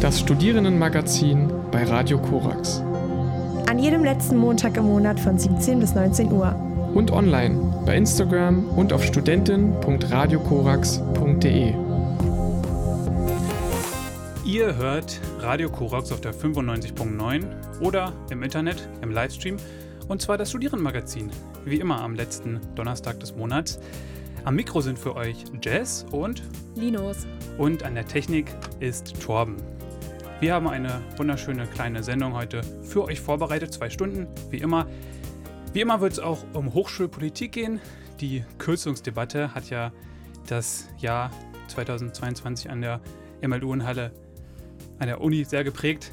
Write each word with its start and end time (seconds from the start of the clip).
Das 0.00 0.18
Studierendenmagazin 0.18 1.52
bei 1.70 1.84
Radio 1.84 2.18
Korax. 2.18 2.82
An 3.68 3.78
jedem 3.78 4.02
letzten 4.02 4.38
Montag 4.38 4.78
im 4.78 4.86
Monat 4.86 5.20
von 5.20 5.38
17 5.38 5.78
bis 5.78 5.94
19 5.94 6.32
Uhr. 6.32 6.54
Und 6.94 7.10
online 7.10 7.82
bei 7.84 7.98
Instagram 7.98 8.66
und 8.70 8.94
auf 8.94 9.04
studentin.radiokorax.de. 9.04 11.74
Ihr 14.46 14.76
hört 14.76 15.20
Radio 15.40 15.68
Korax 15.68 16.10
auf 16.12 16.22
der 16.22 16.32
95.9 16.32 17.44
oder 17.82 18.14
im 18.30 18.42
Internet, 18.42 18.88
im 19.02 19.10
Livestream 19.10 19.58
und 20.08 20.22
zwar 20.22 20.38
das 20.38 20.48
Studierendenmagazin, 20.48 21.28
wie 21.66 21.78
immer 21.78 22.00
am 22.00 22.14
letzten 22.14 22.58
Donnerstag 22.74 23.20
des 23.20 23.36
Monats. 23.36 23.78
Am 24.44 24.56
Mikro 24.56 24.80
sind 24.80 24.98
für 24.98 25.14
euch 25.14 25.44
Jess 25.62 26.06
und 26.10 26.42
Linus. 26.74 27.26
Und 27.58 27.82
an 27.82 27.94
der 27.94 28.06
Technik 28.06 28.46
ist 28.80 29.20
Torben. 29.20 29.56
Wir 30.40 30.54
haben 30.54 30.68
eine 30.68 31.02
wunderschöne 31.18 31.66
kleine 31.66 32.02
Sendung 32.02 32.32
heute 32.32 32.62
für 32.82 33.04
euch 33.04 33.20
vorbereitet, 33.20 33.74
zwei 33.74 33.90
Stunden, 33.90 34.26
wie 34.48 34.56
immer. 34.56 34.86
Wie 35.74 35.82
immer 35.82 36.00
wird 36.00 36.14
es 36.14 36.18
auch 36.18 36.46
um 36.54 36.72
Hochschulpolitik 36.72 37.52
gehen. 37.52 37.78
Die 38.20 38.42
Kürzungsdebatte 38.56 39.54
hat 39.54 39.68
ja 39.68 39.92
das 40.46 40.88
Jahr 40.96 41.30
2022 41.68 42.70
an 42.70 42.80
der 42.80 43.02
MLU 43.46 43.74
in 43.74 43.84
Halle, 43.84 44.12
an 44.98 45.08
der 45.08 45.20
Uni 45.20 45.44
sehr 45.44 45.62
geprägt. 45.62 46.12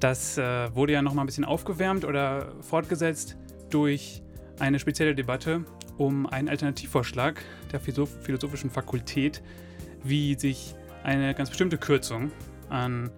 Das 0.00 0.36
äh, 0.36 0.74
wurde 0.74 0.94
ja 0.94 1.00
nochmal 1.00 1.22
ein 1.22 1.26
bisschen 1.26 1.44
aufgewärmt 1.44 2.04
oder 2.04 2.52
fortgesetzt 2.60 3.36
durch 3.70 4.20
eine 4.58 4.80
spezielle 4.80 5.14
Debatte 5.14 5.64
um 5.96 6.26
einen 6.26 6.48
Alternativvorschlag 6.48 7.40
der 7.70 7.78
Philosophischen 7.78 8.68
Fakultät, 8.68 9.44
wie 10.02 10.34
sich 10.36 10.74
eine 11.04 11.34
ganz 11.34 11.50
bestimmte 11.50 11.78
Kürzung 11.78 12.32
an 12.72 13.10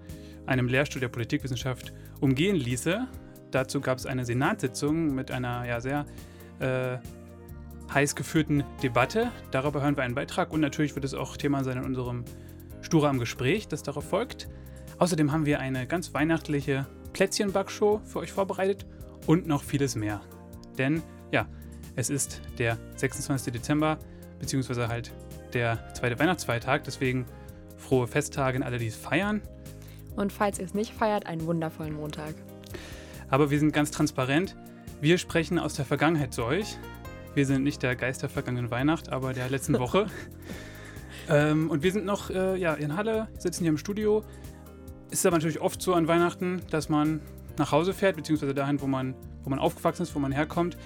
einem 0.46 0.68
Lehrstuhl 0.68 1.00
der 1.00 1.08
Politikwissenschaft 1.08 1.92
umgehen 2.20 2.56
ließe. 2.56 3.06
Dazu 3.50 3.80
gab 3.80 3.98
es 3.98 4.06
eine 4.06 4.24
Senatssitzung 4.24 5.14
mit 5.14 5.30
einer 5.30 5.64
ja, 5.64 5.80
sehr 5.80 6.06
äh, 6.58 6.98
heiß 7.92 8.16
geführten 8.16 8.64
Debatte. 8.82 9.30
Darüber 9.50 9.82
hören 9.82 9.96
wir 9.96 10.02
einen 10.02 10.14
Beitrag 10.14 10.52
und 10.52 10.60
natürlich 10.60 10.94
wird 10.94 11.04
es 11.04 11.14
auch 11.14 11.36
Thema 11.36 11.64
sein 11.64 11.78
in 11.78 11.84
unserem 11.84 12.24
Stura 12.82 13.08
am 13.08 13.18
Gespräch, 13.18 13.68
das 13.68 13.82
darauf 13.82 14.08
folgt. 14.08 14.48
Außerdem 14.98 15.32
haben 15.32 15.46
wir 15.46 15.60
eine 15.60 15.86
ganz 15.86 16.12
weihnachtliche 16.12 16.86
Plätzchenbackshow 17.12 18.00
für 18.04 18.18
euch 18.18 18.32
vorbereitet 18.32 18.86
und 19.26 19.46
noch 19.46 19.62
vieles 19.62 19.94
mehr. 19.94 20.20
Denn 20.78 21.02
ja, 21.30 21.46
es 21.96 22.10
ist 22.10 22.42
der 22.58 22.76
26. 22.96 23.52
Dezember, 23.52 23.98
beziehungsweise 24.40 24.88
halt 24.88 25.12
der 25.52 25.94
zweite 25.94 26.18
Weihnachtsfeiertag. 26.18 26.84
Deswegen 26.84 27.26
frohe 27.84 28.06
Festtage 28.06 28.56
an 28.56 28.62
alle, 28.62 28.78
die 28.78 28.86
es 28.86 28.96
feiern. 28.96 29.42
Und 30.16 30.32
falls 30.32 30.58
ihr 30.58 30.64
es 30.64 30.74
nicht 30.74 30.92
feiert, 30.92 31.26
einen 31.26 31.46
wundervollen 31.46 31.94
Montag. 31.94 32.34
Aber 33.28 33.50
wir 33.50 33.58
sind 33.58 33.72
ganz 33.72 33.90
transparent. 33.90 34.56
Wir 35.00 35.18
sprechen 35.18 35.58
aus 35.58 35.74
der 35.74 35.84
Vergangenheit 35.84 36.32
zu 36.32 36.44
euch. 36.44 36.78
Wir 37.34 37.46
sind 37.46 37.64
nicht 37.64 37.82
der 37.82 37.96
Geist 37.96 38.22
der 38.22 38.28
vergangenen 38.28 38.70
Weihnacht, 38.70 39.10
aber 39.10 39.32
der 39.32 39.50
letzten 39.50 39.78
Woche. 39.78 40.06
ähm, 41.28 41.70
und 41.70 41.82
wir 41.82 41.92
sind 41.92 42.04
noch 42.04 42.30
äh, 42.30 42.56
ja, 42.56 42.74
in 42.74 42.96
Halle, 42.96 43.28
sitzen 43.38 43.64
hier 43.64 43.70
im 43.70 43.78
Studio. 43.78 44.22
Ist 45.10 45.26
aber 45.26 45.36
natürlich 45.36 45.60
oft 45.60 45.82
so 45.82 45.94
an 45.94 46.08
Weihnachten, 46.08 46.62
dass 46.70 46.88
man 46.88 47.20
nach 47.58 47.72
Hause 47.72 47.92
fährt, 47.92 48.16
beziehungsweise 48.16 48.54
dahin, 48.54 48.80
wo 48.80 48.86
man, 48.86 49.14
wo 49.42 49.50
man 49.50 49.58
aufgewachsen 49.58 50.02
ist, 50.02 50.14
wo 50.14 50.18
man 50.18 50.32
herkommt. 50.32 50.76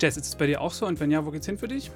Jess, 0.00 0.16
ist 0.16 0.26
es 0.26 0.36
bei 0.36 0.46
dir 0.46 0.60
auch 0.60 0.72
so? 0.72 0.86
Und 0.86 1.00
wenn 1.00 1.10
ja, 1.10 1.24
wo 1.24 1.30
geht's 1.30 1.46
hin 1.46 1.58
für 1.58 1.68
dich? 1.68 1.90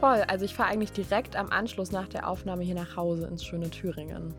Voll. 0.00 0.22
Also 0.28 0.46
ich 0.46 0.54
fahre 0.54 0.70
eigentlich 0.70 0.92
direkt 0.92 1.36
am 1.36 1.50
Anschluss 1.50 1.92
nach 1.92 2.08
der 2.08 2.26
Aufnahme 2.26 2.62
hier 2.62 2.74
nach 2.74 2.96
Hause 2.96 3.26
ins 3.26 3.44
schöne 3.44 3.70
Thüringen. 3.70 4.34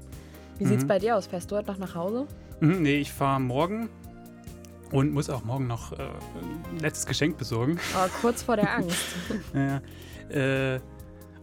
Wie 0.57 0.65
mhm. 0.65 0.69
sieht's 0.69 0.85
bei 0.87 0.99
dir 0.99 1.15
aus? 1.15 1.27
Fährst 1.27 1.51
du 1.51 1.55
heute 1.55 1.71
noch 1.71 1.77
nach 1.77 1.95
Hause? 1.95 2.27
Mhm, 2.59 2.81
nee, 2.81 2.97
ich 2.97 3.11
fahre 3.11 3.39
morgen 3.39 3.89
und 4.91 5.13
muss 5.13 5.29
auch 5.29 5.43
morgen 5.43 5.67
noch 5.67 5.93
äh, 5.93 6.01
ein 6.01 6.79
letztes 6.79 7.05
Geschenk 7.05 7.37
besorgen. 7.37 7.79
Oh, 7.95 8.07
kurz 8.21 8.43
vor 8.43 8.55
der 8.55 8.75
Angst. 8.75 9.15
ja, 9.53 9.81
äh, 10.29 10.79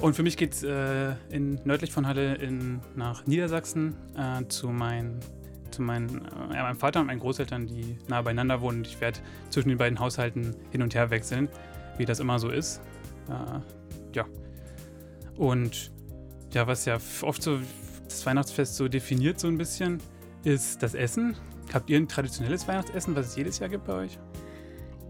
und 0.01 0.15
für 0.15 0.23
mich 0.23 0.37
geht 0.37 0.53
es 0.53 0.62
äh, 0.62 1.15
nördlich 1.65 1.93
von 1.93 2.06
Halle 2.06 2.35
in, 2.37 2.81
nach 2.95 3.27
Niedersachsen 3.27 3.97
äh, 4.17 4.47
zu 4.49 4.69
meinen 4.69 5.21
zu 5.71 5.83
meinen, 5.83 6.25
äh, 6.25 6.55
ja, 6.55 6.62
meinem 6.62 6.79
Vater 6.79 7.00
und 7.00 7.06
meinen 7.06 7.21
Großeltern, 7.21 7.67
die 7.67 7.99
nah 8.09 8.23
beieinander 8.23 8.61
wohnen. 8.61 8.85
Ich 8.85 9.00
werde 9.00 9.19
zwischen 9.50 9.69
den 9.69 9.79
beiden 9.79 9.99
Haushalten 9.99 10.56
hin 10.71 10.83
und 10.83 10.95
her 10.95 11.11
wechseln, 11.11 11.49
wie 11.99 12.05
das 12.05 12.21
immer 12.21 12.39
so 12.39 12.49
ist. 12.49 12.81
Äh, 13.29 13.61
ja. 14.15 14.27
Und 15.37 15.93
ja, 16.53 16.67
was 16.67 16.85
ja 16.85 16.99
oft 17.23 17.43
so 17.43 17.59
das 18.05 18.25
Weihnachtsfest 18.25 18.77
so 18.77 18.89
definiert, 18.89 19.39
so 19.39 19.49
ein 19.49 19.59
bisschen, 19.59 20.01
ist 20.45 20.83
das 20.83 20.95
Essen. 20.95 21.37
Habt 21.73 21.91
ihr 21.91 21.99
ein 21.99 22.09
traditionelles 22.09 22.67
Weihnachtsessen, 22.67 23.15
was 23.15 23.29
es 23.29 23.37
jedes 23.37 23.59
Jahr 23.59 23.69
gibt 23.69 23.85
bei 23.85 23.95
euch? 23.95 24.19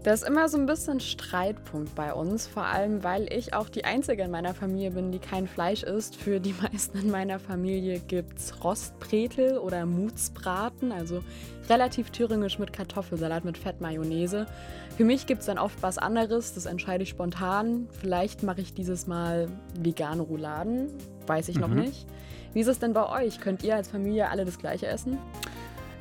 Das 0.03 0.21
ist 0.21 0.27
immer 0.29 0.47
so 0.47 0.57
ein 0.57 0.65
bisschen 0.65 1.01
Streitpunkt 1.01 1.93
bei 1.93 2.13
uns, 2.13 2.47
vor 2.47 2.63
allem 2.63 3.03
weil 3.03 3.31
ich 3.33 3.53
auch 3.53 3.67
die 3.67 3.83
Einzige 3.83 4.23
in 4.23 4.31
meiner 4.31 4.53
Familie 4.53 4.91
bin, 4.91 5.11
die 5.11 5.19
kein 5.19 5.45
Fleisch 5.45 5.83
isst. 5.83 6.15
Für 6.15 6.39
die 6.39 6.55
meisten 6.61 6.99
in 6.99 7.11
meiner 7.11 7.37
Familie 7.37 7.99
gibt 7.99 8.39
es 8.39 8.63
Rostbretel 8.63 9.57
oder 9.57 9.85
Mutsbraten, 9.85 10.93
also 10.93 11.21
relativ 11.67 12.11
thüringisch 12.11 12.59
mit 12.59 12.71
Kartoffelsalat 12.71 13.43
mit 13.43 13.57
Fettmayonnaise. 13.57 14.47
Für 14.95 15.03
mich 15.03 15.27
gibt 15.27 15.41
es 15.41 15.47
dann 15.47 15.57
oft 15.57 15.81
was 15.83 15.97
anderes, 15.97 16.53
das 16.53 16.65
entscheide 16.65 17.03
ich 17.03 17.09
spontan. 17.09 17.89
Vielleicht 17.99 18.41
mache 18.41 18.61
ich 18.61 18.73
dieses 18.73 19.05
Mal 19.05 19.49
vegane 19.77 20.21
Rouladen, 20.21 20.87
weiß 21.27 21.49
ich 21.49 21.55
mhm. 21.55 21.61
noch 21.61 21.69
nicht. 21.69 22.07
Wie 22.53 22.61
ist 22.61 22.67
es 22.67 22.79
denn 22.79 22.93
bei 22.93 23.07
euch? 23.23 23.41
Könnt 23.41 23.63
ihr 23.63 23.75
als 23.75 23.89
Familie 23.89 24.29
alle 24.29 24.45
das 24.45 24.57
gleiche 24.57 24.87
essen? 24.87 25.17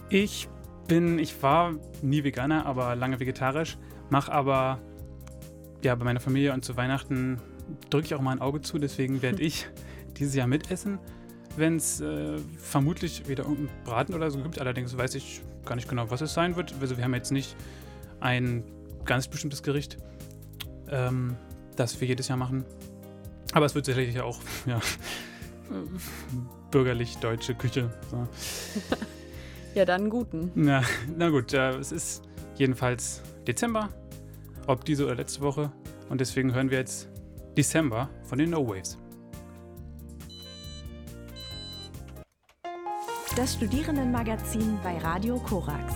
Ich 0.09 0.49
bin, 0.87 1.19
ich 1.19 1.43
war 1.43 1.75
nie 2.01 2.25
Veganer, 2.25 2.65
aber 2.65 2.97
lange 2.97 3.21
vegetarisch, 3.21 3.77
mache 4.11 4.33
aber 4.33 4.81
ja 5.83 5.95
bei 5.95 6.05
meiner 6.05 6.21
Familie 6.21 6.53
und 6.53 6.65
zu 6.65 6.77
Weihnachten 6.77 7.41
drücke 7.91 8.07
ich 8.07 8.15
auch 8.15 8.21
mal 8.21 8.33
ein 8.33 8.41
Auge 8.41 8.61
zu, 8.61 8.79
deswegen 8.79 9.23
werde 9.23 9.43
ich 9.43 9.69
dieses 10.17 10.35
Jahr 10.35 10.47
mitessen, 10.47 10.99
wenn 11.57 11.77
es 11.77 12.01
äh, 12.01 12.39
vermutlich 12.59 13.29
wieder 13.29 13.45
irgendeinen 13.45 13.71
Braten 13.85 14.15
oder 14.15 14.31
so 14.31 14.41
gibt. 14.41 14.61
Allerdings 14.61 14.97
weiß 14.97 15.15
ich 15.15 15.43
gar 15.65 15.77
nicht 15.77 15.89
genau, 15.89 16.11
was 16.11 16.21
es 16.21 16.35
sein 16.35 16.57
wird. 16.57 16.75
Also 16.81 16.97
wir 16.97 17.05
haben 17.05 17.15
jetzt 17.15 17.31
nicht 17.31 17.57
ein 18.21 18.65
ganz 19.05 19.29
bestimmtes 19.29 19.63
Gericht, 19.63 19.99
ähm, 20.91 21.37
das 21.77 22.01
wir 22.01 22.09
jedes 22.09 22.29
Jahr 22.29 22.39
machen. 22.39 22.65
Aber 23.53 23.67
es 23.67 23.75
wird 23.75 23.87
sicherlich 23.87 24.21
auch 24.21 24.41
ja, 24.67 24.81
bürgerlich 26.71 27.17
deutsche 27.19 27.55
Küche. 27.55 27.91
So. 28.11 28.27
Ja, 29.75 29.85
dann 29.85 30.11
guten. 30.11 30.51
Na, 30.57 30.83
na 31.17 31.29
gut, 31.29 31.53
äh, 31.53 31.77
es 31.77 31.93
ist 31.93 32.25
jedenfalls 32.57 33.23
Dezember, 33.49 33.89
ob 34.67 34.85
diese 34.85 35.07
oder 35.07 35.15
letzte 35.15 35.41
Woche. 35.41 35.73
Und 36.11 36.21
deswegen 36.21 36.53
hören 36.53 36.71
wir 36.71 36.79
jetzt 36.79 37.09
Dezember 37.57 38.11
von 38.25 38.39
den 38.39 38.51
No 38.51 38.69
Waves. 38.69 38.99
Das 43.35 43.55
Studierendenmagazin 43.55 44.79
bei 44.85 44.99
Radio 44.99 45.39
Korax. 45.39 45.95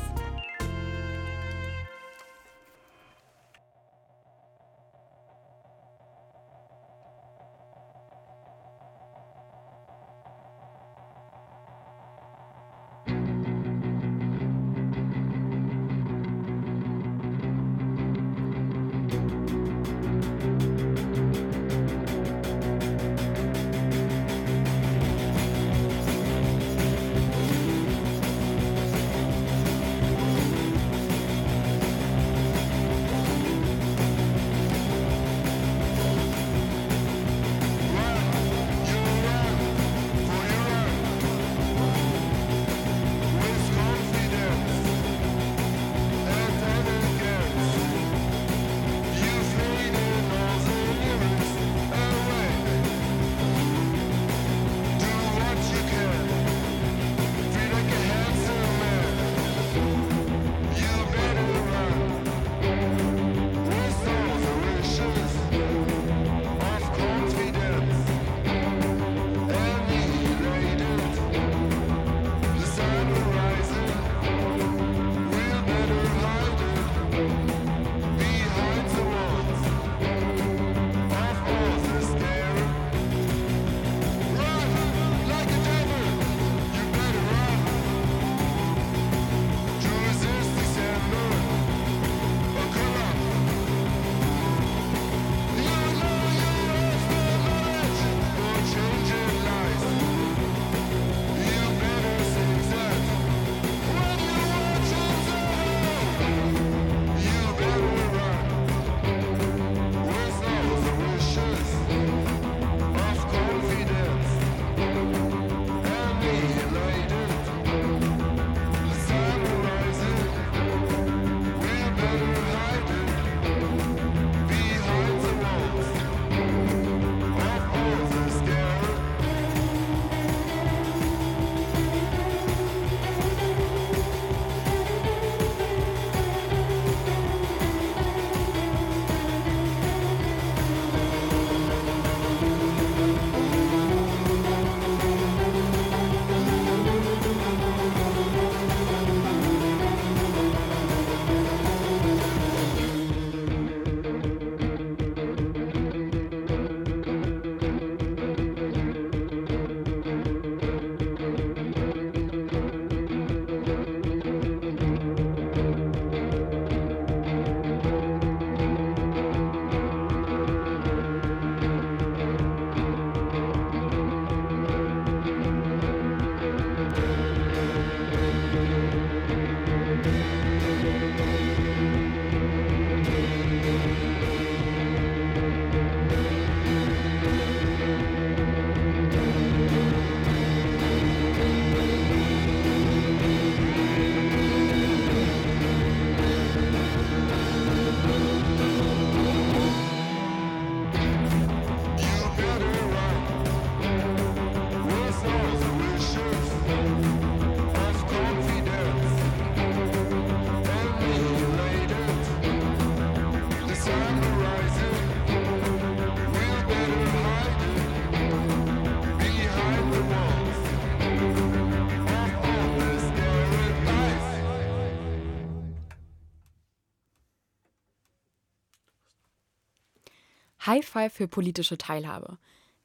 High 230.64 230.87
Five 230.87 231.12
für 231.12 231.26
politische 231.26 231.76
Teilhabe. 231.76 232.38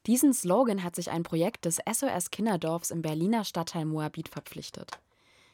Diesen 0.06 0.34
Slogan 0.34 0.82
hat 0.82 0.96
sich 0.96 1.12
ein 1.12 1.22
Projekt 1.22 1.64
des 1.64 1.78
SOS 1.88 2.32
Kinderdorfs 2.32 2.90
im 2.90 3.02
Berliner 3.02 3.44
Stadtteil 3.44 3.84
Moabit 3.84 4.28
verpflichtet. 4.28 4.98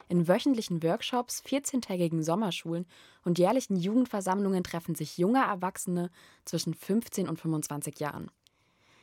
In 0.09 0.27
wöchentlichen 0.27 0.81
Workshops, 0.81 1.43
14-tägigen 1.45 2.23
Sommerschulen 2.23 2.87
und 3.25 3.37
jährlichen 3.37 3.75
Jugendversammlungen 3.75 4.63
treffen 4.63 4.95
sich 4.95 5.19
junge 5.19 5.43
Erwachsene 5.43 6.09
zwischen 6.45 6.73
15 6.73 7.29
und 7.29 7.39
25 7.39 7.99
Jahren. 7.99 8.31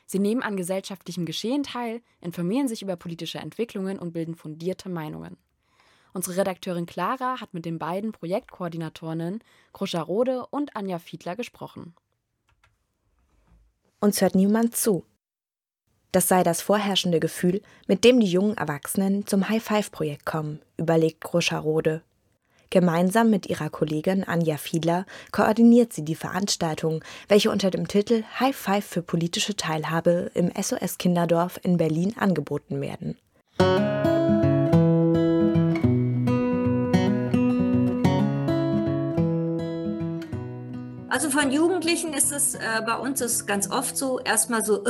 Sie 0.07 0.19
nehmen 0.19 0.43
an 0.43 0.57
gesellschaftlichem 0.57 1.25
Geschehen 1.25 1.63
teil, 1.63 2.03
informieren 2.21 2.67
sich 2.67 2.83
über 2.83 2.97
politische 2.97 3.39
Entwicklungen 3.39 4.01
und 4.01 4.13
bilden 4.13 4.35
fundierte 4.35 4.89
Meinungen. 4.89 5.37
Unsere 6.13 6.39
Redakteurin 6.39 6.87
Clara 6.87 7.41
hat 7.41 7.55
mit 7.55 7.67
den 7.67 7.79
beiden 7.79 8.11
Projektkoordinatorinnen 8.11 9.45
Kruscha 9.73 10.03
Rode 10.03 10.45
und 10.49 10.75
Anja 10.75 10.99
Fiedler 10.99 11.37
gesprochen. 11.37 11.95
Uns 14.03 14.21
hört 14.21 14.35
niemand 14.35 14.77
zu. 14.77 15.05
Das 16.11 16.27
sei 16.27 16.43
das 16.43 16.61
vorherrschende 16.61 17.21
Gefühl, 17.21 17.63
mit 17.87 18.03
dem 18.03 18.19
die 18.19 18.27
jungen 18.27 18.57
Erwachsenen 18.57 19.29
zum 19.29 19.49
High-Five-Projekt 19.49 20.27
kommen, 20.27 20.61
überlegt 20.77 21.21
Groscher-Rode. 21.21 22.03
Gemeinsam 22.71 23.31
mit 23.31 23.47
ihrer 23.47 23.71
Kollegin 23.71 24.25
Anja 24.25 24.57
Fiedler 24.57 25.07
koordiniert 25.31 25.93
sie 25.93 26.05
die 26.05 26.17
Veranstaltung, 26.17 27.05
welche 27.29 27.53
unter 27.53 27.71
dem 27.71 27.87
Titel 27.87 28.25
High 28.41 28.57
Five 28.57 28.85
für 28.85 29.03
politische 29.03 29.55
Teilhabe 29.55 30.33
im 30.35 30.51
SOS 30.61 30.99
Kinderdorf 30.99 31.61
in 31.63 31.77
Berlin 31.77 32.17
angeboten 32.19 32.81
werden. 32.81 33.17
Also 41.13 41.29
von 41.29 41.53
Jugendlichen 41.53 42.15
ist 42.15 42.33
es 42.33 42.55
äh, 42.55 42.59
bei 42.87 42.97
uns 42.97 43.21
ist 43.21 43.47
ganz 43.47 43.71
oft 43.71 43.99
so, 43.99 44.19
erstmal 44.19 44.65
so, 44.65 44.83
äh, 44.83 44.89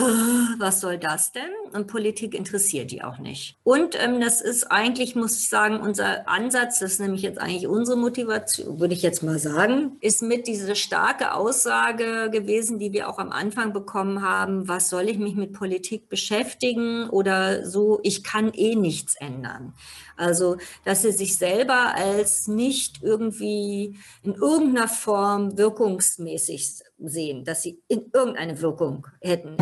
was 0.57 0.81
soll 0.81 0.97
das 0.97 1.33
denn? 1.33 1.51
Und 1.73 1.89
Politik 1.89 2.37
interessiert 2.37 2.93
die 2.93 3.03
auch 3.03 3.19
nicht. 3.19 3.57
Und 3.65 4.01
ähm, 4.01 4.21
das 4.21 4.41
ist 4.41 4.71
eigentlich, 4.71 5.17
muss 5.17 5.37
ich 5.37 5.49
sagen, 5.49 5.81
unser 5.81 6.29
Ansatz, 6.29 6.79
das 6.79 6.93
ist 6.93 7.01
nämlich 7.01 7.23
jetzt 7.23 7.41
eigentlich 7.41 7.67
unsere 7.67 7.99
Motivation, 7.99 8.79
würde 8.79 8.95
ich 8.95 9.03
jetzt 9.03 9.25
mal 9.25 9.41
sagen, 9.41 9.97
ist 10.01 10.23
mit 10.23 10.47
dieser 10.47 10.77
starke 10.77 11.35
Aussage 11.35 12.31
gewesen, 12.31 12.79
die 12.79 12.93
wir 12.93 13.09
auch 13.09 13.19
am 13.19 13.33
Anfang 13.33 13.73
bekommen 13.73 14.23
haben, 14.23 14.69
was 14.69 14.91
soll 14.91 15.09
ich 15.09 15.19
mich 15.19 15.35
mit 15.35 15.53
Politik 15.53 16.09
beschäftigen 16.09 17.11
oder 17.11 17.67
so, 17.67 17.99
ich 18.05 18.23
kann 18.23 18.53
eh 18.55 18.77
nichts 18.77 19.17
ändern. 19.17 19.75
Also, 20.17 20.57
dass 20.85 21.03
sie 21.03 21.13
sich 21.13 21.37
selber 21.37 21.95
als 21.95 22.49
nicht 22.49 23.03
irgendwie 23.03 23.99
in 24.23 24.35
irgendeiner 24.35 24.89
Form 24.89 25.57
wirkungsmäßig 25.57 26.83
sehen, 26.99 27.45
dass 27.45 27.63
sie 27.63 27.83
in 27.89 28.11
irgendeine 28.13 28.61
Wirkung 28.61 29.07
hätten. 29.21 29.57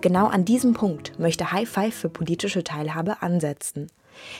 Genau 0.00 0.26
an 0.26 0.44
diesem 0.44 0.74
Punkt 0.74 1.18
möchte 1.18 1.50
High 1.50 1.68
Five 1.68 1.94
für 1.94 2.08
politische 2.08 2.62
Teilhabe 2.62 3.20
ansetzen. 3.20 3.88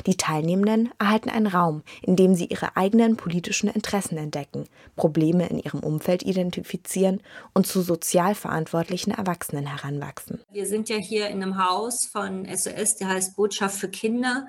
Die 0.06 0.16
Teilnehmenden 0.16 0.90
erhalten 0.98 1.30
einen 1.30 1.46
Raum, 1.46 1.82
in 2.02 2.16
dem 2.16 2.34
sie 2.34 2.46
ihre 2.46 2.76
eigenen 2.76 3.16
politischen 3.16 3.68
Interessen 3.68 4.18
entdecken, 4.18 4.64
Probleme 4.96 5.48
in 5.48 5.58
ihrem 5.58 5.80
Umfeld 5.80 6.22
identifizieren 6.22 7.20
und 7.54 7.66
zu 7.66 7.82
sozial 7.82 8.34
verantwortlichen 8.34 9.10
Erwachsenen 9.10 9.66
heranwachsen. 9.66 10.40
Wir 10.50 10.66
sind 10.66 10.88
ja 10.88 10.96
hier 10.96 11.28
in 11.28 11.42
einem 11.42 11.58
Haus 11.58 12.06
von 12.06 12.46
SOS, 12.46 12.96
der 12.96 13.08
heißt 13.08 13.36
Botschaft 13.36 13.78
für 13.78 13.88
Kinder. 13.88 14.46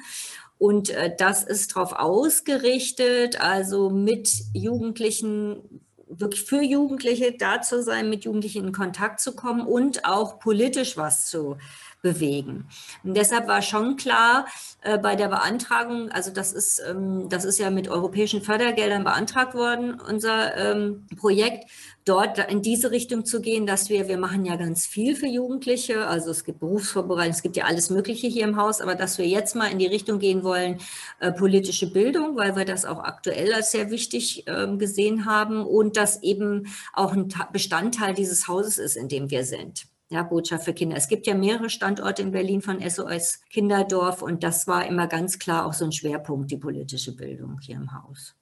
Und 0.58 0.90
äh, 0.90 1.16
das 1.18 1.44
ist 1.44 1.76
darauf 1.76 1.94
ausgerichtet, 1.94 3.40
also 3.40 3.90
mit 3.90 4.30
Jugendlichen 4.54 5.82
wirklich 6.10 6.44
für 6.44 6.62
Jugendliche 6.62 7.34
da 7.38 7.62
zu 7.62 7.84
sein, 7.84 8.10
mit 8.10 8.26
Jugendlichen 8.26 8.66
in 8.66 8.72
Kontakt 8.74 9.20
zu 9.20 9.36
kommen 9.36 9.62
und 9.62 10.06
auch 10.06 10.40
politisch 10.40 10.98
was 10.98 11.28
zu 11.28 11.58
bewegen. 12.02 12.68
Und 13.04 13.16
deshalb 13.16 13.48
war 13.48 13.62
schon 13.62 13.98
klar 13.98 14.46
äh, 14.82 14.98
bei 14.98 15.16
der 15.16 15.28
Beantragung, 15.28 16.10
also 16.12 16.32
das 16.32 16.54
ist, 16.54 16.82
ähm, 16.88 17.28
das 17.30 17.46
ist 17.46 17.60
ja 17.60 17.70
mit 17.70 17.90
europäischen 17.90 18.42
Fördergeldern 18.42 19.04
beantragt 19.04 19.54
worden, 19.54 20.00
unser 20.00 20.56
ähm, 20.56 21.06
Projekt, 21.18 21.70
dort 22.06 22.40
in 22.50 22.62
diese 22.62 22.90
Richtung 22.90 23.26
zu 23.26 23.42
gehen, 23.42 23.68
dass 23.68 23.90
wir, 23.90 24.08
wir 24.08 24.18
machen 24.18 24.44
ja 24.46 24.56
ganz 24.56 24.88
viel 24.88 25.16
für 25.16 25.28
Jugendliche, 25.28 26.08
also 26.08 26.32
es 26.32 26.44
gibt 26.44 26.60
Berufsvorbereitung, 26.60 27.34
es 27.34 27.44
gibt 27.44 27.56
ja 27.56 27.66
alles 27.66 27.90
Mögliche 27.90 28.28
hier 28.28 28.46
im 28.46 28.56
Haus, 28.56 28.82
aber 28.82 28.96
dass 28.96 29.18
wir 29.18 29.28
jetzt 29.28 29.56
mal 29.56 29.72
in 29.72 29.78
die 29.78 29.86
Richtung 29.86 30.18
gehen 30.18 30.44
wollen, 30.44 30.80
äh, 31.20 31.32
politische 31.32 31.92
Bildung, 31.92 32.36
weil 32.36 32.56
wir 32.56 32.66
das 32.66 32.86
auch 32.86 33.04
aktuell 33.04 33.54
als 33.54 33.72
sehr 33.72 33.92
wichtig 33.92 34.48
äh, 34.48 34.68
gesehen 34.78 35.26
haben 35.26 35.64
und 35.66 35.98
das 35.98 36.24
eben 36.24 36.68
auch 36.94 37.14
ein 37.14 37.32
Bestandteil 37.52 38.14
dieses 38.14 38.48
Hauses 38.48 38.78
ist, 38.78 38.96
in 38.96 39.08
dem 39.08 39.30
wir 39.30 39.44
sind 39.44 39.86
ja, 40.10 40.24
Botschaft 40.24 40.66
für 40.66 40.74
Kinder. 40.74 40.98
Es 40.98 41.08
gibt 41.08 41.28
ja 41.28 41.36
mehrere 41.36 41.70
Standorte 41.70 42.24
in 42.24 42.32
Berlin 42.32 42.62
von 42.62 42.82
SOS 42.82 43.42
Kinderdorf 43.50 44.22
und 44.22 44.44
das 44.44 44.68
war 44.68 44.86
immer 44.88 45.08
ganz 45.08 45.40
klar 45.40 45.66
auch 45.66 45.74
so 45.74 45.86
ein 45.86 45.92
Schwerpunkt, 45.92 46.52
die 46.52 46.58
politische 46.58 47.16
Bildung 47.16 47.60
hier 47.62 47.76
im 47.76 47.92
Haus. 47.94 48.36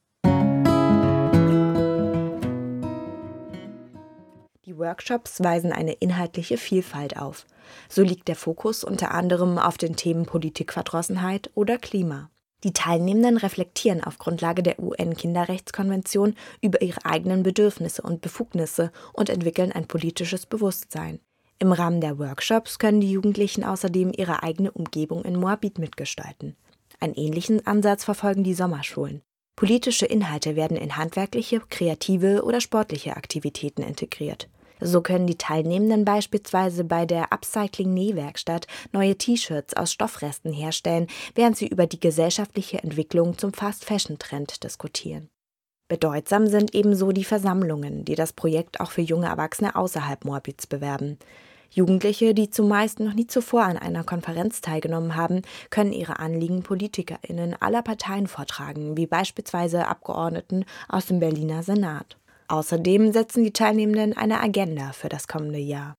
Die 4.65 4.77
Workshops 4.77 5.43
weisen 5.43 5.71
eine 5.71 5.93
inhaltliche 5.93 6.57
Vielfalt 6.57 7.17
auf. 7.17 7.45
So 7.89 8.01
liegt 8.01 8.27
der 8.27 8.35
Fokus 8.35 8.83
unter 8.83 9.11
anderem 9.11 9.57
auf 9.57 9.77
den 9.77 9.95
Themen 9.95 10.25
Politikverdrossenheit 10.25 11.51
oder 11.53 11.77
Klima. 11.77 12.29
Die 12.63 12.73
Teilnehmenden 12.73 13.37
reflektieren 13.37 14.03
auf 14.03 14.17
Grundlage 14.17 14.63
der 14.63 14.79
UN-Kinderrechtskonvention 14.79 16.35
über 16.61 16.81
ihre 16.81 17.05
eigenen 17.05 17.43
Bedürfnisse 17.43 18.01
und 18.01 18.21
Befugnisse 18.21 18.91
und 19.13 19.29
entwickeln 19.29 19.71
ein 19.71 19.87
politisches 19.87 20.45
Bewusstsein. 20.45 21.19
Im 21.59 21.71
Rahmen 21.71 22.01
der 22.01 22.19
Workshops 22.19 22.77
können 22.77 23.01
die 23.01 23.11
Jugendlichen 23.11 23.63
außerdem 23.63 24.11
ihre 24.15 24.43
eigene 24.43 24.71
Umgebung 24.71 25.25
in 25.25 25.35
Moabit 25.35 25.79
mitgestalten. 25.79 26.55
Einen 26.99 27.15
ähnlichen 27.15 27.65
Ansatz 27.65 28.03
verfolgen 28.03 28.43
die 28.43 28.53
Sommerschulen. 28.53 29.21
Politische 29.55 30.05
Inhalte 30.05 30.55
werden 30.55 30.77
in 30.77 30.97
handwerkliche, 30.97 31.61
kreative 31.67 32.43
oder 32.43 32.61
sportliche 32.61 33.17
Aktivitäten 33.17 33.81
integriert. 33.81 34.49
So 34.79 35.01
können 35.01 35.25
die 35.25 35.39
Teilnehmenden 35.39 36.05
beispielsweise 36.05 36.83
bei 36.83 37.07
der 37.07 37.33
Upcycling-Nähwerkstatt 37.33 38.67
neue 38.91 39.17
T-Shirts 39.17 39.75
aus 39.75 39.91
Stoffresten 39.91 40.53
herstellen, 40.53 41.07
während 41.33 41.57
sie 41.57 41.67
über 41.67 41.87
die 41.87 41.99
gesellschaftliche 41.99 42.83
Entwicklung 42.83 43.35
zum 43.39 43.53
Fast-Fashion-Trend 43.53 44.63
diskutieren. 44.63 45.29
Bedeutsam 45.87 46.47
sind 46.47 46.75
ebenso 46.75 47.11
die 47.11 47.23
Versammlungen, 47.23 48.03
die 48.05 48.15
das 48.15 48.33
Projekt 48.33 48.79
auch 48.79 48.91
für 48.91 49.01
junge 49.01 49.27
Erwachsene 49.27 49.75
außerhalb 49.75 50.25
Moabits 50.25 50.67
bewerben. 50.67 51.17
Jugendliche, 51.69 52.33
die 52.33 52.49
zumeist 52.49 52.99
noch 52.99 53.13
nie 53.13 53.27
zuvor 53.27 53.63
an 53.63 53.77
einer 53.77 54.03
Konferenz 54.03 54.61
teilgenommen 54.61 55.15
haben, 55.15 55.41
können 55.69 55.91
ihre 55.91 56.19
Anliegen 56.19 56.63
PolitikerInnen 56.63 57.55
aller 57.59 57.81
Parteien 57.81 58.27
vortragen, 58.27 58.97
wie 58.97 59.07
beispielsweise 59.07 59.87
Abgeordneten 59.87 60.65
aus 60.87 61.05
dem 61.05 61.19
Berliner 61.19 61.63
Senat. 61.63 62.17
Außerdem 62.47 63.11
setzen 63.11 63.43
die 63.43 63.53
Teilnehmenden 63.53 64.15
eine 64.15 64.39
Agenda 64.41 64.93
für 64.93 65.09
das 65.09 65.27
kommende 65.27 65.59
Jahr. 65.59 65.95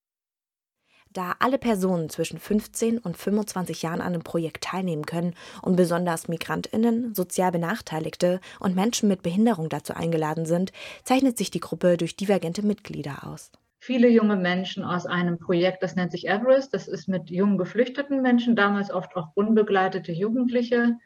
Da 1.12 1.34
alle 1.38 1.58
Personen 1.58 2.10
zwischen 2.10 2.38
15 2.38 2.98
und 2.98 3.16
25 3.16 3.82
Jahren 3.82 4.00
an 4.00 4.12
dem 4.12 4.22
Projekt 4.22 4.64
teilnehmen 4.64 5.06
können 5.06 5.34
und 5.62 5.76
besonders 5.76 6.28
Migrantinnen, 6.28 7.14
sozial 7.14 7.50
Benachteiligte 7.50 8.40
und 8.60 8.74
Menschen 8.74 9.08
mit 9.08 9.22
Behinderung 9.22 9.68
dazu 9.68 9.94
eingeladen 9.94 10.44
sind, 10.44 10.72
zeichnet 11.04 11.38
sich 11.38 11.50
die 11.50 11.60
Gruppe 11.60 11.96
durch 11.96 12.16
divergente 12.16 12.62
Mitglieder 12.62 13.26
aus. 13.26 13.50
Viele 13.80 14.08
junge 14.08 14.36
Menschen 14.36 14.84
aus 14.84 15.06
einem 15.06 15.38
Projekt, 15.38 15.82
das 15.82 15.94
nennt 15.94 16.12
sich 16.12 16.26
Everest, 16.26 16.74
das 16.74 16.88
ist 16.88 17.08
mit 17.08 17.30
jungen 17.30 17.58
geflüchteten 17.58 18.22
Menschen, 18.22 18.56
damals 18.56 18.90
oft 18.90 19.14
auch 19.16 19.28
unbegleitete 19.34 20.12
Jugendliche. 20.12 20.96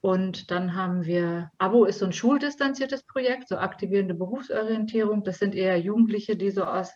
Und 0.00 0.50
dann 0.50 0.74
haben 0.74 1.06
wir, 1.06 1.50
Abo 1.58 1.86
ist 1.86 1.98
so 1.98 2.04
ein 2.04 2.12
schuldistanziertes 2.12 3.04
Projekt, 3.04 3.48
so 3.48 3.56
aktivierende 3.56 4.14
Berufsorientierung. 4.14 5.24
Das 5.24 5.38
sind 5.38 5.54
eher 5.54 5.80
Jugendliche, 5.80 6.36
die 6.36 6.50
so 6.50 6.64
aus 6.64 6.92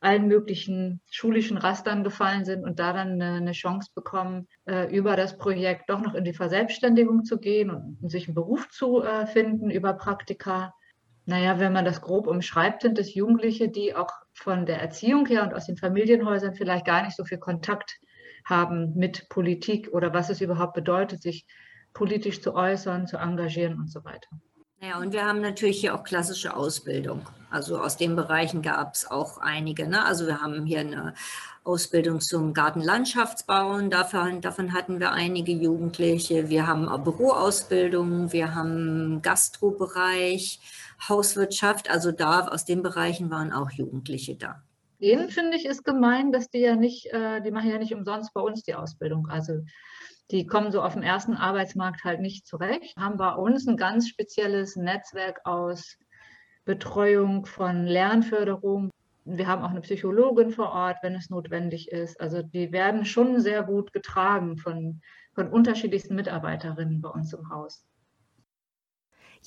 allen 0.00 0.26
möglichen 0.26 1.00
schulischen 1.10 1.58
Rastern 1.58 2.04
gefallen 2.04 2.44
sind 2.44 2.64
und 2.64 2.78
da 2.78 2.92
dann 2.92 3.20
eine, 3.20 3.52
Chance 3.52 3.90
bekommen, 3.94 4.46
äh, 4.66 4.94
über 4.94 5.16
das 5.16 5.38
Projekt 5.38 5.88
doch 5.90 6.00
noch 6.00 6.14
in 6.14 6.24
die 6.24 6.34
Verselbstständigung 6.34 7.24
zu 7.24 7.38
gehen 7.38 7.70
und 7.70 8.10
sich 8.10 8.26
einen 8.26 8.34
Beruf 8.34 8.68
zu 8.70 9.02
äh, 9.02 9.26
finden 9.26 9.70
über 9.70 9.94
Praktika. 9.94 10.74
Naja, 11.26 11.58
wenn 11.58 11.72
man 11.72 11.84
das 11.84 12.00
grob 12.00 12.28
umschreibt, 12.28 12.82
sind 12.82 12.98
es 12.98 13.14
Jugendliche, 13.14 13.68
die 13.68 13.96
auch 13.96 14.10
von 14.32 14.64
der 14.64 14.80
Erziehung 14.80 15.26
her 15.26 15.42
und 15.42 15.54
aus 15.54 15.66
den 15.66 15.76
Familienhäusern 15.76 16.54
vielleicht 16.54 16.86
gar 16.86 17.02
nicht 17.02 17.16
so 17.16 17.24
viel 17.24 17.38
Kontakt 17.38 17.98
haben 18.44 18.94
mit 18.94 19.28
Politik 19.28 19.88
oder 19.92 20.14
was 20.14 20.30
es 20.30 20.40
überhaupt 20.40 20.74
bedeutet, 20.74 21.20
sich 21.20 21.44
politisch 21.92 22.40
zu 22.40 22.54
äußern, 22.54 23.08
zu 23.08 23.16
engagieren 23.16 23.78
und 23.78 23.90
so 23.90 24.04
weiter. 24.04 24.28
Ja, 24.80 24.98
und 24.98 25.12
wir 25.12 25.24
haben 25.24 25.40
natürlich 25.40 25.80
hier 25.80 25.94
auch 25.94 26.04
klassische 26.04 26.54
Ausbildung. 26.54 27.26
Also 27.50 27.78
aus 27.80 27.96
den 27.96 28.14
Bereichen 28.14 28.60
gab 28.60 28.94
es 28.94 29.10
auch 29.10 29.38
einige. 29.38 29.88
Ne? 29.88 30.04
Also 30.04 30.26
wir 30.26 30.42
haben 30.42 30.66
hier 30.66 30.80
eine 30.80 31.14
Ausbildung 31.64 32.20
zum 32.20 32.52
Gartenlandschaftsbauen. 32.52 33.90
Davon, 33.90 34.42
davon 34.42 34.74
hatten 34.74 35.00
wir 35.00 35.12
einige 35.12 35.52
Jugendliche. 35.52 36.50
Wir 36.50 36.66
haben 36.66 36.86
Büroausbildung, 37.02 38.32
wir 38.32 38.54
haben 38.54 39.22
Gastrobereich, 39.22 40.60
Hauswirtschaft. 41.08 41.90
Also 41.90 42.12
da 42.12 42.46
aus 42.48 42.64
den 42.64 42.82
Bereichen 42.82 43.30
waren 43.30 43.52
auch 43.52 43.70
Jugendliche 43.70 44.36
da. 44.36 44.62
Denen 45.00 45.28
finde 45.28 45.56
ich 45.56 45.66
ist 45.66 45.84
gemein, 45.84 46.32
dass 46.32 46.48
die 46.48 46.60
ja 46.60 46.74
nicht, 46.74 47.06
äh, 47.12 47.42
die 47.42 47.50
machen 47.50 47.70
ja 47.70 47.78
nicht 47.78 47.94
umsonst 47.94 48.32
bei 48.32 48.40
uns 48.40 48.62
die 48.62 48.74
Ausbildung. 48.74 49.28
Also 49.28 49.60
die 50.30 50.46
kommen 50.46 50.72
so 50.72 50.82
auf 50.82 50.94
dem 50.94 51.02
ersten 51.02 51.34
Arbeitsmarkt 51.34 52.02
halt 52.04 52.20
nicht 52.20 52.46
zurecht, 52.46 52.96
haben 52.96 53.16
bei 53.16 53.32
uns 53.32 53.66
ein 53.68 53.76
ganz 53.76 54.08
spezielles 54.08 54.74
Netzwerk 54.76 55.40
aus 55.44 55.98
Betreuung 56.64 57.46
von 57.46 57.84
Lernförderung, 57.84 58.90
wir 59.26 59.48
haben 59.48 59.62
auch 59.62 59.70
eine 59.70 59.80
Psychologin 59.80 60.50
vor 60.50 60.70
Ort, 60.70 60.98
wenn 61.02 61.16
es 61.16 61.30
notwendig 61.30 61.90
ist. 61.90 62.20
Also 62.20 62.42
die 62.42 62.70
werden 62.70 63.04
schon 63.04 63.40
sehr 63.40 63.64
gut 63.64 63.92
getragen 63.92 64.56
von, 64.56 65.00
von 65.34 65.48
unterschiedlichsten 65.48 66.14
Mitarbeiterinnen 66.14 67.00
bei 67.00 67.08
uns 67.08 67.32
im 67.32 67.50
Haus. 67.50 67.84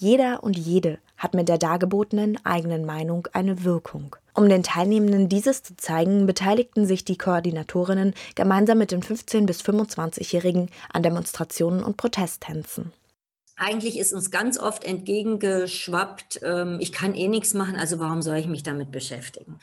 Jeder 0.01 0.43
und 0.43 0.57
jede 0.57 0.97
hat 1.17 1.33
mit 1.33 1.49
der 1.49 1.57
dargebotenen 1.57 2.37
eigenen 2.45 2.85
Meinung 2.85 3.27
eine 3.33 3.65
Wirkung. 3.65 4.15
Um 4.33 4.47
den 4.47 4.63
Teilnehmenden 4.63 5.27
dieses 5.27 5.61
zu 5.61 5.75
zeigen, 5.75 6.25
beteiligten 6.25 6.85
sich 6.85 7.03
die 7.03 7.17
Koordinatorinnen 7.17 8.13
gemeinsam 8.33 8.77
mit 8.77 8.91
den 8.91 9.03
15- 9.03 9.45
bis 9.45 9.61
25-Jährigen 9.61 10.69
an 10.93 11.03
Demonstrationen 11.03 11.83
und 11.83 11.97
Protesttänzen 11.97 12.93
eigentlich 13.59 13.99
ist 13.99 14.13
uns 14.13 14.31
ganz 14.31 14.57
oft 14.57 14.85
entgegengeschwappt, 14.85 16.39
ähm, 16.43 16.77
ich 16.79 16.93
kann 16.93 17.13
eh 17.13 17.27
nichts 17.27 17.53
machen, 17.53 17.75
also 17.75 17.99
warum 17.99 18.21
soll 18.21 18.37
ich 18.37 18.47
mich 18.47 18.63
damit 18.63 18.89
beschäftigen? 18.89 19.59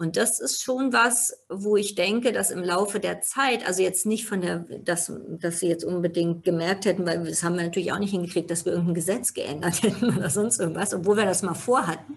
Und 0.00 0.16
das 0.16 0.40
ist 0.40 0.62
schon 0.62 0.94
was, 0.94 1.36
wo 1.50 1.76
ich 1.76 1.94
denke, 1.94 2.32
dass 2.32 2.50
im 2.50 2.64
Laufe 2.64 3.00
der 3.00 3.20
Zeit, 3.20 3.66
also 3.66 3.82
jetzt 3.82 4.06
nicht 4.06 4.26
von 4.26 4.40
der, 4.40 4.60
dass, 4.82 5.12
dass 5.28 5.60
sie 5.60 5.68
jetzt 5.68 5.84
unbedingt 5.84 6.42
gemerkt 6.42 6.86
hätten, 6.86 7.04
weil 7.04 7.22
das 7.22 7.42
haben 7.42 7.56
wir 7.56 7.64
natürlich 7.64 7.92
auch 7.92 7.98
nicht 7.98 8.12
hingekriegt, 8.12 8.50
dass 8.50 8.64
wir 8.64 8.72
irgendein 8.72 8.94
Gesetz 8.94 9.34
geändert 9.34 9.82
hätten 9.82 10.16
oder 10.16 10.30
sonst 10.30 10.58
irgendwas, 10.58 10.94
obwohl 10.94 11.18
wir 11.18 11.26
das 11.26 11.42
mal 11.42 11.52
vorhatten. 11.52 12.16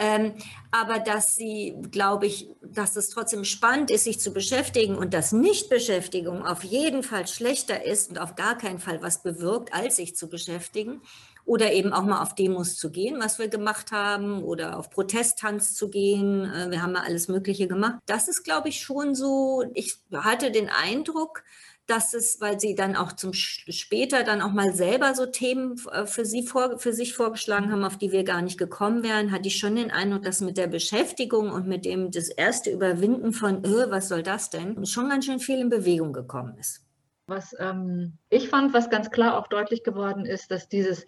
Ähm, 0.00 0.34
aber 0.72 0.98
dass 0.98 1.36
sie, 1.36 1.76
glaube 1.92 2.26
ich, 2.26 2.48
dass 2.60 2.96
es 2.96 3.08
trotzdem 3.10 3.44
spannend 3.44 3.92
ist, 3.92 4.02
sich 4.02 4.18
zu 4.18 4.32
beschäftigen 4.32 4.96
und 4.96 5.14
dass 5.14 5.30
Nichtbeschäftigung 5.30 6.44
auf 6.44 6.64
jeden 6.64 7.04
Fall 7.04 7.28
schlechter 7.28 7.84
ist 7.84 8.10
und 8.10 8.18
auf 8.18 8.34
gar 8.34 8.58
keinen 8.58 8.80
Fall 8.80 9.00
was 9.00 9.22
bewirkt, 9.22 9.72
als 9.72 9.94
sich 9.94 10.16
zu 10.16 10.28
beschäftigen. 10.28 11.02
Oder 11.46 11.72
eben 11.72 11.94
auch 11.94 12.02
mal 12.02 12.20
auf 12.20 12.34
Demos 12.34 12.76
zu 12.76 12.90
gehen, 12.90 13.18
was 13.18 13.38
wir 13.38 13.48
gemacht 13.48 13.92
haben, 13.92 14.42
oder 14.42 14.78
auf 14.78 14.90
Protesttanz 14.90 15.74
zu 15.74 15.88
gehen. 15.88 16.44
Äh, 16.44 16.70
wir 16.70 16.82
haben 16.82 16.94
ja 16.94 17.02
alles 17.02 17.28
Mögliche 17.28 17.66
gemacht. 17.66 18.00
Das 18.04 18.28
ist, 18.28 18.44
glaube 18.44 18.68
ich, 18.68 18.80
schon 18.80 19.14
so, 19.14 19.64
ich 19.72 19.96
hatte 20.12 20.50
den 20.50 20.68
Eindruck, 20.68 21.42
dass 21.86 22.14
es, 22.14 22.40
weil 22.40 22.58
sie 22.58 22.74
dann 22.74 22.96
auch 22.96 23.12
zum 23.12 23.32
später 23.32 24.24
dann 24.24 24.42
auch 24.42 24.52
mal 24.52 24.72
selber 24.74 25.14
so 25.14 25.26
Themen 25.26 25.80
äh, 25.92 26.06
für 26.06 26.24
sie 26.24 26.42
vor, 26.42 26.78
für 26.78 26.92
sich 26.92 27.14
vorgeschlagen 27.14 27.70
haben, 27.70 27.84
auf 27.84 27.96
die 27.96 28.12
wir 28.12 28.24
gar 28.24 28.42
nicht 28.42 28.58
gekommen 28.58 29.02
wären, 29.02 29.30
hatte 29.30 29.48
ich 29.48 29.58
schon 29.58 29.76
den 29.76 29.90
Eindruck, 29.90 30.22
dass 30.22 30.40
mit 30.40 30.58
der 30.58 30.66
Beschäftigung 30.66 31.50
und 31.50 31.66
mit 31.68 31.84
dem 31.84 32.10
das 32.10 32.28
erste 32.28 32.70
Überwinden 32.70 33.32
von, 33.32 33.64
öh, 33.64 33.86
was 33.90 34.08
soll 34.08 34.22
das 34.22 34.50
denn, 34.50 34.84
schon 34.84 35.08
ganz 35.08 35.26
schön 35.26 35.38
viel 35.38 35.60
in 35.60 35.68
Bewegung 35.68 36.12
gekommen 36.12 36.56
ist. 36.58 36.82
Was 37.28 37.54
ähm, 37.58 38.18
ich 38.30 38.48
fand, 38.48 38.72
was 38.72 38.90
ganz 38.90 39.10
klar 39.10 39.38
auch 39.38 39.48
deutlich 39.48 39.82
geworden 39.82 40.24
ist, 40.24 40.50
dass 40.50 40.68
dieses 40.68 41.06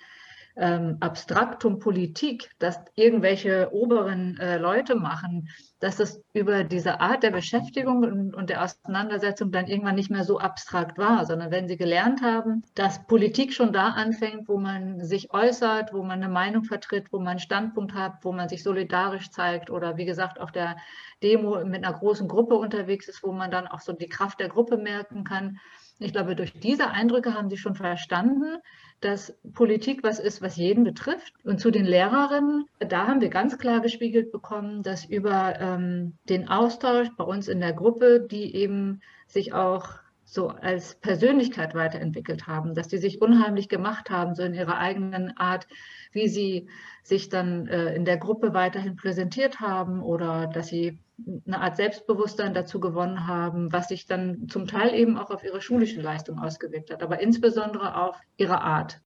ähm, 0.58 0.96
Abstraktum 1.00 1.78
Politik, 1.78 2.50
das 2.58 2.80
irgendwelche 2.96 3.72
oberen 3.72 4.36
äh, 4.38 4.58
Leute 4.58 4.96
machen, 4.96 5.48
dass 5.78 6.00
es 6.00 6.20
über 6.32 6.64
diese 6.64 7.00
Art 7.00 7.22
der 7.22 7.30
Beschäftigung 7.30 8.02
und, 8.02 8.34
und, 8.34 8.50
der 8.50 8.64
Auseinandersetzung 8.64 9.52
dann 9.52 9.68
irgendwann 9.68 9.94
nicht 9.94 10.10
mehr 10.10 10.24
so 10.24 10.40
abstrakt 10.40 10.98
war, 10.98 11.24
sondern 11.24 11.52
wenn 11.52 11.68
sie 11.68 11.76
gelernt 11.76 12.22
haben, 12.22 12.64
dass 12.74 13.06
Politik 13.06 13.54
schon 13.54 13.72
da 13.72 13.90
anfängt, 13.90 14.48
wo 14.48 14.58
man 14.58 15.04
sich 15.04 15.32
äußert, 15.32 15.92
wo 15.92 16.02
man 16.02 16.22
eine 16.22 16.28
Meinung 16.28 16.64
vertritt, 16.64 17.12
wo 17.12 17.18
man 17.18 17.28
einen 17.28 17.38
Standpunkt 17.38 17.94
hat, 17.94 18.14
wo 18.22 18.32
man 18.32 18.48
sich 18.48 18.64
solidarisch 18.64 19.30
zeigt 19.30 19.70
oder 19.70 19.96
wie 19.96 20.06
gesagt 20.06 20.40
auf 20.40 20.50
der 20.50 20.76
Demo 21.22 21.64
mit 21.64 21.84
einer 21.84 21.96
großen 21.96 22.26
Gruppe 22.26 22.56
unterwegs 22.56 23.06
ist, 23.06 23.22
wo 23.22 23.30
man 23.30 23.52
dann 23.52 23.68
auch 23.68 23.80
so 23.80 23.92
die 23.92 24.08
Kraft 24.08 24.40
der 24.40 24.48
Gruppe 24.48 24.76
merken 24.76 25.22
kann. 25.22 25.58
Ich 26.00 26.12
glaube, 26.12 26.34
durch 26.36 26.58
diese 26.58 26.90
Eindrücke 26.90 27.34
haben 27.34 27.50
sie 27.50 27.56
schon 27.56 27.74
verstanden, 27.74 28.58
dass 29.00 29.36
Politik 29.54 30.02
was 30.02 30.18
ist, 30.18 30.42
was 30.42 30.56
jeden 30.56 30.84
betrifft. 30.84 31.32
Und 31.44 31.60
zu 31.60 31.70
den 31.70 31.84
Lehrerinnen, 31.84 32.66
da 32.78 33.06
haben 33.06 33.20
wir 33.20 33.28
ganz 33.28 33.58
klar 33.58 33.80
gespiegelt 33.80 34.32
bekommen, 34.32 34.82
dass 34.82 35.04
über 35.04 35.58
ähm, 35.60 36.14
den 36.28 36.48
Austausch 36.48 37.08
bei 37.16 37.24
uns 37.24 37.48
in 37.48 37.60
der 37.60 37.72
Gruppe, 37.72 38.20
die 38.20 38.54
eben 38.54 39.00
sich 39.26 39.52
auch 39.52 39.88
so 40.30 40.48
als 40.48 40.94
Persönlichkeit 40.96 41.74
weiterentwickelt 41.74 42.46
haben, 42.46 42.74
dass 42.74 42.88
die 42.88 42.98
sich 42.98 43.22
unheimlich 43.22 43.70
gemacht 43.70 44.10
haben, 44.10 44.34
so 44.34 44.42
in 44.42 44.52
ihrer 44.52 44.76
eigenen 44.76 45.34
Art, 45.38 45.66
wie 46.12 46.28
sie 46.28 46.68
sich 47.02 47.30
dann 47.30 47.66
äh, 47.66 47.94
in 47.94 48.04
der 48.04 48.18
Gruppe 48.18 48.52
weiterhin 48.52 48.94
präsentiert 48.94 49.60
haben 49.60 50.02
oder 50.02 50.46
dass 50.46 50.68
sie 50.68 50.98
eine 51.46 51.60
Art 51.60 51.76
Selbstbewusstsein 51.76 52.52
dazu 52.52 52.78
gewonnen 52.78 53.26
haben, 53.26 53.72
was 53.72 53.88
sich 53.88 54.06
dann 54.06 54.48
zum 54.48 54.66
Teil 54.66 54.94
eben 54.94 55.16
auch 55.16 55.30
auf 55.30 55.42
ihre 55.44 55.62
schulische 55.62 56.02
Leistung 56.02 56.38
ausgewirkt 56.38 56.90
hat, 56.90 57.02
aber 57.02 57.20
insbesondere 57.20 57.96
auf 57.96 58.16
ihre 58.36 58.60
Art. 58.60 59.00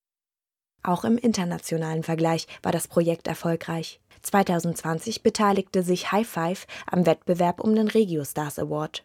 Auch 0.82 1.04
im 1.04 1.16
internationalen 1.16 2.02
Vergleich 2.02 2.48
war 2.64 2.72
das 2.72 2.88
Projekt 2.88 3.28
erfolgreich. 3.28 4.00
2020 4.22 5.22
beteiligte 5.22 5.84
sich 5.84 6.10
High 6.10 6.26
Five 6.26 6.66
am 6.90 7.06
Wettbewerb 7.06 7.60
um 7.60 7.76
den 7.76 7.86
Regio 7.86 8.24
Stars 8.24 8.58
Award. 8.58 9.04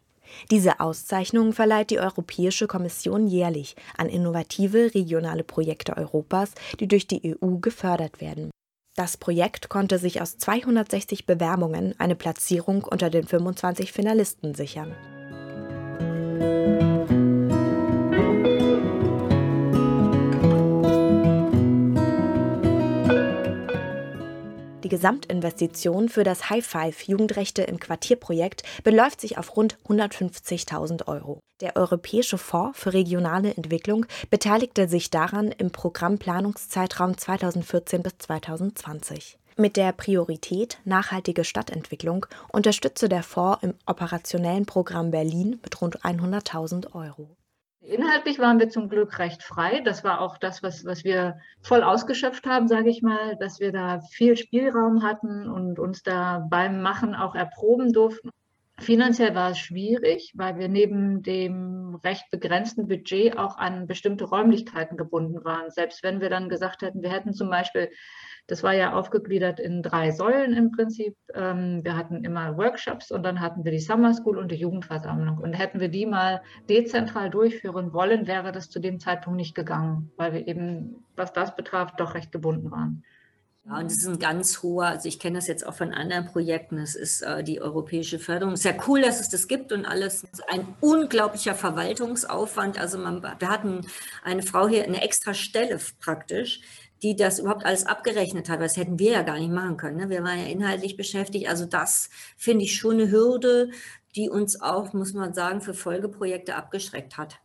Diese 0.51 0.79
Auszeichnung 0.79 1.53
verleiht 1.53 1.89
die 1.89 1.99
Europäische 1.99 2.67
Kommission 2.67 3.27
jährlich 3.27 3.75
an 3.97 4.09
innovative 4.09 4.93
regionale 4.93 5.43
Projekte 5.43 5.97
Europas, 5.97 6.51
die 6.79 6.87
durch 6.87 7.07
die 7.07 7.35
EU 7.41 7.57
gefördert 7.57 8.21
werden. 8.21 8.51
Das 8.95 9.15
Projekt 9.15 9.69
konnte 9.69 9.99
sich 9.99 10.21
aus 10.21 10.37
260 10.37 11.27
Bewerbungen 11.27 11.93
eine 11.99 12.15
Platzierung 12.15 12.83
unter 12.83 13.11
den 13.11 13.27
25 13.27 13.91
Finalisten 13.91 14.55
sichern. 14.55 14.95
Die 24.87 24.95
Gesamtinvestition 24.95 26.07
für 26.07 26.23
das 26.23 26.49
High 26.49 26.65
Five 26.65 27.01
Jugendrechte 27.01 27.61
im 27.61 27.77
Quartierprojekt 27.77 28.63
beläuft 28.85 29.19
sich 29.19 29.37
auf 29.37 29.57
rund 29.57 29.77
150.000 29.85 31.09
Euro. 31.09 31.41
Der 31.59 31.75
Europäische 31.75 32.37
Fonds 32.37 32.79
für 32.79 32.93
regionale 32.93 33.53
Entwicklung 33.53 34.05
beteiligte 34.29 34.87
sich 34.87 35.09
daran 35.09 35.51
im 35.51 35.71
Programmplanungszeitraum 35.71 37.17
2014 37.17 38.01
bis 38.01 38.17
2020. 38.19 39.37
Mit 39.57 39.75
der 39.75 39.91
Priorität 39.91 40.79
nachhaltige 40.85 41.43
Stadtentwicklung 41.43 42.25
unterstütze 42.53 43.09
der 43.09 43.23
Fonds 43.23 43.63
im 43.63 43.73
operationellen 43.87 44.65
Programm 44.65 45.11
Berlin 45.11 45.59
mit 45.61 45.81
rund 45.81 45.99
100.000 46.05 46.95
Euro. 46.95 47.35
Inhaltlich 47.87 48.37
waren 48.37 48.59
wir 48.59 48.69
zum 48.69 48.89
Glück 48.89 49.17
recht 49.17 49.43
frei. 49.43 49.79
Das 49.79 50.03
war 50.03 50.19
auch 50.19 50.37
das, 50.37 50.61
was, 50.61 50.83
was 50.83 51.05
wir 51.05 51.39
voll 51.61 51.83
ausgeschöpft 51.83 52.45
haben, 52.45 52.67
sage 52.67 52.89
ich 52.89 53.01
mal, 53.01 53.37
dass 53.37 53.61
wir 53.61 53.71
da 53.71 54.01
viel 54.11 54.35
Spielraum 54.35 55.03
hatten 55.03 55.47
und 55.47 55.79
uns 55.79 56.03
da 56.03 56.45
beim 56.49 56.81
Machen 56.81 57.15
auch 57.15 57.33
erproben 57.33 57.93
durften. 57.93 58.29
Finanziell 58.79 59.33
war 59.35 59.51
es 59.51 59.59
schwierig, 59.59 60.33
weil 60.35 60.59
wir 60.59 60.67
neben 60.67 61.23
dem 61.23 61.95
recht 62.03 62.29
begrenzten 62.29 62.89
Budget 62.89 63.37
auch 63.37 63.57
an 63.57 63.87
bestimmte 63.87 64.25
Räumlichkeiten 64.25 64.97
gebunden 64.97 65.45
waren. 65.45 65.71
Selbst 65.71 66.03
wenn 66.03 66.19
wir 66.19 66.29
dann 66.29 66.49
gesagt 66.49 66.81
hätten, 66.81 67.01
wir 67.01 67.09
hätten 67.09 67.33
zum 67.33 67.49
Beispiel 67.49 67.89
das 68.47 68.63
war 68.63 68.73
ja 68.73 68.93
aufgegliedert 68.93 69.59
in 69.59 69.83
drei 69.83 70.11
Säulen 70.11 70.53
im 70.53 70.71
Prinzip. 70.71 71.15
Ähm, 71.33 71.83
wir 71.83 71.97
hatten 71.97 72.23
immer 72.23 72.57
Workshops 72.57 73.11
und 73.11 73.23
dann 73.23 73.41
hatten 73.41 73.65
wir 73.65 73.71
die 73.71 73.79
Summer 73.79 74.13
School 74.13 74.37
und 74.37 74.51
die 74.51 74.55
Jugendversammlung. 74.55 75.37
Und 75.37 75.53
hätten 75.53 75.81
wir 75.81 75.89
die 75.89 76.05
mal 76.05 76.41
dezentral 76.69 77.29
durchführen 77.29 77.91
wollen, 77.91 78.25
wäre 78.25 78.53
das 78.53 78.69
zu 78.69 78.79
dem 78.79 78.99
Zeitpunkt 79.01 79.37
nicht 79.37 79.53
gegangen, 79.53 80.11
weil 80.15 80.31
wir 80.33 80.47
eben, 80.47 81.03
was 81.17 81.33
das 81.33 81.55
betraf, 81.55 81.95
doch 81.97 82.15
recht 82.15 82.31
gebunden 82.31 82.71
waren. 82.71 83.03
Ja, 83.65 83.79
und 83.79 83.87
es 83.87 83.97
ist 83.97 84.07
ein 84.07 84.19
ganz 84.19 84.63
hoher, 84.63 84.85
also 84.85 85.09
ich 85.09 85.19
kenne 85.19 85.39
das 85.39 85.47
jetzt 85.47 85.67
auch 85.67 85.73
von 85.73 85.93
anderen 85.93 86.25
Projekten, 86.25 86.77
es 86.77 86.95
ist 86.95 87.21
äh, 87.21 87.43
die 87.43 87.59
europäische 87.59 88.17
Förderung. 88.17 88.53
Ist 88.53 88.63
ja 88.63 88.73
cool, 88.87 89.01
dass 89.01 89.19
es 89.19 89.27
das 89.27 89.49
gibt 89.49 89.73
und 89.73 89.85
alles. 89.85 90.25
ein 90.47 90.65
unglaublicher 90.79 91.53
Verwaltungsaufwand. 91.53 92.79
Also 92.79 92.97
man, 92.97 93.21
wir 93.21 93.49
hatten 93.49 93.81
eine 94.23 94.41
Frau 94.41 94.69
hier, 94.69 94.85
eine 94.85 95.01
extra 95.01 95.33
Stelle 95.33 95.79
praktisch, 95.99 96.61
die 97.03 97.15
das 97.15 97.39
überhaupt 97.39 97.65
alles 97.65 97.85
abgerechnet 97.85 98.49
hat. 98.49 98.61
Das 98.61 98.77
hätten 98.77 98.99
wir 98.99 99.11
ja 99.11 99.21
gar 99.21 99.37
nicht 99.37 99.51
machen 99.51 99.77
können. 99.77 99.97
Ne? 99.97 100.09
Wir 100.09 100.23
waren 100.23 100.39
ja 100.39 100.45
inhaltlich 100.45 100.97
beschäftigt. 100.97 101.47
Also 101.47 101.65
das 101.65 102.09
finde 102.37 102.65
ich 102.65 102.75
schon 102.75 102.95
eine 102.95 103.11
Hürde, 103.11 103.69
die 104.15 104.29
uns 104.29 104.61
auch, 104.61 104.93
muss 104.93 105.13
man 105.13 105.33
sagen, 105.33 105.61
für 105.61 105.73
Folgeprojekte 105.73 106.55
abgeschreckt 106.55 107.17
hat. 107.17 107.39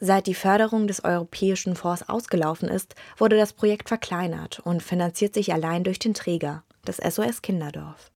Seit 0.00 0.26
die 0.26 0.34
Förderung 0.34 0.86
des 0.86 1.04
Europäischen 1.04 1.76
Fonds 1.76 2.08
ausgelaufen 2.08 2.68
ist, 2.68 2.94
wurde 3.16 3.36
das 3.36 3.52
Projekt 3.52 3.88
verkleinert 3.88 4.60
und 4.60 4.82
finanziert 4.82 5.34
sich 5.34 5.52
allein 5.52 5.84
durch 5.84 5.98
den 5.98 6.14
Träger, 6.14 6.64
das 6.84 6.96
SOS 6.98 7.42
Kinderdorf. 7.42 8.10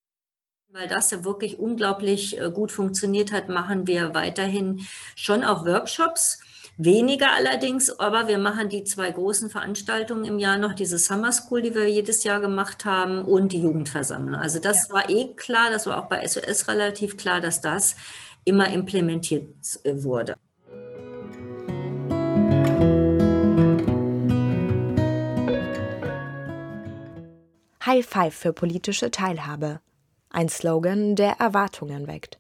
Weil 0.71 0.87
das 0.87 1.11
ja 1.11 1.25
wirklich 1.25 1.59
unglaublich 1.59 2.39
äh, 2.39 2.51
gut 2.51 2.73
funktioniert 2.73 3.33
hat, 3.33 3.49
machen 3.49 3.87
wir 3.87 4.15
weiterhin 4.15 4.87
schon 5.15 5.43
auch 5.43 5.65
Workshops. 5.65 6.41
Weniger 6.81 7.33
allerdings, 7.33 7.99
aber 7.99 8.29
wir 8.29 8.39
machen 8.39 8.69
die 8.69 8.85
zwei 8.85 9.11
großen 9.11 9.51
Veranstaltungen 9.51 10.25
im 10.25 10.39
Jahr 10.39 10.59
noch, 10.59 10.75
diese 10.75 10.97
Summer 10.97 11.33
School, 11.33 11.61
die 11.61 11.75
wir 11.75 11.91
jedes 11.91 12.23
Jahr 12.23 12.39
gemacht 12.39 12.85
haben, 12.85 13.25
und 13.25 13.51
die 13.51 13.61
Jugendversammlung. 13.61 14.37
Also 14.41 14.61
das 14.61 14.87
ja. 14.87 14.95
war 14.95 15.11
eh 15.11 15.35
klar, 15.35 15.73
das 15.73 15.87
war 15.87 15.99
auch 15.99 16.09
bei 16.09 16.25
SOS 16.25 16.69
relativ 16.69 17.17
klar, 17.17 17.41
dass 17.41 17.61
das 17.61 17.97
immer 18.45 18.71
implementiert 18.71 19.49
äh, 19.83 20.05
wurde. 20.05 20.37
High 27.85 28.07
Five 28.07 28.35
für 28.35 28.53
politische 28.53 29.11
Teilhabe. 29.11 29.81
Ein 30.31 30.49
Slogan, 30.49 31.17
der 31.17 31.41
Erwartungen 31.41 32.07
weckt. 32.07 32.39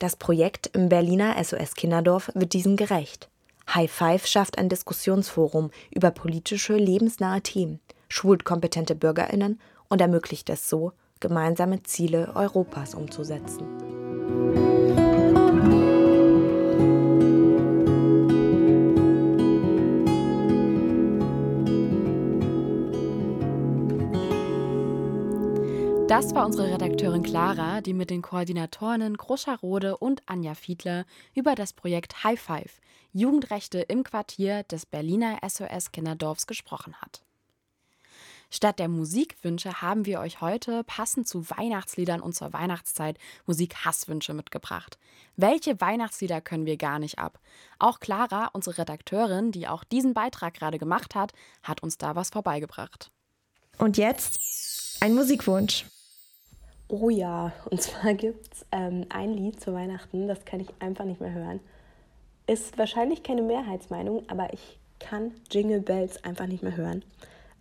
Das 0.00 0.16
Projekt 0.16 0.70
im 0.74 0.88
Berliner 0.88 1.36
SOS 1.44 1.74
Kinderdorf 1.74 2.32
wird 2.34 2.52
diesem 2.52 2.74
gerecht. 2.76 3.30
High 3.68 3.90
Five 3.90 4.26
schafft 4.26 4.58
ein 4.58 4.68
Diskussionsforum 4.68 5.70
über 5.90 6.10
politische, 6.10 6.76
lebensnahe 6.76 7.40
Themen, 7.40 7.80
schult 8.08 8.44
kompetente 8.44 8.94
BürgerInnen 8.94 9.60
und 9.88 10.00
ermöglicht 10.00 10.50
es 10.50 10.68
so, 10.68 10.92
gemeinsame 11.20 11.82
Ziele 11.82 12.32
Europas 12.34 12.94
umzusetzen. 12.94 14.09
Das 26.10 26.34
war 26.34 26.44
unsere 26.44 26.72
Redakteurin 26.72 27.22
Clara, 27.22 27.82
die 27.82 27.94
mit 27.94 28.10
den 28.10 28.20
Koordinatorinnen 28.20 29.16
Groscha 29.16 29.54
Rode 29.54 29.96
und 29.96 30.24
Anja 30.26 30.56
Fiedler 30.56 31.04
über 31.36 31.54
das 31.54 31.72
Projekt 31.72 32.24
High 32.24 32.40
Five 32.40 32.80
Jugendrechte 33.12 33.78
im 33.78 34.02
Quartier 34.02 34.64
des 34.64 34.86
Berliner 34.86 35.38
SOS 35.48 35.92
Kinderdorfs 35.92 36.48
gesprochen 36.48 36.96
hat. 36.96 37.22
Statt 38.50 38.80
der 38.80 38.88
Musikwünsche 38.88 39.82
haben 39.82 40.04
wir 40.04 40.18
euch 40.18 40.40
heute 40.40 40.82
passend 40.82 41.28
zu 41.28 41.48
Weihnachtsliedern 41.48 42.20
und 42.20 42.34
zur 42.34 42.52
Weihnachtszeit 42.52 43.16
Musikhasswünsche 43.46 44.34
mitgebracht. 44.34 44.98
Welche 45.36 45.80
Weihnachtslieder 45.80 46.40
können 46.40 46.66
wir 46.66 46.76
gar 46.76 46.98
nicht 46.98 47.20
ab? 47.20 47.38
Auch 47.78 48.00
Clara, 48.00 48.50
unsere 48.52 48.78
Redakteurin, 48.78 49.52
die 49.52 49.68
auch 49.68 49.84
diesen 49.84 50.12
Beitrag 50.12 50.54
gerade 50.54 50.80
gemacht 50.80 51.14
hat, 51.14 51.34
hat 51.62 51.84
uns 51.84 51.98
da 51.98 52.16
was 52.16 52.30
vorbeigebracht. 52.30 53.12
Und 53.78 53.96
jetzt 53.96 54.40
ein 54.98 55.14
Musikwunsch. 55.14 55.86
Oh 56.92 57.08
ja, 57.08 57.52
und 57.70 57.80
zwar 57.80 58.14
gibt 58.14 58.52
es 58.52 58.66
ähm, 58.72 59.06
ein 59.10 59.32
Lied 59.32 59.60
zu 59.60 59.72
Weihnachten, 59.72 60.26
das 60.26 60.44
kann 60.44 60.58
ich 60.58 60.68
einfach 60.80 61.04
nicht 61.04 61.20
mehr 61.20 61.32
hören. 61.32 61.60
Ist 62.48 62.78
wahrscheinlich 62.78 63.22
keine 63.22 63.42
Mehrheitsmeinung, 63.42 64.28
aber 64.28 64.52
ich 64.52 64.80
kann 64.98 65.30
Jingle 65.52 65.80
Bells 65.80 66.24
einfach 66.24 66.48
nicht 66.48 66.64
mehr 66.64 66.76
hören. 66.76 67.04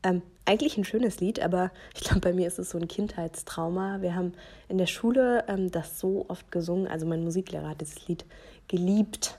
Ähm, 0.01 0.23
eigentlich 0.45 0.77
ein 0.77 0.83
schönes 0.83 1.19
Lied, 1.19 1.41
aber 1.41 1.69
ich 1.93 2.01
glaube, 2.01 2.21
bei 2.21 2.33
mir 2.33 2.47
ist 2.47 2.57
es 2.57 2.71
so 2.71 2.79
ein 2.79 2.87
Kindheitstrauma. 2.87 4.01
Wir 4.01 4.15
haben 4.15 4.33
in 4.67 4.79
der 4.79 4.87
Schule 4.87 5.43
ähm, 5.47 5.69
das 5.69 5.99
so 5.99 6.25
oft 6.27 6.51
gesungen. 6.51 6.87
Also 6.87 7.05
mein 7.05 7.23
Musiklehrer 7.23 7.69
hat 7.69 7.81
dieses 7.81 8.07
Lied 8.07 8.25
geliebt. 8.67 9.37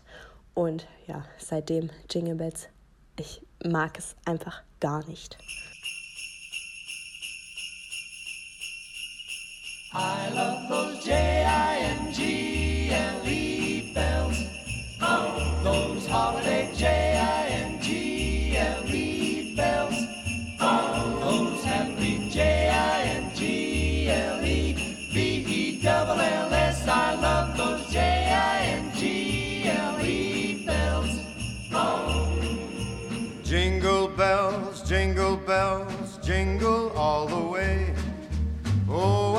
Und 0.55 0.87
ja, 1.09 1.25
seitdem 1.39 1.91
Jingle 2.09 2.37
Bells, 2.37 2.69
ich 3.19 3.43
mag 3.65 3.99
es 3.99 4.15
einfach 4.25 4.63
gar 4.79 5.05
nicht. 5.09 5.37
I 9.93 10.29
love 10.31 10.69
those 10.69 11.05
J-I-N-G-L-E 11.05 11.83
bells. 13.93 14.45
Oh, 15.01 15.61
those 15.65 16.07
holiday 16.07 16.71
J-I-N-G-L-E 16.77 17.00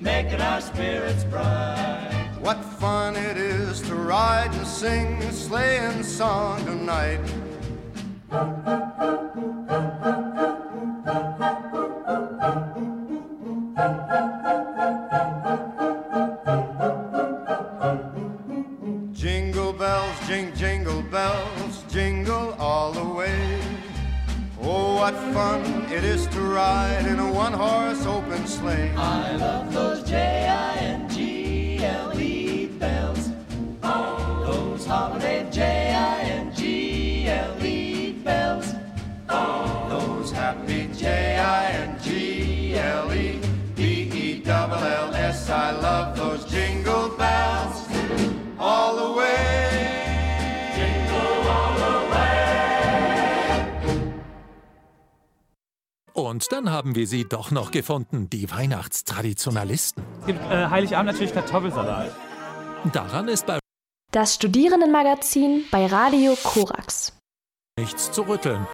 making 0.00 0.40
our 0.40 0.60
spirits 0.60 1.24
bright. 1.24 2.30
What 2.40 2.62
fun 2.64 3.16
it 3.16 3.36
is 3.36 3.80
to 3.82 3.94
ride 3.94 4.54
and 4.54 4.66
sing 4.66 5.22
a 5.22 5.32
sleighing 5.32 6.02
song 6.02 6.64
tonight. 6.64 7.20
What 25.12 25.32
fun 25.32 25.62
it 25.90 26.04
is 26.04 26.26
to 26.26 26.40
ride 26.40 27.06
in 27.06 27.18
a 27.18 27.32
one 27.32 27.54
horse 27.54 28.04
open 28.04 28.46
sleigh. 28.46 28.92
I 28.94 29.36
love 29.36 29.72
those 29.72 30.02
J 30.06 30.46
I 30.46 30.76
N 30.76 31.08
G 31.08 31.78
L 31.82 32.20
E 32.20 32.66
bells. 32.66 33.30
Those 33.80 34.84
holiday 34.84 35.48
J 35.50 35.94
I 35.94 36.20
N 36.20 36.54
G 36.54 37.26
L 37.26 37.64
E 37.64 38.12
bells. 38.12 38.74
Those 39.28 40.30
happy 40.30 40.90
J 40.94 41.38
I 41.38 41.70
N 41.86 41.98
G 42.02 42.74
L 42.76 43.10
E 43.10 43.40
B 43.74 43.82
E 44.12 44.40
double 44.40 44.76
L 44.76 45.14
S. 45.14 45.48
I 45.48 45.70
love 45.70 46.16
those 46.16 46.44
jingle 46.44 46.67
Und 56.28 56.52
dann 56.52 56.70
haben 56.70 56.94
wir 56.94 57.06
sie 57.06 57.26
doch 57.26 57.50
noch 57.50 57.70
gefunden, 57.70 58.28
die 58.28 58.50
Weihnachtstraditionalisten. 58.50 60.04
Es 60.20 60.26
gibt 60.26 60.44
äh, 60.50 60.66
Heiligabend 60.68 61.12
natürlich 61.12 61.32
Kartoffelsalat. 61.32 62.14
Daran 62.92 63.28
ist 63.28 63.46
bei 63.46 63.58
das 64.12 64.34
Studierendenmagazin 64.34 65.64
bei 65.70 65.86
Radio 65.86 66.36
Korax. 66.42 67.14
Nichts 67.78 68.12
zu 68.12 68.22
rütteln. 68.28 68.66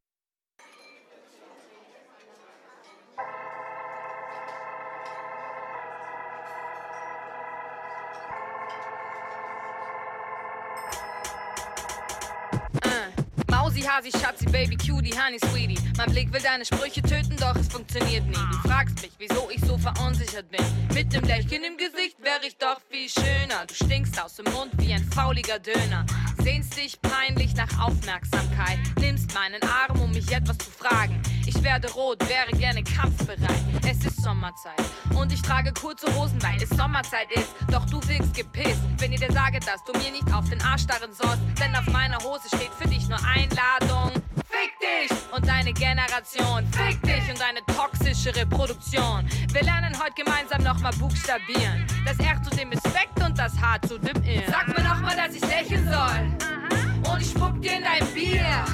Baby, 14.55 14.77
Cutie, 14.77 15.11
Honey, 15.11 15.41
Sweetie. 15.51 15.77
Mein 15.97 16.13
Blick 16.13 16.33
will 16.33 16.41
deine 16.41 16.65
Sprüche 16.65 17.03
töten, 17.03 17.37
doch 17.41 17.57
es 17.57 17.67
funktioniert 17.67 18.25
nie. 18.25 18.35
Du 18.53 18.69
fragst 18.69 19.03
mich, 19.03 19.11
wieso 19.19 19.51
ich 19.51 19.61
so 19.65 19.77
verunsichert 19.77 20.49
bin. 20.49 20.65
Mit 20.95 21.13
dem 21.13 21.25
Lächeln 21.25 21.65
im 21.65 21.77
Gesicht 21.77 22.23
wäre 22.23 22.47
ich 22.47 22.57
doch 22.57 22.81
viel 22.89 23.09
schöner. 23.09 23.67
Du 23.67 23.75
stinkst 23.75 24.23
aus 24.23 24.37
dem 24.37 24.45
Mund 24.53 24.71
wie 24.79 24.93
ein 24.93 25.03
fauliger 25.11 25.59
Döner. 25.59 26.07
Sehnst 26.41 26.77
dich 26.77 27.03
peinlich 27.03 27.57
nach 27.57 27.85
Aufmerksamkeit. 27.85 28.79
Nimmst 29.01 29.35
meinen 29.35 29.61
Arm, 29.65 30.01
um 30.01 30.13
mich 30.13 30.31
etwas 30.31 30.57
zu 30.59 30.71
fragen. 30.71 31.21
Ich 31.45 31.61
werde 31.65 31.91
rot, 31.91 32.21
wäre 32.29 32.57
gerne 32.57 32.85
kampfbereit. 32.85 33.65
Es 33.83 34.07
ist 34.07 34.23
Sommerzeit 34.23 34.81
und 35.19 35.33
ich 35.33 35.43
trage 35.43 35.73
kurze 35.73 36.07
Hosen, 36.15 36.41
weil 36.41 36.63
es 36.63 36.69
Sommerzeit 36.69 37.27
ist. 37.33 37.49
Doch 37.73 37.85
du 37.87 38.01
wirkst 38.07 38.33
gepisst, 38.35 38.81
wenn 38.99 39.13
ich 39.13 39.19
dir 39.19 39.33
sage, 39.33 39.59
dass 39.59 39.83
du 39.83 39.93
mir 39.99 40.13
nicht 40.13 40.33
auf 40.33 40.49
den 40.49 40.63
Arsch 40.63 40.83
starren 40.83 41.13
sollst. 41.13 41.43
Denn 41.61 41.75
auf 41.75 41.87
meiner 41.89 42.19
Hose 42.19 42.47
steht 42.47 42.73
für 42.79 42.87
dich 42.87 43.09
nur 43.09 43.19
Einladung. 43.25 44.13
Fick 44.55 44.79
dich 44.79 45.11
und 45.33 45.49
deine 45.49 45.73
Generation. 45.73 46.65
Fick 46.71 47.03
dich 47.03 47.29
und 47.29 47.41
deine 47.41 47.61
toxische 47.67 48.35
Reproduktion. 48.37 49.27
Wir 49.53 49.63
lernen 49.63 49.93
heute 50.01 50.15
gemeinsam 50.15 50.63
nochmal 50.63 50.93
buchstabieren. 50.93 51.85
Das 52.07 52.17
R 52.21 52.41
zu 52.41 52.51
dem 52.51 52.71
Respekt 52.71 53.21
und 53.21 53.37
das 53.37 53.61
H 53.61 53.81
zu 53.89 53.99
dem 53.99 54.23
Ir. 54.23 54.45
Sag 54.49 54.69
mir 54.69 54.85
nochmal, 54.85 55.17
dass 55.17 55.35
ich 55.35 55.43
lächeln 55.43 55.85
soll. 55.91 57.13
Und 57.13 57.21
ich 57.21 57.31
spuck 57.31 57.61
dir 57.61 57.79
in 57.79 57.83
dein 57.83 58.07
Bier. 58.15 58.65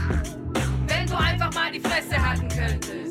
Wenn 0.86 1.06
du 1.06 1.16
einfach 1.16 1.52
mal 1.54 1.72
die 1.72 1.80
Fresse 1.80 2.20
halten 2.20 2.48
könntest, 2.48 3.09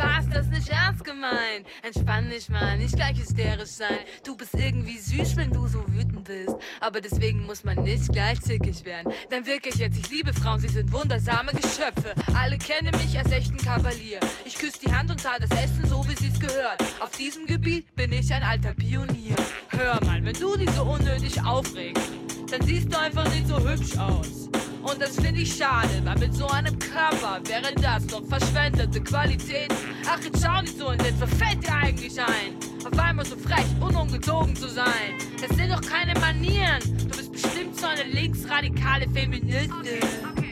Spaß, 0.00 0.30
das 0.32 0.46
ist 0.46 0.52
nicht 0.52 0.68
ernst 0.70 1.04
gemeint. 1.04 1.66
Entspann 1.82 2.30
dich 2.30 2.48
mal, 2.48 2.78
nicht 2.78 2.96
gleich 2.96 3.18
hysterisch 3.18 3.70
sein. 3.70 3.98
Du 4.24 4.34
bist 4.34 4.54
irgendwie 4.54 4.96
süß, 4.96 5.36
wenn 5.36 5.50
du 5.50 5.66
so 5.66 5.84
wütend 5.88 6.24
bist. 6.24 6.56
Aber 6.80 7.02
deswegen 7.02 7.44
muss 7.44 7.64
man 7.64 7.82
nicht 7.82 8.10
gleich 8.10 8.40
zickig 8.40 8.82
werden. 8.86 9.12
Denn 9.30 9.44
wirklich 9.44 9.74
jetzt, 9.74 9.98
ich 9.98 10.08
liebe 10.08 10.32
Frauen, 10.32 10.58
sie 10.58 10.68
sind 10.68 10.90
wundersame 10.90 11.52
Geschöpfe. 11.52 12.14
Alle 12.34 12.56
kennen 12.56 12.92
mich 12.96 13.18
als 13.18 13.30
echten 13.30 13.58
Kavalier. 13.58 14.20
Ich 14.46 14.54
küsse 14.54 14.78
die 14.86 14.90
Hand 14.90 15.10
und 15.10 15.20
zahle 15.20 15.46
das 15.46 15.62
Essen 15.62 15.86
so, 15.86 16.02
wie 16.08 16.16
sie's 16.16 16.40
gehört. 16.40 16.82
Auf 17.00 17.10
diesem 17.10 17.44
Gebiet 17.44 17.94
bin 17.94 18.10
ich 18.12 18.32
ein 18.32 18.42
alter 18.42 18.72
Pionier. 18.72 19.36
Hör 19.68 20.02
mal, 20.06 20.24
wenn 20.24 20.34
du 20.34 20.56
dich 20.56 20.70
so 20.70 20.82
unnötig 20.82 21.42
aufregst, 21.44 22.10
dann 22.50 22.62
siehst 22.62 22.90
du 22.90 22.98
einfach 22.98 23.28
nicht 23.34 23.46
so 23.46 23.58
hübsch 23.58 23.98
aus. 23.98 24.48
Und 24.82 25.00
das 25.00 25.16
finde 25.16 25.40
ich 25.42 25.54
schade, 25.56 26.00
weil 26.04 26.18
mit 26.18 26.34
so 26.34 26.46
einem 26.48 26.78
Körper 26.78 27.40
wäre 27.44 27.72
das 27.74 28.06
doch 28.06 28.22
verschwendete 28.26 29.00
Qualität. 29.02 29.72
Ach, 30.08 30.18
jetzt 30.22 30.42
schau 30.42 30.60
nicht 30.62 30.78
so 30.78 30.90
in 30.90 30.98
den, 30.98 31.20
was 31.20 31.30
fällt 31.34 31.62
dir 31.62 31.74
eigentlich 31.74 32.18
ein? 32.20 32.56
Auf 32.84 32.98
einmal 32.98 33.26
so 33.26 33.36
frech 33.36 33.66
und 33.80 33.94
ungezogen 33.94 34.56
zu 34.56 34.68
sein. 34.68 35.18
Das 35.40 35.54
sind 35.56 35.70
doch 35.70 35.82
keine 35.82 36.18
Manieren. 36.18 36.80
Du 37.08 37.16
bist 37.16 37.30
bestimmt 37.32 37.78
so 37.78 37.86
eine 37.86 38.04
linksradikale 38.04 39.08
Feministin. 39.10 40.00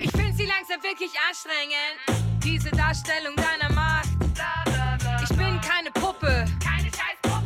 Ich 0.01 0.11
finde 0.11 0.33
sie 0.35 0.47
langsam 0.47 0.83
wirklich 0.83 1.11
anstrengend, 1.29 2.45
diese 2.45 2.71
Darstellung 2.71 3.35
deiner 3.37 3.73
Macht. 3.75 4.09
Ich 5.23 5.37
bin 5.37 5.61
keine 5.61 5.91
Puppe, 5.93 6.45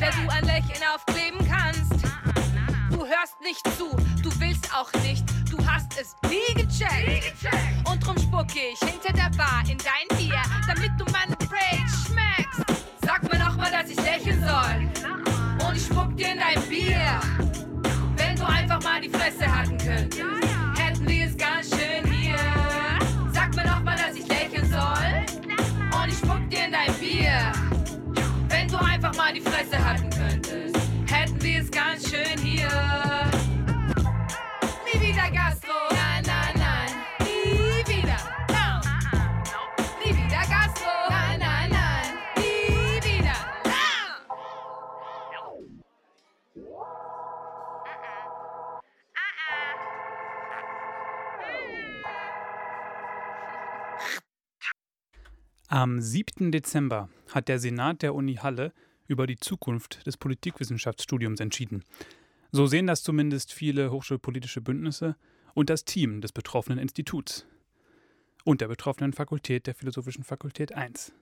der 0.00 0.10
du 0.10 0.28
ein 0.30 0.44
Lächeln 0.44 0.82
aufkleben 0.92 1.41
hörst 3.18 3.40
nicht 3.42 3.66
zu, 3.76 3.90
du 4.22 4.40
willst 4.40 4.74
auch 4.74 4.90
nicht, 5.02 5.24
du 5.50 5.58
hast 5.66 5.92
es 6.00 6.16
nie 6.30 6.54
gecheckt. 6.54 7.34
Und 7.84 8.04
drum 8.04 8.16
spucke 8.18 8.58
ich 8.72 8.78
hinter 8.78 9.12
der 9.12 9.30
Bar 9.36 9.62
in 9.68 9.78
dein 9.78 10.18
Bier, 10.18 10.40
damit 10.66 10.92
du 10.98 11.04
meine 11.12 11.36
Rage 11.50 11.92
schmeckst. 12.06 12.84
Sag 13.04 13.22
mir 13.30 13.38
noch 13.38 13.56
mal, 13.56 13.70
dass 13.70 13.90
ich 13.90 13.96
lächeln 13.96 14.40
soll. 14.40 15.66
Und 15.66 15.76
ich 15.76 15.84
spuck 15.84 16.16
dir 16.16 16.32
in 16.32 16.38
dein 16.38 16.62
Bier. 16.68 17.20
Wenn 18.16 18.36
du 18.36 18.46
einfach 18.46 18.82
mal 18.82 19.00
die 19.00 19.10
Fresse 19.10 19.46
halten 19.46 19.76
könntest, 19.76 20.22
hätten 20.78 21.06
wir 21.06 21.26
es 21.26 21.36
ganz 21.36 21.68
schön 21.68 22.10
hier. 22.10 22.36
Sag 23.32 23.54
mir 23.54 23.66
noch 23.66 23.82
mal, 23.82 23.96
dass 23.96 24.16
ich 24.16 24.26
lächeln 24.26 24.70
soll. 24.70 26.00
Und 26.00 26.08
ich 26.08 26.18
spuck 26.18 26.48
dir 26.48 26.64
in 26.64 26.72
dein 26.72 26.94
Bier. 26.94 27.52
Wenn 28.48 28.68
du 28.68 28.76
einfach 28.78 29.14
mal 29.16 29.32
die 29.34 29.40
Fresse 29.40 29.84
halten 29.84 30.08
könntest, 30.10 30.71
es 31.62 31.70
ganz 31.70 32.10
schön 32.10 32.38
hier. 32.38 32.68
Nie 34.84 35.00
wieder 35.00 35.30
Gastro. 35.30 35.74
Nein, 35.90 36.24
nein, 36.26 36.54
nein. 36.56 36.90
Nie 37.20 37.86
wieder. 37.86 38.18
No. 38.48 38.80
Nie 40.04 40.10
wieder 40.10 40.42
Gastro. 40.48 40.90
Nein, 41.08 41.38
nein, 41.38 41.70
nein. 41.70 42.14
Nie 42.36 43.00
wieder. 43.04 43.36
Am 55.68 56.00
7. 56.00 56.50
Dezember 56.50 57.08
hat 57.32 57.48
der 57.48 57.58
Senat 57.58 58.02
der 58.02 58.14
Uni 58.14 58.34
Halle 58.36 58.72
über 59.08 59.26
die 59.26 59.38
Zukunft 59.38 60.06
des 60.06 60.16
Politikwissenschaftsstudiums 60.16 61.40
entschieden. 61.40 61.84
So 62.50 62.66
sehen 62.66 62.86
das 62.86 63.02
zumindest 63.02 63.52
viele 63.52 63.90
hochschulpolitische 63.90 64.60
Bündnisse 64.60 65.16
und 65.54 65.70
das 65.70 65.84
Team 65.84 66.20
des 66.20 66.32
betroffenen 66.32 66.78
Instituts 66.78 67.46
und 68.44 68.60
der 68.60 68.68
betroffenen 68.68 69.12
Fakultät 69.12 69.66
der 69.66 69.74
Philosophischen 69.74 70.24
Fakultät 70.24 70.72
1. 70.72 71.12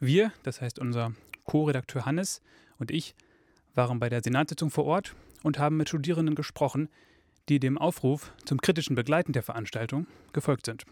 Wir, 0.00 0.32
das 0.42 0.60
heißt 0.60 0.78
unser 0.78 1.14
Co-Redakteur 1.44 2.04
Hannes 2.04 2.42
und 2.78 2.90
ich, 2.90 3.14
waren 3.74 3.98
bei 3.98 4.08
der 4.08 4.22
Senatssitzung 4.22 4.70
vor 4.70 4.84
Ort 4.84 5.14
und 5.42 5.58
haben 5.58 5.76
mit 5.76 5.88
Studierenden 5.88 6.34
gesprochen, 6.34 6.88
die 7.48 7.58
dem 7.58 7.78
Aufruf 7.78 8.32
zum 8.44 8.60
kritischen 8.60 8.94
Begleiten 8.94 9.32
der 9.32 9.42
Veranstaltung 9.42 10.06
gefolgt 10.32 10.66
sind. 10.66 10.84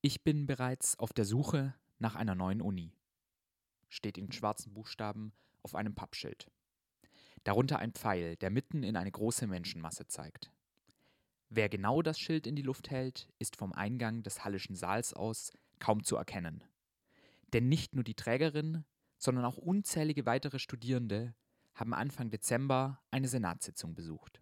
Ich 0.00 0.22
bin 0.22 0.46
bereits 0.46 0.98
auf 0.98 1.12
der 1.12 1.24
Suche 1.24 1.74
nach 2.02 2.16
einer 2.16 2.34
neuen 2.34 2.60
Uni. 2.60 2.92
Steht 3.88 4.18
in 4.18 4.30
schwarzen 4.30 4.74
Buchstaben 4.74 5.32
auf 5.62 5.74
einem 5.74 5.94
Pappschild. 5.94 6.50
Darunter 7.44 7.78
ein 7.78 7.92
Pfeil, 7.92 8.36
der 8.36 8.50
mitten 8.50 8.82
in 8.82 8.96
eine 8.96 9.10
große 9.10 9.46
Menschenmasse 9.46 10.06
zeigt. 10.06 10.52
Wer 11.48 11.68
genau 11.68 12.02
das 12.02 12.18
Schild 12.18 12.46
in 12.46 12.56
die 12.56 12.62
Luft 12.62 12.90
hält, 12.90 13.28
ist 13.38 13.56
vom 13.56 13.72
Eingang 13.72 14.22
des 14.22 14.44
Hallischen 14.44 14.76
Saals 14.76 15.14
aus 15.14 15.52
kaum 15.78 16.02
zu 16.04 16.16
erkennen. 16.16 16.64
Denn 17.52 17.68
nicht 17.68 17.94
nur 17.94 18.04
die 18.04 18.14
Trägerin, 18.14 18.84
sondern 19.18 19.44
auch 19.44 19.58
unzählige 19.58 20.26
weitere 20.26 20.58
Studierende 20.58 21.34
haben 21.74 21.94
Anfang 21.94 22.30
Dezember 22.30 23.00
eine 23.10 23.28
Senatssitzung 23.28 23.94
besucht. 23.94 24.40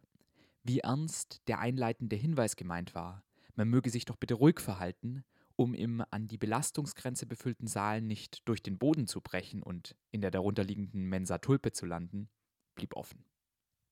Wie 0.62 0.80
ernst 0.80 1.42
der 1.48 1.58
einleitende 1.58 2.16
Hinweis 2.16 2.56
gemeint 2.56 2.94
war, 2.94 3.24
man 3.54 3.68
möge 3.68 3.90
sich 3.90 4.04
doch 4.04 4.16
bitte 4.16 4.34
ruhig 4.34 4.60
verhalten, 4.60 5.24
um 5.60 5.74
im 5.74 6.02
an 6.08 6.26
die 6.26 6.38
Belastungsgrenze 6.38 7.26
befüllten 7.26 7.66
Saal 7.66 8.00
nicht 8.00 8.48
durch 8.48 8.62
den 8.62 8.78
Boden 8.78 9.06
zu 9.06 9.20
brechen 9.20 9.62
und 9.62 9.94
in 10.10 10.22
der 10.22 10.30
darunterliegenden 10.30 11.04
Mensa 11.04 11.36
Tulpe 11.36 11.70
zu 11.72 11.84
landen, 11.84 12.30
blieb 12.74 12.96
offen. 12.96 13.26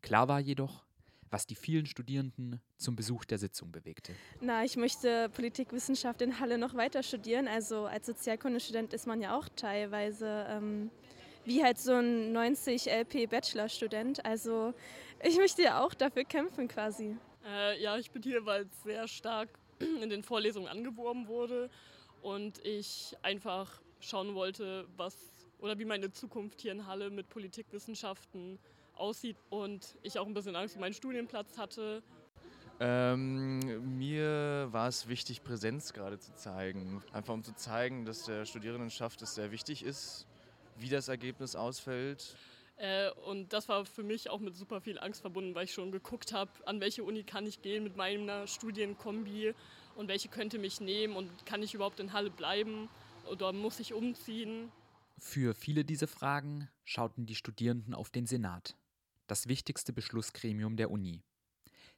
Klar 0.00 0.28
war 0.28 0.40
jedoch, 0.40 0.86
was 1.28 1.46
die 1.46 1.56
vielen 1.56 1.84
Studierenden 1.84 2.62
zum 2.78 2.96
Besuch 2.96 3.26
der 3.26 3.36
Sitzung 3.36 3.70
bewegte. 3.70 4.14
Na, 4.40 4.64
ich 4.64 4.78
möchte 4.78 5.28
Politikwissenschaft 5.28 6.22
in 6.22 6.40
Halle 6.40 6.56
noch 6.56 6.72
weiter 6.72 7.02
studieren. 7.02 7.46
Also 7.46 7.84
als 7.84 8.06
Sozialkundestudent 8.06 8.94
ist 8.94 9.06
man 9.06 9.20
ja 9.20 9.36
auch 9.36 9.50
teilweise 9.54 10.46
ähm, 10.48 10.90
wie 11.44 11.62
halt 11.62 11.76
so 11.76 11.92
ein 11.92 12.32
90 12.32 12.86
LP 12.90 13.28
Bachelorstudent. 13.28 14.24
Also 14.24 14.72
ich 15.22 15.36
möchte 15.36 15.64
ja 15.64 15.84
auch 15.84 15.92
dafür 15.92 16.24
kämpfen 16.24 16.66
quasi. 16.66 17.14
Äh, 17.44 17.82
ja, 17.82 17.98
ich 17.98 18.10
bin 18.10 18.22
hier, 18.22 18.46
weil 18.46 18.62
es 18.62 18.82
sehr 18.84 19.06
stark 19.06 19.50
in 20.02 20.08
den 20.08 20.22
Vorlesungen 20.22 20.68
angeworben 20.68 21.28
wurde 21.28 21.70
und 22.22 22.64
ich 22.64 23.16
einfach 23.22 23.80
schauen 24.00 24.34
wollte, 24.34 24.86
was 24.96 25.16
oder 25.58 25.78
wie 25.78 25.84
meine 25.84 26.10
Zukunft 26.10 26.60
hier 26.60 26.72
in 26.72 26.86
Halle 26.86 27.10
mit 27.10 27.28
Politikwissenschaften 27.28 28.58
aussieht 28.94 29.36
und 29.50 29.96
ich 30.02 30.18
auch 30.18 30.26
ein 30.26 30.34
bisschen 30.34 30.56
Angst 30.56 30.76
um 30.76 30.80
meinen 30.80 30.94
Studienplatz 30.94 31.58
hatte. 31.58 32.02
Ähm, 32.80 33.98
mir 33.98 34.68
war 34.70 34.86
es 34.86 35.08
wichtig, 35.08 35.42
Präsenz 35.42 35.92
gerade 35.92 36.20
zu 36.20 36.32
zeigen. 36.34 37.02
Einfach 37.12 37.34
um 37.34 37.42
zu 37.42 37.54
zeigen, 37.54 38.04
dass 38.04 38.24
der 38.24 38.44
Studierendenschaft 38.44 39.20
es 39.22 39.34
sehr 39.34 39.50
wichtig 39.50 39.84
ist, 39.84 40.26
wie 40.76 40.88
das 40.88 41.08
Ergebnis 41.08 41.56
ausfällt. 41.56 42.36
Äh, 42.78 43.10
und 43.26 43.52
das 43.52 43.68
war 43.68 43.84
für 43.84 44.04
mich 44.04 44.30
auch 44.30 44.38
mit 44.40 44.56
super 44.56 44.80
viel 44.80 44.98
Angst 44.98 45.20
verbunden, 45.20 45.54
weil 45.54 45.64
ich 45.64 45.72
schon 45.72 45.90
geguckt 45.90 46.32
habe, 46.32 46.50
an 46.64 46.80
welche 46.80 47.02
Uni 47.02 47.24
kann 47.24 47.46
ich 47.46 47.60
gehen 47.60 47.82
mit 47.82 47.96
meiner 47.96 48.46
Studienkombi 48.46 49.52
und 49.96 50.08
welche 50.08 50.28
könnte 50.28 50.58
mich 50.58 50.80
nehmen 50.80 51.16
und 51.16 51.44
kann 51.44 51.62
ich 51.62 51.74
überhaupt 51.74 51.98
in 51.98 52.12
Halle 52.12 52.30
bleiben 52.30 52.88
oder 53.30 53.52
muss 53.52 53.80
ich 53.80 53.92
umziehen. 53.92 54.70
Für 55.18 55.54
viele 55.54 55.84
dieser 55.84 56.06
Fragen 56.06 56.68
schauten 56.84 57.26
die 57.26 57.34
Studierenden 57.34 57.94
auf 57.94 58.10
den 58.10 58.26
Senat, 58.26 58.76
das 59.26 59.48
wichtigste 59.48 59.92
Beschlussgremium 59.92 60.76
der 60.76 60.92
Uni. 60.92 61.24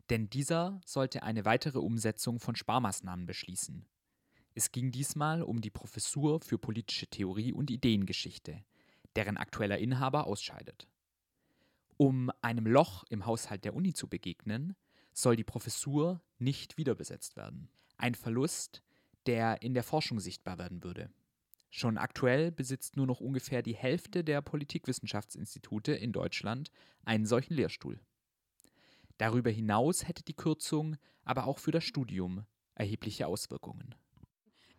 Denn 0.08 0.30
dieser 0.30 0.80
sollte 0.86 1.22
eine 1.22 1.44
weitere 1.44 1.78
Umsetzung 1.78 2.40
von 2.40 2.56
Sparmaßnahmen 2.56 3.26
beschließen. 3.26 3.84
Es 4.54 4.72
ging 4.72 4.90
diesmal 4.90 5.42
um 5.42 5.60
die 5.60 5.70
Professur 5.70 6.40
für 6.40 6.58
politische 6.58 7.06
Theorie 7.06 7.52
und 7.52 7.70
Ideengeschichte, 7.70 8.64
deren 9.16 9.36
aktueller 9.36 9.78
Inhaber 9.78 10.26
ausscheidet. 10.26 10.88
Um 11.96 12.30
einem 12.40 12.66
Loch 12.66 13.04
im 13.10 13.26
Haushalt 13.26 13.64
der 13.64 13.74
Uni 13.74 13.92
zu 13.92 14.08
begegnen, 14.08 14.74
soll 15.12 15.36
die 15.36 15.44
Professur 15.44 16.22
nicht 16.38 16.78
wiederbesetzt 16.78 17.36
werden. 17.36 17.68
Ein 17.98 18.14
Verlust, 18.14 18.82
der 19.26 19.62
in 19.62 19.74
der 19.74 19.82
Forschung 19.82 20.20
sichtbar 20.20 20.58
werden 20.58 20.82
würde. 20.82 21.10
Schon 21.68 21.98
aktuell 21.98 22.50
besitzt 22.50 22.96
nur 22.96 23.06
noch 23.06 23.20
ungefähr 23.20 23.62
die 23.62 23.76
Hälfte 23.76 24.24
der 24.24 24.40
Politikwissenschaftsinstitute 24.40 25.92
in 25.92 26.12
Deutschland 26.12 26.70
einen 27.04 27.26
solchen 27.26 27.54
Lehrstuhl. 27.54 28.00
Darüber 29.18 29.50
hinaus 29.50 30.08
hätte 30.08 30.24
die 30.24 30.34
Kürzung 30.34 30.96
aber 31.22 31.46
auch 31.46 31.58
für 31.58 31.70
das 31.70 31.84
Studium 31.84 32.44
erhebliche 32.74 33.26
Auswirkungen 33.26 33.94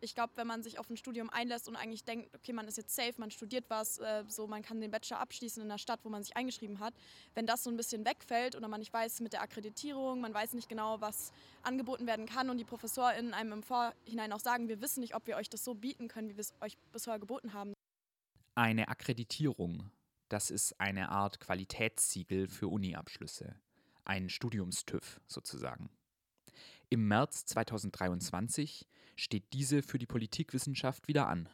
ich 0.02 0.14
glaube, 0.14 0.32
wenn 0.36 0.46
man 0.46 0.62
sich 0.62 0.78
auf 0.78 0.90
ein 0.90 0.96
Studium 0.96 1.30
einlässt 1.30 1.68
und 1.68 1.76
eigentlich 1.76 2.04
denkt, 2.04 2.34
okay, 2.34 2.52
man 2.52 2.66
ist 2.66 2.76
jetzt 2.76 2.94
safe, 2.94 3.14
man 3.18 3.30
studiert 3.30 3.64
was, 3.68 3.98
äh, 3.98 4.24
so 4.26 4.46
man 4.46 4.62
kann 4.62 4.80
den 4.80 4.90
Bachelor 4.90 5.20
abschließen 5.20 5.62
in 5.62 5.68
der 5.68 5.78
Stadt, 5.78 6.00
wo 6.02 6.08
man 6.08 6.22
sich 6.22 6.36
eingeschrieben 6.36 6.80
hat, 6.80 6.94
wenn 7.34 7.46
das 7.46 7.62
so 7.62 7.70
ein 7.70 7.76
bisschen 7.76 8.04
wegfällt 8.04 8.56
oder 8.56 8.68
man 8.68 8.80
nicht 8.80 8.92
weiß 8.92 9.20
mit 9.20 9.32
der 9.32 9.42
Akkreditierung, 9.42 10.20
man 10.20 10.34
weiß 10.34 10.54
nicht 10.54 10.68
genau, 10.68 11.00
was 11.00 11.32
angeboten 11.62 12.06
werden 12.06 12.26
kann 12.26 12.50
und 12.50 12.58
die 12.58 12.64
ProfessorInnen 12.64 13.32
einem 13.32 13.52
im 13.52 13.62
Vorhinein 13.62 14.32
auch 14.32 14.40
sagen, 14.40 14.68
wir 14.68 14.80
wissen 14.80 15.00
nicht, 15.00 15.14
ob 15.14 15.26
wir 15.26 15.36
euch 15.36 15.48
das 15.48 15.62
so 15.62 15.74
bieten 15.74 16.08
können, 16.08 16.28
wie 16.28 16.36
wir 16.36 16.40
es 16.40 16.52
euch 16.60 16.76
bisher 16.90 17.18
geboten 17.18 17.52
haben. 17.52 17.72
Eine 18.54 18.88
Akkreditierung, 18.88 19.90
das 20.28 20.50
ist 20.50 20.80
eine 20.80 21.10
Art 21.10 21.38
Qualitätssiegel 21.38 22.48
für 22.48 22.68
Uni-Abschlüsse, 22.68 23.54
ein 24.04 24.28
Studiumstüv 24.28 25.20
sozusagen. 25.28 25.90
Im 26.90 27.08
März 27.08 27.46
2023 27.46 28.86
steht 29.16 29.52
diese 29.52 29.82
für 29.82 29.98
die 29.98 30.06
Politikwissenschaft 30.06 31.08
wieder 31.08 31.28
an. 31.28 31.48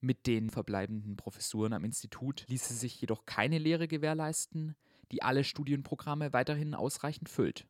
Mit 0.00 0.26
den 0.26 0.50
verbleibenden 0.50 1.16
Professuren 1.16 1.72
am 1.72 1.84
Institut 1.84 2.44
ließe 2.48 2.74
sich 2.74 3.00
jedoch 3.00 3.24
keine 3.24 3.58
Lehre 3.58 3.88
gewährleisten, 3.88 4.76
die 5.12 5.22
alle 5.22 5.44
Studienprogramme 5.44 6.32
weiterhin 6.32 6.74
ausreichend 6.74 7.28
füllt. 7.28 7.66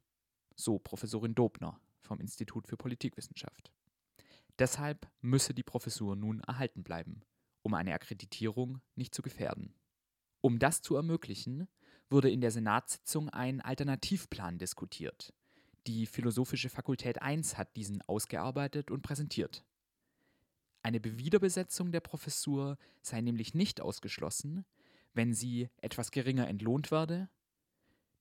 So 0.57 0.79
Professorin 0.79 1.35
Dobner 1.35 1.81
vom 2.01 2.21
Institut 2.21 2.67
für 2.67 2.77
Politikwissenschaft. 2.77 3.73
Deshalb 4.59 5.09
müsse 5.21 5.55
die 5.55 5.63
Professur 5.63 6.17
nun 6.17 6.41
erhalten 6.41 6.85
bleiben, 6.85 7.23
um 7.63 7.75
eine 7.75 7.95
Akkreditierung 7.95 8.81
nicht 8.95 9.15
zu 9.15 9.23
gefährden. 9.23 9.75
Um 10.41 10.59
das 10.59 10.83
zu 10.83 10.97
ermöglichen, 10.97 11.69
wurde 12.11 12.31
in 12.31 12.41
der 12.41 12.51
Senatssitzung 12.51 13.31
ein 13.31 13.61
Alternativplan 13.61 14.59
diskutiert, 14.59 15.33
die 15.87 16.07
Philosophische 16.07 16.69
Fakultät 16.69 17.19
I 17.23 17.43
hat 17.43 17.77
diesen 17.77 18.03
ausgearbeitet 18.03 18.91
und 18.91 19.03
präsentiert. 19.03 19.65
Eine 20.83 21.03
Wiederbesetzung 21.03 21.93
der 21.93 22.01
Professur 22.01 22.79
sei 23.01 23.21
nämlich 23.21 23.55
nicht 23.55 23.81
ausgeschlossen, 23.81 24.65
wenn 25.15 25.33
sie 25.33 25.69
etwas 25.79 26.11
geringer 26.11 26.49
entlohnt 26.49 26.91
werde, 26.91 27.29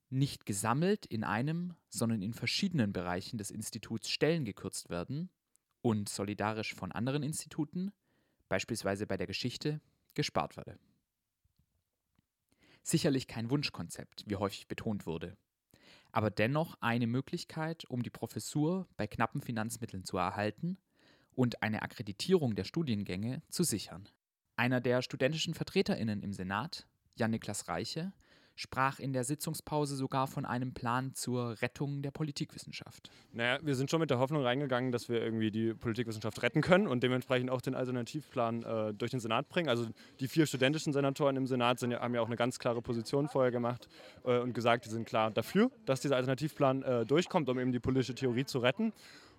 nicht 0.09 0.45
gesammelt 0.45 1.05
in 1.05 1.23
einem, 1.23 1.75
sondern 1.89 2.21
in 2.21 2.33
verschiedenen 2.33 2.93
Bereichen 2.93 3.37
des 3.37 3.51
Instituts 3.51 4.09
Stellen 4.09 4.45
gekürzt 4.45 4.89
werden 4.89 5.29
und 5.81 6.07
solidarisch 6.07 6.73
von 6.73 6.91
anderen 6.91 7.23
Instituten, 7.23 7.91
beispielsweise 8.47 9.07
bei 9.07 9.17
der 9.17 9.27
Geschichte, 9.27 9.81
gespart 10.13 10.55
werde. 10.55 10.77
Sicherlich 12.83 13.27
kein 13.27 13.49
Wunschkonzept, 13.49 14.23
wie 14.27 14.35
häufig 14.35 14.67
betont 14.67 15.05
wurde 15.05 15.35
aber 16.13 16.29
dennoch 16.29 16.77
eine 16.79 17.07
Möglichkeit, 17.07 17.83
um 17.85 18.03
die 18.03 18.09
Professur 18.09 18.87
bei 18.95 19.07
knappen 19.07 19.41
Finanzmitteln 19.41 20.05
zu 20.05 20.17
erhalten 20.17 20.77
und 21.35 21.61
eine 21.63 21.81
Akkreditierung 21.81 22.55
der 22.55 22.63
Studiengänge 22.63 23.41
zu 23.49 23.63
sichern. 23.63 24.07
Einer 24.55 24.79
der 24.79 25.01
studentischen 25.01 25.55
Vertreterinnen 25.55 26.21
im 26.21 26.31
Senat, 26.31 26.87
Jan-Niklas 27.15 27.67
Reiche, 27.67 28.13
sprach 28.55 28.99
in 28.99 29.13
der 29.13 29.23
Sitzungspause 29.23 29.95
sogar 29.95 30.27
von 30.27 30.45
einem 30.45 30.73
Plan 30.73 31.13
zur 31.13 31.61
Rettung 31.61 32.01
der 32.01 32.11
Politikwissenschaft. 32.11 33.09
Naja, 33.31 33.59
wir 33.63 33.75
sind 33.75 33.89
schon 33.89 33.99
mit 33.99 34.09
der 34.09 34.19
Hoffnung 34.19 34.43
reingegangen, 34.43 34.91
dass 34.91 35.09
wir 35.09 35.21
irgendwie 35.21 35.51
die 35.51 35.73
Politikwissenschaft 35.73 36.41
retten 36.43 36.61
können 36.61 36.87
und 36.87 37.03
dementsprechend 37.03 37.49
auch 37.49 37.61
den 37.61 37.75
Alternativplan 37.75 38.63
äh, 38.63 38.93
durch 38.93 39.11
den 39.11 39.19
Senat 39.19 39.49
bringen. 39.49 39.69
Also 39.69 39.87
die 40.19 40.27
vier 40.27 40.45
studentischen 40.45 40.93
Senatoren 40.93 41.35
im 41.35 41.47
Senat 41.47 41.79
sind, 41.79 41.93
haben 41.95 42.13
ja 42.13 42.21
auch 42.21 42.27
eine 42.27 42.35
ganz 42.35 42.59
klare 42.59 42.81
Position 42.81 43.27
vorher 43.27 43.51
gemacht 43.51 43.87
äh, 44.23 44.39
und 44.39 44.53
gesagt, 44.53 44.85
die 44.85 44.89
sind 44.89 45.05
klar 45.05 45.31
dafür, 45.31 45.71
dass 45.85 46.01
dieser 46.01 46.15
Alternativplan 46.15 46.83
äh, 46.83 47.05
durchkommt, 47.05 47.49
um 47.49 47.59
eben 47.59 47.71
die 47.71 47.79
politische 47.79 48.15
Theorie 48.15 48.45
zu 48.45 48.59
retten. 48.59 48.93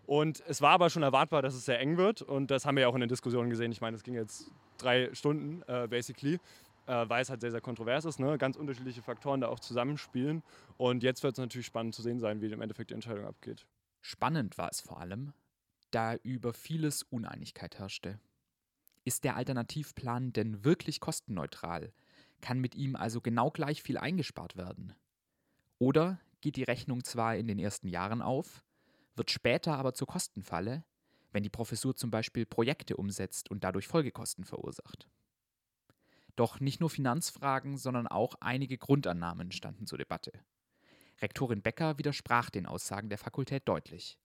Und 0.06 0.42
es 0.46 0.60
war 0.60 0.72
aber 0.72 0.90
schon 0.90 1.02
erwartbar, 1.02 1.40
dass 1.40 1.54
es 1.54 1.64
sehr 1.64 1.80
eng 1.80 1.96
wird. 1.96 2.20
Und 2.20 2.50
das 2.50 2.66
haben 2.66 2.76
wir 2.76 2.82
ja 2.82 2.88
auch 2.88 2.94
in 2.94 3.00
den 3.00 3.08
Diskussionen 3.08 3.48
gesehen. 3.48 3.72
Ich 3.72 3.80
meine, 3.80 3.96
es 3.96 4.02
ging 4.02 4.14
jetzt 4.14 4.50
drei 4.76 5.08
Stunden, 5.14 5.62
äh, 5.66 5.86
basically 5.88 6.38
äh, 6.86 7.08
weil 7.08 7.22
es 7.22 7.30
halt 7.30 7.40
sehr, 7.40 7.50
sehr 7.50 7.60
kontrovers 7.60 8.04
ist. 8.04 8.18
Ne? 8.18 8.38
Ganz 8.38 8.56
unterschiedliche 8.56 9.02
Faktoren 9.02 9.40
da 9.40 9.48
auch 9.48 9.60
zusammenspielen. 9.60 10.42
Und 10.76 11.02
jetzt 11.02 11.22
wird 11.22 11.34
es 11.34 11.38
natürlich 11.38 11.66
spannend 11.66 11.94
zu 11.94 12.02
sehen 12.02 12.20
sein, 12.20 12.40
wie 12.40 12.46
im 12.46 12.60
Endeffekt 12.60 12.90
die 12.90 12.94
Entscheidung 12.94 13.26
abgeht. 13.26 13.66
Spannend 14.00 14.58
war 14.58 14.70
es 14.70 14.80
vor 14.80 15.00
allem, 15.00 15.32
da 15.90 16.16
über 16.16 16.52
vieles 16.52 17.02
Uneinigkeit 17.02 17.78
herrschte. 17.78 18.18
Ist 19.04 19.24
der 19.24 19.36
Alternativplan 19.36 20.32
denn 20.32 20.64
wirklich 20.64 21.00
kostenneutral? 21.00 21.92
Kann 22.40 22.60
mit 22.60 22.74
ihm 22.74 22.96
also 22.96 23.20
genau 23.20 23.50
gleich 23.50 23.82
viel 23.82 23.98
eingespart 23.98 24.56
werden? 24.56 24.94
Oder 25.78 26.20
geht 26.40 26.56
die 26.56 26.64
Rechnung 26.64 27.04
zwar 27.04 27.36
in 27.36 27.46
den 27.46 27.58
ersten 27.58 27.88
Jahren 27.88 28.22
auf, 28.22 28.64
wird 29.16 29.30
später 29.30 29.76
aber 29.76 29.94
zur 29.94 30.06
Kostenfalle, 30.06 30.84
wenn 31.32 31.42
die 31.42 31.50
Professur 31.50 31.94
zum 31.94 32.10
Beispiel 32.10 32.46
Projekte 32.46 32.96
umsetzt 32.96 33.50
und 33.50 33.64
dadurch 33.64 33.86
Folgekosten 33.86 34.44
verursacht? 34.44 35.08
Doch 36.36 36.60
nicht 36.60 36.80
nur 36.80 36.90
Finanzfragen, 36.90 37.76
sondern 37.76 38.06
auch 38.06 38.34
einige 38.40 38.78
Grundannahmen 38.78 39.52
standen 39.52 39.86
zur 39.86 39.98
Debatte. 39.98 40.32
Rektorin 41.20 41.62
Becker 41.62 41.98
widersprach 41.98 42.50
den 42.50 42.66
Aussagen 42.66 43.08
der 43.08 43.18
Fakultät 43.18 43.68
deutlich. 43.68 44.18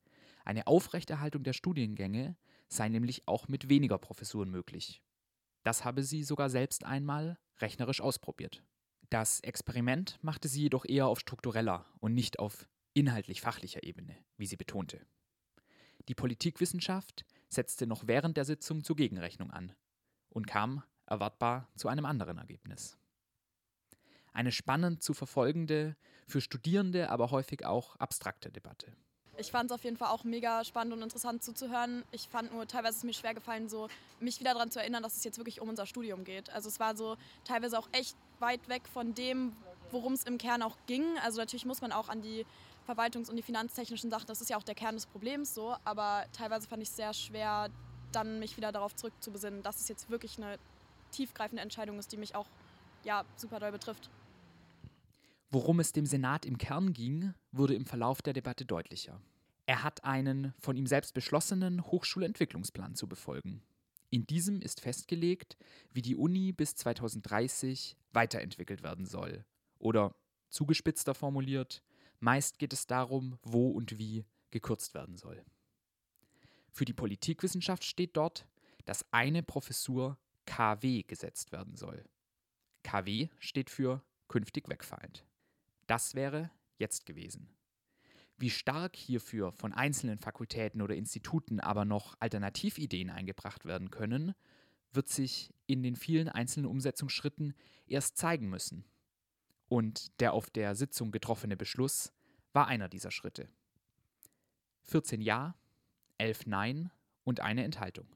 Eine 0.44 0.68
Aufrechterhaltung 0.68 1.44
der 1.44 1.54
Studiengänge 1.54 2.36
sei 2.68 2.90
nämlich 2.90 3.28
auch 3.28 3.48
mit 3.48 3.70
weniger 3.70 3.98
Professuren 3.98 4.50
möglich. 4.50 5.04
Das 5.64 5.86
habe 5.86 6.04
sie 6.04 6.24
sogar 6.24 6.50
selbst 6.50 6.86
einmal 6.86 7.38
rechnerisch 7.58 8.02
ausprobiert. 8.02 8.64
Das 9.10 9.40
Experiment 9.42 10.18
machte 10.22 10.48
sie 10.48 10.62
jedoch 10.62 10.86
eher 10.86 11.08
auf 11.08 11.20
struktureller 11.20 11.86
und 12.00 12.14
nicht 12.14 12.40
auf 12.40 12.68
inhaltlich-fachlicher 12.94 13.84
Ebene, 13.84 14.16
wie 14.38 14.46
sie 14.46 14.56
betonte. 14.56 15.06
Die 16.08 16.16
Politikwissenschaft 16.16 17.26
setzte 17.50 17.86
noch 17.88 18.08
während 18.08 18.38
der 18.38 18.46
Sitzung 18.46 18.84
zur 18.84 18.96
Gegenrechnung 18.96 19.52
an 19.52 19.74
und 20.30 20.48
kam 20.48 20.84
erwartbar 21.10 21.68
zu 21.76 21.88
einem 21.88 22.06
anderen 22.06 22.38
Ergebnis. 22.38 22.98
Eine 24.34 24.52
spannend 24.52 25.04
zu 25.04 25.14
verfolgende, 25.14 25.96
für 26.28 26.42
Studierende 26.42 27.10
aber 27.10 27.32
häufig 27.32 27.66
auch 27.66 27.96
abstrakte 27.98 28.52
Debatte. 28.52 28.96
Ich 29.38 29.52
fand 29.52 29.72
es 29.72 29.76
auf 29.76 29.86
jeden 29.86 29.96
Fall 29.96 30.10
auch 30.10 30.26
mega 30.26 30.66
spannend 30.66 30.94
und 30.94 31.02
interessant 31.02 31.42
zuzuhören. 31.44 32.04
Ich 32.12 32.28
fand 32.28 32.52
nur, 32.52 32.68
teilweise 32.68 32.92
ist 32.92 32.98
es 32.98 33.04
mir 33.06 33.14
schwer 33.14 33.34
gefallen, 33.34 33.70
so 33.70 33.88
mich 34.20 34.40
wieder 34.42 34.54
daran 34.54 34.70
zu 34.70 34.80
erinnern, 34.80 35.02
dass 35.02 35.16
es 35.16 35.24
jetzt 35.24 35.38
wirklich 35.38 35.62
um 35.62 35.70
unser 35.70 35.86
Studium 35.86 36.26
geht. 36.26 36.50
Also 36.50 36.68
es 36.68 36.80
war 36.80 36.96
so 36.96 37.16
teilweise 37.46 37.80
auch 37.80 37.88
echt 37.94 38.18
weit 38.40 38.68
weg 38.68 38.82
von 38.92 39.14
dem, 39.14 39.56
worum 39.92 40.12
es 40.12 40.24
im 40.24 40.38
Kern 40.38 40.62
auch 40.62 40.76
ging. 40.88 41.06
Also 41.24 41.40
natürlich 41.40 41.66
muss 41.66 41.80
man 41.80 41.94
auch 41.94 42.10
an 42.10 42.22
die 42.22 42.46
verwaltungs- 42.86 43.30
und 43.30 43.38
die 43.38 43.42
finanztechnischen 43.42 44.10
Sachen, 44.10 44.28
das 44.28 44.42
ist 44.42 44.50
ja 44.50 44.58
auch 44.58 44.64
der 44.64 44.76
Kern 44.76 44.96
des 44.96 45.06
Problems 45.06 45.54
so, 45.54 45.76
aber 45.86 46.26
teilweise 46.34 46.68
fand 46.68 46.84
ich 46.84 46.90
es 46.90 46.96
sehr 46.96 47.14
schwer, 47.14 47.70
dann 48.12 48.40
mich 48.40 48.58
wieder 48.58 48.72
darauf 48.72 48.96
zurückzubesinnen, 48.96 49.62
dass 49.64 49.80
es 49.80 49.88
jetzt 49.88 50.10
wirklich 50.10 50.38
eine 50.38 50.58
tiefgreifende 51.12 51.62
Entscheidung 51.62 52.00
ist, 52.00 52.12
die 52.12 52.18
mich 52.18 52.36
auch 52.36 52.48
ja, 53.04 53.26
super 53.36 53.60
doll 53.60 53.72
betrifft. 53.72 54.10
Worum 55.52 55.80
es 55.80 55.92
dem 55.92 56.06
Senat 56.06 56.46
im 56.46 56.58
Kern 56.58 56.94
ging, 56.94 57.34
wurde 57.52 57.74
im 57.74 57.86
Verlauf 57.86 58.22
der 58.22 58.34
Debatte 58.34 58.66
deutlicher. 58.66 59.20
Er 59.66 59.84
hat 59.84 60.04
einen 60.04 60.54
von 60.60 60.76
ihm 60.76 60.86
selbst 60.86 61.14
beschlossenen 61.14 61.84
Hochschulentwicklungsplan 61.84 62.96
zu 62.96 63.08
befolgen. 63.08 63.62
In 64.12 64.26
diesem 64.26 64.62
ist 64.62 64.82
festgelegt, 64.82 65.58
wie 65.92 66.02
die 66.02 66.16
Uni 66.16 66.52
bis 66.52 66.76
2030 66.76 67.96
weiterentwickelt 68.12 68.82
werden 68.82 69.06
soll. 69.06 69.46
Oder 69.78 70.16
zugespitzter 70.50 71.14
formuliert, 71.14 71.84
meist 72.20 72.60
geht 72.60 72.74
es 72.74 72.88
darum, 72.88 73.38
wo 73.44 73.70
und 73.70 73.98
wie 73.98 74.26
gekürzt 74.52 74.94
werden 74.94 75.18
soll. 75.18 75.44
Für 76.72 76.86
die 76.86 76.94
Politikwissenschaft 76.94 77.84
steht 77.84 78.18
dort, 78.18 78.48
dass 78.86 79.06
eine 79.12 79.44
Professur 79.44 80.18
KW 80.50 81.04
gesetzt 81.04 81.52
werden 81.52 81.76
soll. 81.76 82.04
KW 82.82 83.30
steht 83.38 83.70
für 83.70 84.04
künftig 84.28 84.68
wegfallend. 84.68 85.24
Das 85.86 86.16
wäre 86.16 86.50
jetzt 86.80 87.06
gewesen. 87.06 87.56
Wie 88.36 88.50
stark 88.50 88.96
hierfür 88.96 89.52
von 89.52 89.74
einzelnen 89.74 90.18
Fakultäten 90.18 90.82
oder 90.82 90.96
Instituten 90.96 91.60
aber 91.60 91.86
noch 91.86 92.16
Alternativideen 92.20 93.12
eingebracht 93.12 93.66
werden 93.66 93.92
können, 93.92 94.34
wird 94.92 95.08
sich 95.08 95.54
in 95.68 95.84
den 95.84 95.96
vielen 95.96 96.30
einzelnen 96.30 96.66
Umsetzungsschritten 96.66 97.54
erst 97.86 98.18
zeigen 98.18 98.50
müssen. 98.50 98.86
Und 99.68 100.20
der 100.20 100.34
auf 100.34 100.50
der 100.50 100.74
Sitzung 100.74 101.12
getroffene 101.12 101.58
Beschluss 101.58 102.12
war 102.54 102.66
einer 102.66 102.90
dieser 102.90 103.12
Schritte. 103.12 103.50
14 104.82 105.22
Ja, 105.22 105.54
11 106.18 106.48
Nein 106.48 106.92
und 107.24 107.40
eine 107.40 107.64
Enthaltung. 107.64 108.08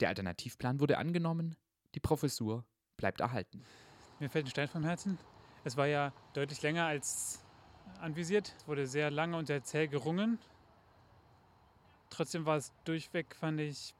Der 0.00 0.08
Alternativplan 0.08 0.80
wurde 0.80 0.98
angenommen, 0.98 1.56
die 1.94 2.00
Professur 2.00 2.64
bleibt 2.96 3.20
erhalten. 3.20 3.62
Mir 4.18 4.30
fällt 4.30 4.46
ein 4.46 4.50
Stein 4.50 4.68
vom 4.68 4.84
Herzen. 4.84 5.18
Es 5.64 5.76
war 5.76 5.86
ja 5.86 6.12
deutlich 6.32 6.62
länger 6.62 6.86
als 6.86 7.44
anvisiert. 8.00 8.54
Es 8.58 8.66
wurde 8.66 8.86
sehr 8.86 9.10
lange 9.10 9.36
und 9.36 9.46
sehr 9.46 9.62
zäh 9.62 9.86
gerungen. 9.88 10.38
trotzdem 12.08 12.44
war 12.44 12.56
es 12.56 12.72
durchweg, 12.84 13.34
fand 13.34 13.60
ich, 13.60 13.94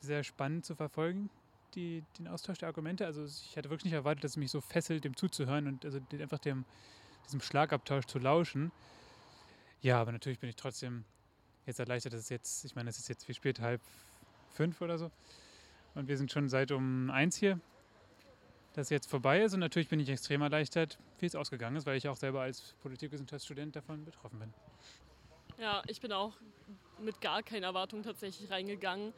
sehr 0.00 0.22
spannend 0.22 0.66
zu 0.66 0.74
verfolgen, 0.74 1.30
die, 1.74 2.04
den 2.18 2.28
Austausch 2.28 2.58
der 2.58 2.68
Argumente. 2.68 3.06
Also 3.06 3.24
ich 3.24 3.56
hatte 3.56 3.70
wirklich 3.70 3.86
nicht 3.86 3.94
erwartet, 3.94 4.22
dass 4.24 4.32
es 4.32 4.36
mich 4.36 4.50
so 4.50 4.60
fesselt, 4.60 5.04
dem 5.04 5.16
zuzuhören 5.16 5.66
und 5.66 5.84
also 5.84 5.98
einfach 6.12 6.38
dem, 6.38 6.64
diesem 7.24 7.40
Schlagabtausch 7.40 8.04
zu 8.06 8.18
lauschen. 8.18 8.70
Ja, 9.80 10.00
aber 10.00 10.12
natürlich 10.12 10.38
bin 10.38 10.50
ich 10.50 10.56
trotzdem 10.56 11.04
jetzt 11.64 11.80
erleichtert, 11.80 12.12
dass 12.12 12.20
es 12.20 12.28
jetzt, 12.28 12.64
ich 12.64 12.74
meine, 12.74 12.90
es 12.90 12.98
ist 12.98 13.08
jetzt 13.08 13.26
wie 13.28 13.34
spät, 13.34 13.60
halb 13.60 13.80
fünf 14.50 14.80
oder 14.80 14.98
so. 14.98 15.10
Und 15.94 16.08
wir 16.08 16.16
sind 16.16 16.32
schon 16.32 16.48
seit 16.48 16.72
um 16.72 17.10
eins 17.10 17.36
hier, 17.36 17.60
dass 18.74 18.90
jetzt 18.90 19.08
vorbei 19.08 19.42
ist. 19.42 19.54
Und 19.54 19.60
natürlich 19.60 19.88
bin 19.88 20.00
ich 20.00 20.08
extrem 20.08 20.42
erleichtert, 20.42 20.98
wie 21.20 21.26
es 21.26 21.36
ausgegangen 21.36 21.76
ist, 21.76 21.86
weil 21.86 21.96
ich 21.96 22.08
auch 22.08 22.16
selber 22.16 22.42
als 22.42 22.74
Politikwissenschaftsstudent 22.82 23.76
davon 23.76 24.04
betroffen 24.04 24.38
bin. 24.38 24.52
Ja, 25.58 25.82
ich 25.86 26.00
bin 26.00 26.12
auch 26.12 26.36
mit 26.98 27.20
gar 27.20 27.42
keinen 27.42 27.62
Erwartungen 27.62 28.02
tatsächlich 28.02 28.50
reingegangen. 28.50 29.12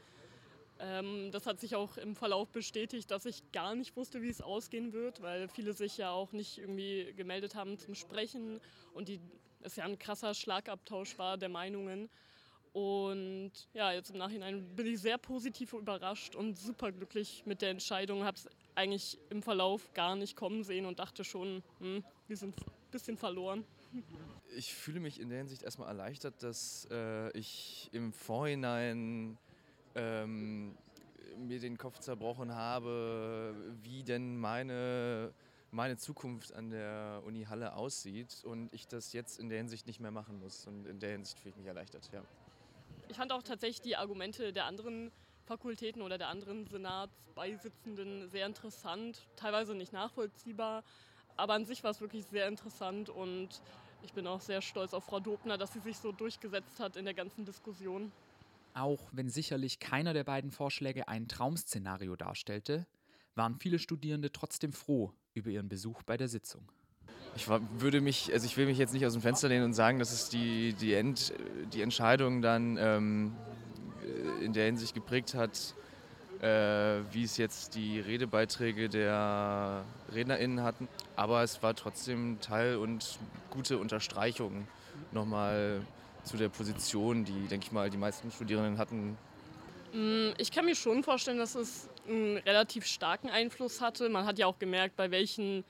Ähm, 0.79 1.31
das 1.33 1.47
hat 1.47 1.59
sich 1.61 1.75
auch 1.75 1.97
im 1.97 2.15
Verlauf 2.15 2.51
bestätigt, 2.51 3.11
dass 3.11 3.25
ich 3.25 3.51
gar 3.53 3.75
nicht 3.75 3.97
wusste, 3.97 4.21
wie 4.21 4.29
es 4.29 4.43
ausgehen 4.43 4.93
wird, 4.93 5.23
weil 5.23 5.49
viele 5.49 5.73
sich 5.73 5.97
ja 5.97 6.11
auch 6.11 6.33
nicht 6.33 6.59
irgendwie 6.59 7.15
gemeldet 7.17 7.55
haben 7.55 7.79
zum 7.79 7.95
Sprechen 7.95 8.61
und 8.93 9.09
die, 9.09 9.21
es 9.63 9.77
ja 9.77 9.85
ein 9.85 9.99
krasser 9.99 10.35
Schlagabtausch 10.35 11.19
war 11.19 11.39
der 11.39 11.49
Meinungen. 11.49 12.11
Und 12.77 13.53
ja, 13.73 13.91
jetzt 13.93 14.11
im 14.11 14.19
Nachhinein 14.19 14.63
bin 14.77 14.87
ich 14.87 15.01
sehr 15.01 15.17
positiv 15.17 15.73
überrascht 15.73 16.37
und 16.37 16.59
super 16.59 16.93
glücklich 16.93 17.43
mit 17.47 17.63
der 17.63 17.71
Entscheidung. 17.71 18.23
Habe 18.25 18.37
es 18.37 18.51
eigentlich 18.75 19.19
im 19.31 19.43
Verlauf 19.43 19.95
gar 19.95 20.15
nicht 20.15 20.37
kommen 20.37 20.63
sehen 20.63 20.85
und 20.85 20.99
dachte 20.99 21.25
schon, 21.25 21.63
hm, 21.79 22.05
wir 22.29 22.37
sind 22.37 22.61
ein 22.61 22.91
bisschen 22.91 23.17
verloren. 23.17 23.65
Ich 24.55 24.75
fühle 24.75 25.01
mich 25.01 25.19
in 25.21 25.31
der 25.31 25.39
Hinsicht 25.39 25.63
erstmal 25.63 25.89
erleichtert, 25.89 26.43
dass 26.43 26.87
äh, 26.91 27.31
ich 27.31 27.89
im 27.93 28.13
Vorhinein 28.13 29.39
ähm, 29.95 30.77
mir 31.39 31.61
den 31.61 31.79
Kopf 31.79 32.01
zerbrochen 32.01 32.55
habe, 32.55 33.55
wie 33.85 34.03
denn 34.03 34.37
meine, 34.37 35.33
meine 35.71 35.97
Zukunft 35.97 36.53
an 36.53 36.69
der 36.69 37.23
Uni 37.25 37.45
Halle 37.45 37.73
aussieht 37.73 38.45
und 38.45 38.71
ich 38.75 38.87
das 38.87 39.15
jetzt 39.15 39.41
in 39.41 39.49
der 39.49 39.57
Hinsicht 39.57 39.87
nicht 39.87 39.99
mehr 39.99 40.11
machen 40.11 40.39
muss. 40.39 40.67
Und 40.67 40.87
in 40.87 41.01
der 41.01 41.13
Hinsicht 41.13 41.39
fühle 41.39 41.53
ich 41.53 41.57
mich 41.57 41.69
erleichtert, 41.69 42.11
ja. 42.13 42.23
Ich 43.09 43.17
fand 43.17 43.33
auch 43.33 43.43
tatsächlich 43.43 43.81
die 43.81 43.97
Argumente 43.97 44.53
der 44.53 44.65
anderen 44.65 45.13
Fakultäten 45.45 46.03
oder 46.03 46.19
der 46.19 46.29
anderen 46.29 46.67
Senatsbeisitzenden 46.67 48.29
sehr 48.29 48.47
interessant, 48.47 49.27
teilweise 49.37 49.75
nicht 49.75 49.93
nachvollziehbar, 49.93 50.83
aber 51.37 51.55
an 51.55 51.65
sich 51.65 51.85
war 51.85 51.91
es 51.91 52.01
wirklich 52.01 52.27
sehr 52.27 52.49
interessant 52.49 53.09
und 53.09 53.63
ich 54.03 54.13
bin 54.13 54.27
auch 54.27 54.41
sehr 54.41 54.61
stolz 54.61 54.93
auf 54.93 55.05
Frau 55.05 55.21
Dobner, 55.21 55.57
dass 55.57 55.73
sie 55.73 55.81
sich 55.81 55.99
so 55.99 56.13
durchgesetzt 56.13 56.81
hat 56.81 56.97
in 56.97 57.05
der 57.05 57.15
ganzen 57.15 57.45
Diskussion. 57.45 58.11
Auch 58.75 59.01
wenn 59.13 59.29
sicherlich 59.29 59.79
keiner 59.79 60.13
der 60.13 60.25
beiden 60.25 60.51
Vorschläge 60.51 61.09
ein 61.09 61.29
Traum-Szenario 61.29 62.17
darstellte, 62.17 62.87
waren 63.35 63.59
viele 63.59 63.79
Studierende 63.79 64.33
trotzdem 64.33 64.73
froh 64.73 65.13
über 65.35 65.51
ihren 65.51 65.69
Besuch 65.69 66.03
bei 66.03 66.17
der 66.17 66.29
Sitzung. 66.29 66.71
Ich 67.37 67.47
würde 67.49 68.01
mich, 68.01 68.33
also 68.33 68.47
ich 68.47 68.57
will 68.57 68.65
mich 68.65 68.79
jetzt 68.79 68.95
nicht 68.95 69.05
aus 69.05 69.13
dem 69.13 69.21
Fenster 69.21 69.49
lehnen 69.49 69.67
und 69.67 69.75
sagen, 69.75 69.99
dass 69.99 70.11
es 70.11 70.31
die, 70.31 70.73
die, 70.73 70.95
End, 70.95 71.35
die 71.73 71.83
Entscheidung 71.83 72.41
dann 72.41 72.79
ähm, 72.81 73.37
in 74.41 74.55
der 74.55 74.65
Hinsicht 74.65 74.95
geprägt 74.95 75.35
hat, 75.35 75.75
äh, 76.41 77.03
wie 77.13 77.25
es 77.25 77.37
jetzt 77.37 77.75
die 77.75 78.01
Redebeiträge 78.01 78.89
der 78.89 79.85
RednerInnen 80.15 80.63
hatten. 80.63 80.89
Aber 81.15 81.43
es 81.43 81.63
war 81.63 81.75
trotzdem 81.75 82.39
Teil 82.41 82.77
und 82.77 83.19
gute 83.51 83.77
Unterstreichung 83.77 84.67
nochmal 85.13 85.83
zu 86.25 86.39
der 86.39 86.49
Position, 86.49 87.25
die, 87.25 87.49
denke 87.49 87.67
ich 87.67 87.73
mal, 87.73 87.91
die 87.91 87.99
meisten 87.99 88.31
Studierenden 88.31 88.79
hatten. 88.79 89.17
Mm, 89.93 90.31
ich 90.39 90.51
kann 90.51 90.65
mir 90.65 90.75
schon 90.75 91.03
vorstellen, 91.05 91.39
dass 91.39 91.55
es 91.55 91.89
einen 92.09 92.39
relativ 92.39 92.87
starken 92.87 93.29
Einfluss 93.29 93.81
hatte. 93.81 94.09
Man 94.09 94.25
hat 94.25 94.39
ja 94.39 94.47
auch 94.47 94.59
gemerkt, 94.59 94.97
bei 94.97 95.11
welchen 95.11 95.65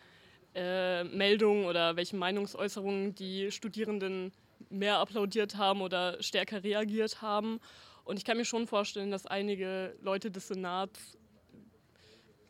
äh, 0.56 1.04
Meldungen 1.04 1.66
oder 1.66 1.96
welchen 1.96 2.18
Meinungsäußerungen 2.18 3.14
die 3.14 3.50
Studierenden 3.52 4.32
mehr 4.70 4.98
applaudiert 4.98 5.56
haben 5.56 5.82
oder 5.82 6.20
stärker 6.22 6.64
reagiert 6.64 7.20
haben. 7.20 7.60
Und 8.04 8.16
ich 8.16 8.24
kann 8.24 8.38
mir 8.38 8.44
schon 8.44 8.66
vorstellen, 8.66 9.10
dass 9.10 9.26
einige 9.26 9.94
Leute 10.00 10.30
des 10.30 10.48
Senats 10.48 11.18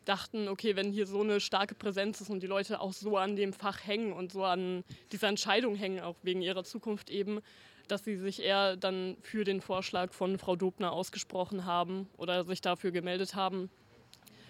dachten, 0.05 0.47
okay, 0.47 0.75
wenn 0.77 0.93
hier 0.93 1.05
so 1.05 1.21
eine 1.21 1.41
starke 1.41 1.75
Präsenz 1.75 2.21
ist 2.21 2.29
und 2.29 2.41
die 2.41 2.47
Leute 2.47 2.79
auch 2.79 2.93
so 2.93 3.17
an 3.17 3.35
dem 3.35 3.51
Fach 3.51 3.85
hängen 3.85 4.13
und 4.13 4.31
so 4.31 4.45
an 4.45 4.85
dieser 5.11 5.27
Entscheidung 5.27 5.75
hängen, 5.75 5.99
auch 5.99 6.15
wegen 6.23 6.41
ihrer 6.41 6.63
Zukunft 6.63 7.09
eben, 7.09 7.41
dass 7.89 8.05
sie 8.05 8.15
sich 8.15 8.41
eher 8.41 8.77
dann 8.77 9.17
für 9.21 9.43
den 9.43 9.59
Vorschlag 9.59 10.13
von 10.13 10.37
Frau 10.37 10.55
Dobner 10.55 10.93
ausgesprochen 10.93 11.65
haben 11.65 12.07
oder 12.17 12.45
sich 12.45 12.61
dafür 12.61 12.91
gemeldet 12.91 13.35
haben. 13.35 13.69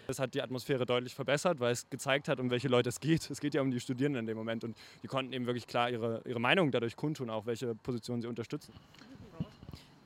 Das 0.07 0.19
hat 0.19 0.33
die 0.33 0.41
Atmosphäre 0.41 0.85
deutlich 0.85 1.13
verbessert, 1.13 1.59
weil 1.59 1.73
es 1.73 1.89
gezeigt 1.89 2.29
hat, 2.29 2.39
um 2.39 2.49
welche 2.49 2.69
Leute 2.69 2.89
es 2.89 2.99
geht. 3.01 3.29
Es 3.37 3.41
geht 3.41 3.53
ja 3.53 3.61
um 3.61 3.69
die 3.69 3.79
Studierenden 3.79 4.21
in 4.21 4.25
dem 4.25 4.37
Moment 4.37 4.63
und 4.63 4.77
die 5.03 5.07
konnten 5.07 5.33
eben 5.33 5.45
wirklich 5.45 5.67
klar 5.67 5.89
ihre, 5.89 6.21
ihre 6.25 6.39
Meinung 6.39 6.71
dadurch 6.71 6.95
kundtun, 6.95 7.29
auch 7.29 7.45
welche 7.45 7.75
Positionen 7.75 8.21
sie 8.21 8.27
unterstützen. 8.27 8.73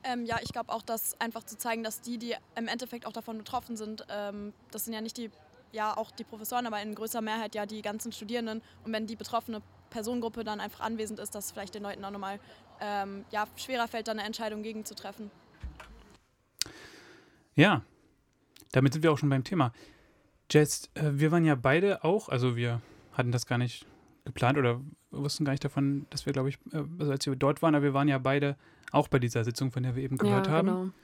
Ähm, 0.02 0.26
ja, 0.26 0.38
ich 0.42 0.52
glaube 0.52 0.72
auch, 0.72 0.82
dass 0.82 1.18
einfach 1.20 1.44
zu 1.44 1.56
zeigen, 1.56 1.84
dass 1.84 2.00
die, 2.00 2.18
die 2.18 2.34
im 2.56 2.66
Endeffekt 2.66 3.06
auch 3.06 3.12
davon 3.12 3.38
betroffen 3.38 3.76
sind, 3.76 4.04
ähm, 4.10 4.52
das 4.72 4.84
sind 4.84 4.92
ja 4.92 5.00
nicht 5.00 5.16
die, 5.16 5.30
ja 5.70 5.96
auch 5.96 6.10
die 6.10 6.24
Professoren, 6.24 6.66
aber 6.66 6.82
in 6.82 6.94
größerer 6.94 7.22
Mehrheit 7.22 7.54
ja 7.54 7.64
die 7.64 7.80
ganzen 7.80 8.10
Studierenden. 8.10 8.60
Und 8.84 8.92
wenn 8.92 9.06
die 9.06 9.14
betroffene 9.14 9.62
Personengruppe 9.90 10.42
dann 10.42 10.58
einfach 10.58 10.80
anwesend 10.80 11.20
ist, 11.20 11.34
dass 11.36 11.52
vielleicht 11.52 11.76
den 11.76 11.84
Leuten 11.84 12.04
auch 12.04 12.10
nochmal 12.10 12.40
ähm, 12.80 13.24
ja, 13.30 13.46
schwerer 13.56 13.86
fällt, 13.86 14.08
dann 14.08 14.18
eine 14.18 14.26
Entscheidung 14.26 14.62
gegenzutreffen. 14.62 15.30
Ja, 17.54 17.82
damit 18.72 18.94
sind 18.94 19.02
wir 19.02 19.12
auch 19.12 19.18
schon 19.18 19.28
beim 19.28 19.44
Thema. 19.44 19.72
Jess, 20.50 20.90
äh, 20.94 21.10
wir 21.12 21.30
waren 21.30 21.44
ja 21.44 21.54
beide 21.54 22.04
auch, 22.04 22.28
also 22.28 22.56
wir 22.56 22.80
hatten 23.12 23.32
das 23.32 23.46
gar 23.46 23.58
nicht 23.58 23.86
geplant 24.24 24.58
oder 24.58 24.80
wussten 25.10 25.44
gar 25.44 25.52
nicht 25.52 25.64
davon, 25.64 26.06
dass 26.10 26.26
wir, 26.26 26.32
glaube 26.32 26.48
ich, 26.48 26.58
äh, 26.72 26.84
also 26.98 27.12
als 27.12 27.26
wir 27.26 27.36
dort 27.36 27.62
waren, 27.62 27.74
aber 27.74 27.84
wir 27.84 27.94
waren 27.94 28.08
ja 28.08 28.18
beide 28.18 28.56
auch 28.90 29.08
bei 29.08 29.18
dieser 29.18 29.44
Sitzung, 29.44 29.72
von 29.72 29.82
der 29.82 29.96
wir 29.96 30.02
eben 30.02 30.18
gehört 30.18 30.46
ja, 30.46 30.60
genau. 30.60 30.72
haben. 30.72 30.94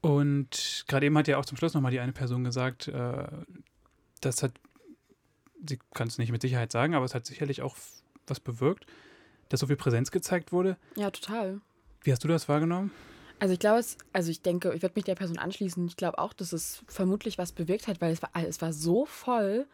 Und 0.00 0.84
gerade 0.86 1.06
eben 1.06 1.18
hat 1.18 1.26
ja 1.28 1.38
auch 1.38 1.44
zum 1.44 1.56
Schluss 1.56 1.74
nochmal 1.74 1.90
die 1.90 2.00
eine 2.00 2.12
Person 2.12 2.44
gesagt, 2.44 2.88
äh, 2.88 3.26
das 4.20 4.42
hat, 4.42 4.52
sie 5.66 5.78
kann 5.94 6.08
es 6.08 6.18
nicht 6.18 6.30
mit 6.30 6.42
Sicherheit 6.42 6.70
sagen, 6.70 6.94
aber 6.94 7.04
es 7.04 7.14
hat 7.14 7.26
sicherlich 7.26 7.62
auch 7.62 7.76
was 8.26 8.40
bewirkt, 8.40 8.86
dass 9.48 9.60
so 9.60 9.66
viel 9.66 9.76
Präsenz 9.76 10.10
gezeigt 10.10 10.52
wurde. 10.52 10.76
Ja, 10.96 11.10
total. 11.10 11.60
Wie 12.02 12.12
hast 12.12 12.22
du 12.22 12.28
das 12.28 12.48
wahrgenommen? 12.48 12.92
Also 13.38 13.54
ich 13.54 13.60
glaube, 13.60 13.84
also 14.12 14.30
ich 14.30 14.42
denke, 14.42 14.72
ich 14.74 14.82
würde 14.82 14.94
mich 14.96 15.04
der 15.04 15.14
Person 15.14 15.38
anschließen. 15.38 15.86
Ich 15.86 15.96
glaube 15.96 16.18
auch, 16.18 16.32
dass 16.32 16.52
es 16.52 16.82
vermutlich 16.86 17.38
was 17.38 17.52
bewirkt 17.52 17.86
hat, 17.86 18.00
weil 18.00 18.12
es 18.12 18.22
war, 18.22 18.30
es 18.34 18.60
war 18.60 18.72
so 18.72 19.06
voll. 19.06 19.66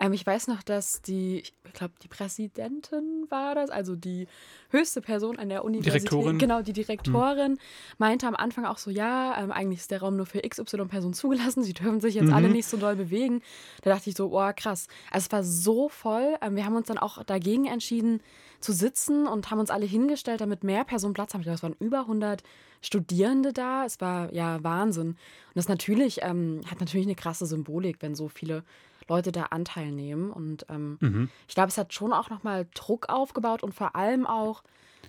Ähm, 0.00 0.12
ich 0.12 0.26
weiß 0.26 0.48
noch, 0.48 0.62
dass 0.62 1.02
die, 1.02 1.40
ich 1.40 1.72
glaube, 1.72 1.94
die 2.02 2.08
Präsidentin 2.08 3.26
war 3.28 3.54
das, 3.54 3.70
also 3.70 3.94
die 3.94 4.26
höchste 4.70 5.00
Person 5.00 5.38
an 5.38 5.48
der 5.48 5.64
Universität. 5.64 6.10
Direktorin. 6.10 6.38
Genau, 6.38 6.62
die 6.62 6.72
Direktorin 6.72 7.52
hm. 7.52 7.58
meinte 7.98 8.26
am 8.26 8.34
Anfang 8.34 8.64
auch 8.64 8.78
so, 8.78 8.90
ja, 8.90 9.40
ähm, 9.40 9.52
eigentlich 9.52 9.80
ist 9.80 9.90
der 9.90 10.00
Raum 10.00 10.16
nur 10.16 10.26
für 10.26 10.40
XY-Personen 10.40 11.14
zugelassen, 11.14 11.62
sie 11.62 11.74
dürfen 11.74 12.00
sich 12.00 12.16
jetzt 12.16 12.26
mhm. 12.26 12.34
alle 12.34 12.48
nicht 12.48 12.66
so 12.66 12.76
doll 12.76 12.96
bewegen. 12.96 13.40
Da 13.82 13.90
dachte 13.90 14.10
ich 14.10 14.16
so, 14.16 14.36
oh 14.36 14.52
krass. 14.56 14.88
Also 15.10 15.26
es 15.26 15.32
war 15.32 15.44
so 15.44 15.88
voll. 15.88 16.36
Ähm, 16.40 16.56
wir 16.56 16.64
haben 16.64 16.76
uns 16.76 16.88
dann 16.88 16.98
auch 16.98 17.22
dagegen 17.22 17.66
entschieden 17.66 18.20
zu 18.58 18.72
sitzen 18.72 19.26
und 19.28 19.50
haben 19.50 19.60
uns 19.60 19.70
alle 19.70 19.86
hingestellt, 19.86 20.40
damit 20.40 20.64
mehr 20.64 20.84
Personen 20.84 21.14
Platz 21.14 21.34
haben. 21.34 21.42
Ich 21.42 21.44
glaube, 21.44 21.56
es 21.56 21.62
waren 21.62 21.76
über 21.78 22.00
100 22.00 22.42
Studierende 22.84 23.52
da. 23.52 23.84
Es 23.84 24.00
war 24.00 24.32
ja 24.32 24.62
Wahnsinn. 24.62 25.08
Und 25.08 25.18
das 25.54 25.68
natürlich 25.68 26.22
ähm, 26.22 26.60
hat 26.70 26.80
natürlich 26.80 27.06
eine 27.06 27.14
krasse 27.14 27.46
Symbolik, 27.46 27.96
wenn 28.00 28.14
so 28.14 28.28
viele 28.28 28.62
Leute 29.08 29.32
da 29.32 29.44
Anteil 29.44 29.90
nehmen. 29.90 30.30
Und 30.30 30.66
ähm, 30.68 30.98
mhm. 31.00 31.30
ich 31.48 31.54
glaube, 31.54 31.68
es 31.68 31.78
hat 31.78 31.94
schon 31.94 32.12
auch 32.12 32.30
nochmal 32.30 32.66
Druck 32.74 33.08
aufgebaut 33.08 33.62
und 33.62 33.74
vor 33.74 33.96
allem 33.96 34.26
auch 34.26 34.62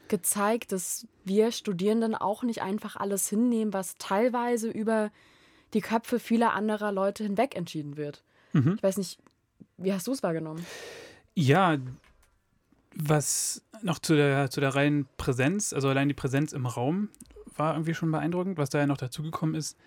gezeigt, 0.08 0.72
dass 0.72 1.08
wir 1.24 1.52
Studierenden 1.52 2.16
auch 2.16 2.44
nicht 2.44 2.62
einfach 2.62 2.96
alles 2.96 3.28
hinnehmen, 3.28 3.74
was 3.74 3.96
teilweise 3.96 4.70
über 4.70 5.12
die 5.74 5.82
Köpfe 5.82 6.20
vieler 6.20 6.54
anderer 6.54 6.92
Leute 6.92 7.24
hinweg 7.24 7.56
entschieden 7.56 7.98
wird. 7.98 8.24
Mhm. 8.54 8.76
Ich 8.78 8.84
weiß 8.84 8.98
nicht, 8.98 9.20
wie 9.78 9.92
hast 9.92 10.08
du 10.08 10.12
es 10.12 10.24
wahrgenommen? 10.24 10.66
Ja, 11.34 11.78
was 12.96 13.62
noch 13.82 14.00
zu 14.00 14.16
der, 14.16 14.50
zu 14.50 14.62
der 14.62 14.74
reinen 14.74 15.08
Präsenz, 15.18 15.74
also 15.74 15.90
allein 15.90 16.08
die 16.08 16.14
Präsenz 16.14 16.54
im 16.54 16.66
Raum 16.66 17.10
war 17.58 17.74
irgendwie 17.74 17.94
schon 17.94 18.12
beeindruckend. 18.12 18.58
Was 18.58 18.70
da 18.70 18.80
ja 18.80 18.88
noch 18.88 18.98
dazugekommen 18.98 19.56
ist, 19.56 19.78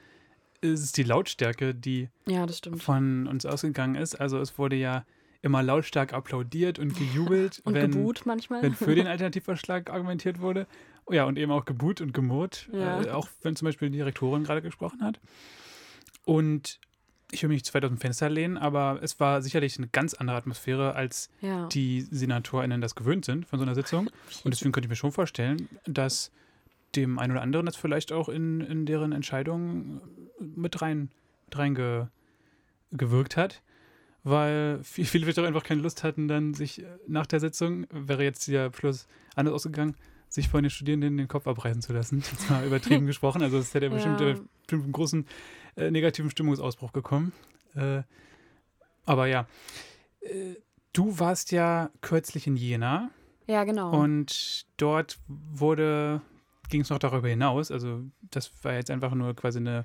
ist 0.60 0.96
die 0.96 1.02
Lautstärke, 1.02 1.74
die 1.74 2.08
ja, 2.26 2.46
von 2.76 3.26
uns 3.26 3.46
ausgegangen 3.46 3.94
ist. 3.94 4.14
Also 4.16 4.38
es 4.40 4.58
wurde 4.58 4.76
ja 4.76 5.04
immer 5.40 5.62
lautstark 5.62 6.12
applaudiert 6.12 6.78
und 6.78 6.96
gejubelt, 6.96 7.60
und 7.64 7.74
wenn, 7.74 7.92
geboot 7.92 8.22
manchmal. 8.24 8.62
wenn 8.62 8.74
für 8.74 8.94
den 8.94 9.06
Alternativvorschlag 9.06 9.90
argumentiert 9.90 10.40
wurde. 10.40 10.66
Oh 11.06 11.12
ja, 11.12 11.24
und 11.24 11.38
eben 11.38 11.52
auch 11.52 11.64
geboot 11.64 12.00
und 12.00 12.12
gemurrt, 12.12 12.68
ja. 12.72 13.02
äh, 13.02 13.10
auch 13.10 13.28
wenn 13.42 13.56
zum 13.56 13.66
Beispiel 13.66 13.88
die 13.90 13.98
Direktorin 13.98 14.44
gerade 14.44 14.62
gesprochen 14.62 15.02
hat. 15.02 15.20
Und 16.24 16.80
ich 17.30 17.42
will 17.42 17.50
mich 17.50 17.64
zu 17.64 17.72
weit 17.74 17.84
aus 17.84 17.90
dem 17.90 17.98
Fenster 17.98 18.28
lehnen, 18.28 18.56
aber 18.56 18.98
es 19.02 19.20
war 19.20 19.42
sicherlich 19.42 19.78
eine 19.78 19.88
ganz 19.88 20.14
andere 20.14 20.36
Atmosphäre, 20.36 20.94
als 20.94 21.30
ja. 21.40 21.66
die 21.68 22.00
SenatorInnen 22.00 22.80
das 22.80 22.94
gewöhnt 22.94 23.24
sind 23.24 23.46
von 23.46 23.58
so 23.58 23.64
einer 23.64 23.74
Sitzung. 23.74 24.08
Und 24.44 24.52
deswegen 24.52 24.72
könnte 24.72 24.86
ich 24.86 24.90
mir 24.90 24.96
schon 24.96 25.12
vorstellen, 25.12 25.68
dass 25.84 26.32
dem 26.96 27.18
einen 27.18 27.32
oder 27.32 27.42
anderen 27.42 27.66
das 27.66 27.76
vielleicht 27.76 28.12
auch 28.12 28.28
in, 28.28 28.60
in 28.60 28.86
deren 28.86 29.12
Entscheidungen 29.12 30.00
mit 30.38 30.80
rein, 30.80 31.10
mit 31.46 31.58
rein 31.58 32.10
gewirkt 32.90 33.36
hat, 33.36 33.62
weil 34.24 34.80
viele 34.82 35.24
vielleicht 35.24 35.38
auch 35.38 35.44
einfach 35.44 35.64
keine 35.64 35.82
Lust 35.82 36.02
hatten, 36.04 36.28
dann 36.28 36.54
sich 36.54 36.84
nach 37.06 37.26
der 37.26 37.40
Sitzung, 37.40 37.86
wäre 37.90 38.24
jetzt 38.24 38.46
ja 38.48 38.72
Schluss 38.72 39.06
anders 39.34 39.54
ausgegangen, 39.54 39.94
sich 40.28 40.48
von 40.48 40.62
den 40.62 40.70
Studierenden 40.70 41.16
den 41.16 41.28
Kopf 41.28 41.46
abreißen 41.46 41.82
zu 41.82 41.92
lassen. 41.92 42.18
Jetzt 42.30 42.50
mal 42.50 42.66
übertrieben 42.66 43.06
gesprochen. 43.06 43.42
Also 43.42 43.58
es 43.58 43.72
hätte 43.74 43.86
ja 43.86 43.92
bestimmt, 43.92 44.20
äh, 44.20 44.36
bestimmt 44.60 44.84
einen 44.84 44.92
großen 44.92 45.26
äh, 45.76 45.90
negativen 45.90 46.30
Stimmungsausbruch 46.30 46.92
gekommen. 46.92 47.32
Äh, 47.74 48.02
aber 49.06 49.26
ja, 49.26 49.46
äh, 50.20 50.56
du 50.92 51.18
warst 51.18 51.50
ja 51.52 51.90
kürzlich 52.02 52.46
in 52.46 52.56
Jena. 52.56 53.10
Ja, 53.46 53.64
genau. 53.64 53.98
Und 53.98 54.66
dort 54.76 55.18
wurde, 55.26 56.20
ging 56.68 56.82
es 56.82 56.90
noch 56.90 56.98
darüber 56.98 57.28
hinaus, 57.28 57.70
also 57.70 58.02
das 58.30 58.52
war 58.62 58.74
jetzt 58.74 58.90
einfach 58.90 59.14
nur 59.14 59.34
quasi 59.34 59.58
eine, 59.58 59.84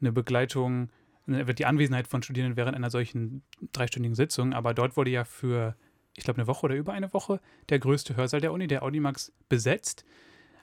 eine 0.00 0.12
Begleitung, 0.12 0.90
die 1.26 1.66
Anwesenheit 1.66 2.06
von 2.06 2.22
Studierenden 2.22 2.56
während 2.56 2.76
einer 2.76 2.90
solchen 2.90 3.42
dreistündigen 3.72 4.14
Sitzung, 4.14 4.52
aber 4.52 4.74
dort 4.74 4.96
wurde 4.96 5.10
ja 5.10 5.24
für 5.24 5.76
ich 6.16 6.24
glaube, 6.24 6.38
eine 6.38 6.46
Woche 6.46 6.66
oder 6.66 6.76
über 6.76 6.92
eine 6.92 7.12
Woche 7.12 7.40
der 7.68 7.78
größte 7.78 8.16
Hörsaal 8.16 8.40
der 8.40 8.52
Uni, 8.52 8.66
der 8.66 8.82
Audimax, 8.82 9.32
besetzt. 9.48 10.04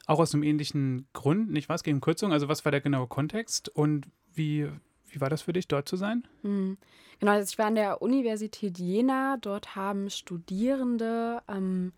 Auch 0.06 0.20
aus 0.20 0.34
einem 0.34 0.44
ähnlichen 0.44 1.08
Grund, 1.14 1.52
nicht 1.52 1.70
was, 1.70 1.84
gegen 1.84 2.02
Kürzung. 2.02 2.34
Also 2.34 2.50
was 2.50 2.66
war 2.66 2.72
der 2.72 2.82
genaue 2.82 3.08
Kontext 3.08 3.70
und 3.70 4.08
wie, 4.34 4.68
wie 5.08 5.22
war 5.22 5.30
das 5.30 5.44
für 5.44 5.54
dich, 5.54 5.68
dort 5.68 5.88
zu 5.88 5.96
sein? 5.96 6.28
Mhm. 6.42 6.78
Genau, 7.20 7.34
also 7.34 7.50
ich 7.50 7.58
war 7.58 7.68
an 7.68 7.76
der 7.76 8.02
Universität 8.02 8.80
Jena. 8.80 9.38
Dort 9.38 9.76
haben 9.76 10.10
Studierende 10.10 11.42
ähm, 11.48 11.94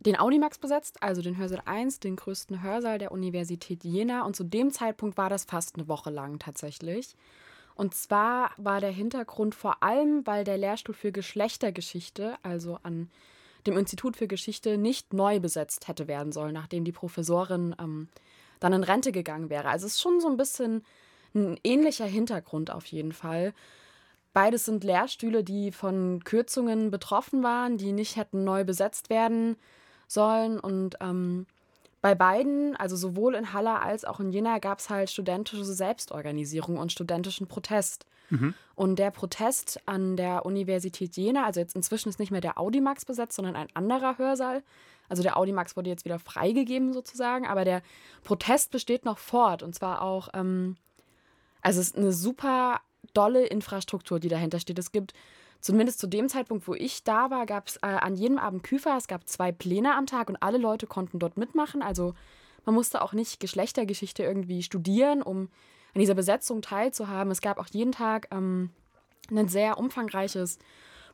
den 0.00 0.18
Audimax 0.18 0.58
besetzt, 0.58 1.02
also 1.02 1.20
den 1.20 1.36
Hörsaal 1.36 1.62
1, 1.66 2.00
den 2.00 2.16
größten 2.16 2.62
Hörsaal 2.62 2.98
der 2.98 3.12
Universität 3.12 3.84
Jena. 3.84 4.24
Und 4.24 4.34
zu 4.34 4.44
dem 4.44 4.70
Zeitpunkt 4.70 5.18
war 5.18 5.28
das 5.28 5.44
fast 5.44 5.76
eine 5.76 5.88
Woche 5.88 6.10
lang 6.10 6.38
tatsächlich. 6.38 7.14
Und 7.74 7.94
zwar 7.94 8.50
war 8.56 8.80
der 8.80 8.90
Hintergrund 8.90 9.54
vor 9.54 9.82
allem, 9.82 10.26
weil 10.26 10.44
der 10.44 10.56
Lehrstuhl 10.56 10.94
für 10.94 11.12
Geschlechtergeschichte, 11.12 12.36
also 12.42 12.78
an 12.82 13.10
dem 13.66 13.76
Institut 13.76 14.16
für 14.16 14.26
Geschichte, 14.26 14.78
nicht 14.78 15.12
neu 15.12 15.38
besetzt 15.38 15.86
hätte 15.86 16.08
werden 16.08 16.32
sollen, 16.32 16.54
nachdem 16.54 16.84
die 16.84 16.92
Professorin 16.92 17.76
ähm, 17.78 18.08
dann 18.58 18.72
in 18.72 18.84
Rente 18.84 19.12
gegangen 19.12 19.50
wäre. 19.50 19.68
Also 19.68 19.86
es 19.86 19.94
ist 19.94 20.00
schon 20.00 20.20
so 20.20 20.28
ein 20.28 20.38
bisschen 20.38 20.82
ein 21.34 21.60
ähnlicher 21.62 22.06
Hintergrund 22.06 22.70
auf 22.70 22.86
jeden 22.86 23.12
Fall. 23.12 23.52
Beides 24.32 24.64
sind 24.64 24.82
Lehrstühle, 24.82 25.44
die 25.44 25.72
von 25.72 26.24
Kürzungen 26.24 26.90
betroffen 26.90 27.42
waren, 27.42 27.76
die 27.76 27.92
nicht 27.92 28.16
hätten 28.16 28.44
neu 28.44 28.64
besetzt 28.64 29.10
werden 29.10 29.56
sollen. 30.10 30.58
Und 30.58 30.96
ähm, 31.00 31.46
bei 32.00 32.14
beiden, 32.14 32.76
also 32.76 32.96
sowohl 32.96 33.34
in 33.34 33.52
Halle 33.52 33.80
als 33.80 34.04
auch 34.04 34.20
in 34.20 34.30
Jena, 34.30 34.58
gab 34.58 34.78
es 34.78 34.90
halt 34.90 35.10
studentische 35.10 35.64
Selbstorganisierung 35.64 36.78
und 36.78 36.92
studentischen 36.92 37.46
Protest. 37.46 38.06
Mhm. 38.30 38.54
Und 38.74 38.98
der 38.98 39.10
Protest 39.10 39.80
an 39.86 40.16
der 40.16 40.46
Universität 40.46 41.16
Jena, 41.16 41.44
also 41.44 41.60
jetzt 41.60 41.76
inzwischen 41.76 42.08
ist 42.08 42.18
nicht 42.18 42.30
mehr 42.30 42.40
der 42.40 42.58
Audimax 42.58 43.04
besetzt, 43.04 43.36
sondern 43.36 43.56
ein 43.56 43.68
anderer 43.74 44.18
Hörsaal. 44.18 44.62
Also 45.08 45.22
der 45.22 45.36
Audimax 45.36 45.76
wurde 45.76 45.90
jetzt 45.90 46.04
wieder 46.04 46.18
freigegeben 46.18 46.92
sozusagen, 46.92 47.46
aber 47.46 47.64
der 47.64 47.82
Protest 48.22 48.70
besteht 48.70 49.04
noch 49.04 49.18
fort. 49.18 49.62
Und 49.62 49.74
zwar 49.74 50.02
auch, 50.02 50.28
ähm, 50.34 50.76
also 51.60 51.80
es 51.80 51.88
ist 51.88 51.96
eine 51.96 52.12
super 52.12 52.80
dolle 53.12 53.44
Infrastruktur, 53.44 54.20
die 54.20 54.28
dahinter 54.28 54.60
steht. 54.60 54.78
Es 54.78 54.92
gibt 54.92 55.12
zumindest 55.60 55.98
zu 55.98 56.06
dem 56.06 56.28
Zeitpunkt, 56.28 56.66
wo 56.66 56.74
ich 56.74 57.04
da 57.04 57.30
war, 57.30 57.46
gab 57.46 57.68
es 57.68 57.76
äh, 57.76 57.86
an 57.86 58.14
jedem 58.14 58.38
Abend 58.38 58.62
Küfer. 58.62 58.96
Es 58.96 59.08
gab 59.08 59.28
zwei 59.28 59.52
Pläne 59.52 59.94
am 59.94 60.06
Tag 60.06 60.28
und 60.28 60.42
alle 60.42 60.58
Leute 60.58 60.86
konnten 60.86 61.18
dort 61.18 61.36
mitmachen. 61.36 61.82
Also 61.82 62.14
man 62.64 62.74
musste 62.74 63.02
auch 63.02 63.12
nicht 63.12 63.40
Geschlechtergeschichte 63.40 64.22
irgendwie 64.22 64.62
studieren, 64.62 65.22
um 65.22 65.48
an 65.94 66.00
dieser 66.00 66.14
Besetzung 66.14 66.62
teilzuhaben. 66.62 67.30
Es 67.30 67.40
gab 67.40 67.58
auch 67.58 67.66
jeden 67.66 67.92
Tag 67.92 68.28
ähm, 68.30 68.70
ein 69.30 69.48
sehr 69.48 69.78
umfangreiches 69.78 70.58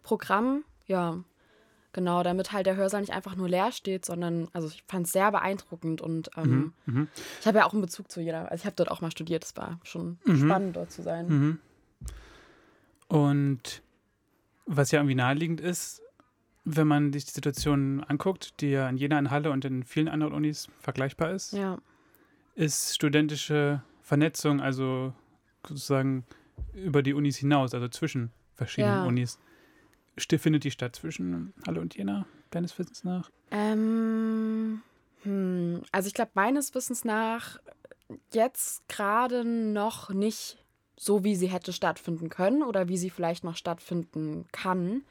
Programm. 0.02 0.64
Ja, 0.86 1.18
genau, 1.92 2.22
damit 2.22 2.52
halt 2.52 2.66
der 2.66 2.76
Hörsaal 2.76 3.00
nicht 3.00 3.12
einfach 3.12 3.36
nur 3.36 3.48
leer 3.48 3.72
steht, 3.72 4.04
sondern, 4.04 4.48
also 4.52 4.68
ich 4.68 4.84
fand 4.86 5.06
es 5.06 5.12
sehr 5.12 5.32
beeindruckend 5.32 6.00
und 6.00 6.30
ähm, 6.36 6.72
mhm, 6.84 6.94
mhm. 6.94 7.08
ich 7.40 7.46
habe 7.46 7.58
ja 7.58 7.66
auch 7.66 7.72
einen 7.72 7.82
Bezug 7.82 8.10
zu 8.10 8.20
jeder. 8.20 8.50
Also 8.50 8.62
ich 8.62 8.66
habe 8.66 8.76
dort 8.76 8.90
auch 8.90 9.00
mal 9.00 9.10
studiert. 9.10 9.44
Es 9.44 9.56
war 9.56 9.80
schon 9.82 10.18
mhm. 10.24 10.44
spannend, 10.44 10.76
dort 10.76 10.92
zu 10.92 11.02
sein. 11.02 11.28
Mhm. 11.28 11.58
Und 13.08 13.82
was 14.66 14.90
ja 14.90 15.00
irgendwie 15.00 15.14
naheliegend 15.14 15.60
ist, 15.60 16.02
wenn 16.64 16.88
man 16.88 17.12
sich 17.12 17.24
die 17.24 17.32
Situation 17.32 18.02
anguckt, 18.02 18.60
die 18.60 18.70
ja 18.70 18.88
in 18.88 18.96
Jena, 18.96 19.18
in 19.18 19.30
Halle 19.30 19.50
und 19.50 19.64
in 19.64 19.84
vielen 19.84 20.08
anderen 20.08 20.32
Unis 20.32 20.68
vergleichbar 20.80 21.30
ist, 21.30 21.52
ja. 21.52 21.78
ist 22.56 22.94
studentische 22.94 23.82
Vernetzung, 24.02 24.60
also 24.60 25.14
sozusagen 25.66 26.24
über 26.74 27.02
die 27.02 27.14
Unis 27.14 27.36
hinaus, 27.36 27.72
also 27.72 27.88
zwischen 27.88 28.32
verschiedenen 28.54 29.02
ja. 29.02 29.06
Unis. 29.06 29.38
Findet 30.18 30.64
die 30.64 30.70
statt 30.70 30.96
zwischen 30.96 31.52
Halle 31.66 31.80
und 31.80 31.94
Jena, 31.94 32.26
deines 32.50 32.78
Wissens 32.78 33.04
nach? 33.04 33.30
Ähm, 33.50 34.80
hm, 35.22 35.82
also 35.92 36.08
ich 36.08 36.14
glaube, 36.14 36.30
meines 36.34 36.74
Wissens 36.74 37.04
nach 37.04 37.58
jetzt 38.32 38.88
gerade 38.88 39.44
noch 39.44 40.10
nicht 40.10 40.64
so, 40.98 41.24
wie 41.24 41.36
sie 41.36 41.48
hätte 41.48 41.72
stattfinden 41.72 42.28
können 42.28 42.62
oder 42.62 42.88
wie 42.88 42.96
sie 42.96 43.10
vielleicht 43.10 43.44
noch 43.44 43.56
stattfinden 43.56 44.46
kann. 44.52 45.02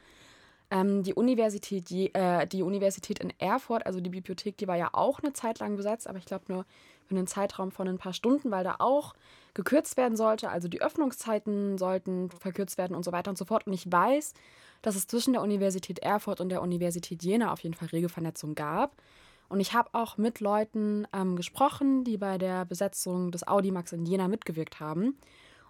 Ähm, 0.68 1.04
die, 1.04 1.14
Universität, 1.14 1.90
äh, 1.92 2.46
die 2.46 2.62
Universität 2.62 3.20
in 3.20 3.32
Erfurt, 3.38 3.86
also 3.86 4.00
die 4.00 4.10
Bibliothek, 4.10 4.56
die 4.56 4.66
war 4.66 4.76
ja 4.76 4.90
auch 4.92 5.20
eine 5.20 5.32
Zeit 5.32 5.60
lang 5.60 5.76
besetzt, 5.76 6.08
aber 6.08 6.18
ich 6.18 6.24
glaube 6.24 6.44
nur 6.48 6.66
für 7.04 7.14
einen 7.14 7.28
Zeitraum 7.28 7.70
von 7.70 7.86
ein 7.86 7.98
paar 7.98 8.12
Stunden, 8.12 8.50
weil 8.50 8.64
da 8.64 8.76
auch 8.80 9.14
gekürzt 9.54 9.96
werden 9.96 10.16
sollte. 10.16 10.48
Also 10.50 10.66
die 10.66 10.82
Öffnungszeiten 10.82 11.78
sollten 11.78 12.30
verkürzt 12.30 12.78
werden 12.78 12.96
und 12.96 13.04
so 13.04 13.12
weiter 13.12 13.30
und 13.30 13.38
so 13.38 13.44
fort. 13.44 13.64
Und 13.68 13.74
ich 13.74 13.90
weiß, 13.90 14.34
dass 14.82 14.96
es 14.96 15.06
zwischen 15.06 15.34
der 15.34 15.42
Universität 15.42 16.00
Erfurt 16.00 16.40
und 16.40 16.48
der 16.48 16.62
Universität 16.62 17.22
Jena 17.22 17.52
auf 17.52 17.60
jeden 17.60 17.76
Fall 17.76 17.88
rege 17.88 18.08
Vernetzung 18.08 18.56
gab. 18.56 19.00
Und 19.48 19.60
ich 19.60 19.72
habe 19.72 19.90
auch 19.92 20.16
mit 20.18 20.40
Leuten 20.40 21.06
ähm, 21.12 21.36
gesprochen, 21.36 22.02
die 22.02 22.16
bei 22.16 22.38
der 22.38 22.64
Besetzung 22.64 23.30
des 23.30 23.46
Audimax 23.46 23.92
in 23.92 24.04
Jena 24.04 24.26
mitgewirkt 24.26 24.80
haben 24.80 25.16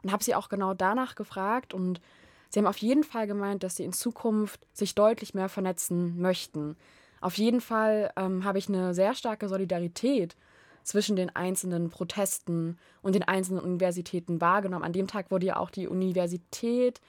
und 0.03 0.13
habe 0.13 0.25
sie 0.25 0.35
auch 0.35 0.49
genau 0.49 0.75
danach 0.75 1.15
gefragt 1.15 1.75
und 1.75 2.01
sie 2.51 2.59
haben 2.59 2.67
auf 2.67 2.79
jeden 2.79 3.05
Fall 3.05 3.27
gemeint, 3.27 3.63
dass 3.63 3.77
sie 3.77 3.85
in 3.85 3.93
Zukunft 3.93 4.67
sich 4.73 4.95
deutlich 4.95 5.35
mehr 5.35 5.49
vernetzen 5.49 6.21
möchten. 6.21 6.77
Auf 7.21 7.39
jeden 7.39 7.61
Fall 7.61 8.13
ähm, 8.17 8.45
habe 8.45 8.59
ich 8.59 8.69
eine 8.69 8.95
sehr 8.95 9.15
starke 9.15 9.49
Solidarität 9.49 10.37
zwischen 10.83 11.17
den 11.17 11.35
einzelnen 11.35 11.91
Protesten 11.91 12.79
und 13.03 13.15
den 13.15 13.25
einzelnen 13.25 13.61
Universitäten 13.61 14.41
wahrgenommen. 14.41 14.85
An 14.85 14.93
dem 14.93 15.09
Tag 15.09 15.31
wurde 15.31 15.47
ja 15.47 15.57
auch 15.57 15.71
die 15.71 15.89
Universität 15.89 17.01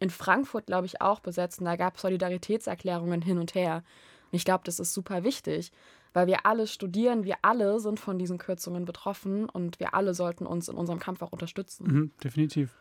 in 0.00 0.10
Frankfurt, 0.10 0.66
glaube 0.66 0.86
ich, 0.86 1.00
auch 1.00 1.20
besetzt. 1.20 1.60
Und 1.60 1.64
da 1.64 1.76
gab 1.76 1.96
es 1.96 2.02
Solidaritätserklärungen 2.02 3.22
hin 3.22 3.38
und 3.38 3.54
her. 3.54 3.82
Und 4.30 4.36
ich 4.36 4.44
glaube, 4.44 4.64
das 4.64 4.78
ist 4.78 4.92
super 4.92 5.24
wichtig, 5.24 5.72
weil 6.14 6.26
wir 6.26 6.46
alle 6.46 6.66
studieren, 6.66 7.24
wir 7.24 7.36
alle 7.42 7.80
sind 7.80 8.00
von 8.00 8.18
diesen 8.18 8.38
Kürzungen 8.38 8.86
betroffen 8.86 9.48
und 9.50 9.78
wir 9.80 9.94
alle 9.94 10.14
sollten 10.14 10.46
uns 10.46 10.68
in 10.68 10.76
unserem 10.76 11.00
Kampf 11.00 11.20
auch 11.20 11.32
unterstützen. 11.32 11.86
Mhm, 11.86 12.10
definitiv. 12.22 12.74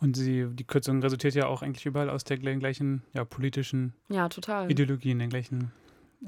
Und 0.00 0.14
sie, 0.16 0.46
die 0.50 0.64
Kürzung 0.64 1.00
resultiert 1.00 1.34
ja 1.34 1.46
auch 1.46 1.62
eigentlich 1.62 1.86
überall 1.86 2.10
aus 2.10 2.24
der 2.24 2.36
gleichen 2.36 3.02
ja, 3.14 3.24
politischen 3.24 3.94
ja, 4.08 4.28
total. 4.28 4.70
Ideologien, 4.70 5.18
den 5.18 5.30
gleichen, 5.30 5.72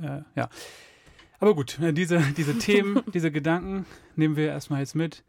äh, 0.01 0.22
ja. 0.34 0.49
Aber 1.39 1.55
gut, 1.55 1.78
äh, 1.80 1.93
diese, 1.93 2.20
diese 2.36 2.57
Themen, 2.59 3.03
diese 3.12 3.30
Gedanken 3.30 3.84
nehmen 4.16 4.36
wir 4.36 4.49
erstmal 4.49 4.80
jetzt 4.80 4.95
mit 4.95 5.24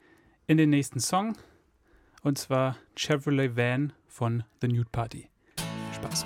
in 0.48 0.58
den 0.58 0.70
nächsten 0.70 1.00
Song. 1.00 1.36
Und 2.22 2.38
zwar 2.38 2.78
Chevrolet 2.96 3.58
Van 3.58 3.94
von 4.08 4.44
The 4.62 4.68
Nude 4.68 4.90
Party. 4.92 5.28
Spaß. 5.94 6.26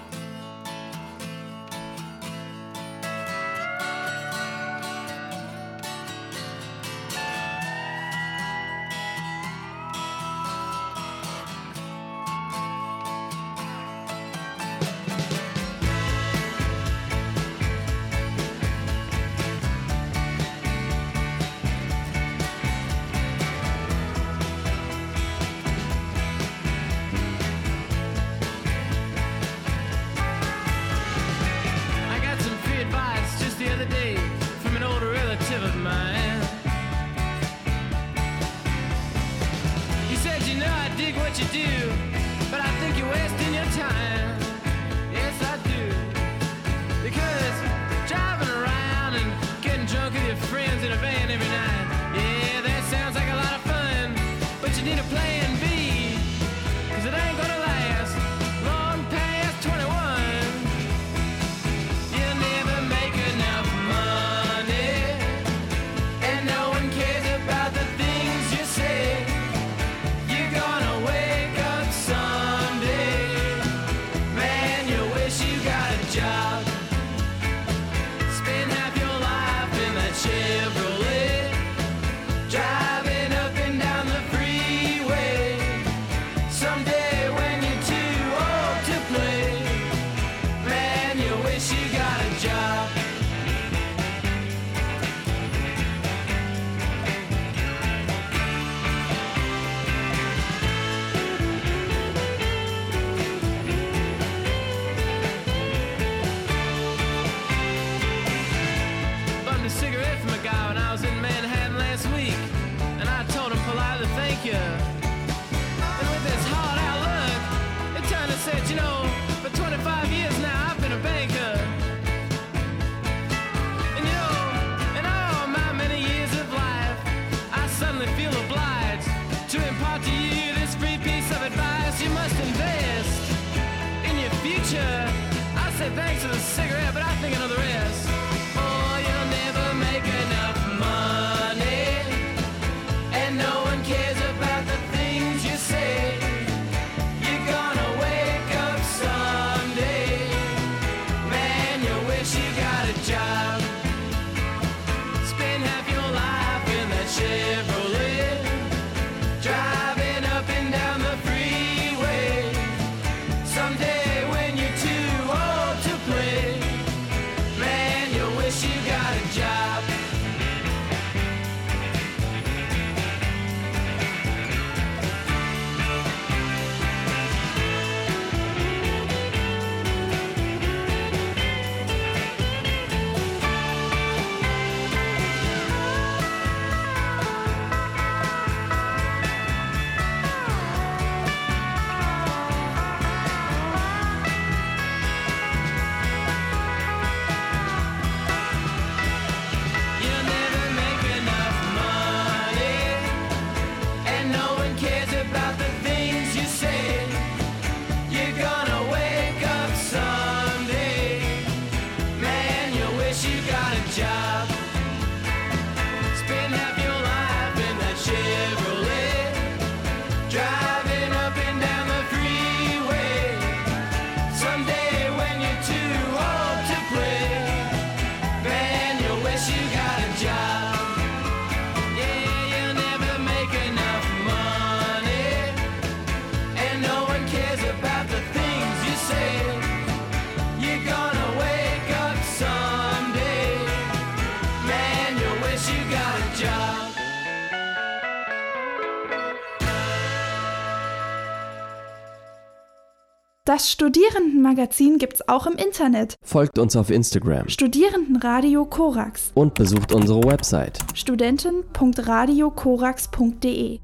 Das 253.45 253.69
Studierendenmagazin 253.69 254.99
gibt's 254.99 255.27
auch 255.27 255.47
im 255.47 255.55
Internet. 255.55 256.15
Folgt 256.23 256.57
uns 256.57 256.77
auf 256.77 256.89
Instagram. 256.89 257.49
Studierendenradio 257.49 258.63
Korax. 258.63 259.33
Und 259.33 259.53
besucht 259.53 259.91
unsere 259.91 260.23
Website. 260.23 260.79
studenten.radiokorax.de 260.93 263.79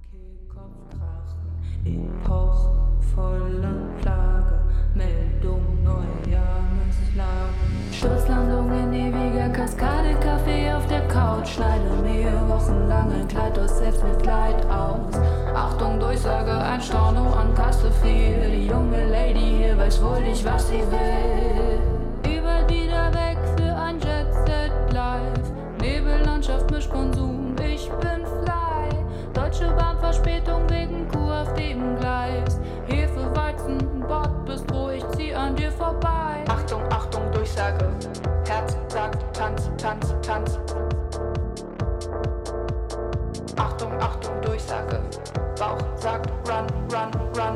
Schwarzland 7.91 8.58
Kaskade, 9.53 10.15
Kaffee 10.21 10.71
auf 10.71 10.85
der 10.87 11.07
Couch, 11.07 11.55
schneide 11.55 11.89
mir 12.03 12.31
wochenlange 12.47 13.25
Kleid 13.27 13.57
aus 13.57 13.79
selbst 13.79 14.03
mit 14.03 14.21
Kleid 14.21 14.65
aus. 14.67 15.15
Achtung, 15.55 15.99
Durchsage, 15.99 16.51
ein 16.51 16.81
Storno 16.81 17.33
an 17.33 17.53
Kasse 17.55 17.91
4. 18.03 18.49
Die 18.49 18.67
junge 18.67 19.05
Lady 19.09 19.57
hier 19.59 19.77
weiß 19.77 20.01
wohl 20.03 20.21
nicht, 20.21 20.45
was 20.45 20.67
sie 20.67 20.83
will. 20.91 21.79
Über 22.31 22.61
die 22.69 22.87
da 22.89 23.11
Weg 23.13 23.37
für 23.57 23.75
ein 23.75 23.99
Jet 23.99 24.33
Set 24.45 24.93
Live. 24.93 25.51
Nebellandschaft, 25.81 26.69
Mischkonsum, 26.71 27.55
ich 27.57 27.89
bin 27.89 28.25
fly. 28.25 28.89
Deutsche 29.33 29.69
Bahnverspätung 29.71 30.69
wegen 30.69 31.07
Kuh 31.07 31.31
auf 31.31 31.53
dem 31.53 31.97
Gleis. 31.97 32.59
Hefe, 32.87 33.35
Weizen, 33.35 33.77
Bord, 34.07 34.29
Bordbistro 34.49 34.88
sie 35.19 35.33
an 35.33 35.55
dir 35.55 35.71
vorbei. 35.71 36.43
Achtung, 36.47 36.81
Achtung, 36.89 37.31
Durchsage. 37.31 37.89
Herz 38.47 38.77
sagt, 38.87 39.21
tanz, 39.35 39.69
tanz, 39.77 40.15
tanz. 40.21 40.59
Achtung, 43.57 43.91
Achtung, 43.99 44.41
Durchsage. 44.41 45.01
Bauch 45.59 45.77
sagt, 45.95 46.31
run, 46.47 46.67
run, 46.91 47.11
run. 47.37 47.55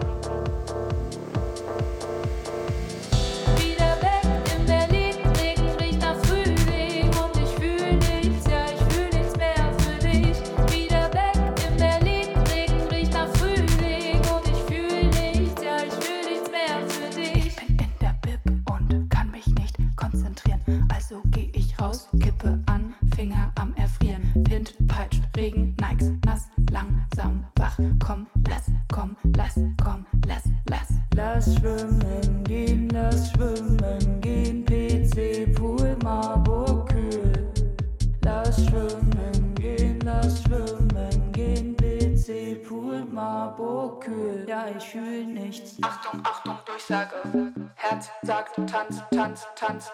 schwimmen 31.56 32.43
gehen, 32.43 32.89
lass 32.89 33.32
schwimmen 33.32 34.22
gehen, 34.22 34.66
PC, 34.66 35.54
Pool, 35.56 35.95
Marburg, 36.04 36.89
kühl. 36.89 37.54
Lass 38.24 38.66
schwimmen 38.66 39.56
gehen, 39.56 39.99
lass 40.04 40.43
schwimmen 40.43 41.32
gehen, 41.32 41.76
PC, 41.76 42.64
Pool, 42.68 43.06
Marburg, 43.06 44.04
kühl. 44.04 44.45
Ja, 44.47 44.66
ich 44.76 44.84
fühl 44.84 45.26
nichts. 45.26 45.78
Achtung, 45.82 46.22
Achtung, 46.24 46.58
Durchsage. 46.66 47.16
Herz 47.76 48.10
sagt, 48.24 48.56
tanz, 48.70 49.04
tanz, 49.12 49.47
tanz. 49.56 49.91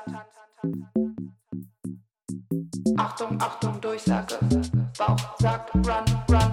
Achtung, 2.98 3.42
Achtung, 3.42 3.82
Durchsage. 3.82 4.36
Bauch 4.98 5.40
sagt, 5.40 5.74
run, 5.76 6.06
run. 6.30 6.49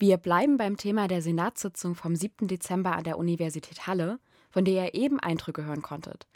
Wir 0.00 0.16
bleiben 0.16 0.58
beim 0.58 0.76
Thema 0.76 1.08
der 1.08 1.22
Senatssitzung 1.22 1.96
vom 1.96 2.14
7. 2.14 2.46
Dezember 2.46 2.94
an 2.94 3.02
der 3.02 3.18
Universität 3.18 3.88
Halle, 3.88 4.20
von 4.48 4.64
der 4.64 4.94
ihr 4.94 4.94
eben 4.94 5.18
Eindrücke 5.18 5.64
hören 5.64 5.82
konntet. 5.82 6.28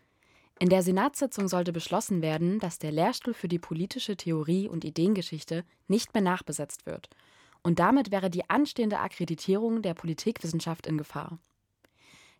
In 0.58 0.68
der 0.68 0.82
Senatssitzung 0.82 1.46
sollte 1.46 1.72
beschlossen 1.72 2.22
werden, 2.22 2.58
dass 2.58 2.80
der 2.80 2.90
Lehrstuhl 2.90 3.34
für 3.34 3.46
die 3.46 3.60
politische 3.60 4.16
Theorie 4.16 4.68
und 4.68 4.84
Ideengeschichte 4.84 5.64
nicht 5.86 6.12
mehr 6.12 6.24
nachbesetzt 6.24 6.86
wird. 6.86 7.08
Und 7.62 7.78
damit 7.78 8.10
wäre 8.10 8.30
die 8.30 8.50
anstehende 8.50 8.98
Akkreditierung 8.98 9.80
der 9.80 9.94
Politikwissenschaft 9.94 10.88
in 10.88 10.98
Gefahr. 10.98 11.38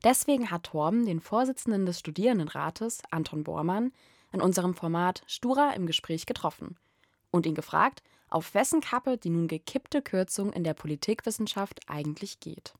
Deswegen 0.02 0.50
hat 0.50 0.64
Torben 0.64 1.06
den 1.06 1.20
Vorsitzenden 1.20 1.86
des 1.86 2.00
Studierendenrates, 2.00 3.00
Anton 3.12 3.44
Bormann, 3.44 3.92
in 4.32 4.40
unserem 4.40 4.74
Format 4.74 5.22
Stura 5.28 5.70
im 5.74 5.86
Gespräch 5.86 6.26
getroffen 6.26 6.76
und 7.32 7.46
ihn 7.46 7.56
gefragt, 7.56 8.04
auf 8.30 8.54
wessen 8.54 8.80
Kappe 8.80 9.18
die 9.18 9.30
nun 9.30 9.48
gekippte 9.48 10.00
Kürzung 10.00 10.52
in 10.52 10.62
der 10.62 10.74
Politikwissenschaft 10.74 11.80
eigentlich 11.88 12.38
geht. 12.38 12.74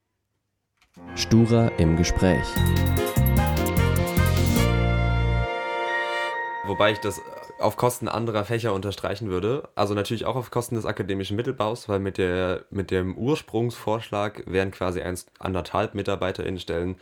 Stura 1.17 1.69
im 1.79 1.97
Gespräch. 1.97 2.47
Wobei 6.65 6.93
ich 6.93 6.99
das 6.99 7.21
auf 7.59 7.77
Kosten 7.77 8.09
anderer 8.09 8.45
Fächer 8.45 8.73
unterstreichen 8.73 9.29
würde. 9.29 9.69
Also 9.75 9.95
natürlich 9.95 10.27
auch 10.27 10.37
auf 10.37 10.51
Kosten 10.51 10.77
des 10.77 10.87
akademischen 10.87 11.37
Mittelbaus, 11.37 11.89
weil 11.89 11.99
mit, 11.99 12.19
der, 12.19 12.65
mit 12.71 12.91
dem 12.91 13.17
Ursprungsvorschlag 13.17 14.45
wären 14.47 14.71
quasi 14.71 15.01
1,5 15.01 15.91
MitarbeiterInnenstellen 15.95 16.97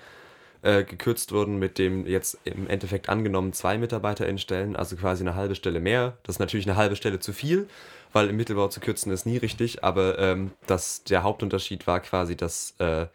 äh, 0.63 0.85
gekürzt 0.85 1.33
worden, 1.33 1.59
mit 1.59 1.79
dem 1.79 2.07
jetzt 2.07 2.39
im 2.45 2.69
Endeffekt 2.69 3.09
angenommen 3.09 3.53
zwei 3.53 3.79
MitarbeiterInnenstellen, 3.79 4.77
also 4.77 4.97
quasi 4.97 5.23
eine 5.23 5.35
halbe 5.35 5.55
Stelle 5.55 5.81
mehr. 5.81 6.19
Das 6.23 6.37
ist 6.37 6.41
natürlich 6.41 6.67
eine 6.67 6.77
halbe 6.77 6.97
Stelle 6.97 7.19
zu 7.19 7.33
viel, 7.33 7.69
weil 8.13 8.29
im 8.29 8.37
Mittelbau 8.37 8.69
zu 8.69 8.81
kürzen 8.81 9.13
ist 9.13 9.27
nie 9.27 9.39
richtig, 9.39 9.85
aber 9.85 10.19
ähm, 10.19 10.53
das, 10.67 11.05
der 11.05 11.23
Hauptunterschied 11.23 11.87
war 11.87 12.01
quasi, 12.01 12.37
dass 12.37 12.75
äh, 12.79 13.07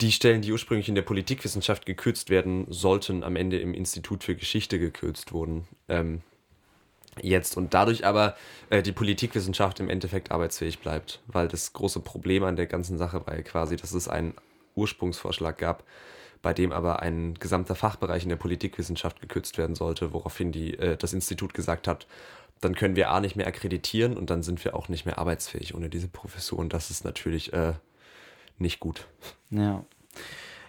die 0.00 0.12
Stellen, 0.12 0.42
die 0.42 0.52
ursprünglich 0.52 0.88
in 0.88 0.94
der 0.94 1.02
Politikwissenschaft 1.02 1.86
gekürzt 1.86 2.28
werden 2.28 2.66
sollten, 2.68 3.22
am 3.22 3.36
Ende 3.36 3.58
im 3.58 3.72
Institut 3.74 4.24
für 4.24 4.34
Geschichte 4.34 4.78
gekürzt 4.78 5.32
wurden. 5.32 5.66
Ähm, 5.88 6.22
jetzt 7.22 7.56
und 7.56 7.74
dadurch 7.74 8.04
aber 8.04 8.36
äh, 8.70 8.82
die 8.82 8.92
Politikwissenschaft 8.92 9.80
im 9.80 9.88
Endeffekt 9.88 10.32
arbeitsfähig 10.32 10.80
bleibt, 10.80 11.20
weil 11.26 11.48
das 11.48 11.72
große 11.72 12.00
Problem 12.00 12.44
an 12.44 12.56
der 12.56 12.66
ganzen 12.66 12.98
Sache 12.98 13.26
war 13.26 13.36
ja 13.36 13.42
quasi, 13.42 13.76
dass 13.76 13.92
es 13.92 14.08
einen 14.08 14.34
Ursprungsvorschlag 14.74 15.56
gab, 15.56 15.84
bei 16.44 16.54
dem 16.54 16.70
aber 16.70 17.00
ein 17.02 17.34
gesamter 17.34 17.74
Fachbereich 17.74 18.22
in 18.22 18.28
der 18.28 18.36
Politikwissenschaft 18.36 19.20
gekürzt 19.20 19.58
werden 19.58 19.74
sollte, 19.74 20.12
woraufhin 20.12 20.52
die, 20.52 20.78
äh, 20.78 20.96
das 20.96 21.12
Institut 21.12 21.54
gesagt 21.54 21.88
hat, 21.88 22.06
dann 22.60 22.76
können 22.76 22.94
wir 22.96 23.10
A 23.10 23.20
nicht 23.20 23.34
mehr 23.34 23.48
akkreditieren 23.48 24.16
und 24.16 24.30
dann 24.30 24.42
sind 24.44 24.64
wir 24.64 24.76
auch 24.76 24.88
nicht 24.88 25.06
mehr 25.06 25.18
arbeitsfähig 25.18 25.74
ohne 25.74 25.88
diese 25.88 26.06
Professur 26.08 26.58
und 26.60 26.72
das 26.72 26.90
ist 26.90 27.04
natürlich 27.04 27.52
äh, 27.52 27.72
nicht 28.58 28.78
gut. 28.78 29.06
Ja. 29.50 29.84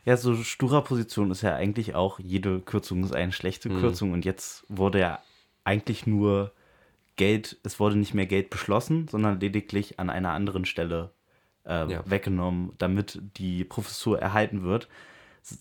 Ja, 0.06 0.18
so 0.18 0.36
Stura-Position 0.36 1.32
ist 1.32 1.42
ja 1.42 1.56
eigentlich 1.56 1.94
auch, 1.96 2.20
jede 2.20 2.60
Kürzung 2.62 3.04
ist 3.04 3.14
eine 3.16 3.32
schlechte 3.32 3.70
Mhm. 3.70 3.80
Kürzung 3.80 4.12
und 4.14 4.24
jetzt 4.26 4.64
wurde 4.70 5.00
ja 5.00 5.20
eigentlich 5.64 6.08
nur 6.08 6.52
Geld, 7.18 7.58
es 7.64 7.80
wurde 7.80 7.98
nicht 7.98 8.14
mehr 8.14 8.28
Geld 8.28 8.50
beschlossen, 8.50 9.08
sondern 9.08 9.40
lediglich 9.40 10.00
an 10.00 10.10
einer 10.10 10.32
anderen 10.32 10.66
Stelle 10.66 11.12
äh, 11.66 11.92
Ja. 11.92 12.04
weggenommen, 12.06 12.74
damit 12.78 13.20
die 13.38 13.64
Professur 13.64 14.20
erhalten 14.20 14.64
wird. 14.64 14.88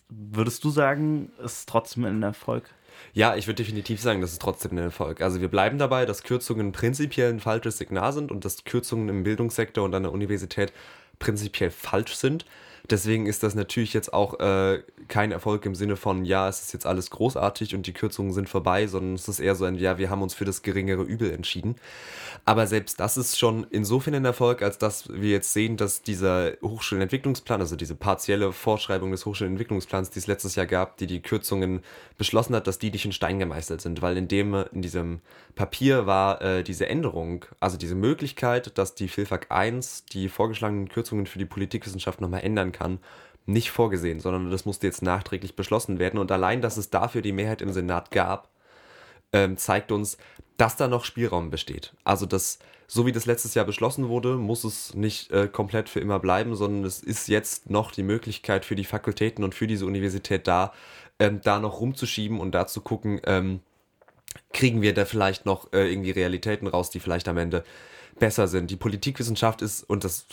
Würdest 0.08 0.64
du 0.64 0.70
sagen, 0.70 1.30
ist 1.42 1.68
trotzdem 1.68 2.04
ein 2.04 2.22
Erfolg? 2.22 2.64
Ja, 3.12 3.36
ich 3.36 3.46
würde 3.46 3.62
definitiv 3.62 4.00
sagen, 4.00 4.20
das 4.20 4.32
ist 4.32 4.42
trotzdem 4.42 4.72
ein 4.72 4.78
Erfolg. 4.78 5.20
Also 5.20 5.40
wir 5.40 5.48
bleiben 5.48 5.78
dabei, 5.78 6.06
dass 6.06 6.22
Kürzungen 6.22 6.72
prinzipiell 6.72 7.30
ein 7.30 7.40
falsches 7.40 7.78
Signal 7.78 8.12
sind 8.12 8.30
und 8.30 8.44
dass 8.44 8.64
Kürzungen 8.64 9.08
im 9.08 9.24
Bildungssektor 9.24 9.84
und 9.84 9.94
an 9.94 10.04
der 10.04 10.12
Universität 10.12 10.72
prinzipiell 11.18 11.70
falsch 11.70 12.14
sind. 12.14 12.44
Deswegen 12.90 13.24
ist 13.24 13.42
das 13.42 13.54
natürlich 13.54 13.94
jetzt 13.94 14.12
auch 14.12 14.38
äh, 14.40 14.82
kein 15.08 15.32
Erfolg 15.32 15.64
im 15.64 15.74
Sinne 15.74 15.96
von, 15.96 16.26
ja, 16.26 16.48
es 16.50 16.60
ist 16.60 16.74
jetzt 16.74 16.84
alles 16.84 17.10
großartig 17.10 17.74
und 17.74 17.86
die 17.86 17.94
Kürzungen 17.94 18.34
sind 18.34 18.46
vorbei, 18.46 18.86
sondern 18.86 19.14
es 19.14 19.26
ist 19.26 19.40
eher 19.40 19.54
so 19.54 19.64
ein, 19.64 19.76
ja, 19.76 19.96
wir 19.96 20.10
haben 20.10 20.20
uns 20.20 20.34
für 20.34 20.44
das 20.44 20.60
geringere 20.60 21.02
Übel 21.02 21.30
entschieden. 21.30 21.76
Aber 22.44 22.66
selbst 22.66 23.00
das 23.00 23.16
ist 23.16 23.38
schon 23.38 23.66
insofern 23.70 24.14
ein 24.14 24.24
Erfolg, 24.26 24.60
als 24.60 24.76
dass 24.76 25.10
wir 25.10 25.30
jetzt 25.30 25.54
sehen, 25.54 25.78
dass 25.78 26.02
dieser 26.02 26.52
Hochschulentwicklungsplan, 26.62 27.62
also 27.62 27.74
diese 27.74 27.94
partielle 27.94 28.52
Vorschreibung 28.52 29.12
des 29.12 29.24
Hochschulentwicklungsplans, 29.24 30.10
die 30.10 30.18
es 30.18 30.26
letztes 30.26 30.54
Jahr 30.54 30.66
gab, 30.66 30.98
die 30.98 31.06
die 31.06 31.22
Kürzungen 31.22 31.80
beschlossen 32.18 32.54
hat, 32.54 32.66
dass 32.66 32.78
die 32.78 32.90
nicht 32.90 33.06
in 33.06 33.12
Stein 33.12 33.38
gemeißelt 33.38 33.80
sind, 33.80 34.02
weil 34.02 34.18
in 34.18 34.28
dem 34.28 34.54
in 34.72 34.82
diesem 34.82 35.20
Papier 35.54 36.06
war 36.06 36.42
äh, 36.42 36.62
diese 36.62 36.86
Änderung, 36.86 37.46
also 37.60 37.78
diese 37.78 37.94
Möglichkeit, 37.94 38.76
dass 38.76 38.94
die 38.94 39.08
FILFAG 39.08 39.46
1 39.50 40.04
die 40.06 40.28
vorgeschlagenen 40.28 40.88
Kürzungen 40.88 41.26
für 41.26 41.38
die 41.38 41.46
Politikwissenschaft 41.46 42.20
nochmal 42.20 42.42
ändern 42.42 42.72
kann, 42.74 42.98
nicht 43.46 43.70
vorgesehen, 43.70 44.20
sondern 44.20 44.50
das 44.50 44.66
musste 44.66 44.86
jetzt 44.86 45.02
nachträglich 45.02 45.56
beschlossen 45.56 45.98
werden. 45.98 46.18
Und 46.18 46.30
allein, 46.30 46.60
dass 46.60 46.76
es 46.76 46.90
dafür 46.90 47.22
die 47.22 47.32
Mehrheit 47.32 47.62
im 47.62 47.72
Senat 47.72 48.10
gab, 48.10 48.48
ähm, 49.32 49.56
zeigt 49.56 49.92
uns, 49.92 50.16
dass 50.56 50.76
da 50.76 50.88
noch 50.88 51.04
Spielraum 51.04 51.50
besteht. 51.50 51.92
Also 52.04 52.26
das, 52.26 52.58
so 52.86 53.06
wie 53.06 53.12
das 53.12 53.26
letztes 53.26 53.54
Jahr 53.54 53.64
beschlossen 53.64 54.08
wurde, 54.08 54.36
muss 54.36 54.64
es 54.64 54.94
nicht 54.94 55.30
äh, 55.30 55.48
komplett 55.48 55.88
für 55.88 56.00
immer 56.00 56.20
bleiben, 56.20 56.54
sondern 56.54 56.84
es 56.84 57.00
ist 57.00 57.28
jetzt 57.28 57.68
noch 57.68 57.90
die 57.90 58.02
Möglichkeit 58.02 58.64
für 58.64 58.76
die 58.76 58.84
Fakultäten 58.84 59.44
und 59.44 59.54
für 59.54 59.66
diese 59.66 59.86
Universität 59.86 60.46
da, 60.46 60.72
ähm, 61.18 61.40
da 61.42 61.58
noch 61.58 61.80
rumzuschieben 61.80 62.40
und 62.40 62.52
da 62.52 62.66
zu 62.66 62.80
gucken, 62.80 63.20
ähm, 63.24 63.60
kriegen 64.52 64.82
wir 64.82 64.94
da 64.94 65.04
vielleicht 65.04 65.46
noch 65.46 65.72
äh, 65.72 65.90
irgendwie 65.90 66.12
Realitäten 66.12 66.66
raus, 66.66 66.90
die 66.90 67.00
vielleicht 67.00 67.28
am 67.28 67.36
Ende 67.36 67.64
besser 68.18 68.46
sind. 68.46 68.70
Die 68.70 68.76
Politikwissenschaft 68.76 69.62
ist 69.62 69.82
und 69.82 70.04
das 70.04 70.26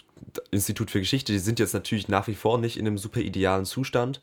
Institut 0.51 0.91
für 0.91 0.99
Geschichte, 0.99 1.32
die 1.34 1.39
sind 1.39 1.59
jetzt 1.59 1.74
natürlich 1.74 2.07
nach 2.07 2.28
wie 2.28 2.36
vor 2.36 2.57
nicht 2.57 2.78
in 2.78 2.88
einem 2.88 2.97
super 2.97 3.19
idealen 3.19 3.65
Zustand. 3.65 4.22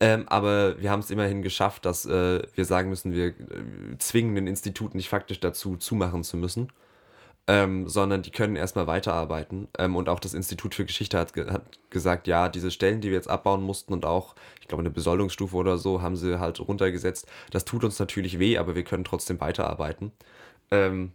Ähm, 0.00 0.28
aber 0.28 0.80
wir 0.80 0.90
haben 0.90 1.00
es 1.00 1.10
immerhin 1.10 1.42
geschafft, 1.42 1.84
dass 1.84 2.06
äh, 2.06 2.42
wir 2.54 2.64
sagen 2.64 2.88
müssen, 2.88 3.12
wir 3.12 3.28
äh, 3.28 3.34
zwingen 3.98 4.34
den 4.34 4.46
Institut 4.46 4.94
nicht 4.94 5.08
faktisch 5.08 5.40
dazu, 5.40 5.76
zumachen 5.76 6.24
zu 6.24 6.36
müssen, 6.36 6.68
ähm, 7.46 7.88
sondern 7.88 8.22
die 8.22 8.30
können 8.30 8.56
erstmal 8.56 8.86
weiterarbeiten. 8.86 9.68
Ähm, 9.78 9.96
und 9.96 10.08
auch 10.08 10.20
das 10.20 10.34
Institut 10.34 10.74
für 10.74 10.84
Geschichte 10.84 11.18
hat, 11.18 11.34
ge 11.34 11.50
hat 11.50 11.78
gesagt, 11.90 12.26
ja, 12.26 12.48
diese 12.48 12.70
Stellen, 12.70 13.00
die 13.00 13.08
wir 13.08 13.16
jetzt 13.16 13.30
abbauen 13.30 13.62
mussten 13.62 13.92
und 13.92 14.04
auch, 14.04 14.34
ich 14.60 14.68
glaube, 14.68 14.82
eine 14.82 14.90
Besoldungsstufe 14.90 15.56
oder 15.56 15.78
so, 15.78 16.02
haben 16.02 16.16
sie 16.16 16.40
halt 16.40 16.60
runtergesetzt. 16.60 17.26
Das 17.50 17.64
tut 17.64 17.84
uns 17.84 17.98
natürlich 17.98 18.38
weh, 18.38 18.58
aber 18.58 18.74
wir 18.74 18.84
können 18.84 19.04
trotzdem 19.04 19.40
weiterarbeiten. 19.40 20.12
Ähm, 20.70 21.12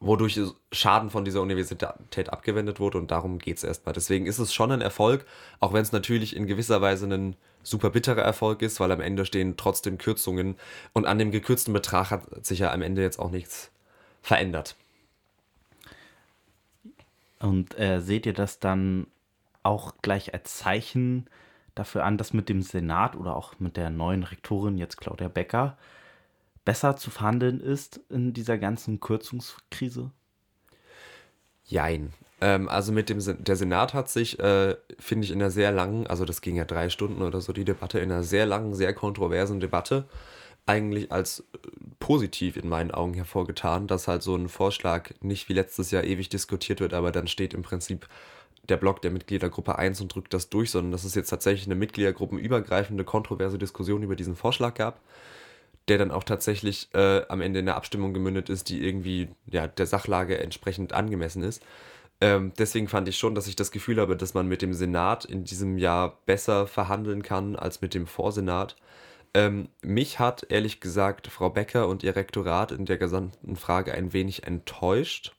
wodurch 0.00 0.40
Schaden 0.72 1.10
von 1.10 1.24
dieser 1.26 1.42
Universität 1.42 2.30
abgewendet 2.30 2.80
wurde 2.80 2.98
und 2.98 3.10
darum 3.10 3.38
geht 3.38 3.58
es 3.58 3.64
erstmal. 3.64 3.92
Deswegen 3.92 4.26
ist 4.26 4.38
es 4.38 4.52
schon 4.52 4.72
ein 4.72 4.80
Erfolg, 4.80 5.26
auch 5.60 5.74
wenn 5.74 5.82
es 5.82 5.92
natürlich 5.92 6.34
in 6.34 6.46
gewisser 6.46 6.80
Weise 6.80 7.06
ein 7.06 7.36
super 7.62 7.90
bitterer 7.90 8.22
Erfolg 8.22 8.62
ist, 8.62 8.80
weil 8.80 8.90
am 8.92 9.02
Ende 9.02 9.26
stehen 9.26 9.58
trotzdem 9.58 9.98
Kürzungen 9.98 10.56
und 10.94 11.06
an 11.06 11.18
dem 11.18 11.30
gekürzten 11.30 11.74
Betrag 11.74 12.10
hat 12.10 12.46
sich 12.46 12.60
ja 12.60 12.72
am 12.72 12.80
Ende 12.80 13.02
jetzt 13.02 13.18
auch 13.18 13.30
nichts 13.30 13.70
verändert. 14.22 14.74
Und 17.38 17.78
äh, 17.78 18.00
seht 18.00 18.24
ihr 18.24 18.34
das 18.34 18.58
dann 18.58 19.06
auch 19.62 19.94
gleich 20.00 20.32
als 20.32 20.56
Zeichen 20.56 21.26
dafür 21.74 22.04
an, 22.04 22.16
dass 22.16 22.32
mit 22.32 22.48
dem 22.48 22.62
Senat 22.62 23.16
oder 23.16 23.36
auch 23.36 23.58
mit 23.58 23.76
der 23.76 23.90
neuen 23.90 24.22
Rektorin, 24.22 24.78
jetzt 24.78 24.96
Claudia 24.98 25.28
Becker, 25.28 25.76
besser 26.70 26.94
zu 26.94 27.10
verhandeln 27.10 27.58
ist 27.58 27.98
in 28.10 28.32
dieser 28.32 28.56
ganzen 28.56 29.00
Kürzungskrise? 29.00 30.12
Jein. 31.64 32.12
Ähm, 32.40 32.68
also 32.68 32.92
mit 32.92 33.08
dem 33.08 33.18
der 33.42 33.56
Senat 33.56 33.92
hat 33.92 34.08
sich, 34.08 34.38
äh, 34.38 34.76
finde 34.96 35.24
ich, 35.24 35.32
in 35.32 35.40
einer 35.40 35.50
sehr 35.50 35.72
langen, 35.72 36.06
also 36.06 36.24
das 36.24 36.42
ging 36.42 36.54
ja 36.54 36.64
drei 36.64 36.88
Stunden 36.88 37.22
oder 37.22 37.40
so, 37.40 37.52
die 37.52 37.64
Debatte, 37.64 37.98
in 37.98 38.12
einer 38.12 38.22
sehr 38.22 38.46
langen, 38.46 38.72
sehr 38.76 38.94
kontroversen 38.94 39.58
Debatte 39.58 40.04
eigentlich 40.64 41.10
als 41.10 41.40
äh, 41.40 41.58
positiv 41.98 42.56
in 42.56 42.68
meinen 42.68 42.92
Augen 42.92 43.14
hervorgetan, 43.14 43.88
dass 43.88 44.06
halt 44.06 44.22
so 44.22 44.36
ein 44.36 44.48
Vorschlag 44.48 45.10
nicht 45.22 45.48
wie 45.48 45.54
letztes 45.54 45.90
Jahr 45.90 46.04
ewig 46.04 46.28
diskutiert 46.28 46.78
wird, 46.78 46.94
aber 46.94 47.10
dann 47.10 47.26
steht 47.26 47.52
im 47.52 47.62
Prinzip 47.62 48.06
der 48.68 48.76
Block 48.76 49.02
der 49.02 49.10
Mitgliedergruppe 49.10 49.76
1 49.76 50.00
und 50.02 50.14
drückt 50.14 50.34
das 50.34 50.50
durch, 50.50 50.70
sondern 50.70 50.92
dass 50.92 51.02
es 51.02 51.16
jetzt 51.16 51.30
tatsächlich 51.30 51.66
eine 51.66 51.74
mitgliedergruppenübergreifende, 51.74 53.02
kontroverse 53.02 53.58
Diskussion 53.58 54.04
über 54.04 54.14
diesen 54.14 54.36
Vorschlag 54.36 54.74
gab, 54.74 55.00
der 55.88 55.98
dann 55.98 56.10
auch 56.10 56.24
tatsächlich 56.24 56.88
äh, 56.94 57.22
am 57.28 57.40
Ende 57.40 57.60
in 57.60 57.68
eine 57.68 57.76
Abstimmung 57.76 58.14
gemündet 58.14 58.48
ist, 58.48 58.68
die 58.68 58.84
irgendwie 58.86 59.28
ja, 59.46 59.66
der 59.66 59.86
Sachlage 59.86 60.38
entsprechend 60.38 60.92
angemessen 60.92 61.42
ist. 61.42 61.62
Ähm, 62.20 62.52
deswegen 62.58 62.88
fand 62.88 63.08
ich 63.08 63.16
schon, 63.16 63.34
dass 63.34 63.46
ich 63.46 63.56
das 63.56 63.70
Gefühl 63.70 63.98
habe, 64.00 64.16
dass 64.16 64.34
man 64.34 64.46
mit 64.46 64.62
dem 64.62 64.74
Senat 64.74 65.24
in 65.24 65.44
diesem 65.44 65.78
Jahr 65.78 66.18
besser 66.26 66.66
verhandeln 66.66 67.22
kann 67.22 67.56
als 67.56 67.80
mit 67.80 67.94
dem 67.94 68.06
Vorsenat. 68.06 68.76
Ähm, 69.32 69.68
mich 69.80 70.18
hat 70.18 70.46
ehrlich 70.50 70.80
gesagt 70.80 71.28
Frau 71.28 71.50
Becker 71.50 71.88
und 71.88 72.02
ihr 72.02 72.16
Rektorat 72.16 72.72
in 72.72 72.84
der 72.84 72.98
gesamten 72.98 73.56
Frage 73.56 73.92
ein 73.94 74.12
wenig 74.12 74.44
enttäuscht. 74.44 75.34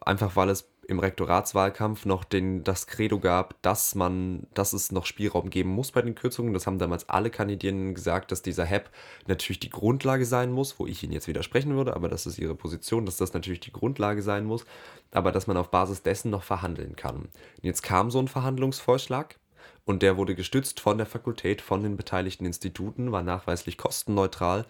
Einfach 0.00 0.34
weil 0.34 0.50
es 0.50 0.68
im 0.88 0.98
Rektoratswahlkampf 1.00 2.04
noch 2.04 2.24
den, 2.24 2.62
das 2.62 2.86
Credo 2.86 3.18
gab, 3.18 3.60
dass 3.62 3.94
man, 3.94 4.46
dass 4.54 4.72
es 4.72 4.92
noch 4.92 5.06
Spielraum 5.06 5.50
geben 5.50 5.70
muss 5.70 5.90
bei 5.90 6.02
den 6.02 6.14
Kürzungen. 6.14 6.52
Das 6.52 6.66
haben 6.66 6.78
damals 6.78 7.08
alle 7.08 7.30
Kandidierenden 7.30 7.94
gesagt, 7.94 8.30
dass 8.30 8.42
dieser 8.42 8.64
HEP 8.64 8.90
natürlich 9.26 9.60
die 9.60 9.70
Grundlage 9.70 10.24
sein 10.24 10.52
muss, 10.52 10.78
wo 10.78 10.86
ich 10.86 11.02
Ihnen 11.02 11.12
jetzt 11.12 11.28
widersprechen 11.28 11.74
würde, 11.74 11.96
aber 11.96 12.08
das 12.08 12.26
ist 12.26 12.38
Ihre 12.38 12.54
Position, 12.54 13.04
dass 13.04 13.16
das 13.16 13.34
natürlich 13.34 13.60
die 13.60 13.72
Grundlage 13.72 14.22
sein 14.22 14.44
muss, 14.44 14.64
aber 15.10 15.32
dass 15.32 15.46
man 15.46 15.56
auf 15.56 15.70
Basis 15.70 16.02
dessen 16.02 16.30
noch 16.30 16.44
verhandeln 16.44 16.94
kann. 16.94 17.16
Und 17.16 17.30
jetzt 17.62 17.82
kam 17.82 18.10
so 18.10 18.20
ein 18.20 18.28
Verhandlungsvorschlag 18.28 19.38
und 19.84 20.02
der 20.02 20.16
wurde 20.16 20.34
gestützt 20.34 20.80
von 20.80 20.98
der 20.98 21.06
Fakultät, 21.06 21.62
von 21.62 21.82
den 21.82 21.96
beteiligten 21.96 22.46
Instituten, 22.46 23.12
war 23.12 23.22
nachweislich 23.22 23.76
kostenneutral. 23.76 24.66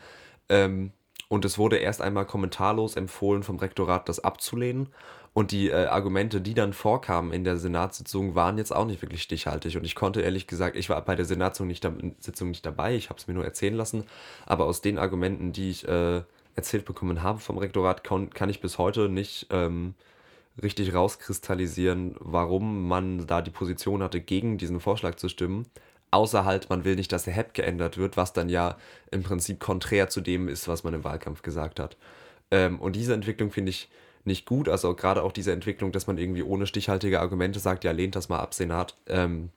Ähm, 0.49 0.93
und 1.29 1.45
es 1.45 1.59
wurde 1.59 1.79
erst 1.79 2.01
einmal 2.01 2.25
kommentarlos 2.25 2.95
empfohlen 2.97 3.43
vom 3.43 3.57
Rektorat, 3.59 4.09
das 4.09 4.21
abzulehnen. 4.21 4.89
Und 5.37 5.51
die 5.51 5.68
äh, 5.68 5.84
Argumente, 5.84 6.41
die 6.41 6.55
dann 6.55 6.72
vorkamen 6.72 7.30
in 7.30 7.45
der 7.45 7.59
Senatssitzung, 7.59 8.34
waren 8.34 8.57
jetzt 8.57 8.74
auch 8.74 8.87
nicht 8.87 9.03
wirklich 9.03 9.20
stichhaltig. 9.20 9.76
Und 9.76 9.84
ich 9.84 9.95
konnte 9.95 10.22
ehrlich 10.22 10.47
gesagt, 10.47 10.76
ich 10.76 10.89
war 10.89 11.05
bei 11.05 11.14
der 11.14 11.26
Senatssitzung 11.26 11.66
nicht, 11.66 11.84
da, 11.84 11.93
Sitzung 12.20 12.49
nicht 12.49 12.64
dabei, 12.64 12.97
ich 12.97 13.11
habe 13.11 13.20
es 13.20 13.26
mir 13.26 13.34
nur 13.34 13.45
erzählen 13.45 13.74
lassen. 13.74 14.05
Aber 14.47 14.64
aus 14.64 14.80
den 14.80 14.97
Argumenten, 14.97 15.53
die 15.53 15.68
ich 15.68 15.87
äh, 15.87 16.22
erzählt 16.55 16.87
bekommen 16.87 17.22
habe 17.22 17.39
vom 17.39 17.59
Rektorat, 17.59 18.03
kann, 18.03 18.30
kann 18.30 18.49
ich 18.49 18.62
bis 18.62 18.78
heute 18.78 19.11
nicht 19.11 19.49
ähm, 19.51 19.93
richtig 20.62 20.95
rauskristallisieren, 20.95 22.14
warum 22.18 22.89
man 22.89 23.26
da 23.26 23.43
die 23.43 23.51
Position 23.51 24.03
hatte, 24.03 24.22
gegen 24.22 24.57
diesen 24.57 24.80
Vorschlag 24.80 25.16
zu 25.16 25.28
stimmen. 25.28 25.66
Außer 26.12 26.47
halt, 26.47 26.70
man 26.70 26.87
will 26.87 26.97
nicht, 26.97 27.12
dass 27.12 27.24
der 27.24 27.34
HEP 27.34 27.53
geändert 27.53 27.99
wird, 27.99 28.16
was 28.16 28.32
dann 28.32 28.49
ja 28.49 28.78
im 29.11 29.22
Prinzip 29.22 29.61
konträr 29.61 30.09
zu 30.09 30.22
dem 30.22 30.49
ist, 30.49 30.66
was 30.66 30.82
man 30.82 30.95
im 30.95 31.05
Wahlkampf 31.05 31.43
gesagt 31.43 31.78
hat. 31.78 31.99
Ähm, 32.51 32.80
und 32.80 32.97
diese 32.97 33.12
Entwicklung 33.12 33.51
finde 33.51 33.68
ich 33.68 33.91
nicht 34.27 34.47
gut. 34.47 34.68
Also 34.68 34.95
gerade 34.95 35.22
auch 35.22 35.33
diese 35.33 35.53
Entwicklung, 35.53 35.93
dass 35.93 36.07
man 36.07 36.18
irgendwie 36.18 36.43
ohne 36.43 36.66
stichhaltige 36.66 37.20
Argumente 37.20 37.61
sagt, 37.61 37.85
ja, 37.85 37.93
lehnt 37.93 38.16
das 38.16 38.29
mal 38.29 38.41
ab, 38.41 38.55
Senat. 38.55 38.97
Ähm, 39.07 39.51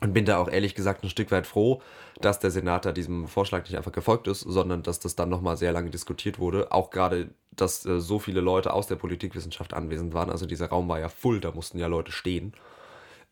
und 0.00 0.12
bin 0.12 0.24
da 0.24 0.38
auch 0.38 0.48
ehrlich 0.48 0.74
gesagt 0.74 1.02
ein 1.02 1.10
Stück 1.10 1.30
weit 1.32 1.46
froh, 1.46 1.82
dass 2.20 2.38
der 2.38 2.52
Senat 2.52 2.84
da 2.84 2.92
diesem 2.92 3.26
Vorschlag 3.26 3.64
nicht 3.64 3.76
einfach 3.76 3.92
gefolgt 3.92 4.28
ist, 4.28 4.40
sondern 4.40 4.82
dass 4.82 5.00
das 5.00 5.16
dann 5.16 5.28
nochmal 5.28 5.56
sehr 5.56 5.72
lange 5.72 5.90
diskutiert 5.90 6.38
wurde. 6.38 6.70
Auch 6.70 6.90
gerade, 6.90 7.30
dass 7.50 7.84
äh, 7.84 8.00
so 8.00 8.18
viele 8.18 8.40
Leute 8.40 8.72
aus 8.72 8.86
der 8.86 8.96
Politikwissenschaft 8.96 9.74
anwesend 9.74 10.14
waren. 10.14 10.30
Also 10.30 10.46
dieser 10.46 10.68
Raum 10.68 10.88
war 10.88 11.00
ja 11.00 11.08
voll, 11.08 11.40
da 11.40 11.50
mussten 11.50 11.78
ja 11.78 11.88
Leute 11.88 12.12
stehen 12.12 12.52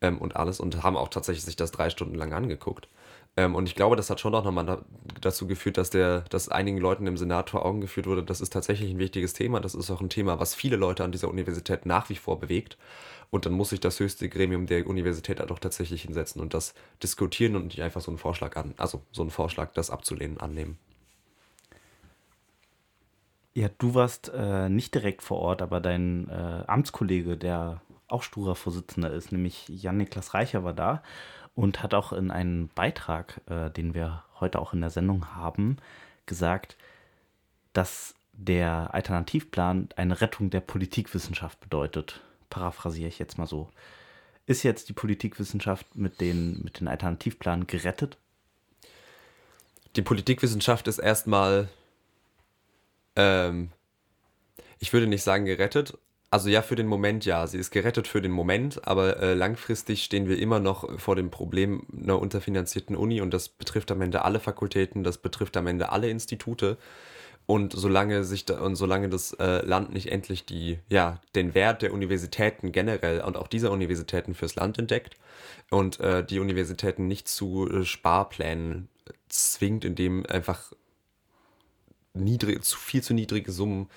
ähm, 0.01 0.19
und 0.19 0.37
alles 0.37 0.59
und 0.59 0.83
haben 0.83 0.97
auch 0.97 1.09
tatsächlich 1.09 1.45
sich 1.45 1.57
das 1.57 1.71
drei 1.71 1.91
Stunden 1.91 2.17
lang 2.17 2.33
angeguckt. 2.33 2.89
Ähm, 3.37 3.55
und 3.55 3.69
ich 3.69 3.75
glaube, 3.75 3.97
das 3.97 4.09
hat 4.09 4.21
schon 4.21 4.35
auch 4.35 4.45
nochmal 4.45 4.65
da, 4.65 4.83
dazu 5.21 5.47
geführt, 5.47 5.77
dass, 5.77 5.91
der, 5.91 6.23
dass 6.23 6.49
einigen 6.49 6.79
Leuten 6.79 7.07
im 7.07 7.17
Senat 7.17 7.51
vor 7.51 7.65
Augen 7.65 7.81
geführt 7.81 8.07
wurde, 8.07 8.23
das 8.23 8.41
ist 8.41 8.53
tatsächlich 8.53 8.91
ein 8.91 8.99
wichtiges 8.99 9.35
Thema. 9.35 9.61
Das 9.61 9.75
ist 9.75 9.91
auch 9.91 10.01
ein 10.01 10.09
Thema, 10.09 10.41
was 10.41 10.55
viele 10.55 10.77
Leute 10.77 11.05
an 11.05 11.13
dieser 11.13 11.29
Universität 11.29 11.85
nach 11.85 12.09
wie 12.09 12.17
vor 12.17 12.41
bewegt. 12.41 12.79
Und 13.31 13.45
dann 13.45 13.53
muss 13.53 13.71
sich 13.71 13.81
das 13.81 14.01
höchste 14.01 14.29
Gremium 14.29 14.67
der 14.67 14.87
Universität 14.87 15.41
halt 15.41 15.51
auch 15.51 15.59
tatsächlich 15.59 16.03
hinsetzen 16.03 16.41
und 16.41 16.55
das 16.55 16.75
diskutieren 17.03 17.57
und 17.57 17.67
nicht 17.67 17.83
einfach 17.83 18.01
so 18.01 18.11
einen 18.11 18.19
Vorschlag 18.19 18.57
an, 18.57 18.73
also 18.77 19.03
so 19.11 19.23
einen 19.23 19.31
Vorschlag, 19.31 19.73
das 19.75 19.91
abzulehnen, 19.91 20.39
annehmen. 20.39 20.79
Ja, 23.53 23.69
du 23.79 23.95
warst 23.95 24.31
äh, 24.35 24.69
nicht 24.69 24.95
direkt 24.95 25.23
vor 25.23 25.39
Ort, 25.39 25.61
aber 25.61 25.81
dein 25.81 26.29
äh, 26.29 26.63
Amtskollege, 26.67 27.37
der 27.37 27.81
auch 28.07 28.23
Stura-Vorsitzender 28.23 29.11
ist, 29.11 29.33
nämlich 29.33 29.67
Jan-Niklas 29.69 30.35
Reicher, 30.35 30.63
war 30.63 30.75
da 30.75 31.03
und 31.57 31.83
hat 31.83 31.95
auch 31.95 32.13
in 32.13 32.31
einem 32.31 32.69
Beitrag, 32.69 33.41
äh, 33.49 33.71
den 33.71 33.95
wir 33.95 34.23
heute 34.39 34.61
auch 34.61 34.73
in 34.73 34.83
der 34.83 34.91
Sendung 34.91 35.35
haben, 35.35 35.79
gesagt, 36.27 36.77
dass 37.73 38.15
der 38.35 38.95
Alternativplan 38.95 39.89
eine 39.97 40.21
Rettung 40.21 40.51
der 40.51 40.61
Politikwissenschaft 40.61 41.59
bedeutet. 41.61 42.21
Paraphrasiere 42.51 43.09
ich 43.09 43.19
jetzt 43.19 43.39
mal 43.39 43.47
so. 43.47 43.71
Ist 44.45 44.63
jetzt 44.63 44.91
die 44.91 44.93
Politikwissenschaft 44.93 45.97
mit 45.97 46.21
den, 46.21 46.63
mit 46.63 46.79
den 46.79 46.89
Alternativplan 46.89 47.67
gerettet? 47.67 48.19
Die 49.97 50.03
Politikwissenschaft 50.03 50.87
ist 50.89 50.99
erstmal, 50.99 51.71
ähm, 53.17 53.71
ich 54.79 54.93
würde 54.93 55.07
nicht 55.07 55.23
sagen 55.23 55.47
gerettet. 55.47 55.97
Also 56.31 56.49
ja, 56.49 56.63
für 56.63 56.75
den 56.75 56.87
Moment 56.87 57.25
ja. 57.25 57.47
Sie 57.47 57.59
ist 57.59 57.71
gerettet 57.71 58.09
für 58.09 58.21
den 58.21 58.33
Moment, 58.33 58.87
aber 58.87 59.21
äh, 59.21 59.35
langfristig 59.35 60.03
stehen 60.05 60.29
wir 60.29 60.39
immer 60.39 60.59
noch 60.59 60.99
vor 61.01 61.15
dem 61.17 61.31
Problem 61.31 61.87
einer 61.97 62.19
unterfinanzierten 62.19 62.97
Uni 62.97 63.21
und 63.21 63.33
das 63.33 63.49
betrifft 63.49 63.91
am 63.93 64.01
Ende 64.01 64.25
alle 64.25 64.41
Fakultäten, 64.41 65.05
das 65.05 65.19
betrifft 65.19 65.57
am 65.57 65.67
Ende 65.67 65.91
alle 65.93 66.11
Institute. 66.11 66.79
Und 67.47 67.73
solange 67.73 68.25
sich 68.25 68.45
da, 68.45 68.61
und 68.61 68.75
solange 68.75 69.09
das 69.09 69.33
äh, 69.35 69.65
Land 69.65 69.93
nicht 69.93 70.11
endlich 70.11 70.47
die, 70.47 70.81
ja, 70.89 71.21
den 71.37 71.55
Wert 71.55 71.83
der 71.83 71.93
Universitäten 71.95 72.73
generell 72.73 73.21
und 73.21 73.37
auch 73.37 73.47
dieser 73.47 73.71
Universitäten 73.71 74.35
fürs 74.35 74.57
Land 74.57 74.81
entdeckt 74.81 75.17
und 75.71 76.01
äh, 76.01 76.25
die 76.25 76.41
Universitäten 76.41 77.07
nicht 77.07 77.29
zu 77.29 77.71
äh, 77.71 77.85
Sparplänen 77.85 78.89
zwingt, 79.29 79.85
indem 79.85 80.27
einfach 80.27 80.73
niedrig, 82.17 82.65
zu 82.65 82.79
viel 82.79 83.03
zu 83.03 83.15
niedrige 83.15 83.53
Summen 83.53 83.89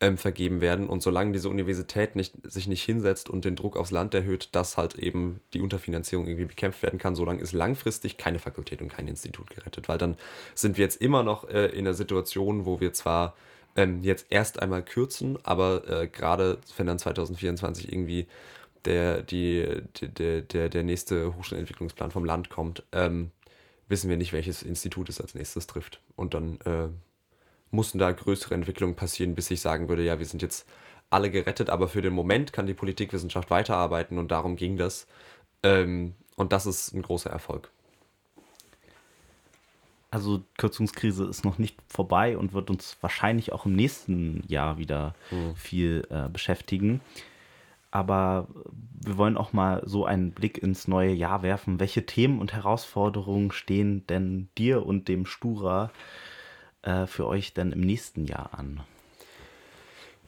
ähm, 0.00 0.16
vergeben 0.16 0.60
werden. 0.60 0.88
Und 0.88 1.02
solange 1.02 1.32
diese 1.32 1.48
Universität 1.48 2.16
nicht, 2.16 2.34
sich 2.42 2.66
nicht 2.66 2.82
hinsetzt 2.82 3.28
und 3.28 3.44
den 3.44 3.56
Druck 3.56 3.76
aufs 3.76 3.90
Land 3.90 4.14
erhöht, 4.14 4.48
dass 4.52 4.76
halt 4.76 4.94
eben 4.96 5.40
die 5.52 5.60
Unterfinanzierung 5.60 6.26
irgendwie 6.26 6.46
bekämpft 6.46 6.82
werden 6.82 6.98
kann, 6.98 7.14
solange 7.14 7.40
ist 7.40 7.52
langfristig 7.52 8.16
keine 8.16 8.38
Fakultät 8.38 8.82
und 8.82 8.88
kein 8.88 9.08
Institut 9.08 9.50
gerettet. 9.50 9.88
Weil 9.88 9.98
dann 9.98 10.16
sind 10.54 10.76
wir 10.78 10.84
jetzt 10.84 11.00
immer 11.00 11.22
noch 11.22 11.48
äh, 11.48 11.66
in 11.66 11.84
der 11.84 11.94
Situation, 11.94 12.66
wo 12.66 12.80
wir 12.80 12.92
zwar 12.92 13.34
ähm, 13.76 14.02
jetzt 14.02 14.26
erst 14.30 14.60
einmal 14.60 14.84
kürzen, 14.84 15.38
aber 15.42 15.88
äh, 15.88 16.08
gerade 16.08 16.58
wenn 16.76 16.86
dann 16.86 16.98
2024 16.98 17.92
irgendwie 17.92 18.26
der, 18.84 19.22
die, 19.22 19.82
der, 20.00 20.42
der, 20.42 20.68
der 20.68 20.82
nächste 20.82 21.34
Hochschulentwicklungsplan 21.36 22.10
vom 22.10 22.24
Land 22.24 22.50
kommt, 22.50 22.82
ähm, 22.92 23.30
wissen 23.88 24.10
wir 24.10 24.16
nicht, 24.16 24.32
welches 24.32 24.62
Institut 24.62 25.08
es 25.08 25.20
als 25.20 25.34
nächstes 25.34 25.66
trifft. 25.66 26.00
Und 26.16 26.34
dann 26.34 26.60
äh, 26.60 26.88
mussten 27.74 27.98
da 27.98 28.10
größere 28.12 28.54
Entwicklungen 28.54 28.94
passieren, 28.94 29.34
bis 29.34 29.50
ich 29.50 29.60
sagen 29.60 29.88
würde, 29.88 30.04
ja, 30.04 30.18
wir 30.18 30.26
sind 30.26 30.42
jetzt 30.42 30.66
alle 31.10 31.30
gerettet, 31.30 31.70
aber 31.70 31.88
für 31.88 32.02
den 32.02 32.12
Moment 32.12 32.52
kann 32.52 32.66
die 32.66 32.74
Politikwissenschaft 32.74 33.50
weiterarbeiten 33.50 34.18
und 34.18 34.30
darum 34.30 34.56
ging 34.56 34.76
das. 34.76 35.06
Ähm, 35.62 36.14
und 36.36 36.52
das 36.52 36.66
ist 36.66 36.92
ein 36.92 37.02
großer 37.02 37.30
Erfolg. 37.30 37.70
Also 40.10 40.42
Kürzungskrise 40.58 41.24
ist 41.24 41.44
noch 41.44 41.58
nicht 41.58 41.76
vorbei 41.88 42.38
und 42.38 42.52
wird 42.52 42.70
uns 42.70 42.96
wahrscheinlich 43.00 43.52
auch 43.52 43.66
im 43.66 43.74
nächsten 43.74 44.44
Jahr 44.46 44.78
wieder 44.78 45.14
Mhm. 45.30 45.56
viel 45.56 46.06
äh, 46.10 46.28
beschäftigen. 46.28 47.00
Aber 47.90 48.48
wir 49.00 49.16
wollen 49.16 49.36
auch 49.36 49.52
mal 49.52 49.82
so 49.86 50.04
einen 50.04 50.32
Blick 50.32 50.58
ins 50.58 50.88
neue 50.88 51.12
Jahr 51.12 51.42
werfen. 51.42 51.78
Welche 51.78 52.06
Themen 52.06 52.40
und 52.40 52.52
Herausforderungen 52.52 53.52
stehen 53.52 54.04
denn 54.08 54.48
dir 54.58 54.84
und 54.84 55.06
dem 55.06 55.26
Stura 55.26 55.86
äh, 55.86 56.33
für 57.06 57.26
euch 57.26 57.54
denn 57.54 57.72
im 57.72 57.80
nächsten 57.80 58.26
Jahr 58.26 58.50
an? 58.52 58.82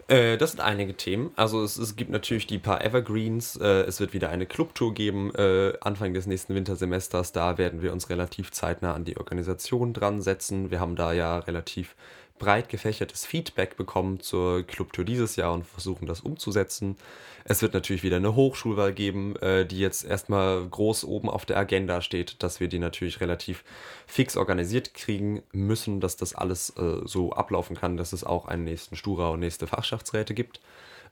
Äh, 0.09 0.37
das 0.37 0.53
sind 0.53 0.61
einige 0.61 0.95
Themen. 0.95 1.33
Also 1.37 1.63
es, 1.63 1.77
es 1.79 1.97
gibt 1.97 2.11
natürlich 2.11 2.47
die 2.47 2.59
paar 2.59 2.85
Evergreens. 2.85 3.57
Äh, 3.57 3.83
es 3.83 3.99
wird 3.99 4.13
wieder 4.13 4.31
eine 4.31 4.47
Clubtour 4.47 4.95
geben 4.95 5.35
äh, 5.35 5.73
Anfang 5.81 6.15
des 6.15 6.27
nächsten 6.27 6.55
Wintersemesters. 6.55 7.33
Da 7.33 7.59
werden 7.59 7.83
wir 7.83 7.93
uns 7.93 8.09
relativ 8.09 8.53
zeitnah 8.53 8.95
an 8.95 9.05
die 9.05 9.17
Organisation 9.17 9.93
dran 9.93 10.23
setzen. 10.23 10.71
Wir 10.71 10.81
haben 10.81 10.97
da 10.97 11.13
ja 11.13 11.39
relativ 11.41 11.97
breit 12.39 12.69
gefächertes 12.69 13.27
Feedback 13.27 13.77
bekommen 13.77 14.21
zur 14.21 14.63
Clubtour 14.63 15.05
dieses 15.05 15.37
Jahr 15.37 15.53
und 15.53 15.67
versuchen 15.67 16.07
das 16.07 16.21
umzusetzen. 16.21 16.97
Es 17.45 17.63
wird 17.63 17.75
natürlich 17.75 18.03
wieder 18.03 18.17
eine 18.17 18.35
Hochschulwahl 18.35 18.93
geben, 18.93 19.37
äh, 19.37 19.65
die 19.65 19.79
jetzt 19.79 20.05
erstmal 20.05 20.67
groß 20.67 21.05
oben 21.05 21.31
auf 21.31 21.47
der 21.47 21.57
Agenda 21.59 22.01
steht, 22.01 22.43
dass 22.43 22.61
wir 22.61 22.69
die 22.69 22.79
natürlich 22.79 23.21
relativ 23.21 23.65
fix 24.07 24.37
organisiert 24.37 24.95
kriegen 24.95 25.43
müssen, 25.53 26.01
dass 26.01 26.17
das 26.17 26.35
alles 26.35 26.71
äh, 26.71 27.01
so 27.05 27.33
ablaufen 27.33 27.77
kann, 27.77 27.97
dass 27.97 28.13
es 28.13 28.25
auch 28.25 28.47
einen 28.47 28.65
nächsten 28.65 28.97
Stura 28.97 29.29
und 29.31 29.41
nächste 29.41 29.67
Fachschaftsräte 29.67 30.35
gibt. 30.35 30.61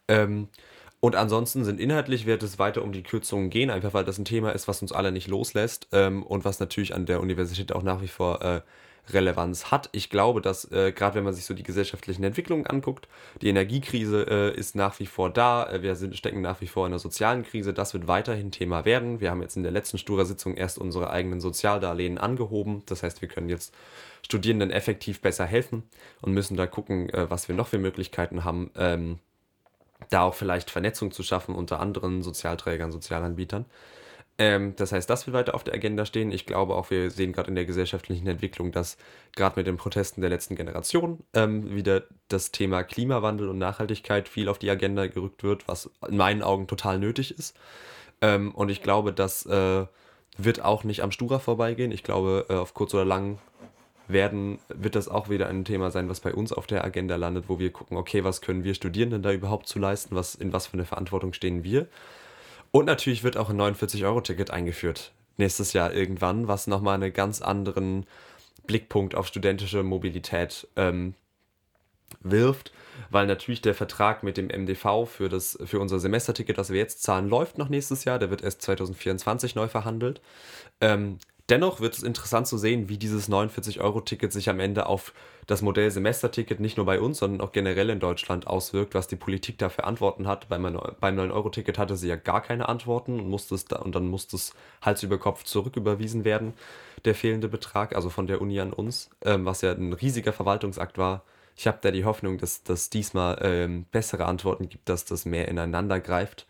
Ähm, 0.08 0.48
und 1.04 1.16
ansonsten 1.16 1.64
sind 1.64 1.80
inhaltlich 1.80 2.24
wird 2.24 2.42
es 2.42 2.58
weiter 2.58 2.82
um 2.82 2.90
die 2.90 3.02
Kürzungen 3.02 3.50
gehen, 3.50 3.68
einfach 3.68 3.92
weil 3.92 4.06
das 4.06 4.16
ein 4.16 4.24
Thema 4.24 4.52
ist, 4.52 4.68
was 4.68 4.80
uns 4.80 4.90
alle 4.90 5.12
nicht 5.12 5.28
loslässt 5.28 5.88
ähm, 5.92 6.22
und 6.22 6.46
was 6.46 6.60
natürlich 6.60 6.94
an 6.94 7.04
der 7.04 7.20
Universität 7.20 7.72
auch 7.72 7.82
nach 7.82 8.00
wie 8.00 8.08
vor 8.08 8.42
äh, 8.42 8.62
Relevanz 9.12 9.70
hat. 9.70 9.88
Ich 9.92 10.08
glaube, 10.10 10.40
dass 10.40 10.70
äh, 10.72 10.92
gerade 10.92 11.16
wenn 11.16 11.24
man 11.24 11.34
sich 11.34 11.44
so 11.44 11.54
die 11.54 11.62
gesellschaftlichen 11.62 12.24
Entwicklungen 12.24 12.66
anguckt, 12.66 13.08
die 13.42 13.48
Energiekrise 13.48 14.26
äh, 14.28 14.58
ist 14.58 14.74
nach 14.74 14.98
wie 14.98 15.06
vor 15.06 15.30
da. 15.30 15.70
Äh, 15.70 15.82
wir 15.82 15.94
sind, 15.96 16.16
stecken 16.16 16.40
nach 16.40 16.60
wie 16.60 16.66
vor 16.66 16.86
in 16.86 16.92
einer 16.92 16.98
sozialen 16.98 17.42
Krise. 17.42 17.74
Das 17.74 17.94
wird 17.94 18.08
weiterhin 18.08 18.50
Thema 18.50 18.84
werden. 18.84 19.20
Wir 19.20 19.30
haben 19.30 19.42
jetzt 19.42 19.56
in 19.56 19.62
der 19.62 19.72
letzten 19.72 19.98
Stura-Sitzung 19.98 20.56
erst 20.56 20.78
unsere 20.78 21.10
eigenen 21.10 21.40
Sozialdarlehen 21.40 22.18
angehoben. 22.18 22.82
Das 22.86 23.02
heißt, 23.02 23.20
wir 23.20 23.28
können 23.28 23.48
jetzt 23.48 23.74
Studierenden 24.22 24.70
effektiv 24.70 25.20
besser 25.20 25.44
helfen 25.44 25.82
und 26.22 26.32
müssen 26.32 26.56
da 26.56 26.66
gucken, 26.66 27.10
äh, 27.10 27.30
was 27.30 27.48
wir 27.48 27.54
noch 27.54 27.68
für 27.68 27.78
Möglichkeiten 27.78 28.44
haben, 28.44 28.70
ähm, 28.76 29.18
da 30.10 30.22
auch 30.22 30.34
vielleicht 30.34 30.70
Vernetzung 30.70 31.10
zu 31.10 31.22
schaffen 31.22 31.54
unter 31.54 31.80
anderen 31.80 32.22
Sozialträgern, 32.22 32.90
Sozialanbietern. 32.90 33.66
Ähm, 34.36 34.74
das 34.76 34.90
heißt, 34.92 35.08
das 35.08 35.26
wird 35.26 35.34
weiter 35.34 35.54
auf 35.54 35.62
der 35.62 35.74
Agenda 35.74 36.04
stehen. 36.04 36.32
Ich 36.32 36.44
glaube 36.44 36.74
auch, 36.74 36.90
wir 36.90 37.10
sehen 37.10 37.32
gerade 37.32 37.48
in 37.48 37.54
der 37.54 37.66
gesellschaftlichen 37.66 38.26
Entwicklung, 38.26 38.72
dass 38.72 38.96
gerade 39.36 39.58
mit 39.58 39.66
den 39.66 39.76
Protesten 39.76 40.20
der 40.20 40.30
letzten 40.30 40.56
Generation 40.56 41.22
ähm, 41.34 41.74
wieder 41.74 42.02
das 42.28 42.50
Thema 42.50 42.82
Klimawandel 42.82 43.48
und 43.48 43.58
Nachhaltigkeit 43.58 44.28
viel 44.28 44.48
auf 44.48 44.58
die 44.58 44.70
Agenda 44.70 45.06
gerückt 45.06 45.44
wird, 45.44 45.68
was 45.68 45.90
in 46.08 46.16
meinen 46.16 46.42
Augen 46.42 46.66
total 46.66 46.98
nötig 46.98 47.38
ist. 47.38 47.56
Ähm, 48.20 48.52
und 48.52 48.70
ich 48.70 48.82
glaube, 48.82 49.12
das 49.12 49.46
äh, 49.46 49.86
wird 50.36 50.64
auch 50.64 50.82
nicht 50.82 51.02
am 51.02 51.12
Stura 51.12 51.38
vorbeigehen. 51.38 51.92
Ich 51.92 52.02
glaube, 52.02 52.46
äh, 52.48 52.54
auf 52.54 52.74
kurz 52.74 52.92
oder 52.94 53.04
lang 53.04 53.38
werden, 54.08 54.58
wird 54.68 54.96
das 54.96 55.08
auch 55.08 55.28
wieder 55.28 55.48
ein 55.48 55.64
Thema 55.64 55.90
sein, 55.90 56.08
was 56.08 56.20
bei 56.20 56.34
uns 56.34 56.52
auf 56.52 56.66
der 56.66 56.84
Agenda 56.84 57.16
landet, 57.16 57.44
wo 57.48 57.58
wir 57.58 57.70
gucken, 57.70 57.96
okay, 57.96 58.24
was 58.24 58.40
können 58.40 58.64
wir 58.64 58.74
Studierenden 58.74 59.22
da 59.22 59.32
überhaupt 59.32 59.68
zu 59.68 59.78
leisten, 59.78 60.14
was, 60.16 60.34
in 60.34 60.52
was 60.52 60.66
für 60.66 60.74
eine 60.74 60.84
Verantwortung 60.84 61.32
stehen 61.32 61.64
wir. 61.64 61.86
Und 62.74 62.86
natürlich 62.86 63.22
wird 63.22 63.36
auch 63.36 63.50
ein 63.50 63.60
49-Euro-Ticket 63.60 64.50
eingeführt. 64.50 65.12
Nächstes 65.36 65.74
Jahr 65.74 65.92
irgendwann, 65.92 66.48
was 66.48 66.66
nochmal 66.66 66.96
einen 66.96 67.12
ganz 67.12 67.40
anderen 67.40 68.04
Blickpunkt 68.66 69.14
auf 69.14 69.28
studentische 69.28 69.84
Mobilität 69.84 70.66
ähm, 70.74 71.14
wirft, 72.18 72.72
weil 73.10 73.28
natürlich 73.28 73.62
der 73.62 73.74
Vertrag 73.76 74.24
mit 74.24 74.36
dem 74.36 74.48
MDV 74.48 75.06
für, 75.06 75.28
das, 75.28 75.56
für 75.64 75.78
unser 75.78 76.00
Semesterticket, 76.00 76.58
das 76.58 76.70
wir 76.70 76.80
jetzt 76.80 77.04
zahlen, 77.04 77.28
läuft 77.28 77.58
noch 77.58 77.68
nächstes 77.68 78.04
Jahr. 78.04 78.18
Der 78.18 78.30
wird 78.30 78.42
erst 78.42 78.62
2024 78.62 79.54
neu 79.54 79.68
verhandelt. 79.68 80.20
Ähm, 80.80 81.18
dennoch 81.48 81.80
wird 81.80 81.94
es 81.94 82.02
interessant 82.02 82.46
zu 82.46 82.58
sehen, 82.58 82.88
wie 82.88 82.98
dieses 82.98 83.28
49-Euro-Ticket 83.28 84.32
sich 84.32 84.48
am 84.48 84.60
Ende 84.60 84.86
auf 84.86 85.12
das 85.46 85.60
Modell 85.60 85.90
Semesterticket 85.90 86.60
nicht 86.60 86.76
nur 86.76 86.86
bei 86.86 87.00
uns, 87.00 87.18
sondern 87.18 87.46
auch 87.46 87.52
generell 87.52 87.90
in 87.90 88.00
Deutschland 88.00 88.46
auswirkt, 88.46 88.94
was 88.94 89.08
die 89.08 89.16
Politik 89.16 89.58
da 89.58 89.68
für 89.68 89.84
Antworten 89.84 90.26
hat. 90.26 90.48
Beim, 90.48 90.62
beim 91.00 91.18
9-Euro-Ticket 91.18 91.78
hatte 91.78 91.96
sie 91.96 92.08
ja 92.08 92.16
gar 92.16 92.42
keine 92.42 92.68
Antworten 92.68 93.20
und, 93.20 93.28
musste 93.28 93.54
es 93.54 93.66
da, 93.66 93.76
und 93.76 93.94
dann 93.94 94.08
musste 94.08 94.36
es 94.36 94.54
Hals 94.80 95.02
über 95.02 95.18
Kopf 95.18 95.44
zurücküberwiesen 95.44 96.24
werden, 96.24 96.54
der 97.04 97.14
fehlende 97.14 97.48
Betrag, 97.48 97.94
also 97.94 98.08
von 98.08 98.26
der 98.26 98.40
Uni 98.40 98.58
an 98.60 98.72
uns, 98.72 99.10
ähm, 99.22 99.44
was 99.44 99.60
ja 99.60 99.72
ein 99.72 99.92
riesiger 99.92 100.32
Verwaltungsakt 100.32 100.96
war. 100.96 101.24
Ich 101.56 101.66
habe 101.66 101.78
da 101.82 101.90
die 101.90 102.04
Hoffnung, 102.04 102.38
dass 102.38 102.64
das 102.64 102.90
diesmal 102.90 103.38
ähm, 103.42 103.84
bessere 103.92 104.24
Antworten 104.24 104.68
gibt, 104.68 104.88
dass 104.88 105.04
das 105.04 105.24
mehr 105.24 105.46
ineinander 105.48 106.00
greift, 106.00 106.46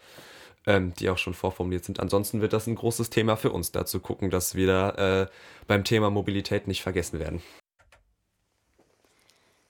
ähm, 0.66 0.94
die 0.94 1.10
auch 1.10 1.18
schon 1.18 1.34
vorformuliert 1.34 1.84
sind. 1.84 2.00
Ansonsten 2.00 2.40
wird 2.40 2.52
das 2.52 2.66
ein 2.66 2.74
großes 2.74 3.10
Thema 3.10 3.36
für 3.36 3.52
uns, 3.52 3.72
da 3.72 3.86
zu 3.86 4.00
gucken, 4.00 4.30
dass 4.30 4.54
wir 4.54 4.66
da 4.66 5.22
äh, 5.22 5.26
beim 5.66 5.84
Thema 5.84 6.10
Mobilität 6.10 6.66
nicht 6.68 6.82
vergessen 6.82 7.18
werden. 7.18 7.42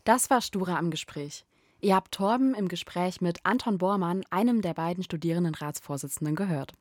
Das 0.05 0.31
war 0.31 0.41
Stura 0.41 0.79
am 0.79 0.91
Gespräch. 0.91 1.45
Ihr 1.81 1.95
habt 1.95 2.13
Torben 2.13 2.55
im 2.55 2.69
Gespräch 2.69 3.21
mit 3.21 3.41
Anton 3.43 3.79
Bormann, 3.79 4.25
einem 4.31 4.63
der 4.63 4.75
beiden 4.75 5.03
Studierendenratsvorsitzenden, 5.05 6.37
gehört. 6.37 6.73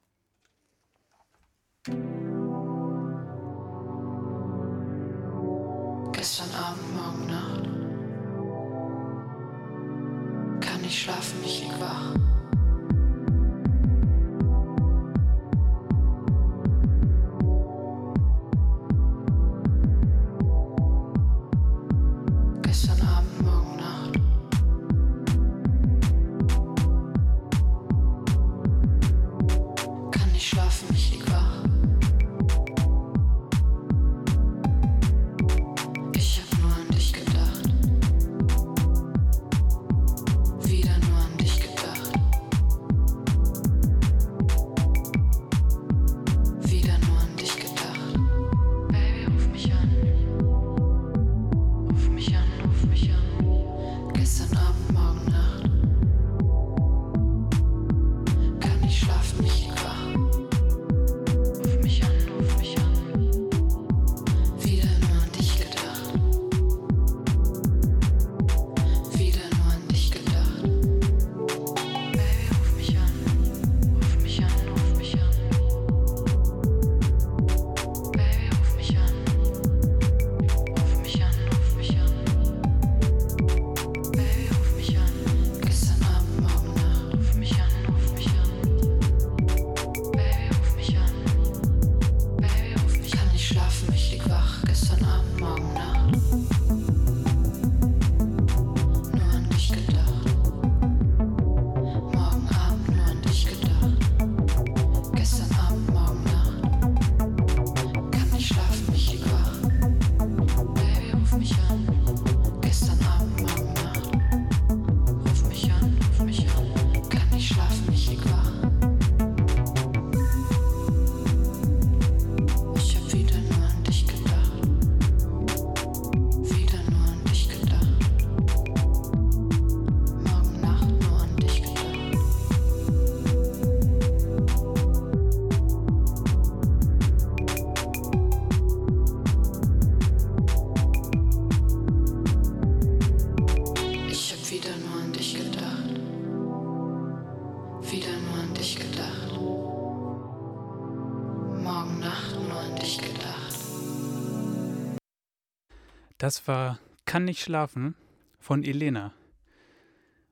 Das 156.24 156.48
war 156.48 156.80
Kann 157.04 157.26
nicht 157.26 157.42
schlafen 157.42 157.96
von 158.40 158.64
Elena. 158.64 159.14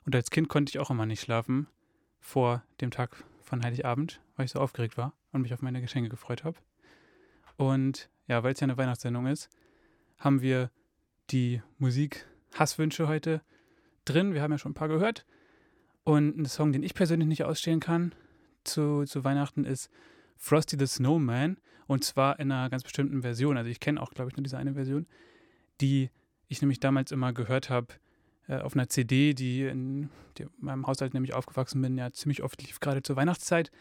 Und 0.06 0.16
als 0.16 0.32
Kind 0.32 0.48
konnte 0.48 0.70
ich 0.70 0.80
auch 0.80 0.89
immer 0.89 1.06
nicht 1.06 1.20
schlafen 1.20 1.68
vor 2.22 2.64
dem 2.80 2.92
Tag 2.92 3.26
von 3.42 3.62
Heiligabend, 3.62 4.22
weil 4.38 4.46
ich 4.46 4.54
so 4.54 4.62
aufgeregt 4.62 4.96
war 4.96 5.12
und 5.34 5.42
mich 5.42 5.54
auf 5.54 5.62
meine 5.62 5.82
Geschenke 5.82 6.08
gefreut 6.08 6.46
habe. 6.46 6.56
Und 7.58 8.10
ja, 8.28 8.42
weil 8.42 8.54
es 8.54 8.62
ja 8.62 8.68
eine 8.68 8.78
Weihnachtssendung 8.78 9.28
ist, 9.28 9.50
haben 10.18 10.42
wir 10.42 10.72
die 11.30 11.62
Musik 11.78 12.26
Hasswünsche 12.54 13.10
heute 13.10 13.42
drin. 14.06 14.34
Wir 14.34 14.44
haben 14.44 14.52
ja 14.52 14.60
schon 14.60 14.72
ein 14.72 14.76
paar 14.76 14.88
gehört. 14.88 15.26
Und 16.06 16.38
ein 16.38 16.46
Song, 16.46 16.72
den 16.72 16.84
ich 16.84 16.94
persönlich 16.94 17.28
nicht 17.28 17.44
ausstehen 17.44 17.82
kann 17.82 18.16
zu, 18.64 19.04
zu 19.04 19.26
Weihnachten, 19.26 19.66
ist 19.66 19.89
Frosty 20.38 20.78
the 20.80 20.88
Snowman. 20.88 21.58
Und 21.86 22.06
zwar 22.06 22.39
in 22.39 22.50
einer 22.50 22.70
ganz 22.70 22.84
bestimmten 22.84 23.24
Version. 23.24 23.58
Also 23.58 23.70
ich 23.70 23.82
kenne 23.82 24.02
auch, 24.02 24.12
glaube 24.12 24.32
ich, 24.32 24.38
nur 24.38 24.44
diese 24.44 24.58
eine 24.58 24.76
Version, 24.76 25.06
die 25.82 26.10
ich 26.48 26.62
nämlich 26.62 26.80
damals 26.80 27.12
immer 27.12 27.34
gehört 27.34 27.70
habe 27.70 27.88
äh, 28.48 28.58
auf 28.58 28.74
einer 28.74 28.90
CD, 28.90 29.34
die 29.34 29.64
in, 29.64 30.10
die 30.38 30.44
in 30.44 30.50
meinem 30.60 30.88
Haushalt 30.88 31.14
nämlich 31.14 31.34
aufgewachsen 31.34 31.82
bin, 31.82 31.98
ja 31.98 32.12
ziemlich 32.12 32.44
oft 32.44 32.62
lief, 32.62 32.80
gerade 32.80 33.02
zur 33.04 33.16
Weihnachtszeit. 33.16 33.72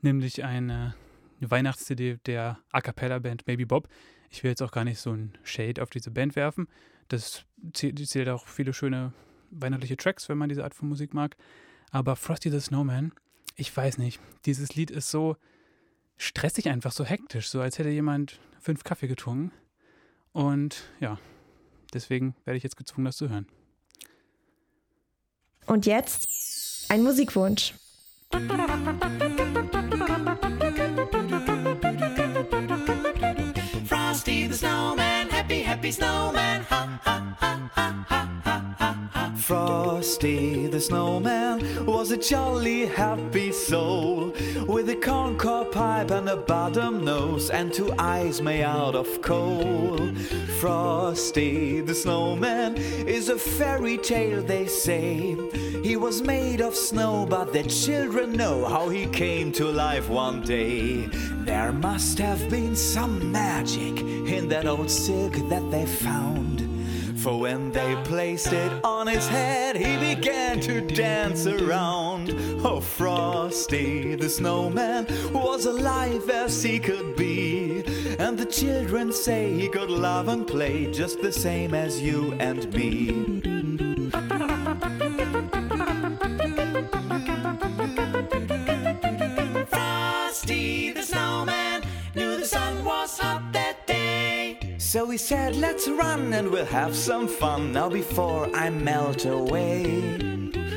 Nämlich 0.00 0.44
eine, 0.44 0.94
Weihnachts-CD 1.40 2.18
der 2.26 2.58
A 2.70 2.80
Cappella-Band 2.80 3.44
Baby 3.44 3.64
Bob. 3.64 3.88
Ich 4.30 4.42
will 4.42 4.50
jetzt 4.50 4.62
auch 4.62 4.72
gar 4.72 4.84
nicht 4.84 4.98
so 4.98 5.12
ein 5.12 5.36
Shade 5.42 5.82
auf 5.82 5.90
diese 5.90 6.10
Band 6.10 6.36
werfen. 6.36 6.68
Das 7.08 7.44
zählt 7.72 8.28
auch 8.28 8.46
viele 8.46 8.72
schöne 8.72 9.12
weihnachtliche 9.50 9.96
Tracks, 9.96 10.28
wenn 10.28 10.38
man 10.38 10.48
diese 10.48 10.64
Art 10.64 10.74
von 10.74 10.88
Musik 10.88 11.14
mag. 11.14 11.36
Aber 11.90 12.16
Frosty 12.16 12.50
the 12.50 12.60
Snowman, 12.60 13.12
ich 13.56 13.74
weiß 13.74 13.98
nicht, 13.98 14.20
dieses 14.44 14.74
Lied 14.74 14.90
ist 14.90 15.10
so 15.10 15.36
stressig 16.16 16.68
einfach, 16.68 16.92
so 16.92 17.04
hektisch, 17.04 17.48
so 17.48 17.60
als 17.60 17.78
hätte 17.78 17.88
jemand 17.88 18.40
fünf 18.60 18.84
Kaffee 18.84 19.08
getrunken. 19.08 19.52
Und 20.32 20.84
ja, 21.00 21.18
deswegen 21.92 22.34
werde 22.44 22.56
ich 22.56 22.62
jetzt 22.62 22.76
gezwungen, 22.76 23.06
das 23.06 23.16
zu 23.16 23.28
hören. 23.28 23.46
Und 25.66 25.86
jetzt 25.86 26.28
ein 26.88 27.02
Musikwunsch. 27.02 27.74
Frosty 33.86 34.48
the 34.48 34.54
Snowman, 34.54 35.28
happy, 35.30 35.62
happy 35.62 35.92
snowman. 35.92 36.64
Ha, 36.70 36.97
Frosty 40.08 40.66
the 40.66 40.80
snowman 40.80 41.84
was 41.84 42.12
a 42.12 42.16
jolly 42.16 42.86
happy 42.86 43.52
soul 43.52 44.32
with 44.66 44.88
a 44.88 44.96
corncob 44.96 45.70
pipe 45.70 46.10
and 46.10 46.30
a 46.30 46.36
bottom 46.36 47.04
nose 47.04 47.50
and 47.50 47.70
two 47.70 47.92
eyes 47.98 48.40
made 48.40 48.64
out 48.64 48.94
of 48.94 49.20
coal. 49.20 49.98
Frosty 50.60 51.82
the 51.82 51.94
snowman 51.94 52.76
is 53.06 53.28
a 53.28 53.38
fairy 53.38 53.98
tale, 53.98 54.42
they 54.42 54.66
say. 54.66 55.36
He 55.84 55.96
was 55.96 56.22
made 56.22 56.62
of 56.62 56.74
snow, 56.74 57.26
but 57.26 57.52
the 57.52 57.64
children 57.64 58.32
know 58.32 58.64
how 58.64 58.88
he 58.88 59.04
came 59.08 59.52
to 59.52 59.66
life 59.66 60.08
one 60.08 60.40
day. 60.40 61.04
There 61.44 61.72
must 61.72 62.18
have 62.18 62.48
been 62.48 62.74
some 62.74 63.30
magic 63.30 64.00
in 64.00 64.48
that 64.48 64.66
old 64.66 64.90
silk 64.90 65.34
that 65.50 65.70
they 65.70 65.84
found. 65.84 66.77
For 67.28 67.38
when 67.38 67.72
they 67.72 67.94
placed 68.04 68.54
it 68.54 68.72
on 68.82 69.06
his 69.06 69.28
head, 69.28 69.76
he 69.76 69.98
began 69.98 70.60
to 70.60 70.80
dance 70.80 71.46
around. 71.46 72.30
Oh, 72.64 72.80
Frosty 72.80 74.14
the 74.14 74.30
snowman 74.30 75.06
was 75.30 75.66
alive 75.66 76.30
as 76.30 76.62
he 76.62 76.78
could 76.78 77.16
be. 77.16 77.84
And 78.18 78.38
the 78.38 78.46
children 78.46 79.12
say 79.12 79.52
he 79.52 79.68
could 79.68 79.90
love 79.90 80.28
and 80.28 80.46
play 80.46 80.90
just 80.90 81.20
the 81.20 81.30
same 81.30 81.74
as 81.74 82.00
you 82.00 82.32
and 82.40 82.72
me. 82.72 83.57
So 94.88 95.10
he 95.10 95.18
said, 95.18 95.54
Let's 95.54 95.86
run 95.86 96.32
and 96.32 96.48
we'll 96.48 96.64
have 96.64 96.96
some 96.96 97.28
fun 97.28 97.72
now 97.72 97.90
before 97.90 98.48
I 98.56 98.70
melt 98.70 99.26
away. 99.26 100.16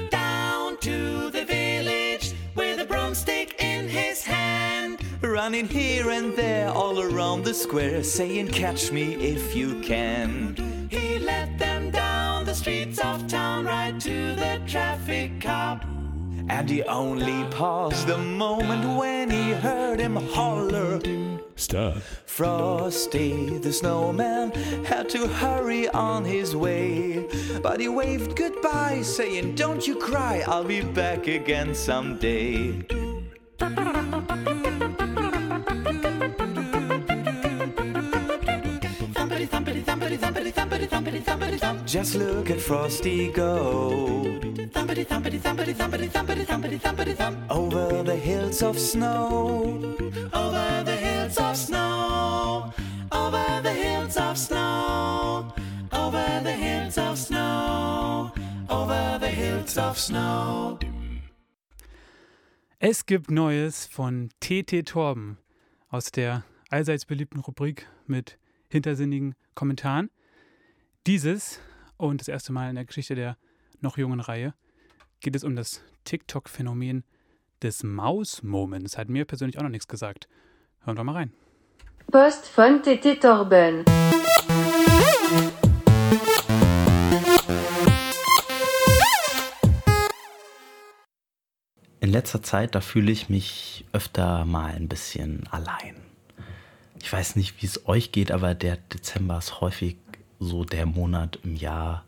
Down 0.09 0.75
to 0.79 1.29
the 1.29 1.45
village 1.45 2.33
with 2.53 2.81
a 2.81 2.85
broomstick 2.85 3.63
in 3.63 3.87
his 3.87 4.21
hand. 4.21 4.99
Running 5.21 5.65
here 5.65 6.09
and 6.09 6.35
there 6.35 6.67
all 6.71 6.99
around 6.99 7.45
the 7.45 7.53
square, 7.53 8.03
saying, 8.03 8.49
Catch 8.49 8.91
me 8.91 9.13
if 9.13 9.55
you 9.55 9.79
can. 9.79 10.57
He 10.89 11.17
led 11.17 11.57
them 11.57 11.89
down 11.89 12.43
the 12.43 12.53
streets 12.53 12.99
of 12.99 13.27
town 13.27 13.63
right 13.63 13.97
to 14.01 14.35
the 14.35 14.61
traffic 14.67 15.39
cop. 15.39 15.85
And 16.49 16.69
he 16.69 16.83
only 16.83 17.45
paused 17.45 18.07
the 18.07 18.17
moment 18.17 18.99
when 18.99 19.29
he 19.29 19.51
heard 19.51 20.01
him 20.01 20.17
holler. 20.17 20.99
Stop. 21.61 21.97
Frosty 22.25 23.59
the 23.59 23.71
snowman 23.71 24.51
had 24.83 25.07
to 25.09 25.27
hurry 25.27 25.87
on 25.89 26.25
his 26.25 26.55
way. 26.55 27.27
But 27.61 27.79
he 27.79 27.87
waved 27.87 28.35
goodbye, 28.35 29.03
saying, 29.03 29.53
Don't 29.53 29.87
you 29.87 29.95
cry, 29.95 30.43
I'll 30.47 30.63
be 30.63 30.81
back 30.81 31.27
again 31.27 31.75
someday. 31.75 32.83
Just 41.85 42.15
look 42.15 42.49
at 42.49 42.59
Frosty 42.59 43.29
go 43.31 44.39
over 47.49 48.03
the 48.03 48.15
hills 48.15 48.61
of 48.61 48.79
snow. 48.79 49.95
Over 50.33 50.83
the 50.85 50.95
hills 50.95 51.37
of 51.37 51.57
snow. 51.57 52.73
Over 53.11 53.61
the 53.63 53.71
hills 53.71 54.17
of 54.17 54.37
snow. 54.37 55.53
Over 55.91 56.41
the 56.43 56.53
hills 56.53 56.97
of 56.97 57.17
snow. 57.17 58.31
Over 58.69 59.19
the 59.19 59.29
hills 59.29 59.77
of 59.77 59.97
snow. 59.97 60.79
Es 62.79 63.05
gibt 63.05 63.29
Neues 63.29 63.85
von 63.85 64.29
TT 64.39 64.85
Torben 64.85 65.37
aus 65.89 66.11
der 66.11 66.43
allseits 66.69 67.05
beliebten 67.05 67.39
Rubrik 67.39 67.87
mit 68.07 68.37
hintersinnigen 68.69 69.35
Kommentaren. 69.53 70.09
Dieses 71.07 71.59
und 71.97 72.21
das 72.21 72.27
erste 72.27 72.53
Mal 72.53 72.69
in 72.69 72.75
der 72.75 72.85
Geschichte 72.85 73.15
der 73.15 73.35
noch 73.79 73.97
jungen 73.97 74.19
Reihe 74.19 74.53
geht 75.19 75.35
es 75.35 75.43
um 75.43 75.55
das 75.55 75.81
TikTok-Phänomen 76.03 77.03
des 77.63 77.81
Maus-Moments. 77.81 78.99
Hat 78.99 79.09
mir 79.09 79.25
persönlich 79.25 79.57
auch 79.57 79.63
noch 79.63 79.69
nichts 79.69 79.87
gesagt. 79.87 80.27
Hören 80.85 80.97
wir 80.97 81.03
mal 81.03 81.13
rein. 81.13 81.33
Post 82.11 82.47
von 82.49 82.83
TT 82.83 83.19
Torben. 83.19 83.83
In 91.99 92.11
letzter 92.11 92.43
Zeit, 92.43 92.75
da 92.75 92.81
fühle 92.81 93.11
ich 93.11 93.27
mich 93.27 93.85
öfter 93.91 94.45
mal 94.45 94.75
ein 94.75 94.87
bisschen 94.87 95.47
allein. 95.49 95.95
Ich 97.01 97.11
weiß 97.11 97.37
nicht, 97.37 97.59
wie 97.59 97.65
es 97.65 97.87
euch 97.87 98.11
geht, 98.11 98.31
aber 98.31 98.53
der 98.53 98.77
Dezember 98.77 99.39
ist 99.39 99.61
häufig 99.61 99.97
so 100.41 100.65
der 100.65 100.85
Monat 100.85 101.39
im 101.43 101.55
Jahr, 101.55 102.03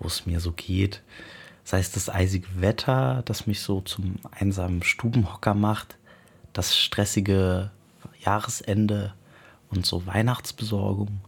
wo 0.00 0.08
es 0.08 0.26
mir 0.26 0.40
so 0.40 0.50
geht. 0.50 1.02
Sei 1.62 1.78
es 1.78 1.92
das 1.92 2.08
eisige 2.08 2.48
Wetter, 2.60 3.22
das 3.26 3.46
mich 3.46 3.60
so 3.60 3.80
zum 3.82 4.16
einsamen 4.32 4.82
Stubenhocker 4.82 5.54
macht, 5.54 5.96
das 6.52 6.76
stressige 6.76 7.70
Jahresende 8.24 9.14
und 9.70 9.84
so 9.84 10.06
Weihnachtsbesorgung 10.06 11.20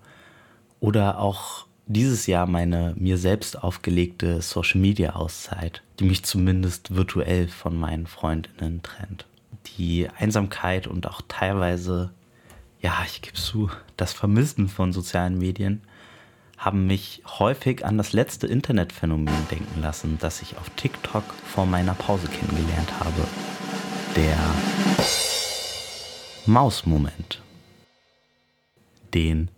oder 0.81 1.19
auch 1.19 1.67
dieses 1.87 2.27
Jahr 2.27 2.47
meine 2.47 2.95
mir 2.97 3.19
selbst 3.19 3.63
aufgelegte 3.63 4.43
Social 4.43 4.81
Media 4.81 5.15
Auszeit, 5.15 5.83
die 5.99 6.05
mich 6.05 6.25
zumindest 6.25 6.95
virtuell 6.95 7.49
von 7.49 7.77
meinen 7.77 8.07
Freundinnen 8.07 8.83
trennt. 8.83 9.27
Die 9.79 10.09
Einsamkeit 10.19 10.87
und 10.87 11.07
auch 11.07 11.23
teilweise, 11.29 12.11
ja, 12.81 12.95
ich 13.07 13.23
gebe 13.23 13.37
zu, 13.37 13.71
das 13.97 14.13
Vermissen 14.13 14.69
von 14.69 14.93
sozialen 14.93 15.39
Medien 15.39 15.83
haben 16.59 16.87
mich 16.89 17.23
häufig 17.39 17.87
an 17.87 17.97
das 17.97 18.13
letzte 18.13 18.49
Internetphänomen 18.49 19.33
denken 19.51 19.81
lassen, 19.81 20.19
das 20.21 20.43
ich 20.43 20.57
auf 20.59 20.69
TikTok 20.71 21.23
vor 21.47 21.67
meiner 21.67 21.95
Pause 21.95 22.27
kennengelernt 22.27 22.93
habe. 22.99 23.27
Der 24.17 24.37
Mausmoment. 26.47 27.41
Den 29.15 29.49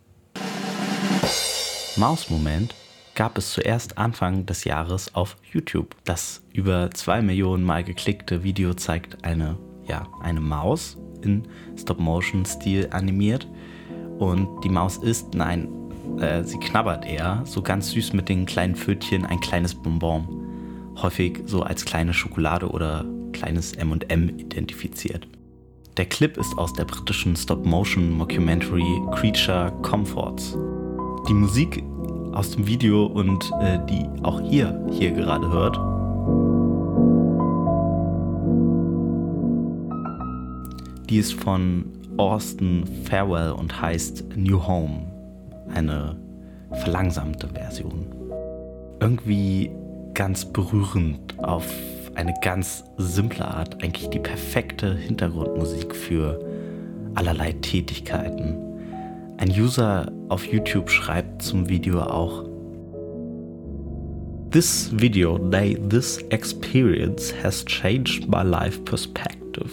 Mausmoment 1.96 2.74
gab 3.14 3.38
es 3.38 3.52
zuerst 3.52 3.96
Anfang 3.98 4.44
des 4.46 4.64
Jahres 4.64 5.14
auf 5.14 5.36
YouTube. 5.52 5.96
Das 6.04 6.42
über 6.52 6.90
zwei 6.92 7.22
Millionen 7.22 7.64
Mal 7.64 7.82
geklickte 7.82 8.42
Video 8.42 8.74
zeigt 8.74 9.24
eine, 9.24 9.58
ja, 9.86 10.06
eine 10.22 10.40
Maus 10.40 10.98
in 11.22 11.48
Stop-Motion-Stil 11.76 12.88
animiert. 12.92 13.48
Und 14.18 14.62
die 14.64 14.68
Maus 14.68 14.98
isst, 14.98 15.34
nein, 15.34 15.68
äh, 16.18 16.44
sie 16.44 16.58
knabbert 16.58 17.06
eher, 17.06 17.42
so 17.44 17.62
ganz 17.62 17.90
süß 17.90 18.12
mit 18.12 18.28
den 18.28 18.46
kleinen 18.46 18.74
Pfötchen 18.74 19.24
ein 19.24 19.40
kleines 19.40 19.74
Bonbon. 19.74 20.28
Häufig 21.00 21.42
so 21.46 21.62
als 21.62 21.84
kleine 21.84 22.12
Schokolade 22.12 22.68
oder 22.68 23.04
kleines 23.32 23.74
MM 23.76 24.28
identifiziert. 24.38 25.26
Der 25.96 26.06
Clip 26.06 26.36
ist 26.36 26.56
aus 26.56 26.72
der 26.72 26.84
britischen 26.84 27.36
Stop-Motion-Mockumentary 27.36 29.02
Creature 29.12 29.72
Comforts. 29.82 30.56
Die 31.28 31.34
Musik 31.34 31.82
aus 32.32 32.52
dem 32.52 32.66
Video 32.66 33.06
und 33.06 33.50
äh, 33.60 33.78
die 33.86 34.06
auch 34.22 34.40
ihr 34.50 34.86
hier 34.90 35.10
gerade 35.10 35.48
hört, 35.50 35.76
die 41.10 41.18
ist 41.18 41.34
von 41.34 41.84
Austin 42.16 42.84
Farewell 43.04 43.52
und 43.52 43.80
heißt 43.80 44.24
New 44.36 44.64
Home. 44.66 45.19
Eine 45.74 46.16
verlangsamte 46.72 47.48
Version. 47.48 48.06
Irgendwie 49.00 49.70
ganz 50.14 50.44
berührend 50.44 51.38
auf 51.38 51.66
eine 52.14 52.34
ganz 52.42 52.84
simple 52.98 53.44
Art, 53.44 53.82
eigentlich 53.82 54.10
die 54.10 54.18
perfekte 54.18 54.94
Hintergrundmusik 54.94 55.94
für 55.94 56.38
allerlei 57.14 57.52
Tätigkeiten. 57.52 58.56
Ein 59.38 59.50
User 59.50 60.12
auf 60.28 60.44
YouTube 60.44 60.90
schreibt 60.90 61.42
zum 61.42 61.68
Video 61.68 62.00
auch, 62.02 62.44
This 64.50 64.90
video, 64.92 65.38
they, 65.38 65.76
this 65.88 66.18
experience 66.30 67.32
has 67.42 67.64
changed 67.64 68.28
my 68.28 68.42
life 68.42 68.80
perspective. 68.84 69.70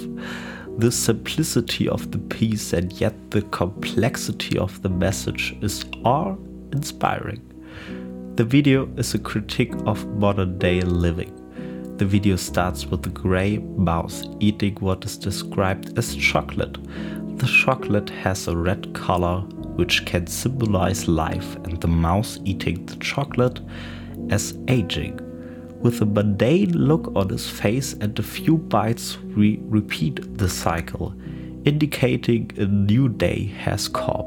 The 0.78 0.92
simplicity 0.92 1.90
of 1.90 2.12
the 2.12 2.20
piece 2.20 2.72
and 2.72 2.94
yet 2.94 3.32
the 3.32 3.42
complexity 3.42 4.60
of 4.60 4.80
the 4.84 4.90
message 4.90 5.58
is 5.60 5.84
awe 6.06 6.36
inspiring. 6.72 7.42
The 8.36 8.44
video 8.44 8.88
is 8.96 9.16
a 9.16 9.20
critique 9.20 9.74
of 9.88 10.06
modern 10.20 10.60
day 10.60 10.82
living. 10.82 11.34
The 11.98 12.06
video 12.06 12.36
starts 12.36 12.86
with 12.86 13.08
a 13.08 13.10
grey 13.10 13.58
mouse 13.58 14.24
eating 14.40 14.76
what 14.76 15.04
is 15.04 15.18
described 15.18 15.98
as 15.98 16.16
chocolate. 16.16 16.78
The 17.40 17.48
chocolate 17.48 18.12
has 18.12 18.48
a 18.48 18.56
red 18.56 18.94
color 18.94 19.40
which 19.78 20.06
can 20.06 20.28
symbolize 20.28 21.08
life, 21.08 21.56
and 21.64 21.82
the 21.82 21.88
mouse 21.88 22.40
eating 22.46 22.86
the 22.86 22.98
chocolate 22.98 23.62
as 24.30 24.56
aging. 24.68 25.27
With 25.82 26.02
a 26.02 26.06
mundane 26.06 26.72
look 26.72 27.12
on 27.16 27.30
his 27.30 27.48
face 27.48 27.94
and 27.94 28.18
a 28.18 28.24
few 28.24 28.58
bites, 28.58 29.20
we 29.36 29.60
repeat 29.62 30.38
the 30.38 30.50
cycle, 30.50 31.14
indicating 31.66 32.52
a 32.58 32.66
new 32.66 33.10
day 33.10 33.46
has 33.60 33.88
come. 33.88 34.26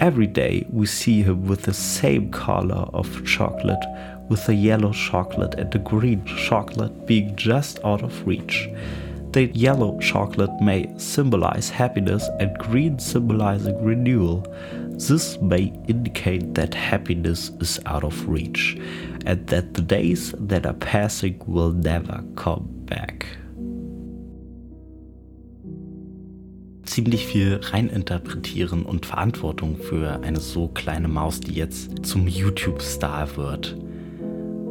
Every 0.00 0.26
day 0.26 0.66
we 0.68 0.86
see 0.86 1.22
him 1.22 1.46
with 1.46 1.62
the 1.62 1.72
same 1.72 2.30
color 2.32 2.88
of 2.92 3.24
chocolate, 3.24 3.84
with 4.28 4.44
the 4.46 4.54
yellow 4.54 4.92
chocolate 4.92 5.54
and 5.54 5.70
the 5.70 5.78
green 5.78 6.24
chocolate 6.24 7.06
being 7.06 7.36
just 7.36 7.78
out 7.84 8.02
of 8.02 8.26
reach. 8.26 8.68
The 9.30 9.46
yellow 9.54 9.98
chocolate 10.00 10.60
may 10.60 10.92
symbolize 10.98 11.70
happiness 11.70 12.28
and 12.40 12.58
green 12.58 12.98
symbolizing 12.98 13.82
renewal. 13.82 14.44
This 14.98 15.40
may 15.40 15.72
indicate 15.88 16.54
that 16.54 16.74
happiness 16.74 17.50
is 17.60 17.80
out 17.86 18.04
of 18.04 18.28
reach 18.28 18.78
and 19.26 19.46
that 19.48 19.74
the 19.74 19.82
days 19.82 20.34
that 20.38 20.66
are 20.66 20.74
passing 20.74 21.40
will 21.46 21.72
never 21.72 22.22
come 22.36 22.68
back. 22.86 23.26
ziemlich 26.92 27.26
viel 27.26 27.58
reininterpretieren 27.62 28.84
und 28.84 29.06
Verantwortung 29.06 29.76
für 29.76 30.20
eine 30.22 30.40
so 30.40 30.68
kleine 30.68 31.08
Maus, 31.08 31.40
die 31.40 31.54
jetzt 31.54 32.04
zum 32.04 32.28
YouTube-Star 32.28 33.36
wird. 33.36 33.78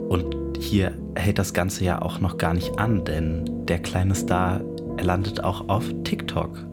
Und 0.07 0.35
hier 0.59 0.93
hält 1.15 1.39
das 1.39 1.53
Ganze 1.53 1.83
ja 1.83 2.01
auch 2.01 2.19
noch 2.19 2.37
gar 2.37 2.53
nicht 2.53 2.77
an, 2.77 3.03
denn 3.05 3.65
der 3.65 3.79
kleine 3.79 4.13
Star 4.13 4.61
er 4.97 5.03
landet 5.03 5.43
auch 5.43 5.67
auf 5.67 5.85
TikTok. 6.03 6.70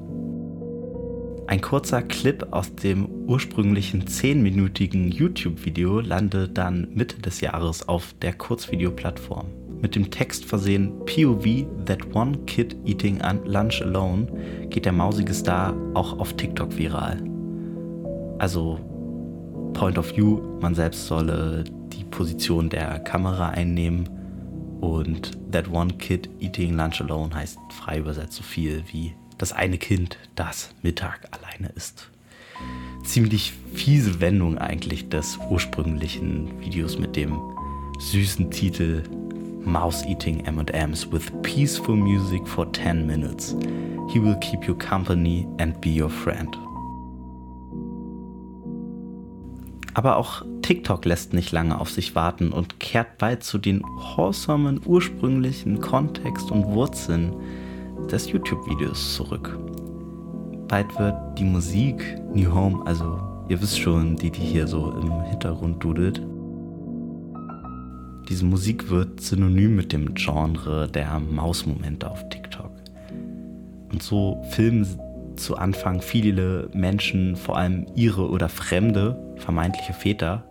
Ein 1.48 1.62
kurzer 1.62 2.02
Clip 2.02 2.46
aus 2.50 2.74
dem 2.74 3.08
ursprünglichen 3.26 4.04
10-minütigen 4.04 5.10
YouTube-Video 5.10 6.00
landet 6.00 6.58
dann 6.58 6.88
Mitte 6.92 7.22
des 7.22 7.40
Jahres 7.40 7.88
auf 7.88 8.14
der 8.20 8.34
Kurzvideoplattform. 8.34 9.46
Mit 9.80 9.94
dem 9.94 10.10
Text 10.10 10.44
versehen 10.44 10.92
POV 11.06 11.64
That 11.86 12.14
One 12.14 12.36
Kid 12.44 12.76
Eating 12.84 13.22
Lunch 13.46 13.80
Alone 13.80 14.26
geht 14.68 14.84
der 14.84 14.92
mausige 14.92 15.32
Star 15.32 15.74
auch 15.94 16.18
auf 16.18 16.34
TikTok 16.34 16.76
viral. 16.76 17.24
Also 18.38 18.78
Point 19.72 19.96
of 19.96 20.14
View, 20.14 20.42
man 20.60 20.74
selbst 20.74 21.06
solle 21.06 21.64
die 21.94 22.04
Position 22.04 22.68
der 22.68 22.98
Kamera 22.98 23.48
einnehmen 23.48 24.06
und 24.82 25.38
That 25.50 25.72
One 25.72 25.94
Kid 25.94 26.28
Eating 26.40 26.76
Lunch 26.76 27.00
Alone 27.00 27.34
heißt 27.34 27.58
frei 27.70 28.00
übersetzt 28.00 28.34
so 28.34 28.42
viel 28.42 28.82
wie 28.92 29.14
das 29.39 29.52
eine 29.52 29.78
Kind, 29.78 30.19
das 30.35 30.70
Mittag 30.82 31.28
alleine 31.31 31.73
ist. 31.74 32.10
Ziemlich 33.05 33.52
fiese 33.73 34.20
Wendung 34.20 34.59
eigentlich 34.59 35.09
des 35.09 35.39
ursprünglichen 35.48 36.60
Videos 36.60 36.98
mit 36.98 37.16
dem 37.16 37.39
süßen 38.01 38.51
Titel 38.51 39.05
Mouse 39.65 40.05
eating 40.06 40.44
M&Ms 40.44 41.10
with 41.12 41.31
peaceful 41.43 41.94
music 41.94 42.47
for 42.47 42.70
10 42.73 43.06
minutes. 43.06 43.56
He 44.10 44.23
will 44.23 44.36
keep 44.40 44.65
you 44.66 44.74
company 44.74 45.47
and 45.59 45.81
be 45.81 46.02
your 46.02 46.10
friend. 46.10 46.56
Aber 49.94 50.16
auch 50.16 50.44
TikTok 50.62 51.05
lässt 51.05 51.32
nicht 51.32 51.51
lange 51.51 51.81
auf 51.81 51.90
sich 51.90 52.15
warten 52.15 52.52
und 52.52 52.78
kehrt 52.78 53.19
bald 53.19 53.43
zu 53.43 53.59
den 53.59 53.82
wholesomen 53.82 54.81
ursprünglichen 54.85 55.81
Kontext 55.81 56.51
und 56.51 56.66
Wurzeln 56.66 57.35
des 58.10 58.30
YouTube-Videos 58.30 59.14
zurück. 59.14 59.58
Bald 60.68 60.98
wird 60.98 61.16
die 61.38 61.44
Musik 61.44 62.18
New 62.34 62.54
Home, 62.54 62.86
also 62.86 63.18
ihr 63.48 63.60
wisst 63.60 63.78
schon, 63.78 64.16
die, 64.16 64.30
die 64.30 64.40
hier 64.40 64.66
so 64.66 64.92
im 64.92 65.22
Hintergrund 65.22 65.82
dudelt, 65.82 66.20
diese 68.28 68.44
Musik 68.44 68.90
wird 68.90 69.22
synonym 69.22 69.74
mit 69.74 69.92
dem 69.92 70.12
Genre 70.14 70.86
der 70.86 71.18
Mausmomente 71.18 72.10
auf 72.10 72.28
TikTok. 72.28 72.70
Und 73.90 74.02
so 74.02 74.42
filmen 74.50 74.86
zu 75.36 75.56
Anfang 75.56 76.02
viele 76.02 76.68
Menschen, 76.74 77.36
vor 77.36 77.56
allem 77.56 77.86
ihre 77.94 78.28
oder 78.28 78.50
fremde, 78.50 79.18
vermeintliche 79.36 79.94
Väter, 79.94 80.44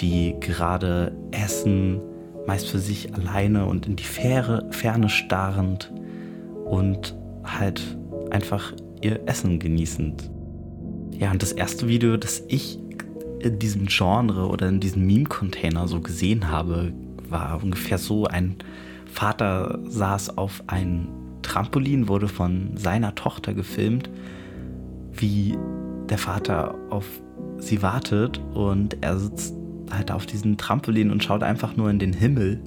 die 0.00 0.34
gerade 0.40 1.16
essen, 1.30 2.00
meist 2.46 2.68
für 2.68 2.78
sich 2.78 3.14
alleine 3.14 3.64
und 3.64 3.86
in 3.86 3.96
die 3.96 4.04
Fähre, 4.04 4.66
Ferne 4.70 5.08
starrend 5.08 5.90
und 6.72 7.14
halt 7.44 7.82
einfach 8.30 8.72
ihr 9.02 9.20
Essen 9.26 9.58
genießend. 9.58 10.30
Ja, 11.10 11.30
und 11.30 11.42
das 11.42 11.52
erste 11.52 11.86
Video, 11.86 12.16
das 12.16 12.42
ich 12.48 12.78
in 13.40 13.58
diesem 13.58 13.86
Genre 13.86 14.48
oder 14.48 14.70
in 14.70 14.80
diesem 14.80 15.06
Meme-Container 15.06 15.86
so 15.86 16.00
gesehen 16.00 16.48
habe, 16.48 16.94
war 17.28 17.62
ungefähr 17.62 17.98
so, 17.98 18.24
ein 18.24 18.56
Vater 19.04 19.80
saß 19.84 20.38
auf 20.38 20.62
einem 20.66 21.08
Trampolin, 21.42 22.08
wurde 22.08 22.26
von 22.26 22.74
seiner 22.78 23.14
Tochter 23.14 23.52
gefilmt, 23.52 24.08
wie 25.12 25.58
der 26.08 26.16
Vater 26.16 26.74
auf 26.88 27.04
sie 27.58 27.82
wartet 27.82 28.40
und 28.54 28.96
er 29.02 29.18
sitzt 29.18 29.54
halt 29.90 30.10
auf 30.10 30.24
diesem 30.24 30.56
Trampolin 30.56 31.10
und 31.10 31.22
schaut 31.22 31.42
einfach 31.42 31.76
nur 31.76 31.90
in 31.90 31.98
den 31.98 32.14
Himmel 32.14 32.62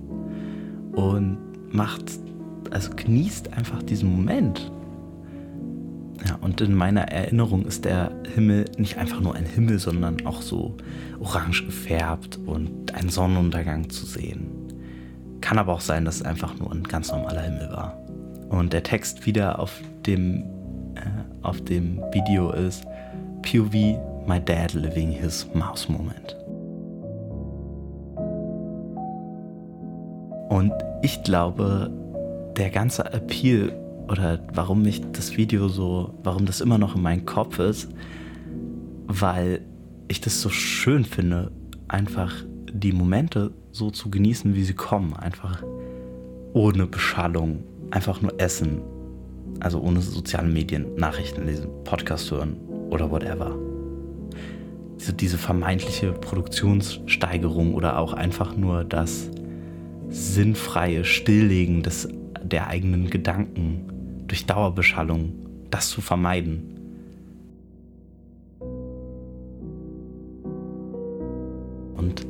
und 0.91 1.39
macht, 1.71 2.19
also 2.73 2.91
genießt 2.95 3.53
einfach 3.53 3.83
diesen 3.83 4.11
Moment. 4.15 4.71
Ja, 6.27 6.35
und 6.41 6.61
in 6.61 6.73
meiner 6.73 7.01
Erinnerung 7.01 7.65
ist 7.65 7.85
der 7.85 8.11
Himmel 8.33 8.65
nicht 8.77 8.97
einfach 8.97 9.19
nur 9.19 9.35
ein 9.35 9.45
Himmel, 9.45 9.79
sondern 9.79 10.25
auch 10.25 10.41
so 10.41 10.75
orange 11.19 11.65
gefärbt 11.65 12.39
und 12.45 12.93
ein 12.95 13.09
Sonnenuntergang 13.09 13.89
zu 13.89 14.05
sehen. 14.05 14.47
Kann 15.41 15.59
aber 15.59 15.73
auch 15.73 15.81
sein, 15.81 16.05
dass 16.05 16.15
es 16.15 16.21
einfach 16.23 16.57
nur 16.57 16.71
ein 16.71 16.83
ganz 16.83 17.11
normaler 17.11 17.41
Himmel 17.41 17.69
war. 17.69 17.99
Und 18.49 18.73
der 18.73 18.83
Text 18.83 19.25
wieder 19.25 19.59
auf 19.59 19.81
dem, 20.05 20.43
äh, 20.95 21.43
auf 21.43 21.61
dem 21.61 22.01
Video 22.11 22.51
ist 22.51 22.85
POV 23.43 23.73
My 24.27 24.39
Dad 24.43 24.73
Living 24.73 25.11
His 25.11 25.47
Mouse 25.53 25.87
Moment. 25.89 26.35
Und 30.49 30.73
ich 31.01 31.21
glaube, 31.23 31.91
der 32.57 32.69
ganze 32.69 33.11
Appeal 33.13 33.73
oder 34.07 34.39
warum 34.53 34.83
mich 34.83 35.01
das 35.11 35.35
Video 35.37 35.67
so, 35.67 36.13
warum 36.23 36.45
das 36.45 36.61
immer 36.61 36.77
noch 36.77 36.95
in 36.95 37.01
meinem 37.01 37.25
Kopf 37.25 37.59
ist, 37.59 37.89
weil 39.07 39.61
ich 40.07 40.21
das 40.21 40.41
so 40.41 40.49
schön 40.49 41.05
finde, 41.05 41.51
einfach 41.87 42.33
die 42.71 42.91
Momente 42.91 43.51
so 43.71 43.89
zu 43.89 44.09
genießen, 44.09 44.55
wie 44.55 44.63
sie 44.63 44.73
kommen. 44.73 45.13
Einfach 45.13 45.63
ohne 46.53 46.87
Beschallung, 46.87 47.63
einfach 47.91 48.21
nur 48.21 48.39
essen. 48.39 48.81
Also 49.59 49.79
ohne 49.79 50.01
soziale 50.01 50.47
Medien, 50.47 50.95
Nachrichten 50.95 51.45
lesen, 51.45 51.69
Podcast 51.83 52.29
hören 52.31 52.57
oder 52.89 53.09
whatever. 53.09 53.55
Diese, 54.99 55.13
diese 55.13 55.37
vermeintliche 55.37 56.11
Produktionssteigerung 56.11 57.73
oder 57.73 57.99
auch 57.99 58.13
einfach 58.13 58.55
nur 58.55 58.83
das 58.83 59.29
sinnfreie 60.09 61.03
Stilllegen 61.03 61.83
des, 61.83 62.07
der 62.49 62.67
eigenen 62.67 63.09
Gedanken 63.09 64.23
durch 64.27 64.45
Dauerbeschallung, 64.45 65.33
das 65.69 65.89
zu 65.89 66.01
vermeiden. 66.01 66.75
Und 71.95 72.25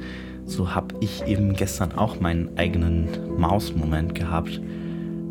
so 0.45 0.73
habe 0.73 0.95
ich 0.99 1.25
eben 1.25 1.53
gestern 1.55 1.93
auch 1.93 2.19
meinen 2.19 2.57
eigenen 2.57 3.07
Mausmoment 3.37 4.15
gehabt. 4.15 4.61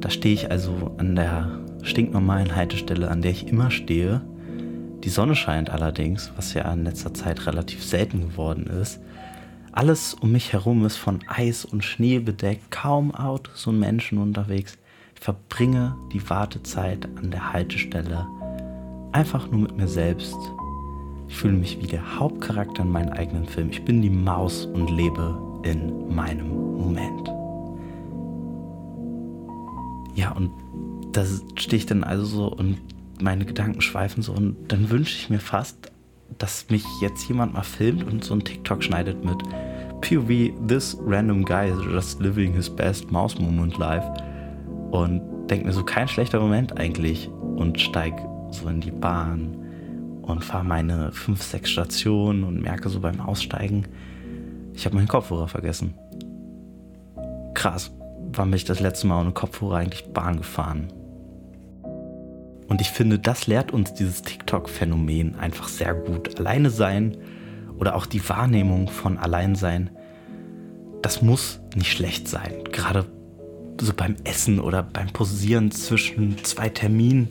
Da 0.00 0.10
stehe 0.10 0.34
ich 0.34 0.50
also 0.50 0.94
an 0.98 1.14
der 1.14 1.60
stinknormalen 1.82 2.54
Haltestelle, 2.54 3.10
an 3.10 3.22
der 3.22 3.30
ich 3.30 3.48
immer 3.48 3.70
stehe. 3.70 4.22
Die 5.04 5.08
Sonne 5.08 5.36
scheint 5.36 5.70
allerdings, 5.70 6.32
was 6.36 6.54
ja 6.54 6.70
in 6.72 6.84
letzter 6.84 7.14
Zeit 7.14 7.46
relativ 7.46 7.84
selten 7.84 8.22
geworden 8.30 8.66
ist. 8.66 9.00
Alles 9.76 10.14
um 10.14 10.30
mich 10.30 10.52
herum 10.52 10.86
ist 10.86 10.98
von 10.98 11.18
Eis 11.26 11.64
und 11.64 11.82
Schnee 11.82 12.20
bedeckt, 12.20 12.70
kaum 12.70 13.12
Autos 13.12 13.66
und 13.66 13.80
Menschen 13.80 14.18
unterwegs. 14.18 14.78
Ich 15.16 15.20
verbringe 15.20 15.96
die 16.12 16.30
Wartezeit 16.30 17.08
an 17.16 17.32
der 17.32 17.52
Haltestelle 17.52 18.24
einfach 19.10 19.50
nur 19.50 19.62
mit 19.62 19.76
mir 19.76 19.88
selbst. 19.88 20.36
Ich 21.26 21.34
fühle 21.34 21.54
mich 21.54 21.82
wie 21.82 21.88
der 21.88 22.20
Hauptcharakter 22.20 22.84
in 22.84 22.92
meinem 22.92 23.12
eigenen 23.14 23.46
Film. 23.46 23.70
Ich 23.70 23.84
bin 23.84 24.00
die 24.00 24.10
Maus 24.10 24.64
und 24.64 24.90
lebe 24.90 25.36
in 25.64 26.14
meinem 26.14 26.50
Moment. 26.76 27.28
Ja, 30.14 30.30
und 30.30 30.52
da 31.10 31.24
stehe 31.56 31.78
ich 31.78 31.86
dann 31.86 32.04
also 32.04 32.24
so 32.24 32.46
und 32.46 32.78
meine 33.20 33.44
Gedanken 33.44 33.80
schweifen 33.80 34.22
so 34.22 34.34
und 34.34 34.56
dann 34.68 34.88
wünsche 34.88 35.16
ich 35.16 35.30
mir 35.30 35.40
fast, 35.40 35.90
dass 36.38 36.68
mich 36.70 36.84
jetzt 37.00 37.28
jemand 37.28 37.54
mal 37.54 37.62
filmt 37.62 38.04
und 38.04 38.24
so 38.24 38.34
ein 38.34 38.44
TikTok 38.44 38.82
schneidet 38.82 39.24
mit 39.24 39.38
POV, 40.00 40.52
this 40.66 40.96
random 41.00 41.44
guy 41.44 41.70
is 41.70 41.78
just 41.90 42.20
living 42.20 42.52
his 42.52 42.68
best 42.68 43.10
mouse 43.10 43.38
moment 43.38 43.78
life. 43.78 44.06
Und 44.90 45.22
denke 45.48 45.66
mir 45.66 45.72
so, 45.72 45.82
kein 45.82 46.08
schlechter 46.08 46.40
Moment 46.40 46.78
eigentlich. 46.78 47.30
Und 47.56 47.80
steig 47.80 48.14
so 48.50 48.68
in 48.68 48.80
die 48.80 48.90
Bahn 48.90 49.56
und 50.22 50.44
fahre 50.44 50.64
meine 50.64 51.12
fünf, 51.12 51.42
sechs 51.42 51.70
Stationen 51.70 52.44
und 52.44 52.60
merke 52.62 52.88
so 52.88 53.00
beim 53.00 53.20
Aussteigen, 53.20 53.86
ich 54.72 54.84
habe 54.86 54.96
meinen 54.96 55.08
Kopfhörer 55.08 55.48
vergessen. 55.48 55.94
Krass, 57.54 57.92
wann 58.32 58.50
bin 58.50 58.56
ich 58.56 58.64
das 58.64 58.80
letzte 58.80 59.06
Mal 59.06 59.20
ohne 59.20 59.32
Kopfhörer 59.32 59.76
eigentlich 59.76 60.12
Bahn 60.12 60.38
gefahren? 60.38 60.88
Und 62.68 62.80
ich 62.80 62.90
finde, 62.90 63.18
das 63.18 63.46
lehrt 63.46 63.72
uns 63.72 63.94
dieses 63.94 64.22
TikTok-Phänomen 64.22 65.36
einfach 65.36 65.68
sehr 65.68 65.94
gut. 65.94 66.38
Alleine 66.38 66.70
sein 66.70 67.16
oder 67.78 67.94
auch 67.94 68.06
die 68.06 68.26
Wahrnehmung 68.28 68.88
von 68.88 69.18
Alleinsein, 69.18 69.90
das 71.02 71.20
muss 71.20 71.60
nicht 71.76 71.92
schlecht 71.92 72.28
sein. 72.28 72.64
Gerade 72.72 73.06
so 73.80 73.92
beim 73.92 74.16
Essen 74.24 74.60
oder 74.60 74.82
beim 74.82 75.08
Posieren 75.08 75.70
zwischen 75.70 76.42
zwei 76.44 76.68
Terminen, 76.68 77.28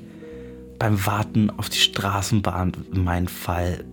beim 0.77 1.05
Warten 1.05 1.49
auf 1.49 1.69
die 1.69 1.79
Straßenbahn 1.79 2.73
in 2.93 3.03
meinem 3.03 3.27
Fall. 3.27 3.85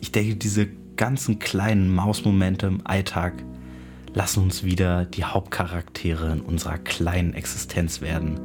Ich 0.00 0.12
denke, 0.12 0.36
diese 0.36 0.66
ganzen 0.96 1.38
kleinen 1.38 1.94
Mausmomente 1.94 2.66
im 2.66 2.86
Alltag 2.86 3.32
lassen 4.12 4.42
uns 4.42 4.62
wieder 4.62 5.04
die 5.04 5.24
Hauptcharaktere 5.24 6.32
in 6.32 6.40
unserer 6.40 6.78
kleinen 6.78 7.34
Existenz 7.34 8.00
werden. 8.00 8.40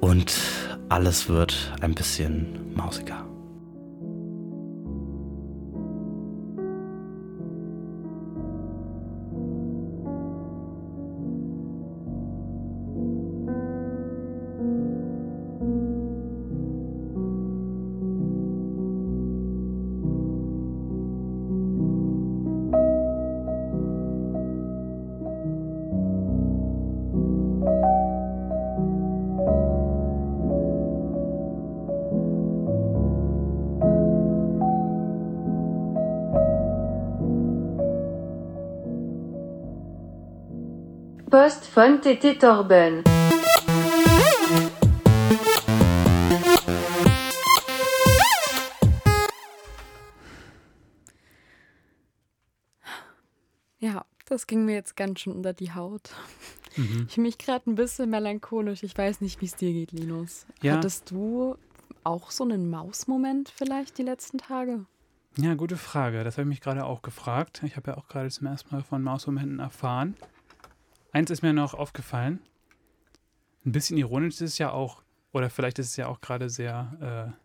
Und 0.00 0.34
alles 0.88 1.28
wird 1.28 1.72
ein 1.80 1.94
bisschen 1.94 2.74
mausiger. 2.74 3.33
Post 41.44 41.66
von 41.66 42.00
Tété 42.00 42.38
Torben. 42.38 43.04
Ja, 53.78 54.06
das 54.24 54.46
ging 54.46 54.64
mir 54.64 54.72
jetzt 54.72 54.96
ganz 54.96 55.20
schön 55.20 55.34
unter 55.34 55.52
die 55.52 55.74
Haut. 55.74 56.12
Mhm. 56.76 57.04
Ich 57.08 57.14
fühle 57.14 57.26
mich 57.26 57.36
gerade 57.36 57.70
ein 57.70 57.74
bisschen 57.74 58.08
melancholisch. 58.08 58.82
Ich 58.82 58.96
weiß 58.96 59.20
nicht, 59.20 59.42
wie 59.42 59.44
es 59.44 59.54
dir 59.54 59.74
geht, 59.74 59.92
Linus. 59.92 60.46
Ja. 60.62 60.76
Hattest 60.76 61.10
du 61.10 61.58
auch 62.04 62.30
so 62.30 62.44
einen 62.44 62.70
Mausmoment 62.70 63.50
vielleicht 63.54 63.98
die 63.98 64.02
letzten 64.02 64.38
Tage? 64.38 64.86
Ja, 65.36 65.54
gute 65.56 65.76
Frage. 65.76 66.24
Das 66.24 66.38
habe 66.38 66.44
ich 66.44 66.48
mich 66.48 66.60
gerade 66.62 66.86
auch 66.86 67.02
gefragt. 67.02 67.60
Ich 67.66 67.76
habe 67.76 67.90
ja 67.90 67.98
auch 67.98 68.08
gerade 68.08 68.30
zum 68.30 68.46
ersten 68.46 68.74
Mal 68.74 68.82
von 68.82 69.02
Mausmomenten 69.02 69.58
erfahren. 69.58 70.16
Eins 71.14 71.30
ist 71.30 71.42
mir 71.42 71.52
noch 71.52 71.74
aufgefallen. 71.74 72.40
Ein 73.64 73.70
bisschen 73.70 73.96
ironisch 73.96 74.34
ist 74.34 74.40
es 74.40 74.58
ja 74.58 74.72
auch, 74.72 75.04
oder 75.30 75.48
vielleicht 75.48 75.78
ist 75.78 75.90
es 75.90 75.96
ja 75.96 76.08
auch 76.08 76.20
gerade 76.20 76.50
sehr 76.50 77.36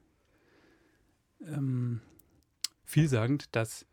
äh, 1.43 1.53
ähm, 1.53 2.01
vielsagend, 2.83 3.55
dass 3.55 3.85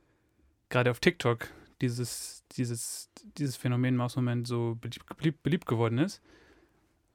gerade 0.70 0.90
auf 0.90 0.98
TikTok 0.98 1.48
dieses, 1.82 2.42
dieses, 2.52 3.10
dieses 3.36 3.56
Phänomen 3.56 3.96
Mausmoment 3.96 4.46
so 4.46 4.78
beliebt, 4.80 5.42
beliebt, 5.42 5.66
geworden 5.66 5.98
ist 5.98 6.22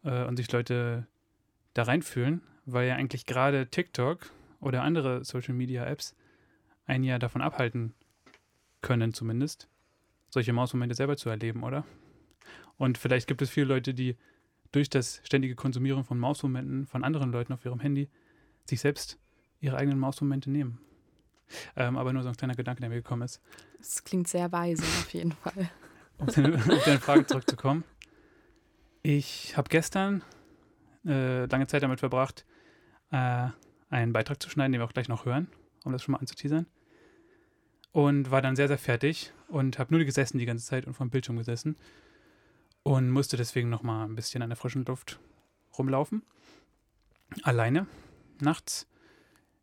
äh, 0.03 0.23
und 0.25 0.38
sich 0.38 0.51
Leute 0.51 1.07
da 1.73 1.81
reinfühlen, 1.81 2.41
weil 2.67 2.88
ja 2.88 2.95
eigentlich 2.95 3.25
gerade 3.25 3.71
TikTok 3.71 4.29
oder 4.59 4.83
andere 4.83 5.25
Social 5.25 5.55
Media 5.55 5.83
Apps 5.88 6.15
einen 6.85 7.05
ja 7.05 7.17
davon 7.17 7.41
abhalten 7.41 7.95
können, 8.81 9.15
zumindest, 9.15 9.67
solche 10.29 10.53
Mausmomente 10.53 10.93
selber 10.93 11.17
zu 11.17 11.27
erleben, 11.27 11.63
oder? 11.63 11.85
Und 12.82 12.98
vielleicht 12.98 13.28
gibt 13.28 13.44
es 13.44 13.52
viele 13.52 13.68
Leute, 13.68 13.94
die 13.94 14.18
durch 14.72 14.90
das 14.90 15.22
ständige 15.24 15.53
Konsumieren 15.53 16.03
von 16.03 16.18
Mausmomenten 16.18 16.88
von 16.88 17.03
anderen 17.03 17.32
Leuten 17.32 17.53
auf 17.53 17.64
ihrem 17.64 17.80
Handy 17.80 18.10
sich 18.66 18.82
selbst 18.82 19.20
ihre 19.60 19.78
eigenen 19.78 19.99
Mausmomente 19.99 20.49
nehmen. 20.49 20.80
Ähm, 21.76 21.95
aber 21.95 22.12
nur 22.12 22.24
so 22.24 22.30
ein 22.30 22.36
kleiner 22.36 22.56
Gedanke, 22.56 22.82
der 22.82 22.90
mir 22.90 22.95
gekommen 22.95 23.22
ist. 23.22 23.40
Das 23.78 24.03
klingt 24.03 24.28
sehr 24.28 24.52
weise 24.52 24.82
auf 24.82 25.14
jeden 25.14 25.32
Fall. 25.32 25.70
Um 26.18 26.26
deine, 26.26 26.56
auf 26.56 26.84
deine 26.84 26.99
Frage 26.99 27.28
zurückzukommen. 27.28 27.84
Ich 29.03 29.56
habe 29.56 29.70
gestern 29.70 30.24
äh, 31.06 31.45
lange 31.45 31.68
Zeit 31.68 31.84
damit 31.84 31.99
verbracht, 31.99 32.48
äh, 33.12 33.49
einen 33.91 34.12
Beitrag 34.12 34.41
zu 34.41 34.49
schneiden, 34.49 34.72
den 34.72 34.82
wir 34.82 34.86
auch 34.86 34.94
gleich 34.94 35.08
noch 35.08 35.26
hören, 35.26 35.48
um 35.84 35.91
das 35.91 36.02
schon 36.02 36.14
mal 36.14 36.18
anzuteasern. 36.18 36.66
Und 37.91 38.32
war 38.32 38.41
dann 38.41 38.56
sehr, 38.56 38.70
sehr 38.70 38.80
fertig 38.80 39.34
und 39.49 39.78
habe 39.78 39.94
nur 39.94 40.03
gesessen 40.03 40.40
die 40.40 40.48
ganze 40.48 40.66
Zeit 40.66 40.88
und 40.88 40.95
vom 40.95 41.12
Bildschirm 41.12 41.38
gesessen 41.38 41.76
und 42.84 43.10
musste 43.10 43.38
deswegen 43.38 43.70
noch 43.70 43.84
mal 43.84 44.06
ein 44.06 44.16
bisschen 44.16 44.41
an 44.41 44.49
der 44.49 44.58
frischen 44.58 44.86
Luft 44.86 45.20
rumlaufen. 45.78 46.24
Alleine, 47.44 47.88
nachts 48.40 48.88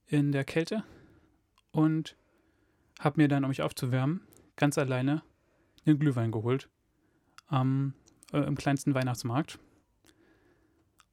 in 0.07 0.33
der 0.33 0.45
Kälte 0.45 0.85
und 1.71 2.17
habe 2.99 3.21
mir 3.21 3.29
dann, 3.29 3.45
um 3.45 3.49
mich 3.49 3.63
aufzuwärmen, 3.63 4.23
ganz 4.57 4.79
alleine 4.79 5.23
einen 5.85 5.99
Glühwein 5.99 6.33
geholt 6.33 6.69
am, 7.47 7.95
äh, 8.33 8.39
im 8.39 8.57
kleinsten 8.57 8.95
Weihnachtsmarkt 8.95 9.59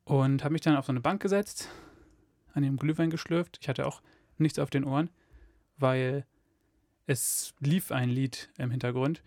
und 0.06 0.44
habe 0.44 0.54
mich 0.54 0.62
dann 0.62 0.76
auf 0.76 0.86
so 0.86 0.92
eine 0.92 1.02
Bank 1.02 1.22
gesetzt, 1.22 1.70
an 2.54 2.64
dem 2.64 2.78
Glühwein 2.78 3.10
geschlürft. 3.10 3.58
Ich 3.62 3.68
hatte 3.68 3.86
auch 3.86 4.02
nichts 4.38 4.60
auf 4.60 4.70
den 4.70 4.86
Ohren, 4.86 5.10
weil 5.78 6.26
es 7.08 7.54
lief 7.60 7.92
ein 7.92 8.10
Lied 8.10 8.50
im 8.58 8.72
Hintergrund. 8.72 9.22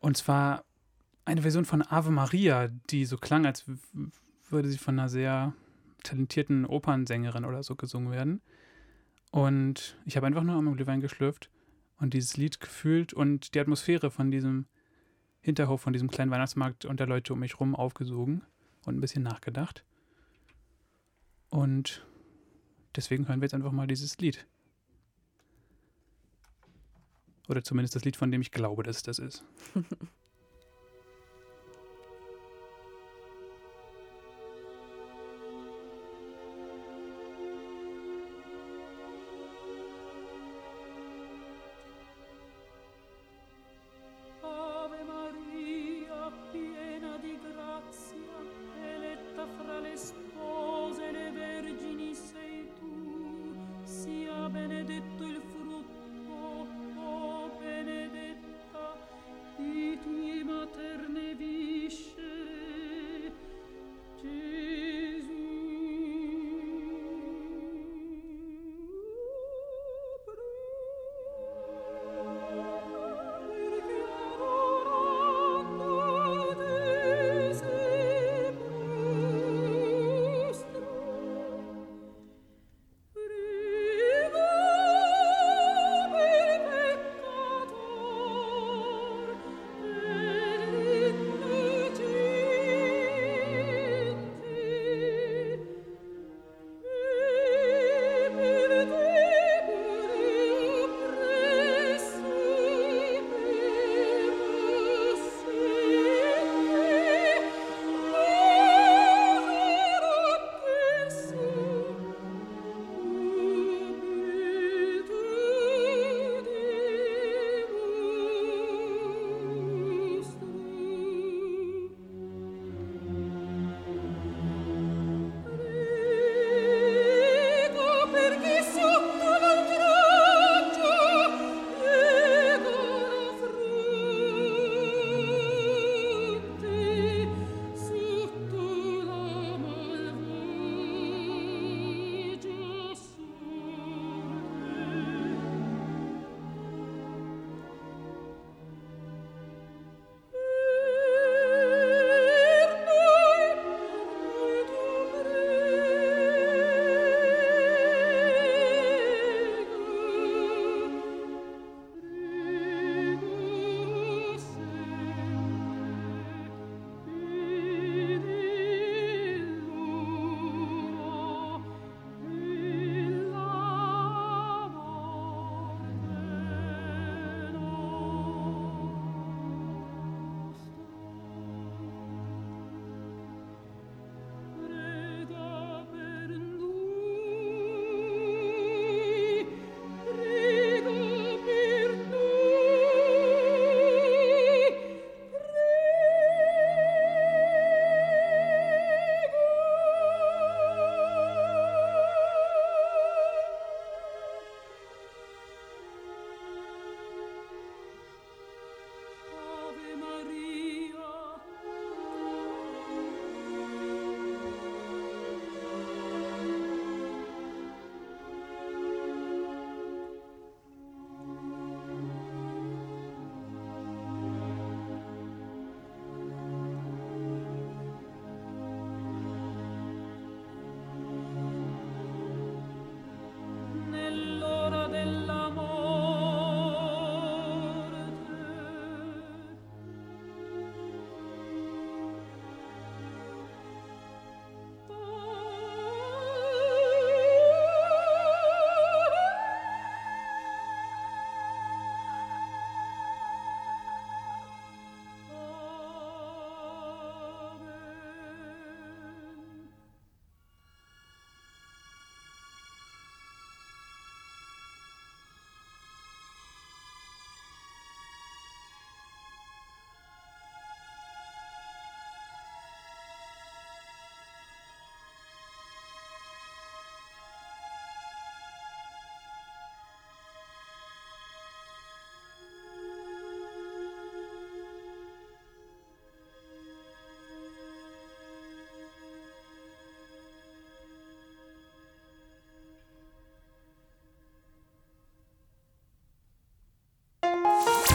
Und 0.00 0.16
zwar 0.16 0.64
eine 1.26 1.42
Version 1.42 1.64
von 1.64 1.82
Ave 1.82 2.10
Maria, 2.10 2.68
die 2.88 3.04
so 3.04 3.18
klang, 3.18 3.44
als 3.44 3.64
würde 4.48 4.68
sie 4.68 4.78
von 4.78 4.98
einer 4.98 5.08
sehr 5.08 5.52
talentierten 6.04 6.64
Opernsängerin 6.64 7.44
oder 7.44 7.62
so 7.62 7.74
gesungen 7.74 8.12
werden. 8.12 8.40
Und 9.32 9.98
ich 10.06 10.16
habe 10.16 10.26
einfach 10.26 10.44
nur 10.44 10.54
am 10.54 10.74
Glühwein 10.74 11.00
geschlürft 11.00 11.50
und 11.98 12.14
dieses 12.14 12.36
Lied 12.36 12.60
gefühlt 12.60 13.12
und 13.12 13.54
die 13.54 13.60
Atmosphäre 13.60 14.10
von 14.10 14.30
diesem 14.30 14.66
Hinterhof, 15.40 15.80
von 15.80 15.92
diesem 15.92 16.10
kleinen 16.10 16.30
Weihnachtsmarkt 16.30 16.84
und 16.84 17.00
der 17.00 17.08
Leute 17.08 17.32
um 17.32 17.40
mich 17.40 17.58
rum 17.58 17.74
aufgesogen 17.74 18.42
und 18.84 18.96
ein 18.96 19.00
bisschen 19.00 19.24
nachgedacht. 19.24 19.84
Und 21.50 22.06
deswegen 22.94 23.26
hören 23.26 23.40
wir 23.40 23.46
jetzt 23.46 23.54
einfach 23.54 23.72
mal 23.72 23.88
dieses 23.88 24.16
Lied. 24.18 24.46
Oder 27.48 27.64
zumindest 27.64 27.96
das 27.96 28.04
Lied, 28.04 28.16
von 28.16 28.30
dem 28.30 28.40
ich 28.40 28.52
glaube, 28.52 28.84
dass 28.84 28.98
es 28.98 29.02
das 29.02 29.18
ist. 29.18 29.44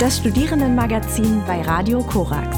Das 0.01 0.17
Studierendenmagazin 0.17 1.43
bei 1.45 1.61
Radio 1.61 2.01
Korax. 2.01 2.57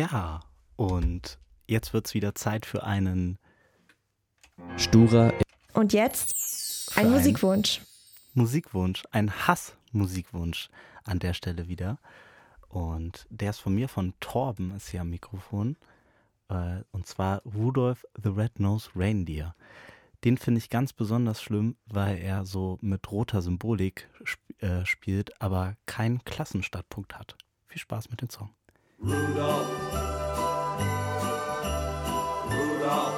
Ja, 0.00 0.40
und 0.76 1.38
jetzt 1.66 1.94
wird 1.94 2.06
es 2.06 2.12
wieder 2.12 2.34
Zeit 2.34 2.66
für 2.66 2.84
einen 2.84 3.38
Sturer 4.76 5.32
Und 5.72 5.94
jetzt 5.94 6.92
ein 6.96 7.06
ein- 7.06 7.12
Musikwunsch. 7.12 7.80
Musikwunsch, 8.34 9.04
ein 9.10 9.30
Hass-Musikwunsch 9.32 10.68
an 11.04 11.18
der 11.18 11.32
Stelle 11.32 11.66
wieder. 11.68 11.98
Und 12.68 13.26
der 13.30 13.48
ist 13.48 13.60
von 13.60 13.74
mir, 13.74 13.88
von 13.88 14.12
Torben, 14.20 14.76
ist 14.76 14.90
hier 14.90 15.00
am 15.00 15.08
Mikrofon. 15.08 15.78
Äh, 16.50 16.82
Und 16.92 17.06
zwar 17.06 17.40
Rudolph 17.46 18.04
the 18.22 18.28
Red-Nosed 18.28 18.90
Reindeer. 18.96 19.54
Den 20.24 20.36
finde 20.36 20.58
ich 20.58 20.68
ganz 20.68 20.92
besonders 20.92 21.40
schlimm, 21.40 21.74
weil 21.86 22.18
er 22.18 22.44
so 22.44 22.76
mit 22.82 23.10
roter 23.10 23.40
Symbolik 23.40 24.10
sp 24.28 24.44
äh, 24.60 24.84
spielt, 24.84 25.40
aber 25.40 25.74
keinen 25.86 26.22
Klassenstartpunkt 26.26 27.14
hat. 27.18 27.34
Viel 27.66 27.80
Spaß 27.80 28.10
mit 28.10 28.20
dem 28.20 28.28
Song. 28.28 28.50
Rudolph, 28.98 29.68
Rudolph, 32.50 33.14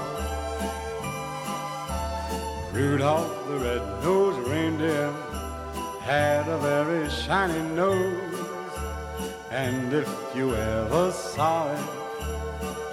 Rudolph 2.73 3.47
the 3.47 3.59
red-nosed 3.59 4.49
reindeer 4.49 5.13
had 6.01 6.49
a 6.49 6.59
very 6.59 7.09
shiny 7.09 7.63
nose, 7.77 8.35
and 9.53 9.93
if 9.93 10.09
you 10.35 10.53
ever 10.53 11.13
saw 11.13 11.73
it, 11.73 11.85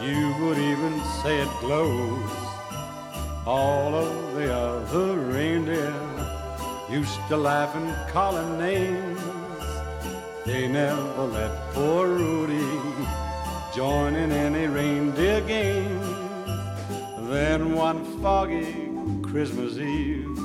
you 0.04 0.36
would 0.42 0.60
even 0.60 1.02
say 1.24 1.42
it 1.42 1.50
glows. 1.62 2.30
All 3.48 3.96
of 3.96 4.36
the 4.36 4.54
other 4.54 5.20
reindeer 5.22 5.94
used 6.90 7.20
to 7.30 7.38
laugh 7.38 7.76
and 7.76 8.12
call 8.12 8.38
him 8.38 8.60
names. 8.60 9.35
They 10.46 10.68
never 10.68 11.24
let 11.24 11.74
poor 11.74 12.08
Rudy 12.08 12.70
join 13.76 14.16
in 14.16 14.32
any 14.32 14.68
reindeer 14.68 15.42
game. 15.42 16.00
Then 17.30 17.74
one 17.74 18.06
foggy 18.22 18.92
Christmas 19.24 19.78
Eve, 19.78 20.38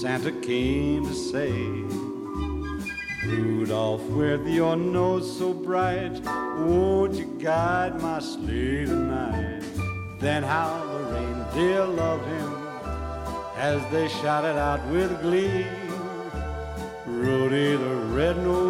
Santa 0.00 0.30
came 0.30 1.06
to 1.06 1.14
say, 1.14 1.50
Rudolph, 3.26 4.02
with 4.10 4.46
your 4.46 4.76
nose 4.76 5.38
so 5.38 5.54
bright, 5.54 6.20
won't 6.58 7.14
you 7.14 7.24
guide 7.38 7.98
my 8.02 8.18
sleigh 8.18 8.84
tonight? 8.84 9.62
Then 10.18 10.42
how 10.42 10.84
the 10.84 10.98
reindeer 11.14 11.86
loved 11.86 12.26
him 12.26 12.52
as 13.56 13.80
they 13.90 14.08
shouted 14.08 14.58
out 14.58 14.86
with 14.88 15.18
glee. 15.22 15.64
Rudy 17.06 17.76
the 17.76 17.94
red-nosed 18.14 18.69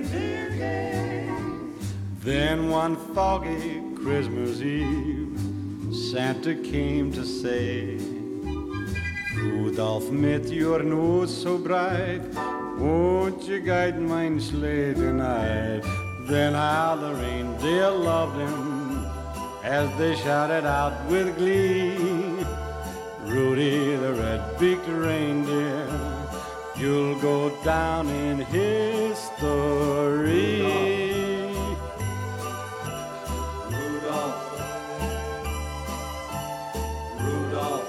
Then 2.23 2.69
one 2.69 2.95
foggy 3.13 3.81
Christmas 3.95 4.61
Eve, 4.61 5.37
Santa 5.93 6.55
came 6.55 7.11
to 7.13 7.25
say, 7.25 7.97
Rudolph, 9.35 10.09
mit 10.11 10.47
your 10.47 10.83
nose 10.83 11.35
so 11.35 11.57
bright, 11.57 12.21
won't 12.77 13.43
you 13.43 13.59
guide 13.59 13.99
my 13.99 14.37
sleigh 14.37 14.93
tonight? 14.93 15.81
Then 16.27 16.53
how 16.53 16.95
the 16.95 17.13
reindeer 17.15 17.89
loved 17.89 18.37
him 18.37 19.05
as 19.63 19.89
they 19.97 20.15
shouted 20.15 20.65
out 20.65 20.93
with 21.09 21.35
glee. 21.37 22.45
Rudy 23.23 23.95
the 23.95 24.13
red-beaked 24.13 24.87
reindeer, 24.87 25.87
you'll 26.81 27.15
go 27.19 27.51
down 27.63 28.09
in 28.09 28.39
history. 28.39 29.11
Rudolph, 33.69 34.41
Rudolph, 37.19 37.87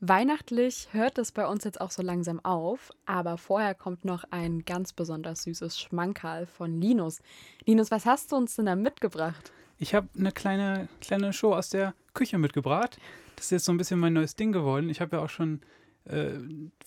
Weihnachtlich 0.00 0.88
hört 0.92 1.18
es 1.18 1.32
bei 1.32 1.46
uns 1.46 1.64
jetzt 1.64 1.80
auch 1.82 1.90
so 1.90 2.00
langsam 2.00 2.42
auf, 2.42 2.90
aber 3.04 3.36
vorher 3.36 3.74
kommt 3.74 4.06
noch 4.06 4.24
ein 4.30 4.64
ganz 4.64 4.94
besonders 4.94 5.42
süßes 5.42 5.78
Schmankerl 5.78 6.46
von 6.46 6.80
Linus. 6.80 7.20
Linus, 7.66 7.90
was 7.90 8.06
hast 8.06 8.32
du 8.32 8.36
uns 8.36 8.56
denn 8.56 8.64
da 8.66 8.76
mitgebracht? 8.76 9.52
Ich 9.78 9.94
habe 9.94 10.08
eine 10.18 10.32
kleine, 10.32 10.88
kleine 11.00 11.32
Show 11.32 11.54
aus 11.54 11.70
der 11.70 11.94
Küche 12.14 12.38
mitgebracht. 12.38 12.98
Das 13.36 13.46
ist 13.46 13.50
jetzt 13.50 13.64
so 13.66 13.72
ein 13.72 13.76
bisschen 13.76 14.00
mein 14.00 14.14
neues 14.14 14.36
Ding 14.36 14.52
geworden. 14.52 14.88
Ich 14.88 15.00
habe 15.00 15.16
ja 15.16 15.22
auch 15.22 15.28
schon 15.28 15.60
äh, 16.04 16.38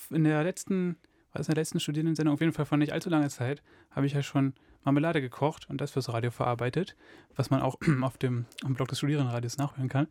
in 0.10 0.24
der 0.24 0.44
letzten, 0.44 0.98
war 1.32 1.42
es 1.42 1.48
in 1.48 1.54
der 1.54 1.62
letzten 1.62 1.80
Studierendensendung, 1.80 2.34
auf 2.34 2.42
jeden 2.42 2.54
Fall 2.54 2.66
vor 2.66 2.78
nicht 2.78 2.92
allzu 2.92 3.10
langer 3.10 3.30
Zeit, 3.30 3.62
habe 3.92 4.08
ich 4.08 4.14
ja 4.14 4.24
schon 4.24 4.54
Marmelade 4.84 5.22
gekocht 5.22 5.70
und 5.70 5.82
das 5.82 5.92
fürs 5.92 6.12
Radio 6.12 6.32
verarbeitet, 6.32 6.96
was 7.36 7.50
man 7.50 7.62
auch 7.62 7.78
auf 8.02 8.18
dem 8.18 8.46
am 8.64 8.74
Blog 8.74 8.88
des 8.88 8.98
Studierendenradios 8.98 9.58
nachhören 9.58 9.90
kann. 9.90 10.08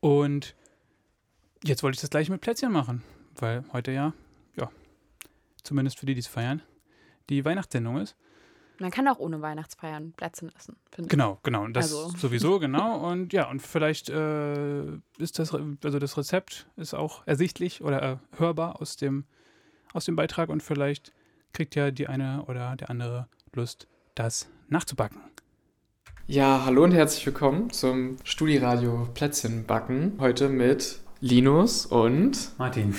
Und 0.00 0.56
jetzt 1.62 1.82
wollte 1.82 1.96
ich 1.96 2.00
das 2.00 2.10
gleich 2.10 2.30
mit 2.30 2.40
Plätzchen 2.40 2.72
machen, 2.72 3.02
weil 3.36 3.64
heute 3.72 3.92
ja, 3.92 4.14
ja, 4.56 4.70
zumindest 5.62 5.98
für 5.98 6.06
die, 6.06 6.14
die 6.14 6.20
es 6.20 6.26
feiern, 6.26 6.62
die 7.28 7.44
Weihnachtssendung 7.44 7.98
ist. 7.98 8.16
Man 8.80 8.90
kann 8.90 9.06
auch 9.08 9.18
ohne 9.18 9.42
Weihnachtsfeiern 9.42 10.12
Plätzchen 10.12 10.50
essen, 10.56 10.76
finde 10.90 11.06
ich. 11.06 11.10
Genau, 11.10 11.38
genau. 11.42 11.64
Und 11.64 11.74
das 11.74 11.94
Also. 11.94 12.08
sowieso, 12.16 12.58
genau. 12.58 12.98
Und 13.10 13.34
ja, 13.34 13.48
und 13.50 13.60
vielleicht 13.60 14.08
äh, 14.08 14.84
ist 15.18 15.38
das, 15.38 15.54
also 15.54 15.98
das 15.98 16.16
Rezept 16.16 16.66
ist 16.76 16.94
auch 16.94 17.22
ersichtlich 17.26 17.82
oder 17.82 18.02
äh, 18.02 18.16
hörbar 18.38 18.80
aus 18.80 18.96
dem, 18.96 19.24
aus 19.92 20.06
dem 20.06 20.16
Beitrag 20.16 20.48
und 20.48 20.62
vielleicht 20.62 21.12
kriegt 21.52 21.74
ja 21.74 21.90
die 21.90 22.06
eine 22.06 22.44
oder 22.46 22.74
der 22.76 22.88
andere 22.88 23.28
Lust, 23.52 23.86
das 24.14 24.48
nachzubacken. 24.68 25.20
Ja, 26.26 26.62
hallo 26.64 26.84
und 26.84 26.92
herzlich 26.92 27.26
willkommen 27.26 27.70
zum 27.70 28.16
Studiradio 28.24 29.08
Plätzchen 29.12 29.66
backen. 29.66 30.14
Heute 30.20 30.48
mit 30.48 31.00
Linus 31.20 31.84
und 31.84 32.56
Martin. 32.56 32.94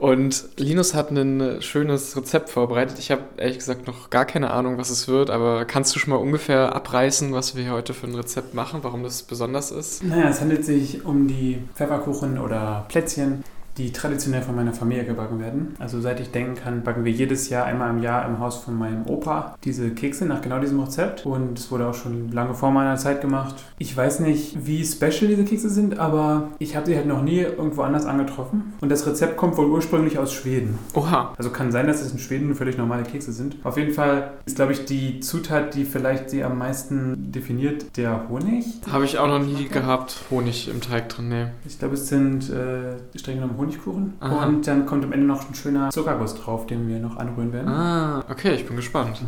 Und 0.00 0.48
Linus 0.56 0.94
hat 0.94 1.10
ein 1.10 1.60
schönes 1.60 2.16
Rezept 2.16 2.48
vorbereitet. 2.48 2.98
Ich 2.98 3.10
habe 3.10 3.20
ehrlich 3.36 3.58
gesagt 3.58 3.86
noch 3.86 4.08
gar 4.08 4.24
keine 4.24 4.50
Ahnung, 4.50 4.78
was 4.78 4.88
es 4.88 5.08
wird, 5.08 5.28
aber 5.28 5.66
kannst 5.66 5.94
du 5.94 5.98
schon 5.98 6.10
mal 6.10 6.16
ungefähr 6.16 6.74
abreißen, 6.74 7.34
was 7.34 7.54
wir 7.54 7.70
heute 7.70 7.92
für 7.92 8.06
ein 8.06 8.14
Rezept 8.14 8.54
machen, 8.54 8.80
warum 8.80 9.02
das 9.02 9.22
besonders 9.22 9.70
ist? 9.70 10.02
Naja, 10.02 10.30
es 10.30 10.40
handelt 10.40 10.64
sich 10.64 11.04
um 11.04 11.28
die 11.28 11.62
Pfefferkuchen 11.74 12.38
oder 12.38 12.86
Plätzchen, 12.88 13.44
die 13.80 13.92
traditionell 13.92 14.42
von 14.42 14.54
meiner 14.54 14.72
Familie 14.72 15.04
gebacken 15.04 15.40
werden. 15.40 15.74
Also 15.78 16.00
seit 16.00 16.20
ich 16.20 16.30
denken 16.30 16.54
kann, 16.54 16.82
backen 16.82 17.04
wir 17.04 17.12
jedes 17.12 17.48
Jahr 17.48 17.64
einmal 17.64 17.90
im 17.90 18.02
Jahr 18.02 18.26
im 18.26 18.38
Haus 18.38 18.58
von 18.58 18.76
meinem 18.76 19.06
Opa 19.06 19.56
diese 19.64 19.90
Kekse 19.90 20.26
nach 20.26 20.42
genau 20.42 20.60
diesem 20.60 20.80
Rezept. 20.80 21.24
Und 21.24 21.58
es 21.58 21.70
wurde 21.70 21.86
auch 21.86 21.94
schon 21.94 22.30
lange 22.30 22.54
vor 22.54 22.70
meiner 22.70 22.96
Zeit 22.96 23.20
gemacht. 23.20 23.54
Ich 23.78 23.96
weiß 23.96 24.20
nicht, 24.20 24.66
wie 24.66 24.84
special 24.84 25.28
diese 25.28 25.44
Kekse 25.44 25.70
sind, 25.70 25.98
aber 25.98 26.48
ich 26.58 26.76
habe 26.76 26.86
sie 26.86 26.96
halt 26.96 27.06
noch 27.06 27.22
nie 27.22 27.38
irgendwo 27.38 27.82
anders 27.82 28.04
angetroffen. 28.04 28.74
Und 28.80 28.90
das 28.90 29.06
Rezept 29.06 29.36
kommt 29.36 29.56
wohl 29.56 29.66
ursprünglich 29.66 30.18
aus 30.18 30.32
Schweden. 30.32 30.78
Oha. 30.94 31.34
Also 31.38 31.50
kann 31.50 31.72
sein, 31.72 31.86
dass 31.86 32.02
es 32.02 32.12
in 32.12 32.18
Schweden 32.18 32.54
völlig 32.54 32.76
normale 32.76 33.04
Kekse 33.04 33.32
sind. 33.32 33.56
Auf 33.64 33.76
jeden 33.78 33.92
Fall 33.94 34.32
ist, 34.44 34.56
glaube 34.56 34.72
ich, 34.72 34.84
die 34.84 35.20
Zutat, 35.20 35.74
die 35.74 35.84
vielleicht 35.84 36.30
sie 36.30 36.44
am 36.44 36.58
meisten 36.58 37.32
definiert, 37.32 37.96
der 37.96 38.28
Honig. 38.28 38.64
Habe 38.90 39.04
ich 39.04 39.18
auch 39.18 39.28
noch 39.28 39.44
nie 39.44 39.68
gehabt, 39.68 40.24
Honig 40.30 40.68
im 40.68 40.80
Teig 40.80 41.08
drin, 41.08 41.28
nee. 41.28 41.46
Ich 41.66 41.78
glaube, 41.78 41.94
es 41.94 42.08
sind 42.08 42.50
äh, 42.50 43.18
streng 43.18 43.36
genommen 43.36 43.56
Honigkuchen. 43.70 44.14
Aha. 44.20 44.46
Und 44.46 44.66
dann 44.66 44.86
kommt 44.86 45.04
am 45.04 45.12
Ende 45.12 45.26
noch 45.26 45.48
ein 45.48 45.54
schöner 45.54 45.90
Zuckerguss 45.90 46.34
drauf, 46.34 46.66
den 46.66 46.88
wir 46.88 46.98
noch 46.98 47.16
anrühren 47.16 47.52
werden. 47.52 47.68
Ah, 47.68 48.24
okay, 48.30 48.54
ich 48.54 48.66
bin 48.66 48.76
gespannt. 48.76 49.20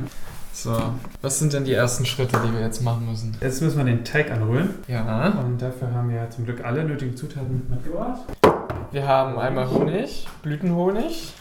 So, 0.53 0.77
was 1.23 1.39
sind 1.39 1.53
denn 1.55 1.65
die 1.65 1.73
ersten 1.73 2.05
Schritte, 2.05 2.39
die 2.47 2.53
wir 2.53 2.61
jetzt 2.61 2.83
machen 2.83 3.07
müssen? 3.09 3.35
Jetzt 3.41 3.63
müssen 3.63 3.79
wir 3.79 3.85
den 3.85 4.05
Teig 4.05 4.31
anrühren. 4.31 4.71
Ja. 4.87 5.29
Und 5.45 5.61
dafür 5.61 5.93
haben 5.93 6.11
wir 6.11 6.29
zum 6.31 6.45
Glück 6.45 6.65
alle 6.65 6.85
nötigen 6.85 7.17
Zutaten 7.17 7.63
mitgebracht. 7.71 8.21
Wir 8.91 9.09
haben 9.09 9.39
einmal 9.39 9.71
Honig, 9.71 10.29
Blütenhonig, 10.43 11.33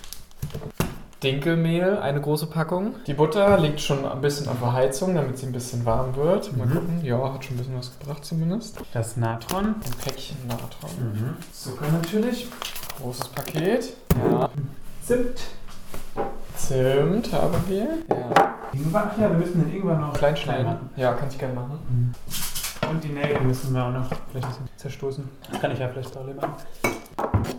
Dinkelmehl, 1.23 1.98
eine 1.99 2.19
große 2.19 2.48
Packung. 2.48 2.95
Die 3.06 3.14
Butter 3.14 3.60
liegt 3.60 3.80
schon 3.80 4.06
ein 4.06 4.22
bisschen 4.22 4.48
auf 4.49 4.60
der 4.60 4.73
Heizung, 4.73 5.14
damit 5.15 5.38
sie 5.38 5.45
ein 5.45 5.52
bisschen 5.52 5.85
warm 5.85 6.15
wird. 6.15 6.56
Mal 6.57 6.65
Mhm. 6.65 6.73
gucken. 6.73 6.99
Ja, 7.06 7.34
hat 7.34 7.45
schon 7.45 7.56
ein 7.56 7.60
bisschen 7.60 7.77
was 7.77 7.98
gebracht 7.99 8.26
zumindest. 8.26 8.77
Das 8.93 9.18
Natron. 9.18 9.65
Ein 9.65 9.81
Päckchen 10.03 10.38
Natron. 10.48 10.89
Mhm. 11.14 11.35
Zucker 11.53 11.85
natürlich. 11.91 12.48
Großes 12.99 13.27
Paket. 13.30 13.93
Ja. 14.31 14.49
Zimt. 15.06 15.39
Zimt 16.56 17.34
haben 17.34 17.56
wir. 17.68 17.88
Ja. 18.10 18.56
Ingwer. 18.73 19.11
Ja, 19.19 19.30
wir 19.30 19.38
müssen 19.38 19.64
den 19.65 19.76
Ingwer 19.76 19.95
noch 19.98 20.14
Klein 20.14 20.35
schneiden. 20.38 20.89
Ja, 20.95 21.14
kann 21.14 21.27
ich 21.30 21.38
gerne 21.38 21.53
machen. 21.53 22.14
Und 22.89 23.03
die 23.03 23.10
Nelken 23.10 23.45
müssen 23.48 23.73
wir 23.73 23.84
auch 23.85 23.91
noch 23.91 24.07
vielleicht 24.31 24.48
ein 24.48 24.52
bisschen 24.53 24.69
zerstoßen. 24.77 25.30
Das 25.52 25.61
kann 25.61 25.72
ich 25.72 25.80
ja 25.80 25.88
vielleicht 25.88 26.14
parallel 26.14 26.35
machen. 26.35 26.53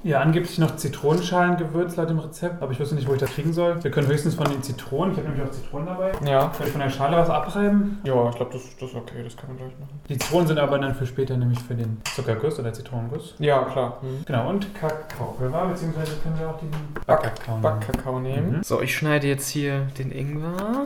Ja, 0.05 0.21
angeblich 0.21 0.59
noch 0.59 0.77
Zitronenschalengewürz 0.77 1.97
laut 1.97 2.11
dem 2.11 2.19
Rezept, 2.19 2.61
aber 2.61 2.73
ich 2.73 2.81
wusste 2.81 2.97
nicht, 2.97 3.09
wo 3.09 3.15
ich 3.15 3.21
das 3.21 3.31
kriegen 3.31 3.53
soll. 3.53 3.83
Wir 3.83 3.91
können 3.91 4.09
höchstens 4.09 4.35
von 4.35 4.47
den 4.47 4.63
Zitronen, 4.63 5.13
ich 5.13 5.19
habe 5.19 5.29
nämlich 5.29 5.47
auch 5.47 5.53
Zitronen 5.53 5.87
dabei. 5.87 6.13
Ja. 6.29 6.53
Soll 6.57 6.67
ich 6.67 6.73
von 6.73 6.81
der 6.81 6.91
Schale 6.91 7.17
was 7.17 7.31
abreiben? 7.31 8.01
Ja, 8.05 8.29
ich 8.29 8.37
glaube, 8.37 8.53
das, 8.53 8.63
das 8.81 8.91
ist 8.91 8.97
okay, 8.97 9.23
das 9.23 9.37
kann 9.37 9.49
man 9.49 9.59
gleich 9.59 9.73
machen. 9.79 10.01
Die 10.09 10.19
Zitronen 10.19 10.49
sind 10.49 10.59
aber 10.59 10.79
dann 10.79 10.95
für 10.95 11.07
später 11.07 11.37
nämlich 11.37 11.61
für 11.61 11.75
den 11.75 12.01
Zuckerguss 12.15 12.59
oder 12.59 12.73
Zitronenguss. 12.73 13.35
Ja, 13.39 13.63
klar. 13.65 13.99
Mhm. 14.03 14.25
Genau, 14.27 14.49
und 14.49 14.75
Kakaopulver, 14.75 15.67
beziehungsweise 15.67 16.17
können 16.23 16.39
wir 16.39 16.49
auch 16.49 16.59
den 16.59 16.71
Back 16.71 17.07
Backkakao 17.07 17.53
nehmen. 17.55 17.63
Backkakao 17.63 18.21
nehmen. 18.21 18.57
Mhm. 18.57 18.63
So, 18.65 18.83
ich 18.83 18.97
schneide 18.97 19.29
jetzt 19.29 19.49
hier 19.49 19.87
den 19.99 20.11
Ingwer. 20.11 20.85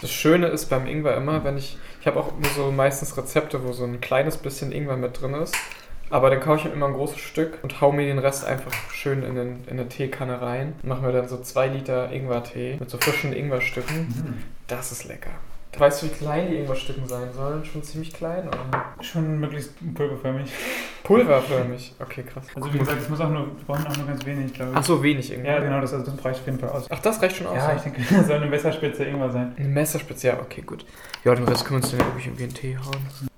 Das 0.00 0.10
Schöne 0.10 0.46
ist 0.48 0.66
beim 0.66 0.86
Ingwer 0.86 1.16
immer, 1.16 1.42
wenn 1.44 1.56
ich. 1.56 1.78
Ich 2.00 2.06
habe 2.08 2.18
auch 2.18 2.32
so 2.56 2.72
meistens 2.72 3.16
Rezepte, 3.16 3.62
wo 3.62 3.72
so 3.72 3.84
ein 3.84 4.00
kleines 4.00 4.36
bisschen 4.36 4.72
Ingwer 4.72 4.96
mit 4.96 5.20
drin 5.20 5.34
ist. 5.34 5.54
Aber 6.12 6.28
dann 6.28 6.40
kaufe 6.40 6.58
ich 6.58 6.64
mir 6.66 6.72
immer 6.72 6.88
ein 6.88 6.92
großes 6.92 7.18
Stück 7.18 7.58
und 7.62 7.80
hau 7.80 7.90
mir 7.90 8.04
den 8.04 8.18
Rest 8.18 8.44
einfach 8.44 8.70
schön 8.92 9.22
in, 9.22 9.34
den, 9.34 9.64
in 9.64 9.80
eine 9.80 9.88
Teekanne 9.88 10.42
rein. 10.42 10.74
Und 10.82 10.88
mache 10.90 11.00
mir 11.00 11.10
dann 11.10 11.26
so 11.26 11.40
zwei 11.40 11.68
Liter 11.68 12.12
Ingwertee 12.12 12.76
mit 12.78 12.90
so 12.90 12.98
frischen 12.98 13.32
Ingwerstücken. 13.32 14.00
Mhm. 14.00 14.34
Das 14.66 14.92
ist 14.92 15.04
lecker. 15.04 15.30
Weißt 15.78 16.02
du, 16.02 16.06
wie 16.06 16.10
klein 16.10 16.50
die 16.50 16.56
Ingwerstücken 16.56 17.08
sein 17.08 17.32
sollen? 17.32 17.64
Schon 17.64 17.82
ziemlich 17.82 18.12
klein, 18.12 18.46
oder? 18.46 18.84
Schon 19.00 19.40
möglichst 19.40 19.72
pulverförmig. 19.94 20.52
Pulverförmig. 21.02 21.94
Okay, 21.98 22.24
krass. 22.24 22.44
Also 22.54 22.74
wie 22.74 22.78
gesagt, 22.78 23.00
es 23.00 23.08
muss 23.08 23.20
auch 23.22 23.30
nur, 23.30 23.46
wir 23.46 23.64
brauchen 23.66 23.86
auch 23.86 23.96
nur 23.96 24.06
ganz 24.06 24.26
wenig, 24.26 24.52
glaube 24.52 24.72
ich. 24.72 24.76
Ach 24.76 24.84
so, 24.84 25.02
wenig 25.02 25.32
Ingwer. 25.32 25.50
Ja, 25.50 25.60
genau, 25.60 25.80
das, 25.80 25.94
also 25.94 26.10
das 26.10 26.22
reicht 26.22 26.40
auf 26.40 26.46
jeden 26.46 26.58
Fall 26.58 26.68
aus. 26.68 26.88
Ach, 26.90 26.98
das 26.98 27.22
reicht 27.22 27.36
schon 27.36 27.46
aus? 27.46 27.56
Ja, 27.56 27.74
ich 27.74 27.80
denke, 27.80 28.02
das 28.14 28.26
soll 28.26 28.36
eine 28.36 28.46
Messerspitze 28.46 29.04
Ingwer 29.04 29.30
sein. 29.30 29.54
Eine 29.56 29.68
Messerspitze, 29.68 30.26
ja, 30.26 30.38
okay, 30.38 30.60
gut. 30.60 30.84
Ja, 31.24 31.34
den 31.34 31.48
Rest 31.48 31.64
können 31.64 31.80
wir 31.80 31.84
uns 31.84 31.90
dann 31.90 32.06
wirklich 32.06 32.26
irgendwie 32.26 32.44
in 32.44 32.50
den 32.50 32.54
Tee 32.54 32.76
hauen. 32.76 33.31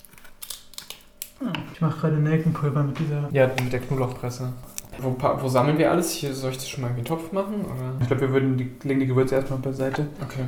Ich 1.73 1.81
mache 1.81 2.01
gerade 2.01 2.17
Nelkenpulver 2.17 2.83
mit 2.83 2.99
dieser. 2.99 3.29
Ja, 3.33 3.49
mit 3.63 3.73
der 3.73 3.81
Knoblauchpresse. 3.81 4.53
Wo, 4.99 5.17
wo 5.41 5.49
sammeln 5.49 5.77
wir 5.79 5.91
alles? 5.91 6.13
Hier 6.13 6.33
soll 6.35 6.53
ich 6.53 6.57
das 6.59 6.69
schon 6.69 6.83
mal 6.83 6.91
in 6.91 6.97
den 6.97 7.05
Topf 7.05 7.33
machen? 7.33 7.65
Oder? 7.65 7.95
Ich 8.01 8.07
glaube, 8.07 8.23
wir 8.23 8.31
würden 8.33 8.57
die, 8.57 8.71
legen 8.85 9.01
die 9.01 9.07
Gewürze 9.07 9.35
erstmal 9.35 9.59
beiseite. 9.59 10.07
Okay. 10.23 10.45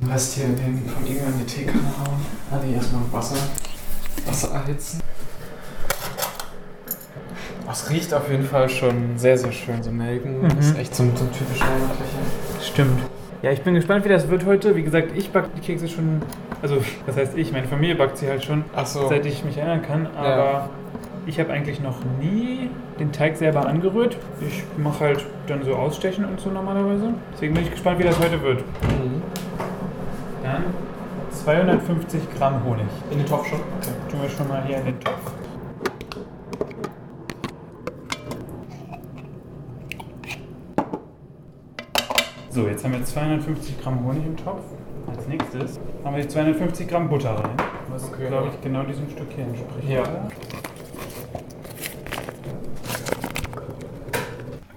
Den 0.00 0.10
Rest 0.10 0.34
hier 0.34 0.44
den 0.46 0.82
von 0.88 1.04
Ingwer 1.06 1.26
in 1.26 1.38
die 1.40 1.44
Teekanne 1.44 1.82
hauen. 1.98 2.20
Ah, 2.52 2.58
nee, 2.64 2.74
erstmal 2.74 3.02
Wasser. 3.10 3.36
Wasser 4.26 4.52
erhitzen. 4.52 5.00
Das 7.66 7.88
riecht 7.90 8.12
auf 8.14 8.28
jeden 8.30 8.44
Fall 8.46 8.68
schon 8.68 9.16
sehr, 9.18 9.36
sehr 9.38 9.52
schön. 9.52 9.82
So 9.82 9.90
Nelken. 9.90 10.42
Das 10.42 10.66
ist 10.66 10.74
Mhm. 10.74 10.80
echt 10.80 10.94
so, 10.94 11.02
ein- 11.04 11.16
so 11.16 11.24
ein 11.24 11.32
typisch 11.32 11.60
heimatlicher. 11.60 12.62
Stimmt. 12.62 13.00
Ja, 13.42 13.50
ich 13.52 13.62
bin 13.62 13.74
gespannt, 13.74 14.04
wie 14.04 14.08
das 14.10 14.28
wird 14.28 14.44
heute. 14.44 14.76
Wie 14.76 14.82
gesagt, 14.82 15.08
ich 15.16 15.30
backe 15.30 15.48
die 15.56 15.60
Kekse 15.60 15.88
schon. 15.88 16.20
Also, 16.60 16.76
das 17.06 17.16
heißt 17.16 17.36
ich, 17.38 17.52
meine 17.52 17.66
Familie 17.66 17.94
backt 17.94 18.18
sie 18.18 18.28
halt 18.28 18.44
schon, 18.44 18.64
Ach 18.76 18.84
so. 18.84 19.08
seit 19.08 19.24
ich 19.24 19.44
mich 19.44 19.56
erinnern 19.56 19.80
kann. 19.82 20.08
Aber 20.14 20.28
Ja. 20.28 20.68
ich 21.26 21.40
habe 21.40 21.50
eigentlich 21.52 21.80
noch 21.80 21.96
nie 22.20 22.68
den 22.98 23.12
Teig 23.12 23.36
selber 23.38 23.66
angerührt. 23.66 24.18
Ich 24.46 24.62
mache 24.76 25.00
halt 25.04 25.24
dann 25.46 25.62
so 25.64 25.74
Ausstechen 25.74 26.26
und 26.26 26.38
so 26.38 26.50
normalerweise. 26.50 27.14
Deswegen 27.32 27.54
bin 27.54 27.62
ich 27.64 27.70
gespannt, 27.70 27.98
wie 27.98 28.02
das 28.04 28.18
heute 28.18 28.42
wird. 28.42 28.58
Mhm. 28.60 29.22
Dann 30.42 30.64
250 31.30 32.20
Gramm 32.36 32.62
Honig. 32.64 32.84
In 33.10 33.18
den 33.18 33.26
Topf 33.26 33.46
schon? 33.48 33.60
Okay. 33.80 33.90
Tun 34.10 34.20
wir 34.22 34.28
schon 34.28 34.48
mal 34.48 34.62
hier 34.66 34.76
in 34.78 34.84
den 34.84 35.00
Topf. 35.00 35.32
So, 42.50 42.66
jetzt 42.66 42.84
haben 42.84 42.92
wir 42.92 43.04
250 43.04 43.80
Gramm 43.80 44.04
Honig 44.04 44.24
im 44.26 44.36
Topf. 44.36 44.62
Als 45.06 45.26
nächstes 45.28 45.78
haben 46.04 46.16
wir 46.16 46.22
die 46.22 46.28
250 46.28 46.88
Gramm 46.88 47.08
Butter 47.08 47.30
rein. 47.36 47.56
Was, 47.88 48.04
Okay. 48.04 48.26
glaube 48.28 48.48
ich, 48.52 48.60
genau 48.60 48.82
diesem 48.82 49.08
Stück 49.10 49.28
hier 49.34 49.44
entspricht. 49.44 49.88
Ja. 49.88 50.02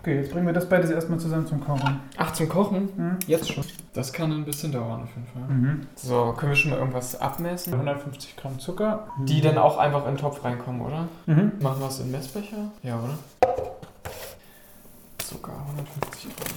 Okay, 0.02 0.18
jetzt 0.18 0.32
bringen 0.32 0.46
wir 0.46 0.54
das 0.54 0.68
beides 0.68 0.92
erstmal 0.92 1.18
zusammen 1.20 1.48
zum 1.48 1.62
Kochen. 1.66 2.02
Ach, 2.18 2.34
zum 2.34 2.50
Kochen? 2.50 2.90
Mhm. 2.96 3.18
Jetzt 3.26 3.52
schon. 3.54 3.64
Das 3.94 4.12
kann 4.12 4.32
ein 4.32 4.44
bisschen 4.44 4.72
dauern 4.72 5.04
auf 5.04 5.10
jeden 5.16 5.28
Fall. 5.28 5.56
Mhm. 5.56 5.88
So, 5.96 6.34
können 6.34 6.52
wir 6.52 6.56
schon 6.58 6.72
mal 6.72 6.80
irgendwas 6.80 7.20
abmessen? 7.20 7.74
150 7.74 8.36
Gramm 8.36 8.60
Zucker. 8.60 9.08
Die 9.20 9.40
dann 9.42 9.58
auch 9.58 9.78
einfach 9.78 10.06
in 10.06 10.14
den 10.16 10.18
Topf 10.18 10.44
reinkommen, 10.44 10.82
oder? 10.82 11.08
Mhm. 11.26 11.54
Machen 11.62 11.80
wir 11.80 11.88
es 11.88 12.00
in 12.00 12.12
Messbecher? 12.12 12.72
Ja, 12.84 13.00
oder? 13.00 13.18
Zucker, 15.20 15.54
150 15.70 16.36
Gramm. 16.36 16.54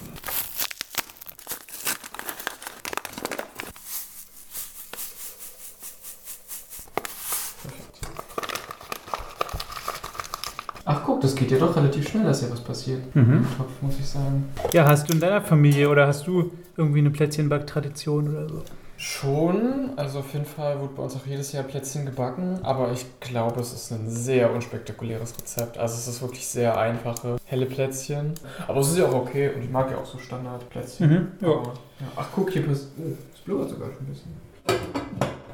Ach 10.85 11.01
guck, 11.05 11.16
das 11.27 11.35
geht 11.35 11.51
ja 11.51 11.57
doch 11.59 11.75
relativ 11.75 12.07
schnell, 12.09 12.23
dass 12.23 12.39
hier 12.41 12.51
was 12.51 12.61
passiert. 12.61 13.15
Mhm. 13.15 13.33
Im 13.37 13.57
Topf, 13.57 13.71
muss 13.81 13.99
ich 13.99 14.07
sagen. 14.07 14.45
Ja, 14.73 14.85
hast 14.85 15.07
du 15.09 15.13
in 15.13 15.19
deiner 15.19 15.41
Familie 15.41 15.89
oder 15.89 16.07
hast 16.07 16.25
du 16.27 16.51
irgendwie 16.75 16.99
eine 16.99 17.09
Plätzchenbacktradition 17.09 18.29
oder 18.35 18.47
so? 18.49 18.63
Schon, 18.99 19.91
also 19.95 20.19
auf 20.19 20.33
jeden 20.33 20.45
Fall 20.45 20.79
wird 20.81 20.95
bei 20.95 21.03
uns 21.03 21.15
auch 21.15 21.25
jedes 21.27 21.51
Jahr 21.51 21.63
Plätzchen 21.63 22.05
gebacken, 22.05 22.59
aber 22.63 22.91
ich 22.91 23.05
glaube, 23.19 23.59
es 23.61 23.71
ist 23.71 23.91
ein 23.91 24.09
sehr 24.09 24.51
unspektakuläres 24.51 25.35
Rezept. 25.37 25.77
Also 25.77 25.95
es 25.95 26.07
ist 26.07 26.21
wirklich 26.21 26.47
sehr 26.47 26.75
einfache, 26.77 27.37
helle 27.45 27.67
Plätzchen. 27.67 28.33
Aber 28.67 28.79
es 28.79 28.87
ist 28.89 28.97
ja 28.97 29.05
auch 29.05 29.13
okay 29.13 29.51
und 29.53 29.61
ich 29.61 29.69
mag 29.69 29.91
ja 29.91 29.97
auch 29.97 30.05
so 30.05 30.17
Standardplätzchen. 30.17 31.09
Mhm, 31.09 31.27
ja. 31.41 31.47
Aber, 31.47 31.73
ja. 31.99 32.07
Ach 32.15 32.27
guck, 32.33 32.49
hier 32.49 32.65
pass- 32.65 32.87
äh, 32.97 33.11
es 33.35 33.41
blubbert 33.41 33.69
sogar 33.69 33.89
schon 33.91 34.03
ein 34.03 34.05
bisschen. 34.07 34.31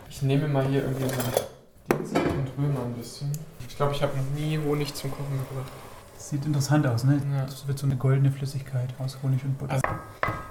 Ich 0.10 0.22
nehme 0.22 0.48
mal 0.48 0.66
hier 0.66 0.84
irgendwie 0.84 1.04
so 1.10 1.98
Dings 1.98 2.12
und 2.12 2.64
rühre 2.64 2.72
mal 2.74 2.86
ein 2.86 2.94
bisschen. 2.94 3.30
Ich 3.74 3.78
glaube, 3.78 3.92
ich 3.96 4.04
habe 4.04 4.12
noch 4.16 4.40
nie 4.40 4.60
Honig 4.64 4.94
zum 4.94 5.10
Kochen 5.10 5.40
gebracht. 5.50 5.72
Sieht 6.16 6.46
interessant 6.46 6.86
aus, 6.86 7.06
ne? 7.06 7.20
Ja. 7.36 7.44
Das 7.46 7.68
wird 7.68 7.80
so 7.80 7.88
eine 7.88 7.96
goldene 7.96 8.30
Flüssigkeit 8.32 8.88
aus 9.04 9.18
Honig 9.24 9.44
und 9.44 9.58
Butter. 9.58 9.74
Also- 9.74 9.88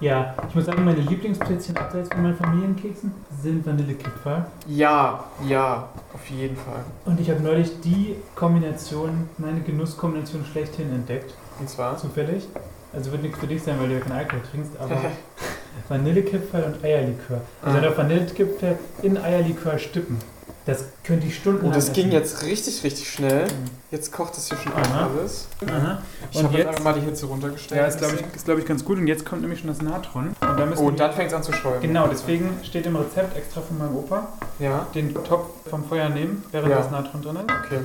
ja, 0.01 0.35
ich 0.49 0.55
muss 0.57 0.65
sagen, 0.65 0.85
meine 0.85 0.99
Lieblingsplätzchen 1.03 1.77
abseits 1.77 2.09
von 2.09 2.21
meinen 2.21 2.37
Familienkeksen 2.37 3.13
sind 3.41 3.65
Vanillekipferl. 3.65 4.45
Ja, 4.67 5.23
ja, 5.47 5.89
auf 6.13 6.29
jeden 6.31 6.57
Fall. 6.57 6.83
Und 7.05 7.21
ich 7.21 7.31
habe 7.31 7.41
neulich 7.41 7.81
die 7.83 8.17
Kombination, 8.35 9.29
meine 9.39 9.61
Genusskombination 9.61 10.45
schlechthin 10.45 10.91
entdeckt. 10.93 11.33
Und 11.61 11.71
zwar? 11.71 11.97
Zufällig. 11.99 12.49
Also 12.93 13.13
wird 13.13 13.23
nichts 13.23 13.39
für 13.39 13.47
dich 13.47 13.63
sein, 13.63 13.77
weil 13.79 13.87
du 13.87 13.95
ja 13.95 14.01
keinen 14.01 14.19
Alkohol 14.19 14.43
trinkst, 14.51 14.73
aber 14.81 15.01
Vanillekipferl 15.89 16.65
und 16.65 16.85
Eierlikör. 16.85 17.41
Also 17.63 17.79
Ah. 17.79 17.81
der 17.83 17.97
Vanillekipferl 17.97 18.79
in 19.03 19.17
Eierlikör 19.17 19.79
stippen. 19.79 20.17
Das 20.65 20.85
könnte 21.03 21.27
ich 21.27 21.37
Stunden 21.37 21.67
Oh, 21.67 21.73
das 21.73 21.93
ging 21.93 22.13
jetzt 22.13 22.43
richtig, 22.45 22.85
richtig 22.85 23.11
schnell. 23.11 23.49
Jetzt 23.91 24.13
kocht 24.13 24.37
es 24.39 24.49
hier 24.49 24.57
schon 24.59 24.73
Aha. 24.73 25.07
alles. 25.09 25.49
Aha. 25.67 26.01
Ich 26.31 26.37
Und 26.39 26.45
habe 26.45 26.55
jetzt 26.55 26.59
jetzt- 26.59 26.69
einfach 26.69 26.85
mal 26.85 26.95
die 26.95 27.01
Hitze 27.01 27.27
runtergestellt. 27.27 27.81
Ja, 27.81 27.87
ist 27.89 27.99
glaube 27.99 28.15
ich, 28.15 28.37
ist, 28.37 28.45
glaub 28.45 28.59
ich 28.59 28.65
ganz 28.67 28.85
gut. 28.85 28.99
Und 28.99 29.09
jetzt 29.09 29.27
kommt 29.27 29.41
nämlich 29.43 29.59
schon 29.59 29.69
das 29.69 29.83
Natron. 29.83 30.29
Und 30.29 30.37
dann 30.41 30.69
müssen 30.69 30.79
Oh, 30.81 30.83
wir- 30.85 30.89
und 30.91 31.01
dann 31.01 31.13
fängt 31.13 31.29
es 31.31 31.35
an 31.35 31.43
zu 31.43 31.53
schäumen. 31.53 31.81
Genau, 31.81 32.07
deswegen 32.07 32.61
steht 32.63 32.87
im 32.87 32.95
Rezept 32.95 33.37
extra 33.37 33.61
von 33.61 33.77
meinem 33.77 33.97
Opa. 33.97 34.29
Ja. 34.61 34.87
Den 34.95 35.13
Topf 35.25 35.69
vom 35.69 35.85
Feuer 35.85 36.09
nehmen, 36.11 36.45
während 36.53 36.71
Ja. 36.71 36.79
das 36.79 36.91
Natron 36.93 37.23
drin 37.23 37.37
ist. 37.37 37.43
Okay. 37.43 37.81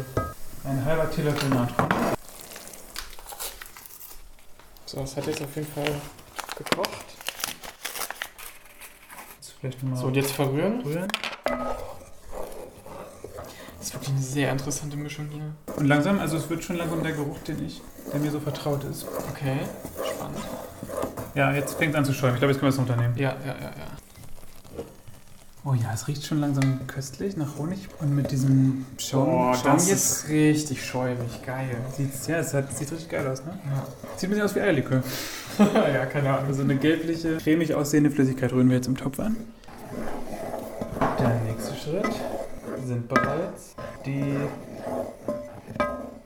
Ein 0.64 0.86
halber 0.86 1.10
Teelöffel 1.10 1.50
Natron. 1.50 1.88
So, 4.86 5.00
das 5.00 5.18
hat 5.18 5.26
jetzt 5.26 5.42
auf 5.42 5.56
jeden 5.56 5.68
Fall 5.68 5.84
gekocht. 6.56 6.90
Jetzt 9.40 9.54
vielleicht 9.60 9.82
noch 9.84 9.90
mal 9.90 9.98
So, 9.98 10.06
und 10.08 10.16
jetzt 10.16 10.32
verrühren. 10.32 10.82
rühren. 10.82 11.08
Das 13.88 13.94
ist 13.94 14.02
wirklich 14.02 14.16
eine 14.18 14.26
sehr 14.26 14.52
interessante 14.52 14.98
Mischung 14.98 15.28
hier. 15.32 15.54
Und 15.78 15.86
langsam, 15.86 16.20
also 16.20 16.36
es 16.36 16.50
wird 16.50 16.62
schon 16.62 16.76
langsam 16.76 17.02
der 17.04 17.14
Geruch, 17.14 17.40
den 17.48 17.66
ich, 17.66 17.82
der 18.12 18.20
mir 18.20 18.32
so 18.32 18.42
vertraut 18.42 18.84
ist. 18.84 19.06
Okay, 19.32 19.60
spannend. 20.14 20.40
Ja, 21.36 21.54
jetzt 21.54 21.76
fängt 21.76 21.94
es 21.94 21.98
an 21.98 22.04
zu 22.04 22.12
schäumen. 22.12 22.34
Ich 22.34 22.42
glaube, 22.42 22.52
jetzt 22.52 22.60
können 22.60 22.70
wir 22.70 22.74
es 22.74 22.80
runternehmen. 22.80 23.16
Ja, 23.18 23.38
ja, 23.46 23.56
ja, 23.56 23.62
ja. 23.62 24.84
Oh 25.64 25.74
ja, 25.74 25.94
es 25.94 26.06
riecht 26.10 26.26
schon 26.26 26.42
langsam 26.42 26.86
köstlich 26.86 27.38
nach 27.38 27.58
Honig. 27.58 27.88
Und 28.02 28.14
mit 28.14 28.30
diesem 28.30 28.86
Schaum, 28.98 29.30
Oh, 29.30 29.54
Schaum 29.54 29.76
das 29.76 29.88
jetzt 29.88 30.24
ist 30.24 30.30
richtig 30.32 30.86
schäumig. 30.86 31.42
Geil. 31.46 31.78
Sieht's, 31.96 32.28
ja, 32.28 32.40
es 32.40 32.54
hat, 32.54 32.70
sieht 32.78 32.92
richtig 32.92 33.08
geil 33.08 33.26
aus, 33.26 33.46
ne? 33.46 33.58
Ja. 33.74 33.88
Sieht 34.18 34.28
ein 34.28 34.32
bisschen 34.32 34.44
aus 34.44 34.56
wie 34.56 34.60
Eierlikör. 34.60 35.02
ja, 35.60 36.06
keine 36.08 36.34
Ahnung. 36.34 36.48
Also 36.48 36.64
eine 36.64 36.76
gelbliche, 36.76 37.38
cremig 37.38 37.74
aussehende 37.74 38.12
Flüssigkeit 38.12 38.52
rühren 38.52 38.68
wir 38.68 38.76
jetzt 38.76 38.88
im 38.88 38.98
Topf 38.98 39.18
an. 39.22 39.38
Der 41.20 41.40
nächste 41.46 41.74
Schritt 41.74 42.12
sind 42.86 43.08
bereits 43.08 43.76
die 44.06 44.36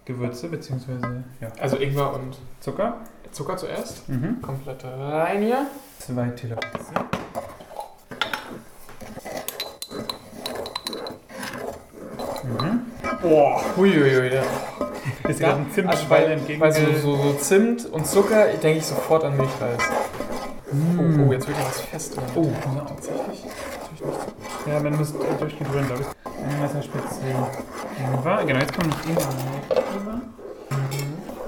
Gewürze 0.05 0.47
bzw. 0.47 0.91
Ja. 1.39 1.47
Also 1.59 1.77
Ingwer 1.77 2.13
und 2.13 2.37
Zucker. 2.59 2.97
Zucker 3.31 3.55
zuerst. 3.57 4.07
Mhm. 4.09 4.41
Komplett 4.41 4.83
rein 4.83 5.41
hier. 5.41 5.67
Zwei 5.99 6.27
Teelöffel. 6.29 6.69
Mhm. 12.43 12.81
Boah, 13.21 13.61
huiuiui. 13.77 14.29
Der. 14.29 14.43
Ist 15.29 15.39
gerade 15.39 15.61
ein 15.61 15.71
Zimtschwein 15.71 15.87
also 15.89 16.05
bei, 16.09 16.23
entgegen- 16.25 16.59
bei 16.59 16.71
so, 16.71 16.81
so, 17.01 17.15
so 17.15 17.33
Zimt 17.33 17.85
und 17.85 18.05
Zucker 18.07 18.47
denke 18.47 18.79
ich 18.79 18.85
sofort 18.85 19.23
an 19.23 19.37
Milchreis. 19.37 19.79
Oh, 20.97 21.27
oh, 21.27 21.31
jetzt 21.31 21.47
wird 21.47 21.57
ja 21.57 21.65
was 21.65 21.81
fest. 21.81 22.17
Oh, 22.35 22.43
ja, 22.75 22.81
tatsächlich. 22.85 23.45
Ja, 24.65 24.79
man 24.79 24.97
muss 24.97 25.13
durchgehend 25.13 25.73
rühren, 25.73 25.87
glaube 25.87 26.01
ich. 26.01 26.07
Eine 26.43 26.55
Messerspitze 26.61 27.19
Ingwer. 27.99 28.43
Genau, 28.45 28.59
jetzt 28.59 28.73
kommt 28.73 28.89
noch 28.89 29.05
Ingwer 29.05 29.29
drüber. 29.91 30.21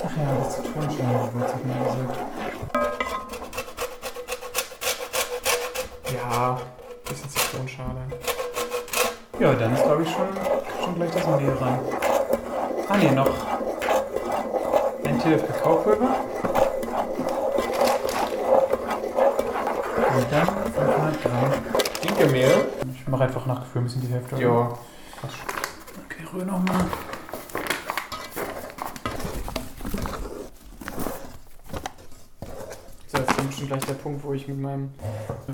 Ach 0.05 0.17
ja, 0.17 0.35
das 0.43 0.55
Zitronenschalen-Gewürz 0.55 1.53
hat 1.53 1.65
man 1.65 1.83
gesagt. 1.83 2.19
Ja, 6.13 6.59
bisschen 7.05 7.29
Zitronenschale. 7.29 8.01
Ja, 9.39 9.53
dann 9.53 9.73
ist, 9.73 9.83
glaube 9.83 10.03
ich, 10.03 10.09
schon, 10.09 10.27
schon 10.83 10.95
gleich 10.95 11.11
das 11.11 11.25
Mehl 11.25 11.53
ran. 11.59 11.79
Ah, 12.87 12.97
nee, 12.97 13.11
noch 13.11 13.29
ein 15.05 15.19
Teelöffel 15.19 15.47
Kakaopulver. 15.47 16.15
Und 20.15 20.31
dann 20.31 20.47
500 20.47 21.23
Gramm 21.23 21.72
Dinkelmehl. 22.03 22.51
Ich 22.93 23.07
mache 23.07 23.23
einfach 23.23 23.45
nach 23.45 23.61
Gefühl 23.61 23.81
ein 23.81 23.85
bisschen 23.85 24.01
die 24.01 24.07
Hälfte. 24.07 24.35
Ja. 24.41 24.49
oder? 24.49 24.77
Okay, 26.05 26.23
rühr 26.33 26.45
nochmal. 26.45 26.85
So, 33.07 33.17
jetzt 33.19 33.37
kommt 33.37 33.53
schon 33.53 33.67
gleich 33.67 33.85
der 33.85 33.93
Punkt, 33.93 34.23
wo 34.23 34.33
ich 34.33 34.47
mit 34.47 34.59
meinem 34.59 34.89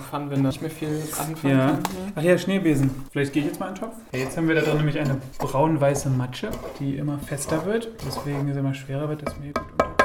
Pfannenwender 0.09 0.49
nicht 0.49 0.61
mehr 0.61 0.71
viel 0.71 1.01
anfangen 1.19 1.57
Ja. 1.57 1.67
kann. 1.67 1.80
Ach 2.15 2.21
ja, 2.21 2.38
Schneebesen. 2.38 2.91
Vielleicht 3.11 3.34
gehe 3.34 3.43
ich 3.43 3.49
jetzt 3.49 3.59
mal 3.59 3.67
in 3.69 3.76
den 3.76 3.81
Topf. 3.81 3.95
Ja, 4.13 4.19
jetzt 4.19 4.38
haben 4.38 4.47
wir 4.47 4.55
da 4.55 4.61
drin 4.61 4.77
nämlich 4.77 4.99
eine 4.99 5.17
braun-weiße 5.39 6.09
Matsche, 6.09 6.49
die 6.80 6.95
immer 6.97 7.17
fester 7.19 7.65
wird. 7.65 7.89
Deswegen 8.07 8.47
es 8.49 8.55
immer 8.57 8.73
schwerer 8.73 9.09
wird, 9.09 9.26
das 9.27 9.38
Mehl 9.39 9.51
gut 9.53 9.63
unterzurühren. 9.73 9.99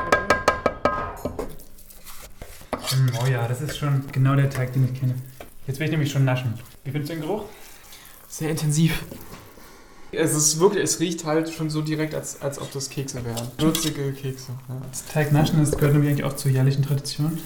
Mm, 2.97 3.11
Oh 3.23 3.27
ja, 3.27 3.47
das 3.49 3.61
ist 3.61 3.77
schon 3.79 4.05
genau 4.13 4.35
der 4.35 4.51
Teig, 4.51 4.73
den 4.73 4.85
ich 4.93 4.99
kenne. 5.01 5.15
Jetzt 5.67 5.79
will 5.79 5.87
ich 5.87 5.91
nämlich 5.91 6.11
schon 6.11 6.25
naschen. 6.25 6.55
Wie 6.85 6.91
findest 6.91 7.13
du 7.13 7.17
den 7.17 7.23
Geruch? 7.23 7.45
Sehr 8.29 8.51
intensiv. 8.51 9.05
Es 10.13 10.35
ist 10.35 10.61
wirklich, 10.61 10.85
es 10.85 11.01
riecht 11.01 11.25
halt 11.25 11.51
schon 11.51 11.71
so 11.71 11.81
direkt, 11.81 12.15
als, 12.15 12.41
als 12.43 12.61
ob 12.61 12.73
das 12.73 12.91
Kekse 12.91 13.25
wären. 13.25 13.49
Würzige 13.59 14.13
Kekse. 14.13 14.53
Ja. 14.69 14.77
Das 14.91 15.05
Teignaschen, 15.07 15.59
das 15.61 15.73
gehört 15.73 15.95
nämlich 15.95 16.11
eigentlich 16.11 16.25
auch 16.25 16.37
zur 16.37 16.51
jährlichen 16.51 16.83
Tradition. 16.83 17.39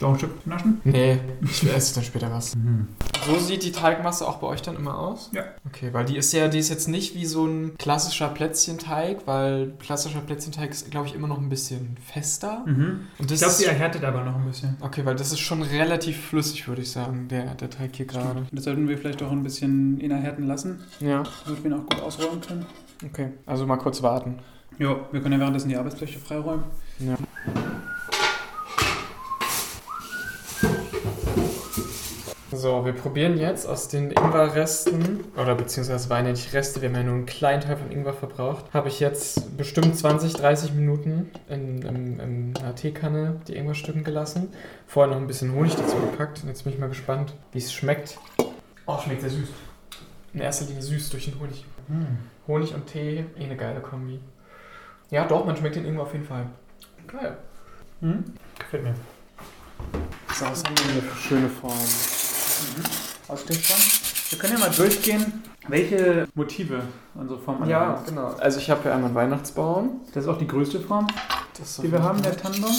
Noch 0.00 0.10
ein 0.12 0.18
Stück 0.18 0.46
naschen? 0.46 0.80
Nee, 0.84 1.18
ich 1.42 1.62
esse 1.72 1.94
dann 1.94 2.04
später 2.04 2.30
was. 2.30 2.54
Mhm. 2.54 2.88
So 3.26 3.38
sieht 3.38 3.62
die 3.62 3.72
Teigmasse 3.72 4.28
auch 4.28 4.36
bei 4.36 4.46
euch 4.48 4.60
dann 4.60 4.76
immer 4.76 4.98
aus? 4.98 5.30
Ja. 5.32 5.44
Okay, 5.66 5.88
weil 5.92 6.04
die 6.04 6.16
ist 6.18 6.32
ja, 6.34 6.48
die 6.48 6.58
ist 6.58 6.68
jetzt 6.68 6.86
nicht 6.86 7.14
wie 7.14 7.24
so 7.24 7.46
ein 7.46 7.76
klassischer 7.78 8.28
Plätzchenteig, 8.28 9.22
weil 9.26 9.72
klassischer 9.78 10.20
Plätzchenteig 10.20 10.70
ist, 10.70 10.90
glaube 10.90 11.06
ich, 11.06 11.14
immer 11.14 11.28
noch 11.28 11.38
ein 11.38 11.48
bisschen 11.48 11.96
fester. 12.04 12.62
Mhm. 12.66 13.00
Und 13.18 13.20
Ich 13.20 13.26
das 13.26 13.38
glaube, 13.38 13.50
ist- 13.52 13.58
sie 13.58 13.64
erhärtet 13.64 14.04
aber 14.04 14.22
noch 14.22 14.34
ein 14.36 14.44
bisschen. 14.44 14.76
Okay, 14.80 15.04
weil 15.06 15.16
das 15.16 15.32
ist 15.32 15.40
schon 15.40 15.62
relativ 15.62 16.20
flüssig, 16.26 16.68
würde 16.68 16.82
ich 16.82 16.90
sagen, 16.90 17.28
der, 17.28 17.54
der 17.54 17.70
Teig 17.70 17.96
hier 17.96 18.06
gerade. 18.06 18.46
Das 18.52 18.64
sollten 18.64 18.86
wir 18.88 18.98
vielleicht 18.98 19.22
auch 19.22 19.32
ein 19.32 19.42
bisschen 19.42 19.98
innerhärten 19.98 20.46
lassen. 20.46 20.84
Ja. 21.00 21.22
Damit 21.46 21.64
wir 21.64 21.70
ihn 21.70 21.76
auch 21.78 21.86
gut 21.86 22.00
ausrollen 22.02 22.40
können. 22.42 22.66
Okay, 23.04 23.28
also 23.46 23.66
mal 23.66 23.76
kurz 23.78 24.02
warten. 24.02 24.38
Ja, 24.78 24.94
wir 25.10 25.20
können 25.22 25.32
ja 25.32 25.40
währenddessen 25.40 25.70
die 25.70 25.76
Arbeitsfläche 25.76 26.18
freiräumen. 26.18 26.64
Ja. 26.98 27.16
So, 32.56 32.86
wir 32.86 32.94
probieren 32.94 33.36
jetzt 33.36 33.66
aus 33.68 33.88
den 33.88 34.10
Ingwerresten, 34.10 35.24
oder 35.36 35.54
beziehungsweise 35.54 36.08
waren 36.08 36.24
ja 36.24 36.30
nicht 36.30 36.54
Reste, 36.54 36.80
wir 36.80 36.88
haben 36.88 36.96
ja 36.96 37.02
nur 37.02 37.14
einen 37.16 37.26
kleinen 37.26 37.60
Teil 37.60 37.76
von 37.76 37.92
Ingwer 37.92 38.14
verbraucht, 38.14 38.64
habe 38.72 38.88
ich 38.88 38.98
jetzt 38.98 39.58
bestimmt 39.58 39.94
20, 39.94 40.32
30 40.32 40.72
Minuten 40.72 41.30
in, 41.50 41.82
in, 41.82 42.18
in 42.18 42.56
einer 42.56 42.74
Teekanne 42.74 43.42
die 43.46 43.56
Ingwerstücken 43.56 44.04
gelassen. 44.04 44.48
Vorher 44.86 45.12
noch 45.12 45.20
ein 45.20 45.26
bisschen 45.26 45.54
Honig 45.54 45.76
dazu 45.76 45.96
gepackt. 45.96 46.42
Und 46.42 46.48
jetzt 46.48 46.64
bin 46.64 46.72
ich 46.72 46.78
mal 46.78 46.88
gespannt, 46.88 47.34
wie 47.52 47.58
es 47.58 47.74
schmeckt. 47.74 48.16
Oh, 48.86 48.98
schmeckt 49.04 49.20
sehr 49.20 49.30
süß. 49.30 49.48
In 50.32 50.40
erster 50.40 50.64
Linie 50.64 50.82
süß 50.82 51.10
durch 51.10 51.26
den 51.26 51.38
Honig. 51.38 51.66
Hm. 51.88 52.06
Honig 52.48 52.74
und 52.74 52.86
Tee, 52.86 53.26
eh 53.38 53.44
eine 53.44 53.56
geile 53.56 53.80
Kombi. 53.80 54.18
Ja, 55.10 55.26
doch, 55.26 55.44
man 55.44 55.56
schmeckt 55.58 55.76
den 55.76 55.84
Ingwer 55.84 56.04
auf 56.04 56.12
jeden 56.14 56.24
Fall. 56.24 56.46
Geil. 57.06 57.36
Hm? 58.00 58.24
Gefällt 58.58 58.82
mir. 58.82 58.94
So, 60.32 60.46
was 60.46 60.64
haben 60.64 60.74
wir 60.78 60.92
hier 60.94 61.02
für 61.02 61.16
schöne 61.16 61.48
Formen? 61.50 62.25
Ausstechform. 63.28 63.80
Wir 64.30 64.38
können 64.38 64.52
ja 64.54 64.58
mal 64.58 64.70
durchgehen, 64.70 65.42
welche 65.68 66.28
Motive 66.34 66.82
unsere 67.14 67.40
Form 67.40 67.62
alle 67.62 67.70
Ja, 67.70 67.80
haben. 67.80 68.06
genau. 68.06 68.34
Also 68.38 68.58
ich 68.58 68.70
habe 68.70 68.82
hier 68.82 68.92
einmal 68.92 69.08
einen 69.08 69.14
Weihnachtsbaum. 69.14 70.00
Das 70.14 70.24
ist 70.24 70.28
auch 70.30 70.38
die 70.38 70.46
größte 70.46 70.80
Form, 70.80 71.06
die 71.82 71.90
wir 71.92 72.02
haben, 72.02 72.22
der 72.22 72.36
Tannenbaum. 72.36 72.74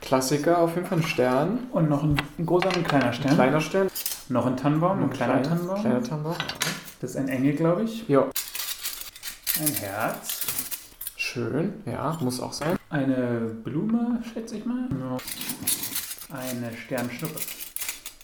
Klassiker, 0.00 0.58
auf 0.58 0.74
jeden 0.74 0.86
Fall 0.86 0.98
ein 0.98 1.04
Stern. 1.06 1.58
Und 1.72 1.88
noch 1.88 2.02
ein, 2.02 2.16
ein 2.38 2.46
großer 2.46 2.68
und 2.68 2.76
ein 2.78 2.84
kleiner 2.84 3.12
Stern. 3.12 3.30
Ein 3.30 3.36
kleiner 3.36 3.60
Stern. 3.60 3.88
Noch 4.28 4.46
ein 4.46 4.56
Tannenbaum, 4.56 5.02
ein 5.02 5.10
kleiner 5.10 5.34
Kleiner- 5.34 5.48
Tannenbaum. 5.48 5.80
Kleiner 5.80 6.02
Tannenbaum. 6.02 6.34
Das 7.00 7.10
ist 7.10 7.16
ein 7.16 7.28
Engel, 7.28 7.54
glaube 7.54 7.82
ich. 7.84 8.06
Ja. 8.08 8.26
Ein 9.60 9.72
Herz. 9.74 10.40
Schön, 11.16 11.72
ja, 11.86 12.16
muss 12.20 12.38
auch 12.40 12.52
sein. 12.52 12.76
Eine 12.90 13.50
Blume, 13.64 14.22
schätze 14.32 14.56
ich 14.56 14.64
mal. 14.66 14.88
Eine 16.30 16.76
Sternschnuppe. 16.76 17.40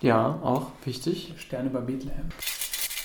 Ja, 0.00 0.38
auch 0.42 0.68
wichtig. 0.84 1.34
Stern 1.36 1.66
über 1.66 1.80
Bethlehem. 1.80 2.28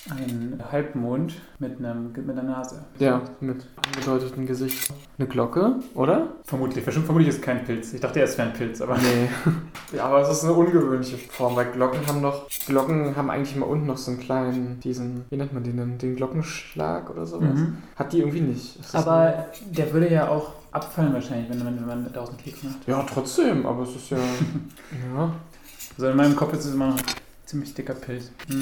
Ein 0.08 0.64
Halbmond 0.72 1.34
mit, 1.58 1.80
einem, 1.80 2.12
mit 2.12 2.30
einer 2.30 2.44
Nase. 2.44 2.86
Ja, 3.00 3.24
mit 3.40 3.66
angedeutetem 3.88 4.46
Gesicht. 4.46 4.94
Eine 5.18 5.28
Glocke, 5.28 5.78
oder? 5.96 6.28
Vermutlich. 6.44 6.86
Vermutlich 6.86 7.30
ist 7.30 7.36
es 7.38 7.42
kein 7.42 7.64
Pilz. 7.66 7.92
Ich 7.92 8.02
dachte, 8.02 8.20
erst 8.20 8.38
wäre 8.38 8.50
ein 8.50 8.54
Pilz, 8.54 8.82
aber. 8.82 8.98
Nee. 8.98 9.30
ja, 9.98 10.06
aber 10.06 10.22
es 10.22 10.30
ist 10.30 10.44
eine 10.44 10.54
ungewöhnliche 10.54 11.18
Form, 11.18 11.56
weil 11.56 11.72
Glocken 11.72 12.06
haben 12.06 12.22
doch. 12.22 12.48
Glocken 12.68 13.16
haben 13.16 13.32
eigentlich 13.32 13.56
immer 13.56 13.68
unten 13.68 13.88
noch 13.88 13.98
so 13.98 14.12
einen 14.12 14.20
kleinen, 14.20 14.80
diesen, 14.80 15.26
wie 15.32 15.38
nennt 15.38 15.54
man 15.54 15.64
den 15.64 15.78
denn? 15.78 15.98
Den 15.98 16.16
Glockenschlag 16.16 17.10
oder 17.10 17.26
sowas. 17.26 17.56
Mhm. 17.56 17.78
Hat 17.96 18.14
die 18.14 18.20
irgendwie 18.20 18.42
nicht. 18.42 18.78
Aber 18.94 19.48
der 19.72 19.92
würde 19.92 20.12
ja 20.12 20.30
auch 20.30 20.52
abfallen 20.72 21.14
wahrscheinlich, 21.14 21.50
wenn 21.50 21.64
man, 21.64 21.80
wenn 21.80 21.88
man 21.88 22.14
daraus 22.14 22.30
einen 22.30 22.38
Keks 22.38 22.62
macht. 22.62 22.88
Ja, 22.88 23.04
trotzdem, 23.12 23.66
aber 23.66 23.82
es 23.82 23.96
ist 23.96 24.12
ja. 24.12 24.18
ja. 25.16 25.32
Also 25.98 26.10
in 26.10 26.18
meinem 26.18 26.36
Kopf 26.36 26.54
ist 26.54 26.66
es 26.66 26.74
immer 26.74 26.88
noch 26.90 26.98
ein 26.98 27.04
ziemlich 27.46 27.74
dicker 27.74 27.94
Pilz. 27.94 28.32
Hm. 28.50 28.62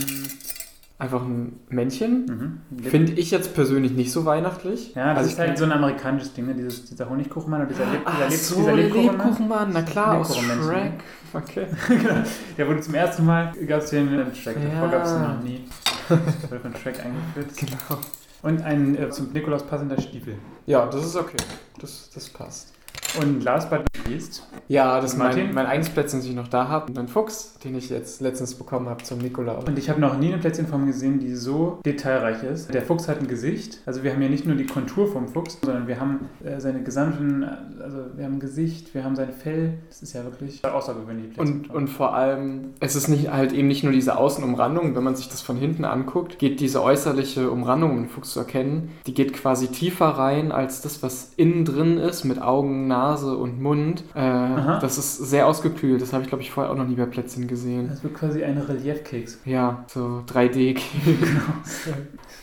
einfach 1.00 1.22
ein 1.24 1.60
Männchen. 1.70 2.62
Mhm. 2.72 2.84
Finde 2.90 3.14
ich 3.14 3.32
jetzt 3.32 3.54
persönlich 3.56 3.92
nicht 3.94 4.12
so 4.12 4.26
weihnachtlich. 4.26 4.94
Ja, 4.96 5.10
das 5.10 5.18
Also 5.20 5.30
ist 5.32 5.40
halt 5.40 5.58
so 5.58 5.66
ein 5.66 5.72
amerikanisches 5.72 6.34
Ding, 6.34 6.46
ne? 6.46 6.54
Dieses, 6.54 6.86
dieser 6.86 7.10
Honigkuchenmann 7.10 7.62
oder 7.62 7.70
dieser, 7.70 7.86
Leb 7.86 8.02
Ach 8.06 8.14
dieser, 8.16 8.30
Leb 8.30 8.40
so, 8.40 8.56
dieser 8.56 8.76
Lebkuchenmann. 8.76 9.18
Lebkuchenmann, 9.18 9.70
na 9.74 9.82
klar, 9.82 10.18
aus 10.20 10.30
Lebkuchenmännchen, 10.30 10.72
Shrek. 10.72 10.94
ne? 10.94 11.04
Okay. 11.34 11.68
genau. 11.88 12.24
Der 12.58 12.68
wurde 12.68 12.82
zum 12.82 12.94
ersten 12.94 13.26
Mal, 13.26 13.52
gab 13.68 13.82
es 13.82 13.90
den 13.90 14.08
in 14.14 14.36
Shrek, 14.36 14.56
davor 14.56 14.86
Ja. 14.86 14.92
gab 14.92 15.06
es 15.06 15.12
noch 15.14 15.44
nie. 15.44 15.66
Der 16.10 16.52
wurde 16.52 16.60
von 16.60 16.76
Shrek 16.76 17.00
eingeführt. 17.04 17.58
Genau. 17.58 18.00
Und 18.44 18.62
ein 18.62 18.96
äh, 18.98 19.10
zum 19.10 19.32
Nikolaus 19.32 19.64
passender 19.66 20.00
Stiefel. 20.00 20.36
Ja, 20.68 20.86
das 20.86 21.06
ist 21.06 21.16
okay. 21.16 21.38
Das, 21.80 22.10
das 22.14 22.30
passt. 22.30 22.74
Und 23.20 23.44
last 23.44 23.70
but 23.70 23.80
not 23.80 24.08
least. 24.10 24.48
Ja, 24.68 25.00
das 25.00 25.14
ist 25.14 25.18
Martin? 25.18 25.46
mein, 25.48 25.56
mein 25.56 25.66
eines 25.66 25.90
Plätzchen, 25.90 26.20
das 26.20 26.28
ich 26.28 26.36
noch 26.36 26.48
da 26.48 26.68
habe. 26.68 26.92
Mein 26.94 27.08
Fuchs, 27.08 27.56
den 27.64 27.76
ich 27.76 27.90
jetzt 27.90 28.22
letztens 28.22 28.56
bekommen 28.56 28.90
habe 28.90 29.04
zum 29.04 29.20
Nikolaus. 29.20 29.66
Und 29.66 29.78
ich 29.78 29.90
habe 29.90 30.00
noch 30.00 30.18
nie 30.18 30.28
eine 30.28 30.38
Plätzchenform 30.38 30.86
gesehen, 30.86 31.20
die 31.20 31.36
so 31.36 31.80
detailreich 31.86 32.44
ist. 32.44 32.74
Der 32.74 32.82
Fuchs 32.82 33.08
hat 33.08 33.20
ein 33.20 33.28
Gesicht. 33.28 33.80
Also 33.86 34.04
wir 34.04 34.14
haben 34.14 34.22
ja 34.22 34.30
nicht 34.30 34.46
nur 34.46 34.56
die 34.56 34.66
Kontur 34.66 35.08
vom 35.08 35.28
Fuchs, 35.28 35.60
sondern 35.62 35.88
wir 35.88 36.00
haben 36.00 36.30
äh, 36.44 36.60
seine 36.60 36.82
gesamten, 36.84 37.44
also 37.44 37.98
wir 38.16 38.26
haben 38.26 38.34
ein 38.34 38.40
Gesicht, 38.40 38.94
wir 38.94 39.04
haben 39.04 39.16
sein 39.16 39.32
Fell. 39.32 39.76
Das 39.90 40.02
ist 40.02 40.14
ja 40.14 40.24
wirklich 40.24 40.66
außergewöhnlich. 40.66 41.38
Und, 41.38 41.70
und 41.70 41.88
vor 41.88 42.16
allem, 42.16 42.74
es 42.80 42.96
ist 42.96 43.08
nicht 43.08 43.32
halt 43.32 43.54
eben 43.54 43.68
nicht 43.68 43.84
nur 43.84 43.94
diese 43.94 44.18
Außenumrandung, 44.18 44.96
wenn 44.96 45.04
man 45.04 45.16
sich 45.16 45.30
das 45.30 45.42
von 45.42 45.58
hinten 45.58 45.86
anguckt, 45.86 46.40
geht 46.40 46.60
diese 46.60 46.82
äußerliche 46.82 47.52
Umrandung, 47.52 47.92
um 47.92 47.98
den 47.98 48.10
Fuchs 48.10 48.32
zu 48.32 48.40
erkennen, 48.40 48.92
die 49.06 49.14
geht 49.14 49.34
quasi 49.34 49.68
tiefer 49.68 50.08
rein 50.08 50.52
als 50.52 50.82
das, 50.82 51.04
was 51.04 51.34
innen 51.36 51.66
drin 51.66 51.98
ist, 51.98 52.24
mit 52.24 52.42
Augen, 52.42 52.88
Nase 53.04 53.36
und 53.36 53.62
Mund. 53.62 54.04
Äh, 54.16 54.80
das 54.82 54.98
ist 54.98 55.18
sehr 55.18 55.48
ausgekühlt, 55.48 56.02
das 56.02 56.14
habe 56.14 56.24
ich 56.24 56.30
glaube 56.30 56.44
ich 56.44 56.52
vorher 56.52 56.72
auch 56.72 56.78
noch 56.78 56.88
nie 56.88 56.96
bei 56.96 57.06
Plätzchen 57.06 57.48
gesehen. 57.48 57.88
Das 57.90 58.04
wird 58.04 58.14
quasi 58.14 58.44
ein 58.44 58.58
Reliefkeks. 58.58 59.40
Ja, 59.46 59.84
so 59.88 60.24
3D. 60.28 60.80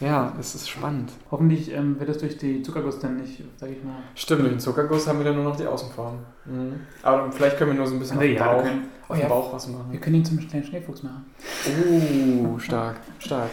ja, 0.01 0.33
es 0.41 0.55
ist 0.55 0.69
spannend. 0.69 1.13
Hoffentlich 1.31 1.73
ähm, 1.73 1.99
wird 1.99 2.09
das 2.09 2.19
durch 2.19 2.39
die 2.39 2.63
Zuckerguss 2.63 2.99
dann 3.01 3.19
nicht, 3.19 3.43
sag 3.59 3.71
ich 3.71 3.83
mal. 3.85 3.97
Stimmt, 4.15 4.41
durch 4.43 4.51
den 4.53 4.61
Zuckerguss 4.61 5.07
haben 5.07 5.19
wir 5.19 5.25
dann 5.27 5.37
nur 5.37 5.45
noch 5.45 5.57
die 5.57 5.67
Außenform. 5.67 6.19
Mhm. 6.47 6.81
Aber 7.03 7.31
vielleicht 7.31 7.57
können 7.59 7.73
wir 7.73 7.77
nur 7.79 7.87
so 7.87 7.95
ein 7.95 7.99
bisschen 8.01 8.17
auf 8.17 8.23
den 8.23 8.35
ja, 8.35 8.45
Bauch, 8.53 8.63
können- 8.63 8.89
auf 9.09 9.19
den 9.19 9.29
Bauch 9.29 9.53
was 9.53 9.69
machen. 9.69 9.87
Wir 9.91 10.01
können 10.01 10.17
ihn 10.17 10.25
zum 10.25 10.39
kleinen 10.49 10.65
Schneefuchs 10.65 11.03
machen. 11.03 11.25
Oh, 11.67 12.59
stark, 12.59 12.97
stark. 13.19 13.51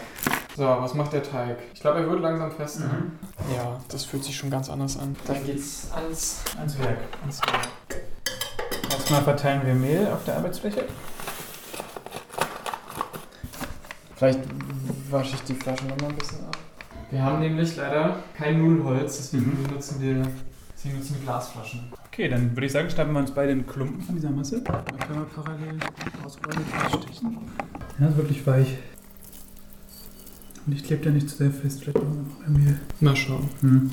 So, 0.56 0.64
was 0.64 0.94
macht 0.94 1.12
der 1.12 1.22
Teig? 1.22 1.56
Ich 1.74 1.80
glaube, 1.80 2.00
er 2.00 2.10
wird 2.10 2.20
langsam 2.20 2.50
fest. 2.50 2.80
ne? 2.80 2.90
Ja, 3.54 3.78
das 3.88 4.04
fühlt 4.04 4.24
sich 4.24 4.36
schon 4.36 4.50
ganz 4.50 4.68
anders 4.68 4.98
an. 4.98 5.14
Dann 5.26 5.44
geht's 5.44 5.88
ans, 5.94 6.42
Ans 6.58 6.78
Werk. 6.80 6.98
ans 7.22 7.40
Werk. 7.42 7.68
Erstmal 8.90 9.22
verteilen 9.22 9.62
wir 9.64 9.74
Mehl 9.74 10.08
auf 10.12 10.24
der 10.24 10.36
Arbeitsfläche. 10.38 10.84
Vielleicht 14.18 14.40
wasche 15.12 15.36
ich 15.36 15.42
die 15.42 15.54
Flasche 15.54 15.86
nochmal 15.86 16.10
ein 16.10 16.16
bisschen 16.16 16.44
ab. 16.44 16.58
Wir 17.08 17.22
haben 17.22 17.38
nämlich 17.38 17.76
leider 17.76 18.16
kein 18.36 18.60
Nudelholz, 18.60 19.16
deswegen 19.16 19.56
nutzen 19.72 20.02
wir, 20.02 20.26
deswegen 20.74 20.96
nutzen 20.96 21.14
wir 21.14 21.24
Glasflaschen. 21.24 21.92
Okay, 22.08 22.28
dann 22.28 22.50
würde 22.50 22.66
ich 22.66 22.72
sagen, 22.72 22.90
schnappen 22.90 23.12
wir 23.12 23.20
uns 23.20 23.30
beide 23.30 23.52
einen 23.52 23.64
Klumpen 23.64 24.00
von 24.02 24.16
dieser 24.16 24.30
Masse. 24.30 24.60
Dann 24.62 24.84
können 24.98 25.20
wir 25.20 25.26
parallel 25.26 25.78
ausrollen 26.24 26.58
und 26.58 26.94
ausstechen. 26.94 27.38
Ja, 28.00 28.08
ist 28.08 28.16
wirklich 28.16 28.44
weich. 28.44 28.76
Und 30.66 30.72
ich 30.72 30.82
klebe 30.82 31.04
da 31.04 31.10
nicht 31.10 31.30
zu 31.30 31.36
sehr 31.36 31.52
fest. 31.52 31.84
Vielleicht 31.84 31.98
machen 31.98 32.28
wir 32.40 32.48
noch 32.48 32.58
mehr 32.58 32.64
Mehl. 32.66 32.80
Mal 32.98 33.14
schauen. 33.14 33.48
Hm. 33.60 33.90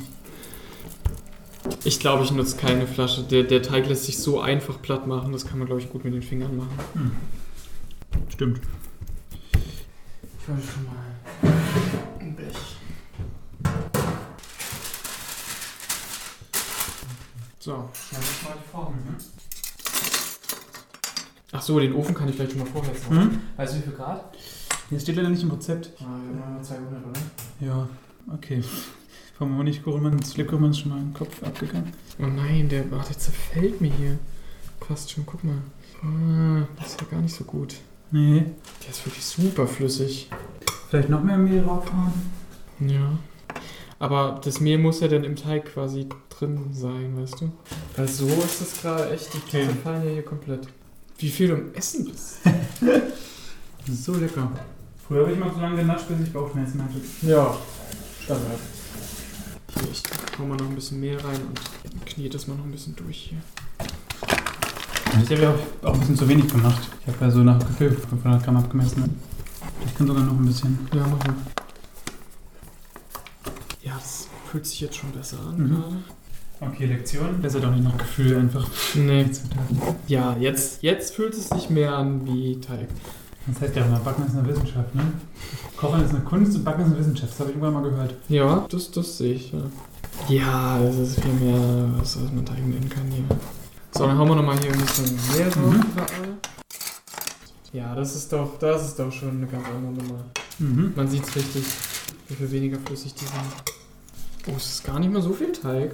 Ich 1.84 2.00
glaube, 2.00 2.24
ich 2.24 2.32
nutze 2.32 2.58
keine 2.58 2.88
Flasche. 2.88 3.22
Der, 3.22 3.44
der 3.44 3.62
Teig 3.62 3.88
lässt 3.88 4.06
sich 4.06 4.18
so 4.18 4.42
einfach 4.42 4.82
platt 4.82 5.06
machen, 5.06 5.32
das 5.34 5.46
kann 5.46 5.60
man, 5.60 5.68
glaube 5.68 5.82
ich, 5.82 5.92
gut 5.92 6.04
mit 6.04 6.16
den 6.16 6.24
Fingern 6.24 6.58
machen. 6.58 6.80
Hm. 6.94 7.12
Stimmt. 8.30 8.62
Ich 10.46 10.52
wollte 10.52 10.68
schon 10.68 10.86
mal 10.86 10.94
ein 12.20 12.36
Blech. 12.36 12.78
So, 17.58 17.90
schneide 17.92 18.26
ich 18.26 18.44
mal 18.44 18.54
die 18.56 18.70
Form. 18.70 18.94
Ne? 18.94 19.18
Ach 21.52 21.62
so, 21.64 21.80
den 21.80 21.94
Ofen 21.94 22.14
kann 22.14 22.30
ich 22.30 22.36
vielleicht 22.36 22.52
schon 22.52 22.60
mal 22.60 22.68
vorheizen. 22.68 23.10
Hm? 23.10 23.42
Weißt 23.58 23.74
du, 23.74 23.78
wie 23.80 23.82
viel 23.82 23.94
Grad? 23.94 24.38
Hier 24.90 25.00
steht 25.00 25.16
leider 25.16 25.30
nicht 25.30 25.42
im 25.42 25.50
Rezept. 25.50 25.94
Ah, 26.00 26.04
wir 26.24 26.40
machen 26.40 26.64
200, 26.64 27.06
oder? 27.08 27.20
Ja, 27.60 27.90
okay. 28.32 28.64
Vom 29.40 29.58
Honigkuchenmann, 29.58 30.20
das 30.20 30.38
Lebkuchenmann 30.38 30.70
ist 30.70 30.82
schon 30.82 30.92
mal 30.92 31.02
im 31.02 31.16
Kopf 31.16 31.42
abgegangen. 31.42 31.92
Oh 32.20 32.28
nein, 32.28 32.70
der, 32.70 32.84
ach, 32.92 33.08
der 33.08 33.18
zerfällt 33.18 33.82
mir 33.82 33.92
hier. 33.92 34.20
Fast 34.80 35.10
schon, 35.10 35.26
guck 35.26 35.44
mal. 35.44 35.58
Ah, 36.04 36.68
das 36.78 36.92
ist 36.92 37.02
ja 37.02 37.08
gar 37.08 37.22
nicht 37.22 37.34
so 37.34 37.46
gut. 37.46 37.78
Nee. 38.12 38.46
Der 38.84 38.90
ist 38.90 39.06
wirklich 39.06 39.26
super 39.26 39.68
flüssig. 39.68 40.30
Vielleicht 40.90 41.10
noch 41.10 41.24
mehr 41.24 41.38
Mehl 41.38 41.64
draufhauen? 41.64 42.14
Ja. 42.80 43.18
Aber 44.00 44.40
das 44.44 44.60
Mehl 44.60 44.78
muss 44.78 45.00
ja 45.00 45.08
dann 45.08 45.24
im 45.24 45.36
Teig 45.36 45.66
quasi 45.74 46.08
drin 46.30 46.60
sein, 46.74 47.18
weißt 47.18 47.42
du? 47.42 47.52
Weil 47.96 48.08
so 48.08 48.28
ist 48.28 48.62
das 48.62 48.82
gerade 48.82 49.10
echt, 49.12 49.34
die 49.34 49.38
Okay. 49.48 49.66
zerfallen 49.66 50.06
ja 50.06 50.12
hier 50.14 50.26
komplett. 50.26 50.68
Wie 51.18 51.30
viel 51.30 51.48
du 51.48 51.54
im 51.56 51.74
Essen 51.74 52.06
bist. 52.06 52.40
So 53.88 54.16
lecker. 54.16 54.52
Früher 55.08 55.22
habe 55.22 55.34
ich 55.34 55.38
mal 55.40 55.54
so 55.54 55.60
lange 55.60 55.76
genascht, 55.76 56.08
bis 56.08 56.20
ich 56.28 56.34
Bauchschmerzen 56.34 56.84
hatte. 56.84 56.96
Ja, 57.22 57.56
Standard. 58.24 58.58
Hier, 59.76 59.92
ich 59.92 60.02
hau 60.40 60.46
mal 60.46 60.58
noch 60.58 60.68
ein 60.68 60.74
bisschen 60.74 61.00
Mehl 61.00 61.18
rein 61.20 61.40
und 61.48 62.06
knie 62.08 62.28
das 62.28 62.48
mal 62.48 62.56
noch 62.56 62.64
ein 62.66 62.72
bisschen 62.72 62.96
durch 62.96 63.30
hier. 63.30 63.38
Ich 65.24 65.32
habe 65.32 65.42
ja 65.42 65.52
auch, 65.52 65.88
auch 65.90 65.94
ein 65.94 66.00
bisschen 66.00 66.18
zu 66.18 66.28
wenig 66.28 66.48
gemacht. 66.48 66.90
Ich 67.02 67.14
habe 67.14 67.26
ja 67.26 67.32
so 67.32 67.40
nach 67.40 67.60
Gefühl 67.60 67.92
500 67.92 68.44
Gramm 68.44 68.58
abgemessen. 68.58 69.20
Ich 69.86 69.96
kann 69.96 70.08
sogar 70.08 70.24
noch 70.24 70.34
ein 70.34 70.46
bisschen. 70.46 70.78
Ja, 70.94 71.02
mach 71.02 71.26
mal. 71.26 71.36
Ja, 73.84 73.94
das 73.96 74.28
fühlt 74.52 74.66
sich 74.66 74.82
jetzt 74.82 74.96
schon 74.98 75.12
besser 75.12 75.38
an 75.48 75.58
Mhm. 75.58 75.84
Okay, 76.62 76.86
Lektion. 76.86 77.42
Besser 77.42 77.60
doch 77.60 77.72
nicht 77.72 77.84
nach 77.84 77.98
Gefühl 77.98 78.38
einfach. 78.38 78.66
Nee. 78.96 79.26
Ja, 80.08 80.36
jetzt, 80.40 80.82
jetzt 80.84 81.14
fühlt 81.14 81.34
es 81.34 81.50
sich 81.50 81.70
mehr 81.70 81.96
an 81.96 82.26
wie 82.26 82.60
Teig. 82.60 82.88
Das 83.48 83.62
heißt 83.62 83.76
ja 83.76 83.86
immer, 83.86 84.00
Backen 84.00 84.26
ist 84.26 84.36
eine 84.36 84.48
Wissenschaft, 84.48 84.96
ne? 84.96 85.04
Kochen 85.78 86.04
ist 86.04 86.12
eine 86.12 86.22
Kunst 86.22 86.56
und 86.56 86.64
Backen 86.64 86.82
ist 86.82 86.88
eine 86.88 87.00
Wissenschaft. 87.00 87.32
Das 87.34 87.40
habe 87.40 87.50
ich 87.52 87.58
irgendwann 87.58 87.82
mal 87.82 87.90
gehört. 87.90 88.16
Ja, 88.30 88.66
das, 88.70 88.90
das 88.92 89.18
sehe 89.18 89.34
ich. 89.34 89.52
Ja. 89.52 89.60
ja, 90.30 90.80
das 90.80 90.98
ist 90.98 91.22
viel 91.22 91.34
mehr, 91.34 91.90
was, 91.98 92.22
was 92.22 92.32
man 92.32 92.46
Teig 92.46 92.66
nennen 92.66 92.90
kann 92.90 93.04
hier. 93.12 93.26
So, 93.98 94.06
dann 94.06 94.18
hauen 94.18 94.28
wir 94.28 94.36
nochmal 94.36 94.60
hier 94.60 94.74
ein 94.74 94.80
bisschen 94.82 95.06
Mehl 95.34 95.50
drauf 95.50 95.64
Mhm. 95.74 95.82
überall. 95.94 96.38
Ja, 97.72 97.96
das 97.96 98.16
ist 98.16 98.32
doch, 98.32 98.58
das 98.60 98.88
ist 98.88 99.00
doch 99.00 99.12
schon 99.12 99.30
eine 99.30 99.48
ganz 99.48 99.66
andere 99.68 99.94
Nummer. 99.94 100.24
Mhm. 100.60 100.94
Man 100.96 101.08
sieht 101.08 101.24
es 101.28 101.36
richtig, 101.36 101.64
wie 102.28 102.36
viel 102.36 102.52
weniger 102.52 102.78
flüssig 102.86 103.14
die 103.16 103.26
sind. 103.26 104.48
Oh, 104.48 104.54
es 104.58 104.66
ist 104.66 104.84
gar 104.84 105.00
nicht 105.00 105.12
mal 105.12 105.22
so 105.22 105.34
viel 105.34 105.52
Teig. 105.52 105.92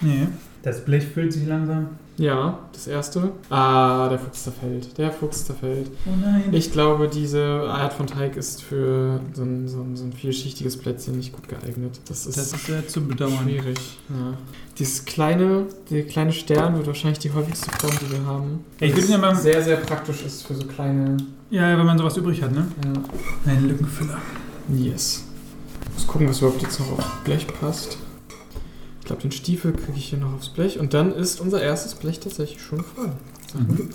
Nee. 0.00 0.28
Das 0.66 0.84
Blech 0.84 1.06
füllt 1.06 1.32
sich 1.32 1.46
langsam. 1.46 1.90
Ja, 2.16 2.58
das 2.72 2.88
erste. 2.88 3.30
Ah, 3.50 4.08
der 4.08 4.18
Fuchs 4.18 4.42
zerfällt. 4.42 4.98
Der 4.98 5.12
Fuchs 5.12 5.44
zerfällt. 5.44 5.88
Oh 6.06 6.10
nein. 6.20 6.42
Ich 6.50 6.72
glaube, 6.72 7.06
diese 7.06 7.44
Art 7.68 7.92
von 7.92 8.08
Teig 8.08 8.36
ist 8.36 8.64
für 8.64 9.20
so 9.32 9.42
ein, 9.44 9.68
so 9.68 9.80
ein, 9.80 9.94
so 9.96 10.02
ein 10.02 10.12
vielschichtiges 10.12 10.76
Plätzchen 10.76 11.16
nicht 11.18 11.32
gut 11.32 11.48
geeignet. 11.48 12.00
Das 12.08 12.26
ist, 12.26 12.36
Das 12.36 12.52
ist 12.52 12.66
sehr 12.66 12.88
zu 12.88 13.00
bedauern. 13.06 13.38
schwierig. 13.44 13.78
Ja. 14.08 14.36
Dieses 14.76 15.04
kleine, 15.04 15.66
der 15.88 16.04
kleine 16.04 16.32
Stern 16.32 16.74
wird 16.76 16.88
wahrscheinlich 16.88 17.20
die 17.20 17.32
häufigste 17.32 17.70
Form, 17.78 17.92
die 18.04 18.10
wir 18.18 18.26
haben. 18.26 18.64
Ja, 18.80 18.88
ich 18.88 18.92
würde 18.94 19.02
Was 19.04 19.10
ja 19.10 19.18
mal- 19.18 19.36
sehr, 19.36 19.62
sehr 19.62 19.76
praktisch 19.76 20.24
ist 20.24 20.44
für 20.48 20.56
so 20.56 20.66
kleine. 20.66 21.16
Ja, 21.50 21.70
ja, 21.70 21.78
wenn 21.78 21.86
man 21.86 21.96
sowas 21.96 22.16
übrig 22.16 22.42
hat, 22.42 22.50
ne? 22.50 22.66
Ja. 22.84 23.52
Ein 23.52 23.68
Lückenfüller. 23.68 24.18
Yes. 24.68 25.22
Muss 25.94 26.06
gucken, 26.08 26.28
was 26.28 26.38
überhaupt 26.40 26.60
jetzt 26.62 26.80
noch 26.80 26.90
aufs 26.98 27.06
Blech 27.22 27.46
passt. 27.60 27.98
Ich 29.06 29.08
glaube, 29.08 29.22
den 29.22 29.30
Stiefel 29.30 29.72
kriege 29.72 29.96
ich 29.96 30.06
hier 30.06 30.18
noch 30.18 30.34
aufs 30.34 30.48
Blech. 30.48 30.80
Und 30.80 30.92
dann 30.92 31.14
ist 31.14 31.40
unser 31.40 31.62
erstes 31.62 31.94
Blech 31.94 32.18
tatsächlich 32.18 32.60
schon 32.60 32.82
voll. 32.82 33.12
Mhm. 33.54 33.88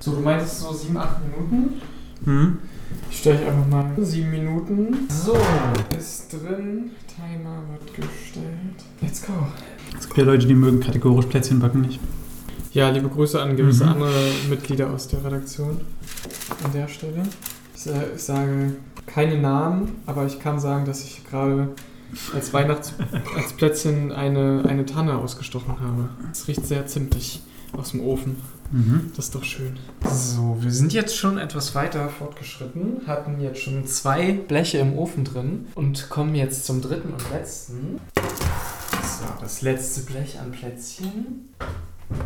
So, 0.00 0.12
du 0.12 0.20
meintest 0.20 0.60
so 0.60 0.72
7, 0.72 0.96
8 0.96 1.16
Minuten? 1.26 1.82
Mhm. 2.24 2.58
Ich 3.10 3.18
stelle 3.18 3.40
einfach 3.40 3.66
mal 3.66 3.92
7 3.98 4.30
Minuten. 4.30 4.96
So, 5.10 5.36
ist 5.98 6.32
drin. 6.32 6.92
Timer 7.06 7.60
wird 7.70 7.86
gestellt. 7.96 8.46
Let's 9.02 9.20
go. 9.26 9.34
Es 9.98 10.06
gibt 10.06 10.16
ja 10.16 10.24
Leute, 10.24 10.46
die 10.46 10.54
mögen 10.54 10.80
kategorisch 10.80 11.26
Plätzchen 11.26 11.60
backen 11.60 11.82
nicht. 11.82 12.00
Ja, 12.72 12.88
liebe 12.88 13.10
Grüße 13.10 13.38
an 13.42 13.58
gewisse 13.58 13.84
Mhm. 13.84 13.90
andere 13.90 14.30
Mitglieder 14.48 14.88
aus 14.88 15.08
der 15.08 15.22
Redaktion 15.22 15.82
an 16.64 16.72
der 16.72 16.88
Stelle. 16.88 17.24
Ich 17.74 18.22
sage 18.22 18.72
keine 19.04 19.38
Namen, 19.38 19.96
aber 20.06 20.24
ich 20.24 20.40
kann 20.40 20.58
sagen, 20.58 20.86
dass 20.86 21.04
ich 21.04 21.26
gerade 21.28 21.68
als 22.34 22.52
Weihnachts 22.52 22.94
als 23.36 23.52
Plätzchen 23.52 24.12
eine, 24.12 24.64
eine 24.66 24.86
Tanne 24.86 25.16
ausgestochen 25.16 25.80
habe. 25.80 26.08
Es 26.32 26.48
riecht 26.48 26.66
sehr 26.66 26.86
zimtig 26.86 27.42
aus 27.72 27.90
dem 27.92 28.00
Ofen. 28.00 28.36
Mhm. 28.70 29.12
Das 29.16 29.26
ist 29.26 29.34
doch 29.34 29.44
schön. 29.44 29.78
So, 30.04 30.58
wir 30.60 30.70
sind 30.70 30.92
jetzt 30.92 31.16
schon 31.16 31.38
etwas 31.38 31.74
weiter 31.74 32.08
fortgeschritten, 32.08 33.06
hatten 33.06 33.40
jetzt 33.40 33.60
schon 33.62 33.86
zwei 33.86 34.32
Bleche 34.32 34.78
im 34.78 34.98
Ofen 34.98 35.24
drin 35.24 35.66
und 35.74 36.10
kommen 36.10 36.34
jetzt 36.34 36.66
zum 36.66 36.82
dritten 36.82 37.12
und 37.12 37.30
letzten. 37.30 38.00
So, 38.14 39.24
das 39.40 39.62
letzte 39.62 40.02
Blech 40.02 40.38
an 40.38 40.52
Plätzchen. 40.52 41.48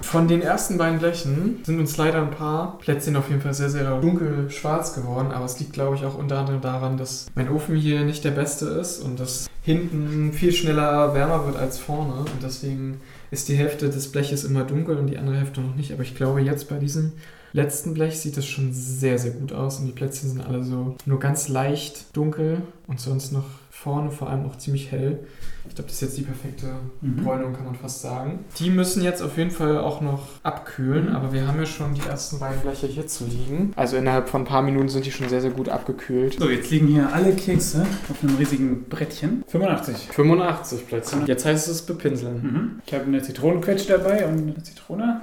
Von 0.02 0.28
den 0.28 0.42
ersten 0.42 0.78
beiden 0.78 0.98
Blechen 0.98 1.60
sind 1.64 1.80
uns 1.80 1.96
leider 1.96 2.22
ein 2.22 2.30
paar 2.30 2.78
Plätzchen 2.78 3.16
auf 3.16 3.28
jeden 3.28 3.40
Fall 3.40 3.54
sehr, 3.54 3.70
sehr 3.70 3.98
dunkel 4.00 4.50
schwarz 4.50 4.94
geworden. 4.94 5.32
Aber 5.32 5.44
es 5.44 5.58
liegt, 5.58 5.72
glaube 5.72 5.96
ich, 5.96 6.04
auch 6.04 6.16
unter 6.16 6.38
anderem 6.38 6.60
daran, 6.60 6.96
dass 6.96 7.26
mein 7.34 7.50
Ofen 7.50 7.76
hier 7.76 8.04
nicht 8.04 8.24
der 8.24 8.30
beste 8.30 8.66
ist 8.66 9.00
und 9.00 9.18
dass 9.18 9.48
hinten 9.62 10.32
viel 10.32 10.52
schneller 10.52 11.14
wärmer 11.14 11.46
wird 11.46 11.56
als 11.56 11.78
vorne. 11.78 12.14
Und 12.14 12.42
deswegen 12.42 13.00
ist 13.30 13.48
die 13.48 13.56
Hälfte 13.56 13.88
des 13.90 14.12
Bleches 14.12 14.44
immer 14.44 14.64
dunkel 14.64 14.98
und 14.98 15.08
die 15.08 15.18
andere 15.18 15.36
Hälfte 15.36 15.60
noch 15.60 15.74
nicht. 15.74 15.92
Aber 15.92 16.02
ich 16.02 16.14
glaube, 16.14 16.42
jetzt 16.42 16.68
bei 16.68 16.76
diesem 16.76 17.12
letzten 17.52 17.94
Blech 17.94 18.18
sieht 18.18 18.36
das 18.36 18.46
schon 18.46 18.72
sehr, 18.72 19.18
sehr 19.18 19.32
gut 19.32 19.52
aus. 19.52 19.78
Und 19.78 19.86
die 19.86 19.92
Plätzchen 19.92 20.28
sind 20.28 20.46
alle 20.46 20.62
so 20.62 20.96
nur 21.06 21.18
ganz 21.18 21.48
leicht 21.48 22.16
dunkel 22.16 22.62
und 22.86 23.00
sonst 23.00 23.32
noch 23.32 23.46
vorne 23.74 24.10
vor 24.10 24.28
allem 24.28 24.44
auch 24.44 24.56
ziemlich 24.58 24.92
hell. 24.92 25.20
Ich 25.66 25.74
glaube, 25.74 25.88
das 25.88 25.94
ist 25.94 26.00
jetzt 26.02 26.18
die 26.18 26.22
perfekte 26.22 26.66
Mhm. 27.00 27.24
Bräunung, 27.24 27.52
kann 27.54 27.64
man 27.64 27.74
fast 27.74 28.02
sagen. 28.02 28.40
Die 28.58 28.68
müssen 28.68 29.02
jetzt 29.02 29.22
auf 29.22 29.38
jeden 29.38 29.50
Fall 29.50 29.78
auch 29.78 30.02
noch 30.02 30.28
abkühlen, 30.42 31.08
Mhm. 31.08 31.16
aber 31.16 31.32
wir 31.32 31.46
haben 31.48 31.58
ja 31.58 31.64
schon 31.64 31.94
die 31.94 32.02
ersten 32.06 32.38
beiden 32.38 32.60
Bleche 32.60 32.86
hier 32.86 33.06
zu 33.06 33.24
liegen. 33.24 33.72
Also 33.74 33.96
innerhalb 33.96 34.28
von 34.28 34.42
ein 34.42 34.44
paar 34.44 34.60
Minuten 34.60 34.88
sind 34.90 35.06
die 35.06 35.10
schon 35.10 35.28
sehr, 35.30 35.40
sehr 35.40 35.50
gut 35.52 35.70
abgekühlt. 35.70 36.34
So, 36.38 36.50
jetzt 36.50 36.70
liegen 36.70 36.86
hier 36.88 37.12
alle 37.12 37.32
Kekse 37.34 37.86
auf 38.10 38.22
einem 38.22 38.36
riesigen 38.36 38.84
Brettchen. 38.90 39.42
85. 39.48 40.08
85 40.12 40.86
Plätzchen. 40.86 41.26
Jetzt 41.26 41.46
heißt 41.46 41.66
es 41.68 41.82
bepinseln. 41.82 42.42
Mhm. 42.42 42.82
Ich 42.86 42.92
habe 42.92 43.04
eine 43.06 43.22
Zitronenquetsch 43.22 43.88
dabei 43.88 44.26
und 44.26 44.38
eine 44.42 44.62
Zitrone. 44.62 45.22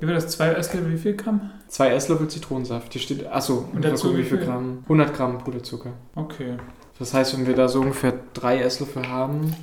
War 0.00 0.14
das? 0.14 0.28
Zwei 0.28 0.48
Esslöffel, 0.52 0.92
wie 0.92 0.98
viel 0.98 1.16
Gramm? 1.16 1.50
Zwei 1.68 1.90
Esslöffel 1.90 2.28
Zitronensaft. 2.28 2.92
Hier 2.92 3.00
steht, 3.02 3.26
achso, 3.26 3.68
Und 3.72 3.84
dazu 3.84 4.16
wie 4.16 4.22
viel? 4.22 4.38
Gramm? 4.38 4.78
100 4.84 5.14
Gramm 5.14 5.38
Puderzucker. 5.38 5.90
Okay. 6.14 6.56
Das 6.98 7.12
heißt, 7.12 7.36
wenn 7.36 7.46
wir 7.46 7.54
da 7.54 7.68
so 7.68 7.80
ungefähr 7.80 8.14
drei 8.34 8.60
Esslöffel 8.60 9.08
haben, 9.08 9.54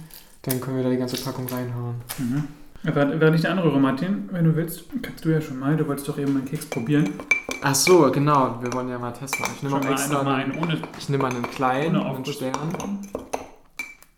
dann 0.43 0.59
können 0.61 0.77
wir 0.77 0.83
da 0.83 0.89
die 0.89 0.97
ganze 0.97 1.17
Packung 1.23 1.47
reinhauen. 1.47 1.95
Mhm. 2.19 2.43
Aber 2.85 3.19
während 3.19 3.39
ich 3.39 3.47
anrühre, 3.47 3.79
Martin, 3.79 4.27
wenn 4.33 4.43
du 4.43 4.55
willst, 4.57 4.83
kannst 5.01 5.23
du 5.23 5.29
ja 5.29 5.39
schon 5.39 5.57
mal. 5.57 5.77
Du 5.77 5.87
wolltest 5.87 6.07
doch 6.09 6.17
eben 6.19 6.33
meinen 6.33 6.45
Keks 6.45 6.65
probieren. 6.65 7.11
Ach 7.61 7.73
so, 7.73 8.11
genau. 8.11 8.57
Wir 8.61 8.73
wollen 8.73 8.89
ja 8.89 8.99
mal 8.99 9.11
testen. 9.13 9.45
Ich 9.55 9.63
nehme 9.63 9.79
mal 9.79 9.89
extra 9.91 10.17
einen- 10.19 10.25
mal 10.25 10.35
einen, 10.35 10.57
ohne- 10.61 10.81
Ich 10.99 11.07
nehme 11.07 11.23
mal 11.23 11.31
einen 11.33 11.43
kleinen, 11.49 11.95
ohne 11.95 12.15
einen. 12.15 12.25
Stern. 12.25 12.53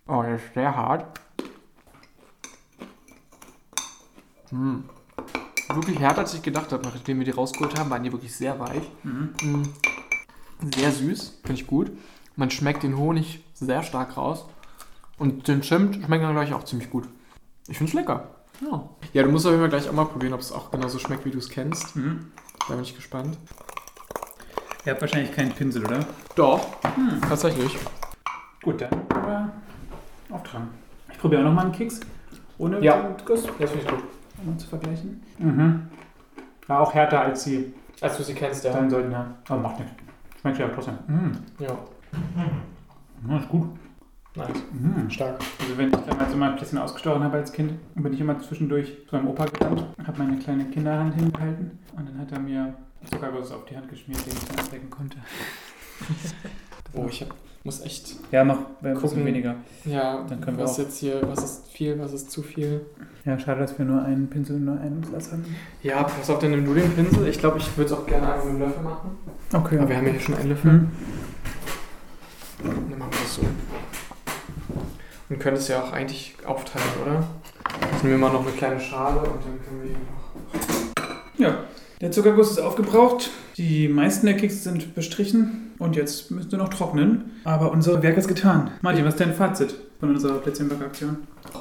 Oh, 0.07 0.23
der 0.23 0.35
ist 0.37 0.53
sehr 0.55 0.75
hart. 0.75 1.05
Hm. 4.49 4.83
Wirklich 5.73 5.99
härter, 5.99 6.19
als 6.19 6.33
ich 6.33 6.41
gedacht 6.41 6.71
habe. 6.71 6.83
Nachdem 6.83 7.17
wir 7.19 7.25
die 7.25 7.31
rausgeholt 7.31 7.77
haben, 7.79 7.89
waren 7.89 8.03
die 8.03 8.11
wirklich 8.11 8.35
sehr 8.35 8.59
weich. 8.59 8.83
Mhm. 9.03 9.29
Hm. 9.41 9.63
Sehr 10.75 10.91
süß, 10.91 11.39
finde 11.43 11.61
ich 11.61 11.67
gut. 11.67 11.91
Man 12.35 12.49
schmeckt 12.51 12.83
den 12.83 12.97
Honig 12.97 13.43
sehr 13.53 13.83
stark 13.83 14.17
raus. 14.17 14.45
Und 15.17 15.47
den 15.47 15.63
Zimt 15.63 15.95
schmeckt 15.95 16.23
dann 16.23 16.33
gleich 16.33 16.53
auch 16.53 16.63
ziemlich 16.63 16.89
gut. 16.89 17.07
Ich 17.67 17.77
finde 17.77 17.89
es 17.89 17.93
lecker. 17.95 18.29
Ja. 18.61 18.89
ja, 19.13 19.23
du 19.23 19.29
musst 19.31 19.45
auf 19.45 19.51
jeden 19.51 19.61
Fall 19.63 19.69
gleich 19.69 19.89
auch 19.89 19.93
mal 19.93 20.05
probieren, 20.05 20.33
ob 20.33 20.39
es 20.39 20.51
auch 20.51 20.71
genauso 20.71 20.97
schmeckt, 20.99 21.25
wie 21.25 21.31
du 21.31 21.39
es 21.39 21.49
kennst. 21.49 21.95
Mhm. 21.95 22.31
Da 22.67 22.73
bin 22.75 22.83
ich 22.83 22.95
gespannt. 22.95 23.37
Ihr 24.85 24.91
habt 24.91 25.01
wahrscheinlich 25.01 25.31
keinen 25.33 25.51
Pinsel, 25.51 25.83
oder? 25.85 26.05
Doch, 26.35 26.65
Hm. 26.95 27.19
tatsächlich. 27.27 27.75
Gut, 28.63 28.81
dann 28.81 28.91
aber 29.09 29.51
auftragen. 30.29 30.69
Ich 31.11 31.17
probiere 31.17 31.41
auch 31.41 31.45
nochmal 31.45 31.65
einen 31.65 31.73
Keks. 31.73 31.99
Ohne 32.57 32.79
Ja. 32.81 33.15
Guss. 33.25 33.43
Das 33.59 33.71
finde 33.71 33.83
ich 33.83 33.87
gut. 33.87 34.03
Um 34.45 34.51
mal 34.51 34.57
zu 34.57 34.67
vergleichen. 34.67 35.21
Mhm. 35.39 35.87
War 36.67 36.79
auch 36.81 36.93
härter, 36.93 37.21
als 37.21 37.43
sie 37.43 37.73
Als 38.01 38.17
du 38.17 38.23
sie 38.23 38.33
kennst, 38.33 38.63
ja. 38.63 38.71
sein 38.73 38.89
sollten, 38.89 39.11
ja. 39.11 39.27
Aber 39.49 39.61
macht 39.61 39.79
nichts. 39.79 39.93
Schmeckt 40.41 40.57
ja 40.59 40.67
trotzdem. 40.69 40.95
Mhm. 41.07 41.31
Ja. 41.59 41.77
Ja, 43.27 43.37
ist 43.37 43.49
gut. 43.49 43.69
Nice. 44.35 44.49
Mhm. 44.73 45.09
Stark. 45.09 45.39
Also 45.61 45.77
wenn 45.77 45.89
ich 45.89 45.95
damals 45.95 46.33
immer 46.33 46.49
ein 46.51 46.57
bisschen 46.57 46.77
ausgestochen 46.77 47.23
habe 47.23 47.37
als 47.37 47.51
Kind, 47.53 47.73
dann 47.93 48.03
bin 48.03 48.13
ich 48.13 48.19
immer 48.19 48.37
zwischendurch 48.39 48.91
zu 49.07 49.15
meinem 49.15 49.27
Opa 49.29 49.45
gerannt, 49.45 49.85
habe 50.05 50.17
meine 50.23 50.37
kleine 50.37 50.65
Kinderhand 50.65 51.15
hingehalten 51.15 51.79
und 51.95 52.09
dann 52.09 52.19
hat 52.19 52.31
er 52.33 52.39
mir 52.39 52.73
Zuckerguss 53.09 53.51
auf 53.51 53.65
die 53.65 53.77
Hand 53.77 53.87
geschmiert, 53.87 54.25
den 54.25 54.33
ich 54.33 54.45
dann 54.45 54.59
abdecken 54.59 54.89
konnte. 54.89 55.17
Oh, 56.93 57.07
ich 57.09 57.21
hab, 57.21 57.29
muss 57.65 57.81
echt 57.81 58.15
Ja, 58.31 58.43
mach 58.45 58.57
bisschen 58.81 58.95
gucken. 59.01 59.25
weniger. 59.25 59.55
Ja, 59.83 60.23
Dann 60.29 60.39
können 60.39 60.57
wir 60.57 60.63
was 60.63 60.73
auch- 60.75 60.77
jetzt 60.83 60.97
hier, 60.97 61.19
was 61.27 61.43
ist 61.43 61.67
viel, 61.71 61.99
was 61.99 62.13
ist 62.13 62.31
zu 62.31 62.41
viel. 62.41 62.85
Ja, 63.25 63.37
schade, 63.39 63.59
dass 63.61 63.77
wir 63.77 63.85
nur 63.85 64.01
einen 64.03 64.29
Pinsel 64.29 64.55
und 64.57 64.65
nur 64.65 64.79
einen 64.79 65.01
Glas 65.01 65.31
haben. 65.31 65.43
Ja, 65.81 66.03
pass 66.03 66.29
auf, 66.29 66.39
dann 66.39 66.51
nimm 66.51 66.63
du 66.63 66.73
den 66.75 66.91
Pinsel. 66.93 67.27
Ich 67.27 67.39
glaube, 67.39 67.57
ich 67.57 67.75
würde 67.75 67.91
es 67.91 67.99
auch 67.99 68.05
gerne 68.05 68.31
einmal 68.31 68.45
mit 68.45 68.55
dem 68.55 68.59
Löffel 68.67 68.83
machen. 68.83 69.17
Okay. 69.51 69.79
Aber 69.79 69.89
wir 69.89 69.97
haben 69.97 70.05
ja 70.05 70.11
hier 70.13 70.21
schon 70.21 70.35
einen 70.35 70.49
Löffel. 70.49 70.71
Mhm. 70.71 70.91
Dann 72.63 72.99
machen 72.99 73.11
wir 73.11 73.19
das 73.21 73.35
so. 73.35 73.41
Und 75.27 75.39
können 75.39 75.57
es 75.57 75.67
ja 75.67 75.81
auch 75.81 75.91
eigentlich 75.91 76.35
aufteilen, 76.45 76.85
oder? 77.03 77.23
Jetzt 77.91 78.03
nehmen 78.03 78.19
wir 78.19 78.27
mal 78.27 78.31
noch 78.33 78.43
eine 78.45 78.51
kleine 78.55 78.79
Schale 78.79 79.19
und 79.21 79.41
dann 79.43 79.59
können 79.65 79.81
wir 79.81 79.89
hier 79.89 79.97
noch. 79.97 81.55
Ja, 81.57 81.63
der 81.99 82.11
Zuckerguss 82.11 82.51
ist 82.51 82.59
aufgebraucht. 82.59 83.31
Die 83.57 83.87
meisten 83.87 84.25
der 84.25 84.35
Kekse 84.35 84.57
sind 84.57 84.95
bestrichen 84.95 85.73
und 85.79 85.95
jetzt 85.95 86.29
müssen 86.29 86.49
sie 86.49 86.57
noch 86.57 86.69
trocknen. 86.69 87.31
Aber 87.45 87.71
unser 87.71 88.03
Werk 88.03 88.17
ist 88.17 88.27
getan. 88.27 88.71
Martin, 88.81 89.05
was 89.05 89.13
ist 89.13 89.21
dein 89.21 89.33
Fazit 89.33 89.75
von 89.99 90.09
unserer 90.09 90.39
Plätzchenbackaktion? 90.39 91.17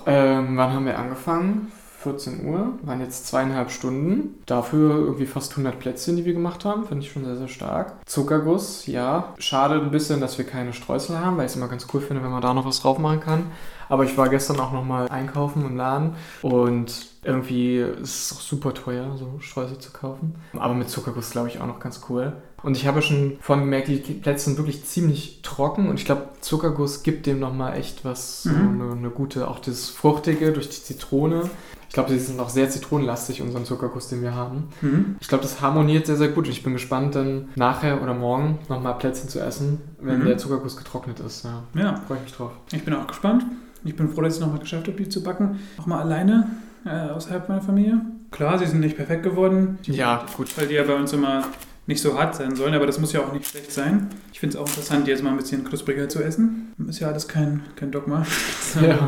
Ähm, 0.06 0.56
wann 0.56 0.72
haben 0.72 0.86
wir 0.86 0.98
angefangen? 0.98 1.70
14 2.04 2.44
Uhr, 2.44 2.78
waren 2.82 3.00
jetzt 3.00 3.26
zweieinhalb 3.28 3.70
Stunden. 3.70 4.42
Dafür 4.44 4.96
irgendwie 4.96 5.24
fast 5.24 5.52
100 5.52 5.78
Plätzchen, 5.78 6.16
die 6.16 6.24
wir 6.26 6.34
gemacht 6.34 6.64
haben, 6.64 6.84
finde 6.84 7.02
ich 7.02 7.10
schon 7.10 7.24
sehr, 7.24 7.36
sehr 7.36 7.48
stark. 7.48 7.94
Zuckerguss, 8.04 8.86
ja. 8.86 9.32
Schade 9.38 9.76
ein 9.76 9.90
bisschen, 9.90 10.20
dass 10.20 10.36
wir 10.36 10.44
keine 10.44 10.74
Streusel 10.74 11.18
haben, 11.18 11.38
weil 11.38 11.46
ich 11.46 11.52
es 11.52 11.56
immer 11.56 11.68
ganz 11.68 11.86
cool 11.94 12.02
finde, 12.02 12.22
wenn 12.22 12.30
man 12.30 12.42
da 12.42 12.52
noch 12.52 12.66
was 12.66 12.80
drauf 12.80 12.98
machen 12.98 13.20
kann. 13.20 13.46
Aber 13.88 14.04
ich 14.04 14.18
war 14.18 14.28
gestern 14.28 14.60
auch 14.60 14.72
nochmal 14.72 15.08
einkaufen 15.08 15.64
im 15.64 15.76
Laden 15.76 16.14
und 16.42 17.13
irgendwie 17.24 17.78
ist 17.78 18.30
es 18.30 18.36
auch 18.36 18.40
super 18.40 18.74
teuer, 18.74 19.16
so 19.16 19.38
Streusel 19.40 19.78
zu 19.78 19.90
kaufen. 19.92 20.34
Aber 20.56 20.74
mit 20.74 20.88
Zuckerguss 20.88 21.30
glaube 21.30 21.48
ich 21.48 21.60
auch 21.60 21.66
noch 21.66 21.80
ganz 21.80 22.00
cool. 22.08 22.32
Und 22.62 22.76
ich 22.78 22.86
habe 22.86 23.02
schon 23.02 23.36
vorhin 23.40 23.64
gemerkt, 23.66 23.88
die 23.88 23.96
Plätzchen 23.98 24.54
sind 24.54 24.58
wirklich 24.58 24.84
ziemlich 24.84 25.40
trocken 25.42 25.88
und 25.88 25.98
ich 25.98 26.06
glaube, 26.06 26.28
Zuckerguss 26.40 27.02
gibt 27.02 27.26
dem 27.26 27.38
nochmal 27.38 27.76
echt 27.76 28.04
was, 28.06 28.44
so 28.44 28.50
Mhm. 28.50 28.80
eine, 28.80 28.92
eine 28.92 29.10
gute, 29.10 29.48
auch 29.48 29.58
das 29.58 29.90
Fruchtige 29.90 30.52
durch 30.52 30.70
die 30.70 30.82
Zitrone. 30.82 31.50
Ich 31.88 31.94
glaube, 31.94 32.08
sie 32.10 32.18
sind 32.18 32.40
auch 32.40 32.48
sehr 32.48 32.68
zitronenlastig, 32.70 33.40
unseren 33.42 33.64
Zuckerguss, 33.66 34.08
den 34.08 34.22
wir 34.22 34.34
haben. 34.34 34.68
Mhm. 34.80 35.16
Ich 35.20 35.28
glaube, 35.28 35.42
das 35.42 35.60
harmoniert 35.60 36.06
sehr, 36.06 36.16
sehr 36.16 36.28
gut. 36.28 36.48
Ich 36.48 36.62
bin 36.62 36.72
gespannt, 36.72 37.14
dann 37.14 37.50
nachher 37.54 38.02
oder 38.02 38.14
morgen 38.14 38.58
nochmal 38.68 38.96
Plätzchen 38.98 39.28
zu 39.28 39.40
essen, 39.40 39.80
wenn 40.00 40.20
Mhm. 40.20 40.24
der 40.24 40.38
Zuckerguss 40.38 40.76
getrocknet 40.76 41.20
ist. 41.20 41.44
Ja, 41.44 41.62
Ja. 41.74 41.96
freue 42.06 42.16
ich 42.18 42.24
mich 42.24 42.32
drauf. 42.32 42.52
Ich 42.72 42.84
bin 42.84 42.94
auch 42.94 43.06
gespannt. 43.06 43.44
Ich 43.84 43.94
bin 43.94 44.08
froh, 44.08 44.22
dass 44.22 44.32
ich 44.32 44.38
es 44.40 44.44
nochmal 44.44 44.60
geschafft 44.60 44.88
habe, 44.88 44.96
die 44.96 45.08
zu 45.10 45.22
backen. 45.22 45.60
Auch 45.78 45.84
mal 45.86 46.00
alleine, 46.00 46.48
äh, 46.84 47.10
außerhalb 47.10 47.48
meiner 47.48 47.62
Familie. 47.62 48.00
Klar, 48.30 48.58
sie 48.58 48.66
sind 48.66 48.80
nicht 48.80 48.96
perfekt 48.96 49.22
geworden. 49.22 49.78
Ja, 49.84 50.26
gut. 50.36 50.56
Weil 50.58 50.66
die 50.66 50.74
ja 50.74 50.82
bei 50.84 50.94
uns 50.94 51.12
immer 51.12 51.44
nicht 51.86 52.00
so 52.00 52.18
hart 52.18 52.34
sein 52.34 52.56
sollen, 52.56 52.74
aber 52.74 52.86
das 52.86 52.98
muss 52.98 53.12
ja 53.12 53.20
auch 53.20 53.32
nicht 53.32 53.46
schlecht 53.46 53.70
sein. 53.70 54.08
Ich 54.32 54.40
finde 54.40 54.56
es 54.56 54.62
auch 54.62 54.66
interessant, 54.66 55.06
die 55.06 55.10
jetzt 55.10 55.22
mal 55.22 55.30
ein 55.30 55.36
bisschen 55.36 55.64
knuspriger 55.64 56.08
zu 56.08 56.22
essen. 56.22 56.72
Ist 56.88 57.00
ja 57.00 57.08
alles 57.08 57.28
kein, 57.28 57.62
kein 57.76 57.90
Dogma. 57.90 58.24
Ja. 58.80 58.98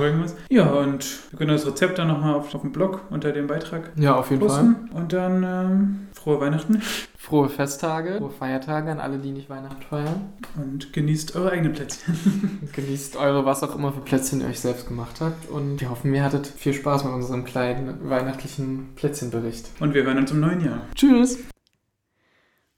Ja, 0.48 0.66
und 0.70 1.04
wir 1.30 1.38
können 1.38 1.50
das 1.50 1.66
Rezept 1.66 1.98
dann 1.98 2.06
nochmal 2.06 2.34
auf, 2.34 2.54
auf 2.54 2.60
dem 2.60 2.70
Blog 2.70 3.00
unter 3.10 3.32
dem 3.32 3.48
Beitrag 3.48 3.90
Ja, 3.96 4.14
auf 4.14 4.30
jeden 4.30 4.40
posten. 4.40 4.88
Und 4.92 5.12
dann 5.12 5.42
ähm, 5.42 5.98
frohe 6.12 6.40
Weihnachten 6.40 6.80
Frohe 7.26 7.48
Festtage, 7.48 8.18
frohe 8.18 8.30
Feiertage 8.30 8.88
an 8.88 9.00
alle, 9.00 9.18
die 9.18 9.32
nicht 9.32 9.50
Weihnachten 9.50 9.82
feiern. 9.82 10.32
und 10.54 10.92
genießt 10.92 11.34
eure 11.34 11.50
eigenen 11.50 11.72
Plätzchen. 11.72 12.68
Genießt 12.72 13.16
eure, 13.16 13.44
was 13.44 13.64
auch 13.64 13.74
immer 13.74 13.92
für 13.92 13.98
Plätzchen 13.98 14.42
ihr 14.42 14.46
euch 14.46 14.60
selbst 14.60 14.86
gemacht 14.86 15.20
habt. 15.20 15.50
Und 15.50 15.80
wir 15.80 15.90
hoffen, 15.90 16.14
ihr 16.14 16.22
hattet 16.22 16.46
viel 16.46 16.72
Spaß 16.72 17.02
mit 17.02 17.12
unserem 17.12 17.44
kleinen 17.44 18.08
weihnachtlichen 18.08 18.94
Plätzchenbericht. 18.94 19.68
Und 19.80 19.92
wir 19.92 20.04
hören 20.04 20.18
uns 20.18 20.30
im 20.30 20.38
neuen 20.38 20.64
Jahr. 20.64 20.82
Tschüss! 20.94 21.40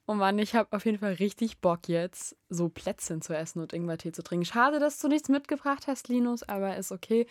Oh 0.06 0.14
Mann, 0.14 0.38
ich 0.38 0.54
habe 0.54 0.74
auf 0.74 0.86
jeden 0.86 0.98
Fall 0.98 1.12
richtig 1.12 1.58
Bock 1.58 1.86
jetzt, 1.86 2.34
so 2.48 2.70
Plätzchen 2.70 3.20
zu 3.20 3.36
essen 3.36 3.60
und 3.60 3.74
Ingwertee 3.74 4.12
zu 4.12 4.22
trinken. 4.22 4.46
Schade, 4.46 4.78
dass 4.78 4.98
du 4.98 5.08
nichts 5.08 5.28
mitgebracht 5.28 5.86
hast, 5.88 6.08
Linus, 6.08 6.42
aber 6.42 6.78
ist 6.78 6.90
okay. 6.90 7.26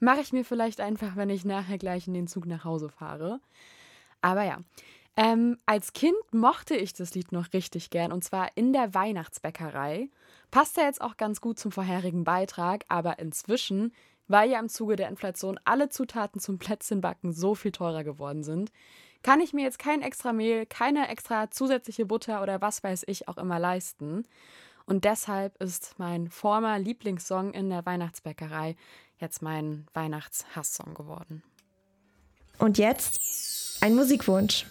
Mache 0.00 0.22
ich 0.22 0.32
mir 0.32 0.42
vielleicht 0.42 0.80
einfach, 0.80 1.16
wenn 1.16 1.28
ich 1.28 1.44
nachher 1.44 1.76
gleich 1.76 2.08
in 2.08 2.14
den 2.14 2.28
Zug 2.28 2.46
nach 2.46 2.64
Hause 2.64 2.88
fahre. 2.88 3.40
Aber 4.22 4.44
ja, 4.44 4.56
ähm, 5.16 5.58
als 5.66 5.92
Kind 5.92 6.16
mochte 6.32 6.74
ich 6.74 6.94
das 6.94 7.14
Lied 7.14 7.32
noch 7.32 7.52
richtig 7.52 7.90
gern 7.90 8.12
und 8.12 8.24
zwar 8.24 8.50
in 8.56 8.72
der 8.72 8.94
Weihnachtsbäckerei. 8.94 10.08
Passt 10.50 10.76
ja 10.76 10.84
jetzt 10.84 11.00
auch 11.00 11.16
ganz 11.16 11.40
gut 11.40 11.58
zum 11.58 11.72
vorherigen 11.72 12.24
Beitrag, 12.24 12.84
aber 12.88 13.18
inzwischen, 13.18 13.92
weil 14.28 14.50
ja 14.50 14.58
im 14.58 14.68
Zuge 14.68 14.96
der 14.96 15.08
Inflation 15.08 15.58
alle 15.64 15.88
Zutaten 15.88 16.40
zum 16.40 16.58
Plätzchenbacken 16.58 17.32
so 17.32 17.54
viel 17.54 17.72
teurer 17.72 18.04
geworden 18.04 18.42
sind, 18.42 18.72
kann 19.22 19.40
ich 19.40 19.52
mir 19.52 19.62
jetzt 19.62 19.78
kein 19.78 20.02
extra 20.02 20.32
Mehl, 20.32 20.66
keine 20.66 21.08
extra 21.08 21.50
zusätzliche 21.50 22.06
Butter 22.06 22.42
oder 22.42 22.60
was 22.60 22.82
weiß 22.82 23.04
ich 23.06 23.28
auch 23.28 23.38
immer 23.38 23.58
leisten. 23.58 24.24
Und 24.84 25.04
deshalb 25.04 25.62
ist 25.62 25.94
mein 25.98 26.28
former 26.28 26.78
Lieblingssong 26.78 27.52
in 27.52 27.70
der 27.70 27.86
Weihnachtsbäckerei 27.86 28.76
jetzt 29.18 29.42
mein 29.42 29.86
Weihnachtshass-Song 29.94 30.94
geworden. 30.94 31.42
Und 32.58 32.78
jetzt 32.78 33.78
ein 33.80 33.94
Musikwunsch. 33.94 34.66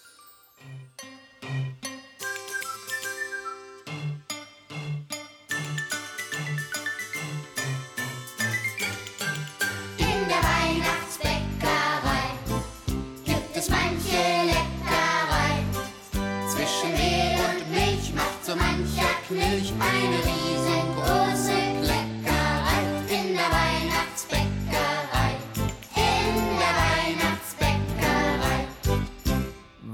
Welch 19.52 19.74
eine 19.82 20.18
riesengroße 20.32 21.52
Kleckerei 21.82 22.84
in 23.10 23.34
der 23.34 23.50
Weihnachtsbäckerei. 23.52 25.36
In 25.94 26.36
der 26.62 26.74
Weihnachtsbäckerei. 26.88 28.60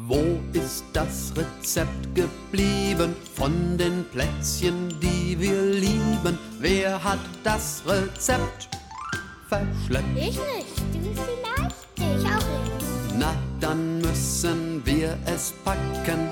Wo 0.05 0.21
ist 0.53 0.83
das 0.93 1.33
Rezept 1.35 2.13
geblieben 2.13 3.15
von 3.33 3.79
den 3.79 4.05
Plätzchen, 4.11 4.93
die 4.99 5.35
wir 5.39 5.59
lieben? 5.63 6.37
Wer 6.59 7.03
hat 7.03 7.17
das 7.43 7.81
Rezept 7.87 8.69
verschleppt? 9.49 10.17
Ich 10.17 10.37
nicht, 10.37 10.77
du 10.93 10.99
vielleicht, 11.15 11.75
ich 11.95 12.25
auch 12.27 12.47
nicht. 12.61 13.15
Na, 13.17 13.33
dann 13.59 14.01
müssen 14.01 14.85
wir 14.85 15.17
es 15.25 15.51
packen 15.65 16.26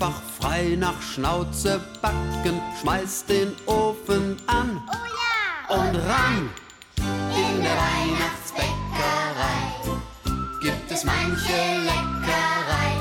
Einfach 0.00 0.22
frei 0.38 0.76
nach 0.78 1.02
Schnauze 1.02 1.80
backen. 2.00 2.60
Schmeiß 2.80 3.24
den 3.24 3.52
Ofen 3.66 4.36
an. 4.46 4.80
Oh 4.86 4.92
ja! 4.94 5.76
Und 5.76 5.96
ran! 5.96 6.50
In 6.98 7.62
der 7.64 7.76
Weihnachtsbäckerei 7.84 9.64
Gibt 10.62 10.92
es 10.92 11.02
manche 11.02 11.80
Leckerei. 11.82 12.94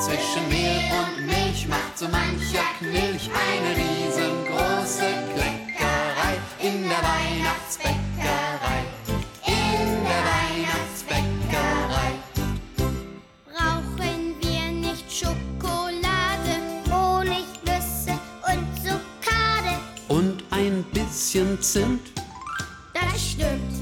Zwischen 0.00 0.48
Mehl 0.50 0.82
und 1.00 1.26
Milch 1.28 1.66
macht 1.66 1.96
so 1.96 2.06
mancher 2.08 2.66
Knilch 2.78 3.30
eine 3.32 3.74
riesengroße 3.74 5.14
Kleckerei. 5.32 6.36
In 6.60 6.82
der 6.90 6.98
Weihnachtsbäckerei. 6.98 7.41
Bisschen 21.32 21.62
Zimt. 21.62 22.12
Das 22.92 23.30
stimmt. 23.30 23.72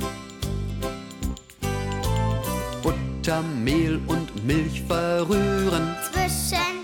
Butter, 2.81 3.43
Mehl 3.43 4.01
und 4.07 4.47
Milch 4.47 4.83
verrühren. 4.87 5.97
Zwischendurch 6.13 6.80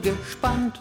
gespannt. 0.00 0.77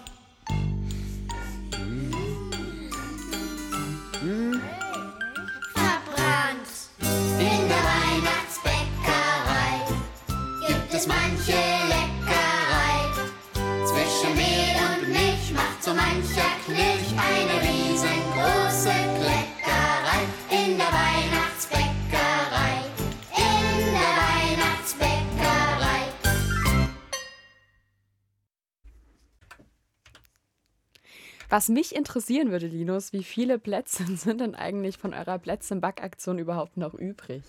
Was 31.49 31.69
mich 31.69 31.95
interessieren 31.95 32.51
würde, 32.51 32.67
Linus, 32.67 33.13
wie 33.13 33.23
viele 33.23 33.57
Plätze 33.57 34.05
sind 34.17 34.41
denn 34.41 34.55
eigentlich 34.55 34.97
von 34.97 35.13
eurer 35.13 35.39
Plätzchen-Backaktion 35.39 36.39
überhaupt 36.39 36.75
noch 36.75 36.93
übrig? 36.93 37.41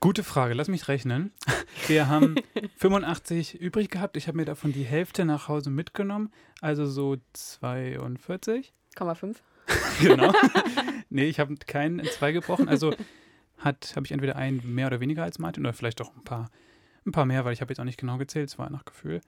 Gute 0.00 0.24
Frage, 0.24 0.54
lass 0.54 0.68
mich 0.68 0.88
rechnen. 0.88 1.32
Wir 1.86 2.08
haben 2.08 2.36
85 2.78 3.60
übrig 3.60 3.90
gehabt. 3.90 4.16
Ich 4.16 4.26
habe 4.26 4.38
mir 4.38 4.46
davon 4.46 4.72
die 4.72 4.84
Hälfte 4.84 5.24
nach 5.24 5.48
Hause 5.48 5.70
mitgenommen, 5.70 6.32
also 6.60 6.86
so 6.86 7.16
42. 7.34 8.72
0,5? 8.96 9.36
genau. 10.00 10.32
nee, 11.10 11.26
ich 11.26 11.38
habe 11.38 11.54
keinen 11.56 11.98
in 12.00 12.06
zwei 12.06 12.32
gebrochen. 12.32 12.68
Also 12.68 12.94
hat 13.58 13.92
habe 13.94 14.06
ich 14.06 14.12
entweder 14.12 14.36
einen 14.36 14.74
mehr 14.74 14.88
oder 14.88 15.00
weniger 15.00 15.22
als 15.22 15.38
Martin 15.38 15.64
oder 15.64 15.72
vielleicht 15.72 16.00
auch 16.00 16.14
ein 16.16 16.24
paar, 16.24 16.50
ein 17.06 17.12
paar 17.12 17.26
mehr, 17.26 17.44
weil 17.44 17.52
ich 17.52 17.60
habe 17.60 17.70
jetzt 17.70 17.78
auch 17.78 17.84
nicht 17.84 18.00
genau 18.00 18.16
gezählt, 18.18 18.48
es 18.48 18.58
war 18.58 18.70
nach 18.70 18.84
Gefühl. 18.84 19.20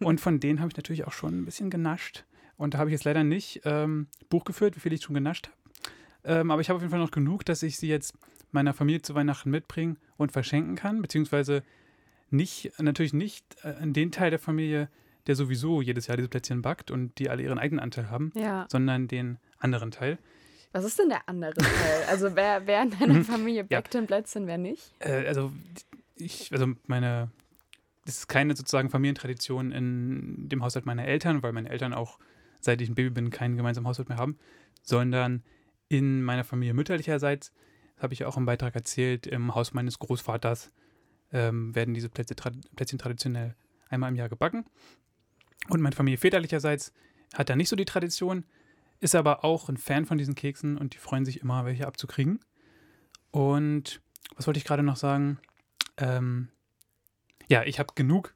Und 0.00 0.20
von 0.20 0.40
denen 0.40 0.60
habe 0.60 0.70
ich 0.70 0.76
natürlich 0.76 1.04
auch 1.04 1.12
schon 1.12 1.40
ein 1.40 1.44
bisschen 1.44 1.68
genascht. 1.68 2.24
Und 2.56 2.74
da 2.74 2.78
habe 2.78 2.90
ich 2.90 2.92
jetzt 2.92 3.04
leider 3.04 3.24
nicht 3.24 3.62
ähm, 3.64 4.06
Buch 4.28 4.44
geführt, 4.44 4.76
wie 4.76 4.80
viel 4.80 4.92
ich 4.92 5.02
schon 5.02 5.14
genascht 5.14 5.48
habe. 5.48 5.56
Ähm, 6.40 6.50
aber 6.50 6.60
ich 6.60 6.68
habe 6.68 6.76
auf 6.76 6.82
jeden 6.82 6.90
Fall 6.90 7.00
noch 7.00 7.10
genug, 7.10 7.44
dass 7.44 7.62
ich 7.62 7.76
sie 7.78 7.88
jetzt 7.88 8.14
meiner 8.52 8.74
Familie 8.74 9.02
zu 9.02 9.14
Weihnachten 9.14 9.50
mitbringen 9.50 9.96
und 10.16 10.30
verschenken 10.32 10.76
kann, 10.76 11.02
beziehungsweise 11.02 11.62
nicht, 12.30 12.72
natürlich 12.78 13.12
nicht 13.12 13.44
äh, 13.64 13.74
an 13.80 13.92
den 13.92 14.12
Teil 14.12 14.30
der 14.30 14.38
Familie, 14.38 14.88
der 15.26 15.36
sowieso 15.36 15.80
jedes 15.82 16.06
Jahr 16.06 16.16
diese 16.16 16.28
Plätzchen 16.28 16.62
backt 16.62 16.90
und 16.90 17.18
die 17.18 17.28
alle 17.30 17.42
ihren 17.42 17.58
eigenen 17.58 17.80
Anteil 17.80 18.10
haben, 18.10 18.32
Ja. 18.34 18.66
sondern 18.70 19.08
den 19.08 19.38
anderen 19.58 19.90
Teil. 19.90 20.18
Was 20.72 20.84
ist 20.84 20.98
denn 20.98 21.08
der 21.10 21.28
andere 21.28 21.54
Teil? 21.54 22.04
Also 22.08 22.34
wer, 22.34 22.62
wer 22.66 22.82
in 22.82 22.90
deiner 22.90 23.24
Familie 23.24 23.64
backt 23.64 23.94
denn 23.94 24.06
Plätzchen, 24.06 24.46
wer 24.46 24.58
nicht? 24.58 24.92
Äh, 25.00 25.26
also 25.26 25.52
ich, 26.16 26.50
also 26.52 26.68
meine, 26.86 27.30
das 28.04 28.18
ist 28.18 28.26
keine 28.28 28.54
sozusagen 28.56 28.90
Familientradition 28.90 29.72
in 29.72 30.48
dem 30.48 30.62
Haushalt 30.62 30.86
meiner 30.86 31.04
Eltern, 31.04 31.42
weil 31.42 31.52
meine 31.52 31.68
Eltern 31.70 31.92
auch, 31.94 32.18
seit 32.64 32.80
ich 32.80 32.88
ein 32.88 32.94
Baby 32.94 33.10
bin, 33.10 33.30
keinen 33.30 33.56
gemeinsamen 33.56 33.86
Haushalt 33.86 34.08
mehr 34.08 34.18
haben, 34.18 34.38
sondern 34.82 35.42
in 35.88 36.22
meiner 36.22 36.44
Familie 36.44 36.74
mütterlicherseits, 36.74 37.52
das 37.94 38.02
habe 38.02 38.14
ich 38.14 38.24
auch 38.24 38.36
im 38.36 38.46
Beitrag 38.46 38.74
erzählt, 38.74 39.26
im 39.26 39.54
Haus 39.54 39.74
meines 39.74 39.98
Großvaters 39.98 40.72
ähm, 41.32 41.74
werden 41.74 41.94
diese 41.94 42.08
Plätzchen, 42.08 42.36
tra 42.36 42.50
Plätzchen 42.76 42.98
traditionell 42.98 43.54
einmal 43.88 44.10
im 44.10 44.16
Jahr 44.16 44.28
gebacken. 44.28 44.64
Und 45.68 45.80
meine 45.80 45.94
Familie 45.94 46.18
väterlicherseits 46.18 46.92
hat 47.34 47.50
da 47.50 47.56
nicht 47.56 47.68
so 47.68 47.76
die 47.76 47.84
Tradition, 47.84 48.44
ist 49.00 49.14
aber 49.14 49.44
auch 49.44 49.68
ein 49.68 49.76
Fan 49.76 50.06
von 50.06 50.18
diesen 50.18 50.34
Keksen 50.34 50.78
und 50.78 50.94
die 50.94 50.98
freuen 50.98 51.24
sich 51.24 51.40
immer, 51.40 51.64
welche 51.64 51.86
abzukriegen. 51.86 52.40
Und 53.30 54.00
was 54.36 54.46
wollte 54.46 54.58
ich 54.58 54.64
gerade 54.64 54.82
noch 54.82 54.96
sagen? 54.96 55.38
Ähm, 55.96 56.48
ja, 57.48 57.64
ich 57.64 57.78
habe 57.78 57.94
genug 57.94 58.34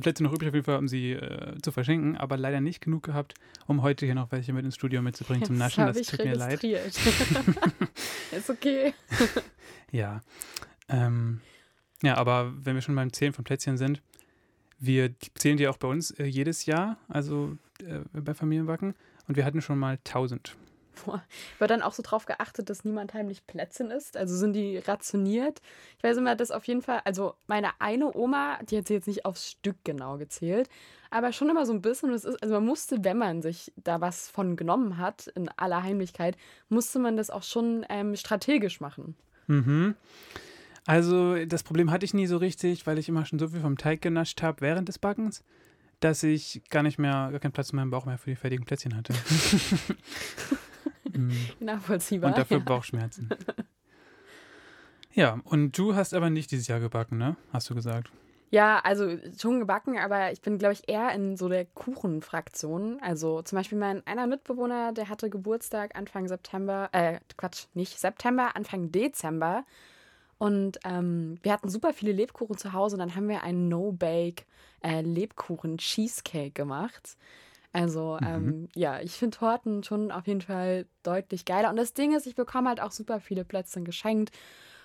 Plätze 0.00 0.22
noch 0.22 0.32
übrig, 0.32 0.48
auf 0.48 0.54
jeden 0.54 0.64
Fall, 0.64 0.78
um 0.78 0.88
sie 0.88 1.12
äh, 1.12 1.60
zu 1.62 1.70
verschenken, 1.70 2.16
aber 2.16 2.36
leider 2.36 2.60
nicht 2.60 2.80
genug 2.80 3.02
gehabt, 3.02 3.34
um 3.66 3.82
heute 3.82 4.06
hier 4.06 4.14
noch 4.14 4.32
welche 4.32 4.52
mit 4.52 4.64
ins 4.64 4.74
Studio 4.74 5.02
mitzubringen 5.02 5.44
zum 5.44 5.56
Naschen. 5.58 5.86
Das 5.86 6.00
tut 6.02 6.24
mir 6.24 6.34
leid. 6.34 6.62
Ist 8.32 8.50
okay. 8.50 8.94
Ja. 9.92 10.22
Ähm, 10.88 11.40
ja, 12.02 12.16
aber 12.16 12.52
wenn 12.56 12.74
wir 12.74 12.82
schon 12.82 12.96
beim 12.96 13.12
Zählen 13.12 13.32
von 13.32 13.44
Plätzchen 13.44 13.76
sind, 13.76 14.02
wir 14.80 15.14
zählen 15.36 15.56
die 15.56 15.68
auch 15.68 15.76
bei 15.76 15.86
uns 15.86 16.10
äh, 16.10 16.24
jedes 16.24 16.66
Jahr, 16.66 16.98
also 17.06 17.56
äh, 17.78 18.00
bei 18.12 18.34
Familienbacken. 18.34 18.94
Und 19.28 19.36
wir 19.36 19.44
hatten 19.44 19.62
schon 19.62 19.78
mal 19.78 19.98
1000. 20.04 20.56
Boah. 21.04 21.22
Wird 21.58 21.70
dann 21.70 21.82
auch 21.82 21.92
so 21.92 22.02
drauf 22.02 22.26
geachtet, 22.26 22.70
dass 22.70 22.84
niemand 22.84 23.14
heimlich 23.14 23.46
Plätzchen 23.46 23.90
isst? 23.90 24.16
Also 24.16 24.36
sind 24.36 24.52
die 24.52 24.78
rationiert? 24.78 25.60
Ich 25.98 26.04
weiß 26.04 26.16
immer, 26.16 26.36
dass 26.36 26.50
auf 26.50 26.64
jeden 26.66 26.82
Fall, 26.82 27.00
also 27.04 27.34
meine 27.46 27.70
eine 27.80 28.14
Oma, 28.14 28.58
die 28.68 28.78
hat 28.78 28.88
sie 28.88 28.94
jetzt 28.94 29.08
nicht 29.08 29.24
aufs 29.24 29.50
Stück 29.50 29.76
genau 29.84 30.18
gezählt, 30.18 30.68
aber 31.10 31.32
schon 31.32 31.48
immer 31.48 31.66
so 31.66 31.72
ein 31.72 31.82
bisschen. 31.82 32.12
Es 32.12 32.24
ist, 32.24 32.42
also 32.42 32.54
man 32.54 32.64
musste, 32.64 33.04
wenn 33.04 33.18
man 33.18 33.42
sich 33.42 33.72
da 33.76 34.00
was 34.00 34.28
von 34.28 34.56
genommen 34.56 34.98
hat, 34.98 35.28
in 35.28 35.48
aller 35.56 35.82
Heimlichkeit, 35.82 36.36
musste 36.68 36.98
man 36.98 37.16
das 37.16 37.30
auch 37.30 37.42
schon 37.42 37.84
ähm, 37.88 38.16
strategisch 38.16 38.80
machen. 38.80 39.14
Mhm. 39.46 39.94
Also 40.86 41.44
das 41.46 41.62
Problem 41.62 41.90
hatte 41.90 42.04
ich 42.04 42.14
nie 42.14 42.26
so 42.26 42.36
richtig, 42.36 42.86
weil 42.86 42.98
ich 42.98 43.08
immer 43.08 43.24
schon 43.24 43.38
so 43.38 43.48
viel 43.48 43.60
vom 43.60 43.78
Teig 43.78 44.02
genascht 44.02 44.42
habe 44.42 44.60
während 44.60 44.88
des 44.88 44.98
Backens, 44.98 45.42
dass 46.00 46.22
ich 46.22 46.62
gar 46.68 46.82
nicht 46.82 46.98
mehr, 46.98 47.28
gar 47.30 47.40
keinen 47.40 47.52
Platz 47.52 47.70
in 47.70 47.76
meinem 47.76 47.90
Bauch 47.90 48.04
mehr 48.04 48.18
für 48.18 48.30
die 48.30 48.36
fertigen 48.36 48.66
Plätzchen 48.66 48.94
hatte. 48.94 49.14
Mm. 51.16 51.32
Nachvollziehbar. 51.60 52.30
Und 52.30 52.38
dafür 52.38 52.58
ja. 52.58 52.64
Bauchschmerzen. 52.64 53.28
Ja, 55.14 55.40
und 55.44 55.78
du 55.78 55.94
hast 55.94 56.12
aber 56.12 56.28
nicht 56.28 56.50
dieses 56.50 56.66
Jahr 56.66 56.80
gebacken, 56.80 57.18
ne? 57.18 57.36
Hast 57.52 57.70
du 57.70 57.74
gesagt. 57.76 58.10
Ja, 58.50 58.80
also 58.84 59.16
schon 59.38 59.58
gebacken, 59.58 59.98
aber 59.98 60.32
ich 60.32 60.40
bin, 60.40 60.58
glaube 60.58 60.74
ich, 60.74 60.88
eher 60.88 61.12
in 61.12 61.36
so 61.36 61.48
der 61.48 61.64
Kuchenfraktion. 61.64 62.98
Also 63.00 63.42
zum 63.42 63.56
Beispiel 63.56 63.78
mein 63.78 64.06
einer 64.06 64.26
Mitbewohner, 64.26 64.92
der 64.92 65.08
hatte 65.08 65.30
Geburtstag 65.30 65.96
Anfang 65.96 66.28
September, 66.28 66.88
äh, 66.92 67.20
Quatsch, 67.36 67.66
nicht 67.74 67.98
September, 67.98 68.54
Anfang 68.54 68.92
Dezember. 68.92 69.64
Und 70.38 70.78
ähm, 70.84 71.38
wir 71.42 71.52
hatten 71.52 71.68
super 71.68 71.92
viele 71.92 72.12
Lebkuchen 72.12 72.56
zu 72.58 72.72
Hause 72.72 72.96
und 72.96 73.00
dann 73.00 73.14
haben 73.14 73.28
wir 73.28 73.42
einen 73.42 73.68
No-Bake 73.68 74.44
äh, 74.82 75.00
Lebkuchen-Cheesecake 75.00 76.50
gemacht. 76.50 77.16
Also 77.74 78.18
ähm, 78.24 78.68
ja, 78.76 79.00
ich 79.00 79.12
finde 79.14 79.36
Torten 79.36 79.82
schon 79.82 80.12
auf 80.12 80.28
jeden 80.28 80.42
Fall 80.42 80.86
deutlich 81.02 81.44
geiler. 81.44 81.70
Und 81.70 81.76
das 81.76 81.92
Ding 81.92 82.14
ist, 82.14 82.24
ich 82.24 82.36
bekomme 82.36 82.68
halt 82.68 82.80
auch 82.80 82.92
super 82.92 83.18
viele 83.18 83.44
Plätzchen 83.44 83.84
geschenkt 83.84 84.30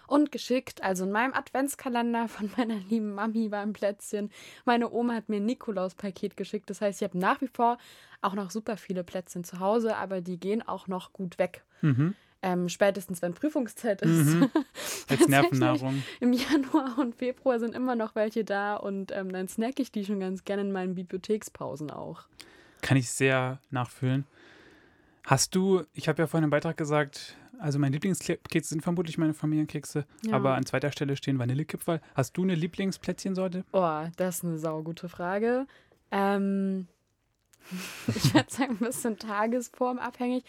und 0.07 0.31
geschickt. 0.31 0.81
Also 0.81 1.05
in 1.05 1.11
meinem 1.11 1.35
Adventskalender 1.35 2.27
von 2.27 2.49
meiner 2.57 2.77
lieben 2.89 3.13
Mami 3.13 3.51
war 3.51 3.61
ein 3.61 3.73
Plätzchen. 3.73 4.31
Meine 4.65 4.91
Oma 4.91 5.13
hat 5.13 5.29
mir 5.29 5.35
ein 5.35 5.45
Nikolaus-Paket 5.45 6.35
geschickt. 6.35 6.67
Das 6.71 6.81
heißt, 6.81 6.99
ich 6.99 7.07
habe 7.07 7.19
nach 7.19 7.39
wie 7.41 7.47
vor 7.47 7.77
auch 8.23 8.33
noch 8.33 8.49
super 8.49 8.75
viele 8.75 9.03
Plätzchen 9.03 9.43
zu 9.43 9.59
Hause, 9.59 9.95
aber 9.95 10.21
die 10.21 10.39
gehen 10.39 10.67
auch 10.67 10.87
noch 10.87 11.13
gut 11.13 11.37
weg. 11.37 11.63
Mhm. 11.83 12.15
Ähm, 12.41 12.69
spätestens 12.69 13.21
wenn 13.21 13.35
Prüfungszeit 13.35 14.01
ist. 14.01 14.33
Mhm. 14.33 14.49
Als 15.09 15.27
Nervennahrung. 15.27 16.03
Im 16.21 16.33
Januar 16.33 16.97
und 16.97 17.13
Februar 17.13 17.59
sind 17.59 17.75
immer 17.75 17.95
noch 17.95 18.15
welche 18.15 18.43
da 18.43 18.77
und 18.77 19.11
ähm, 19.11 19.31
dann 19.31 19.47
snack 19.47 19.79
ich 19.79 19.91
die 19.91 20.05
schon 20.05 20.19
ganz 20.19 20.43
gerne 20.43 20.63
in 20.63 20.71
meinen 20.71 20.95
Bibliothekspausen 20.95 21.91
auch. 21.91 22.27
Kann 22.81 22.97
ich 22.97 23.10
sehr 23.11 23.60
nachfühlen. 23.72 24.26
Hast 25.26 25.53
du, 25.56 25.84
ich 25.93 26.07
habe 26.07 26.22
ja 26.22 26.27
vorhin 26.27 26.45
im 26.45 26.49
Beitrag 26.49 26.77
gesagt, 26.77 27.35
also 27.60 27.77
meine 27.77 27.93
Lieblingskekse 27.93 28.69
sind 28.69 28.81
vermutlich 28.81 29.18
meine 29.18 29.34
Familienkekse, 29.34 30.06
Ja. 30.26 30.34
aber 30.34 30.56
an 30.56 30.65
zweiter 30.65 30.91
Stelle 30.91 31.15
stehen 31.18 31.38
Vanillekipferl. 31.39 32.01
Hast 32.15 32.38
du 32.38 32.43
eine 32.43 32.56
Lieblingsplätzchensorte? 32.56 33.65
Oh, 33.73 34.03
das 34.15 34.38
ist 34.38 34.45
eine 34.45 34.57
saugute 34.57 35.10
Frage. 35.10 35.68
Ähm, 36.11 36.88
ich 38.07 38.34
würde 38.34 38.49
sagen, 38.49 38.72
ein 38.80 38.85
bisschen 38.85 39.19
tagesformabhängig. 39.19 40.43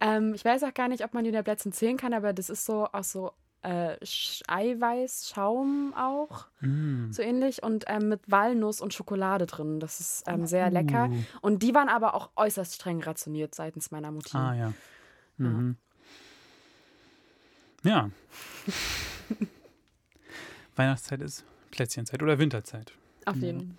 Ähm, 0.00 0.32
ich 0.34 0.44
weiß 0.44 0.62
auch 0.62 0.72
gar 0.74 0.88
nicht, 0.88 1.04
ob 1.04 1.12
man 1.12 1.24
die 1.24 1.32
der 1.32 1.42
Plätzchen 1.42 1.72
zählen 1.72 1.96
kann, 1.96 2.14
aber 2.14 2.32
das 2.32 2.48
ist 2.50 2.64
so 2.64 2.86
aus 2.86 3.10
so 3.12 3.32
äh, 3.64 3.96
Eiweiß, 4.46 5.30
Schaum 5.34 5.94
auch. 5.96 6.46
Mm. 6.60 7.10
So 7.10 7.22
ähnlich. 7.22 7.62
Und 7.62 7.84
ähm, 7.88 8.08
mit 8.10 8.20
Walnuss 8.30 8.80
und 8.80 8.92
Schokolade 8.92 9.46
drin. 9.46 9.80
Das 9.80 10.00
ist 10.00 10.24
ähm, 10.26 10.46
sehr 10.46 10.70
lecker. 10.70 11.08
Uh. 11.10 11.24
Und 11.40 11.62
die 11.62 11.74
waren 11.74 11.88
aber 11.88 12.14
auch 12.14 12.30
äußerst 12.36 12.74
streng 12.74 13.02
rationiert 13.02 13.54
seitens 13.54 13.90
meiner 13.90 14.10
Mutti. 14.10 14.36
Ah 14.36 14.54
ja. 14.54 14.72
Mhm. 15.38 15.76
Ja. 17.82 18.10
Weihnachtszeit 20.76 21.20
ist 21.20 21.44
Plätzchenzeit 21.70 22.22
oder 22.22 22.38
Winterzeit. 22.38 22.92
Auf 23.26 23.36
Ja. 23.36 23.42
jeden 23.42 23.78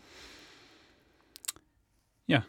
Ja. 2.28 2.45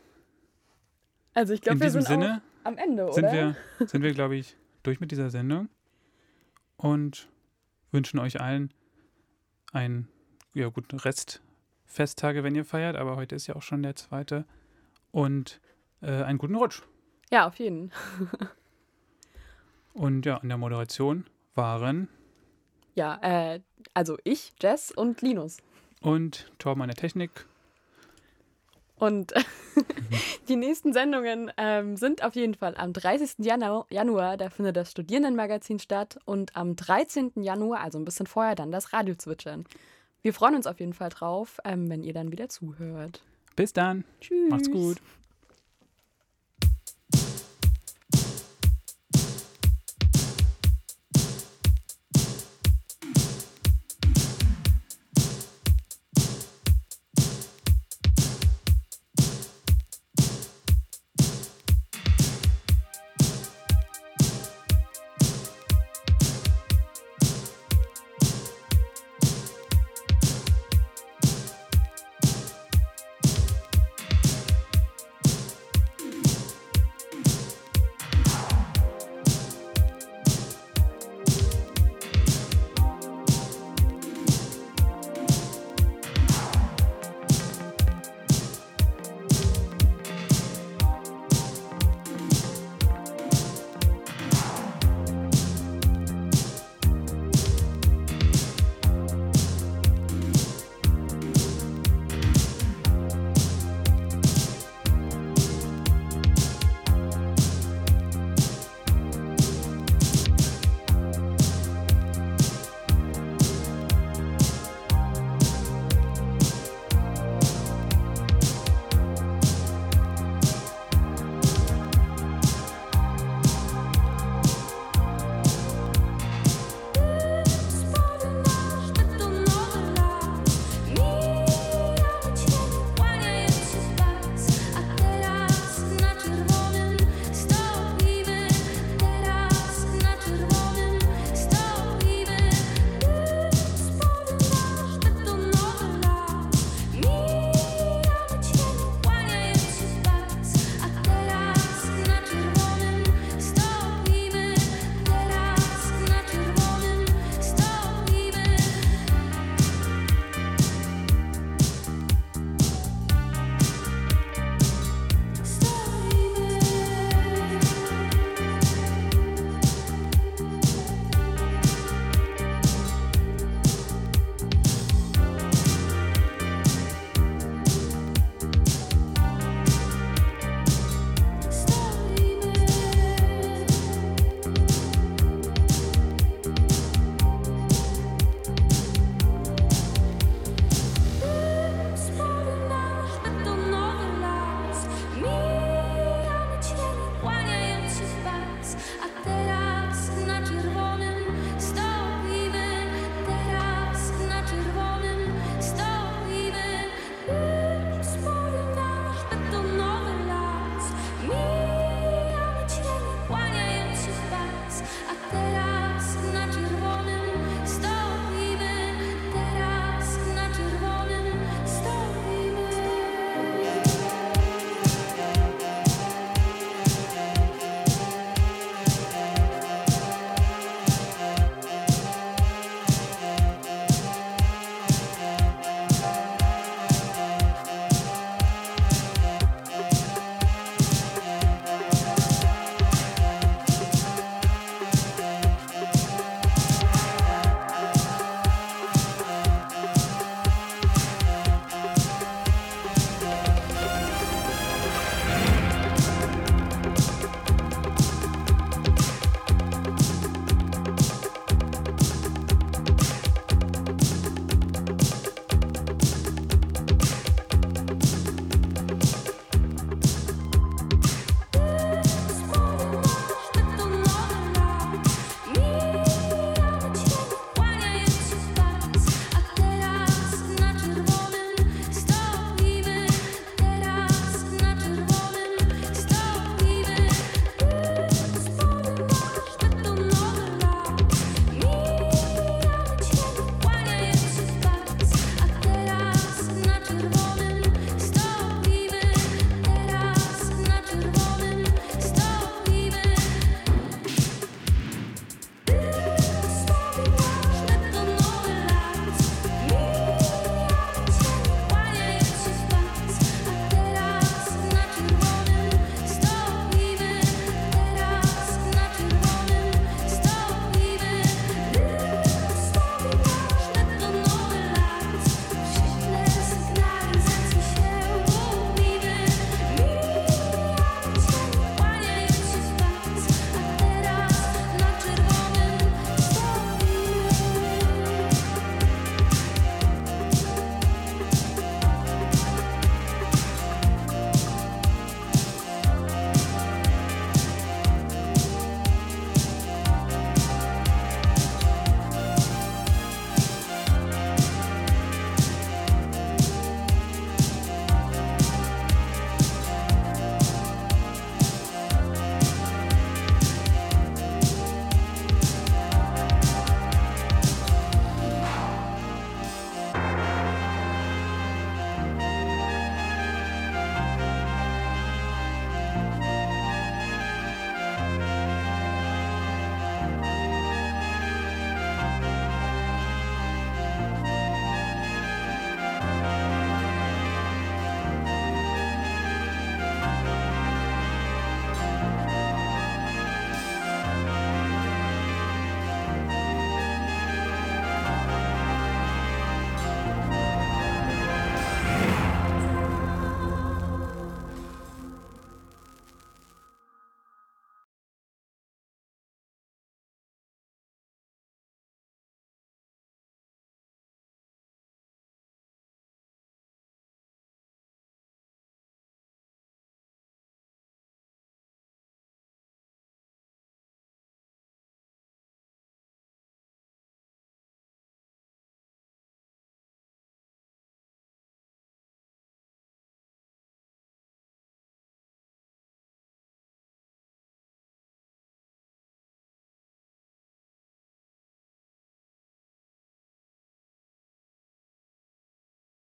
Also 1.34 1.52
ich 1.52 1.60
glaube, 1.60 1.74
In 1.76 1.80
wir 1.80 1.86
diesem 1.86 2.02
sind 2.02 2.20
Sinne 2.22 2.42
am 2.64 2.78
Ende, 2.78 3.12
sind 3.12 3.24
oder? 3.24 3.32
wir, 3.78 3.86
sind 3.86 4.02
wir, 4.02 4.12
glaube 4.14 4.36
ich, 4.36 4.56
durch 4.82 5.00
mit 5.00 5.10
dieser 5.10 5.28
Sendung 5.30 5.68
und 6.76 7.28
wünschen 7.90 8.18
euch 8.18 8.40
allen 8.40 8.72
einen 9.72 10.08
ja, 10.54 10.68
guten 10.68 10.98
Rest 10.98 11.42
Festtage, 11.84 12.42
wenn 12.42 12.54
ihr 12.54 12.64
feiert, 12.64 12.96
aber 12.96 13.16
heute 13.16 13.34
ist 13.36 13.46
ja 13.46 13.54
auch 13.56 13.62
schon 13.62 13.82
der 13.82 13.94
zweite 13.94 14.44
und 15.12 15.60
äh, 16.02 16.22
einen 16.22 16.38
guten 16.38 16.56
Rutsch. 16.56 16.82
Ja, 17.30 17.46
auf 17.46 17.56
jeden. 17.56 17.92
Und 19.92 20.26
ja, 20.26 20.36
in 20.38 20.48
der 20.50 20.58
Moderation 20.58 21.24
waren 21.54 22.08
Ja, 22.94 23.18
äh, 23.22 23.60
also 23.94 24.18
ich, 24.24 24.52
Jess 24.60 24.90
und 24.92 25.22
Linus. 25.22 25.56
und 26.02 26.52
Torben 26.58 26.82
an 26.82 26.88
der 26.88 26.96
Technik. 26.96 27.46
Und 28.98 29.34
die 30.48 30.56
nächsten 30.56 30.92
Sendungen 30.92 31.52
ähm, 31.58 31.96
sind 31.96 32.24
auf 32.24 32.34
jeden 32.34 32.54
Fall 32.54 32.74
am 32.76 32.92
30. 32.92 33.44
Janu 33.44 33.84
Januar, 33.90 34.36
da 34.36 34.48
findet 34.48 34.76
das 34.76 34.90
Studierendenmagazin 34.90 35.78
statt 35.78 36.18
und 36.24 36.56
am 36.56 36.76
13. 36.76 37.32
Januar, 37.36 37.80
also 37.80 37.98
ein 37.98 38.04
bisschen 38.04 38.26
vorher, 38.26 38.54
dann 38.54 38.72
das 38.72 38.92
Radio 38.92 39.14
zwitschern. 39.14 39.64
Wir 40.22 40.32
freuen 40.32 40.56
uns 40.56 40.66
auf 40.66 40.80
jeden 40.80 40.94
Fall 40.94 41.10
drauf, 41.10 41.58
ähm, 41.64 41.90
wenn 41.90 42.02
ihr 42.02 42.14
dann 42.14 42.32
wieder 42.32 42.48
zuhört. 42.48 43.22
Bis 43.54 43.72
dann. 43.72 44.04
Tschüss. 44.20 44.50
Macht's 44.50 44.70
gut. 44.70 44.96